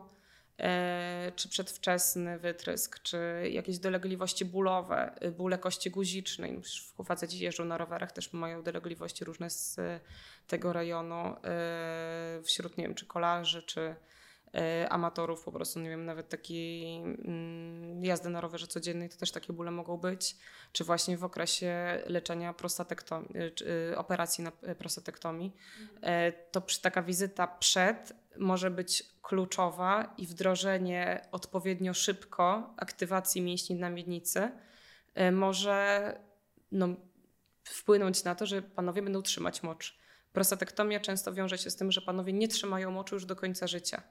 E, 0.58 1.32
czy 1.36 1.48
przedwczesny 1.48 2.38
wytrysk, 2.38 3.02
czy 3.02 3.48
jakieś 3.50 3.78
dolegliwości 3.78 4.44
bólowe, 4.44 5.14
y, 5.24 5.30
bóle 5.30 5.58
kości 5.58 5.90
guzicznej. 5.90 6.60
Faceci 7.04 7.38
jeżdżą 7.38 7.64
na 7.64 7.78
rowerach, 7.78 8.12
też 8.12 8.32
mają 8.32 8.62
dolegliwości 8.62 9.24
różne 9.24 9.50
z 9.50 9.80
tego 10.46 10.72
rejonu, 10.72 11.36
e, 11.44 12.40
wśród, 12.44 12.78
nie 12.78 12.84
wiem, 12.84 12.94
czy 12.94 13.06
kolarzy, 13.06 13.62
czy 13.62 13.94
amatorów, 14.88 15.44
po 15.44 15.52
prostu, 15.52 15.80
nie 15.80 15.88
wiem, 15.88 16.04
nawet 16.04 16.28
takiej 16.28 16.96
mm, 16.96 18.04
jazdy 18.04 18.28
na 18.30 18.40
rowerze 18.40 18.66
codziennej, 18.66 19.08
to 19.08 19.16
też 19.16 19.32
takie 19.32 19.52
bóle 19.52 19.70
mogą 19.70 19.96
być, 19.96 20.36
czy 20.72 20.84
właśnie 20.84 21.18
w 21.18 21.24
okresie 21.24 22.02
leczenia 22.06 22.52
prostatektomii, 22.52 23.30
operacji 23.96 24.44
na 24.44 24.52
prostatektomii, 24.78 25.56
e, 26.02 26.32
to 26.32 26.62
taka 26.82 27.02
wizyta 27.02 27.46
przed 27.46 28.12
może 28.38 28.70
być 28.70 29.04
kluczowa 29.22 30.14
i 30.18 30.26
wdrożenie 30.26 31.28
odpowiednio 31.32 31.94
szybko 31.94 32.74
aktywacji 32.76 33.42
mięśni 33.42 33.76
na 33.76 33.90
miednicy 33.90 34.50
e, 35.14 35.32
może 35.32 36.12
no, 36.72 36.88
wpłynąć 37.64 38.24
na 38.24 38.34
to, 38.34 38.46
że 38.46 38.62
panowie 38.62 39.02
będą 39.02 39.22
trzymać 39.22 39.62
mocz. 39.62 39.98
Prostatektomia 40.32 41.00
często 41.00 41.32
wiąże 41.32 41.58
się 41.58 41.70
z 41.70 41.76
tym, 41.76 41.92
że 41.92 42.00
panowie 42.00 42.32
nie 42.32 42.48
trzymają 42.48 42.90
moczu 42.90 43.14
już 43.14 43.24
do 43.24 43.36
końca 43.36 43.66
życia. 43.66 44.02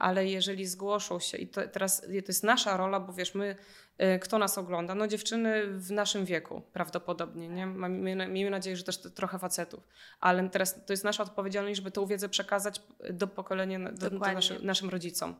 Ale 0.00 0.26
jeżeli 0.26 0.66
zgłoszą 0.66 1.20
się, 1.20 1.38
i 1.38 1.48
to 1.48 1.68
teraz 1.68 2.00
to 2.00 2.28
jest 2.28 2.44
nasza 2.44 2.76
rola, 2.76 3.00
bo 3.00 3.12
wiesz, 3.12 3.34
my, 3.34 3.56
y, 4.02 4.18
kto 4.18 4.38
nas 4.38 4.58
ogląda? 4.58 4.94
No 4.94 5.06
dziewczyny 5.06 5.66
w 5.66 5.90
naszym 5.90 6.24
wieku 6.24 6.62
prawdopodobnie, 6.72 7.48
nie? 7.48 7.66
Miejmy, 7.66 8.28
miejmy 8.28 8.50
nadzieję, 8.50 8.76
że 8.76 8.84
też 8.84 8.98
trochę 8.98 9.38
facetów. 9.38 9.88
Ale 10.20 10.50
teraz 10.50 10.86
to 10.86 10.92
jest 10.92 11.04
nasza 11.04 11.22
odpowiedzialność, 11.22 11.76
żeby 11.76 11.90
tę 11.90 12.06
wiedzę 12.06 12.28
przekazać 12.28 12.82
do 13.10 13.26
pokolenia, 13.26 13.92
do, 13.92 14.10
do 14.10 14.18
naszym, 14.18 14.66
naszym 14.66 14.90
rodzicom. 14.90 15.34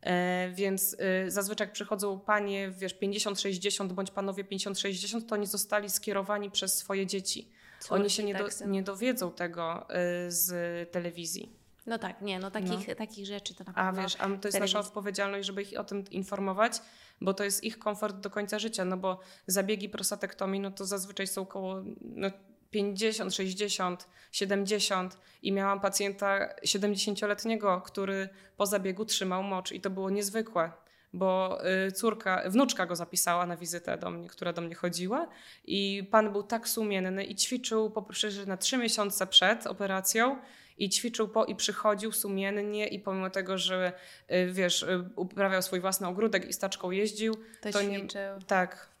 E, 0.00 0.50
więc 0.54 0.96
y, 1.26 1.30
zazwyczaj 1.30 1.66
jak 1.66 1.72
przychodzą 1.72 2.20
panie, 2.20 2.70
wiesz, 2.70 2.94
50-60 2.98 3.92
bądź 3.92 4.10
panowie 4.10 4.44
50-60, 4.44 5.26
to 5.26 5.34
oni 5.34 5.46
zostali 5.46 5.90
skierowani 5.90 6.50
przez 6.50 6.78
swoje 6.78 7.06
dzieci. 7.06 7.52
Córki, 7.80 7.94
oni 7.94 8.10
się 8.10 8.24
nie, 8.24 8.34
tak 8.34 8.58
do, 8.58 8.66
nie 8.66 8.82
dowiedzą 8.82 9.32
tego 9.32 9.86
z 10.28 10.50
telewizji. 10.90 11.61
No 11.86 11.98
tak, 11.98 12.20
nie, 12.20 12.38
no 12.38 12.50
takich, 12.50 12.88
no. 12.88 12.94
takich 12.94 13.26
rzeczy 13.26 13.54
to 13.54 13.64
na 13.64 13.72
pewno. 13.72 14.00
A 14.00 14.02
wiesz, 14.02 14.16
a 14.18 14.26
to 14.26 14.48
jest 14.48 14.60
nasza 14.60 14.80
odpowiedzialność, 14.80 15.46
żeby 15.46 15.62
ich 15.62 15.80
o 15.80 15.84
tym 15.84 16.04
informować, 16.10 16.72
bo 17.20 17.34
to 17.34 17.44
jest 17.44 17.64
ich 17.64 17.78
komfort 17.78 18.16
do 18.16 18.30
końca 18.30 18.58
życia, 18.58 18.84
no 18.84 18.96
bo 18.96 19.20
zabiegi 19.46 19.88
prostatektomii, 19.88 20.60
no 20.60 20.70
to 20.70 20.84
zazwyczaj 20.84 21.26
są 21.26 21.42
około 21.42 21.82
no, 22.00 22.30
50, 22.70 23.34
60, 23.34 24.08
70 24.32 25.18
i 25.42 25.52
miałam 25.52 25.80
pacjenta 25.80 26.48
70-letniego, 26.66 27.80
który 27.80 28.28
po 28.56 28.66
zabiegu 28.66 29.04
trzymał 29.04 29.42
mocz 29.42 29.72
i 29.72 29.80
to 29.80 29.90
było 29.90 30.10
niezwykłe, 30.10 30.72
bo 31.12 31.58
y, 31.88 31.92
córka, 31.92 32.42
wnuczka 32.46 32.86
go 32.86 32.96
zapisała 32.96 33.46
na 33.46 33.56
wizytę 33.56 33.98
do 33.98 34.10
mnie, 34.10 34.28
która 34.28 34.52
do 34.52 34.62
mnie 34.62 34.74
chodziła 34.74 35.28
i 35.64 36.08
pan 36.10 36.32
był 36.32 36.42
tak 36.42 36.68
sumienny 36.68 37.24
i 37.24 37.34
ćwiczył 37.34 37.90
po 37.90 38.06
na 38.46 38.56
trzy 38.56 38.78
miesiące 38.78 39.26
przed 39.26 39.66
operacją 39.66 40.36
i 40.78 40.88
ćwiczył 40.88 41.28
po 41.28 41.44
i 41.44 41.56
przychodził 41.56 42.12
sumiennie 42.12 42.86
i 42.86 43.00
pomimo 43.00 43.30
tego, 43.30 43.58
że 43.58 43.92
y, 44.30 44.52
wiesz, 44.52 44.82
y, 44.82 45.04
uprawiał 45.16 45.62
swój 45.62 45.80
własny 45.80 46.06
ogródek 46.06 46.48
i 46.48 46.52
staczką 46.52 46.90
jeździł, 46.90 47.34
to, 47.60 47.70
to. 47.72 47.82
Nie, 47.82 48.06
tak, 48.46 48.92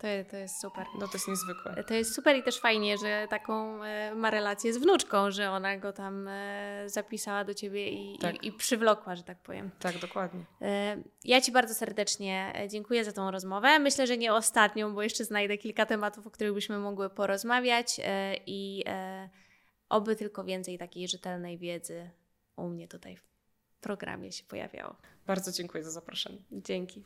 to, 0.00 0.06
to 0.30 0.36
jest 0.36 0.60
super. 0.60 0.86
No 0.98 1.08
to 1.08 1.12
jest 1.14 1.28
niezwykłe. 1.28 1.84
To 1.84 1.94
jest 1.94 2.14
super 2.14 2.36
i 2.36 2.42
też 2.42 2.60
fajnie, 2.60 2.98
że 2.98 3.26
taką 3.30 3.84
e, 3.84 4.14
ma 4.14 4.30
relację 4.30 4.72
z 4.72 4.78
wnuczką, 4.78 5.30
że 5.30 5.50
ona 5.50 5.76
go 5.76 5.92
tam 5.92 6.28
e, 6.28 6.84
zapisała 6.86 7.44
do 7.44 7.54
ciebie 7.54 7.88
i, 7.88 8.18
tak. 8.18 8.44
i, 8.44 8.48
i 8.48 8.52
przywlokła, 8.52 9.16
że 9.16 9.22
tak 9.22 9.38
powiem. 9.38 9.70
Tak, 9.80 9.98
dokładnie. 9.98 10.44
E, 10.62 10.96
ja 11.24 11.40
Ci 11.40 11.52
bardzo 11.52 11.74
serdecznie 11.74 12.52
dziękuję 12.68 13.04
za 13.04 13.12
tą 13.12 13.30
rozmowę. 13.30 13.78
Myślę, 13.78 14.06
że 14.06 14.16
nie 14.16 14.32
ostatnią, 14.32 14.94
bo 14.94 15.02
jeszcze 15.02 15.24
znajdę 15.24 15.58
kilka 15.58 15.86
tematów, 15.86 16.26
o 16.26 16.30
których 16.30 16.54
byśmy 16.54 16.78
mogły 16.78 17.10
porozmawiać 17.10 18.00
i 18.46 18.84
oby 19.90 20.16
tylko 20.16 20.44
więcej 20.44 20.78
takiej 20.78 21.08
rzetelnej 21.08 21.58
wiedzy 21.58 22.10
u 22.56 22.68
mnie 22.68 22.88
tutaj 22.88 23.16
w 23.16 23.24
programie 23.80 24.32
się 24.32 24.44
pojawiało. 24.44 24.96
Bardzo 25.26 25.52
dziękuję 25.52 25.84
za 25.84 25.90
zaproszenie. 25.90 26.38
Dzięki. 26.52 27.02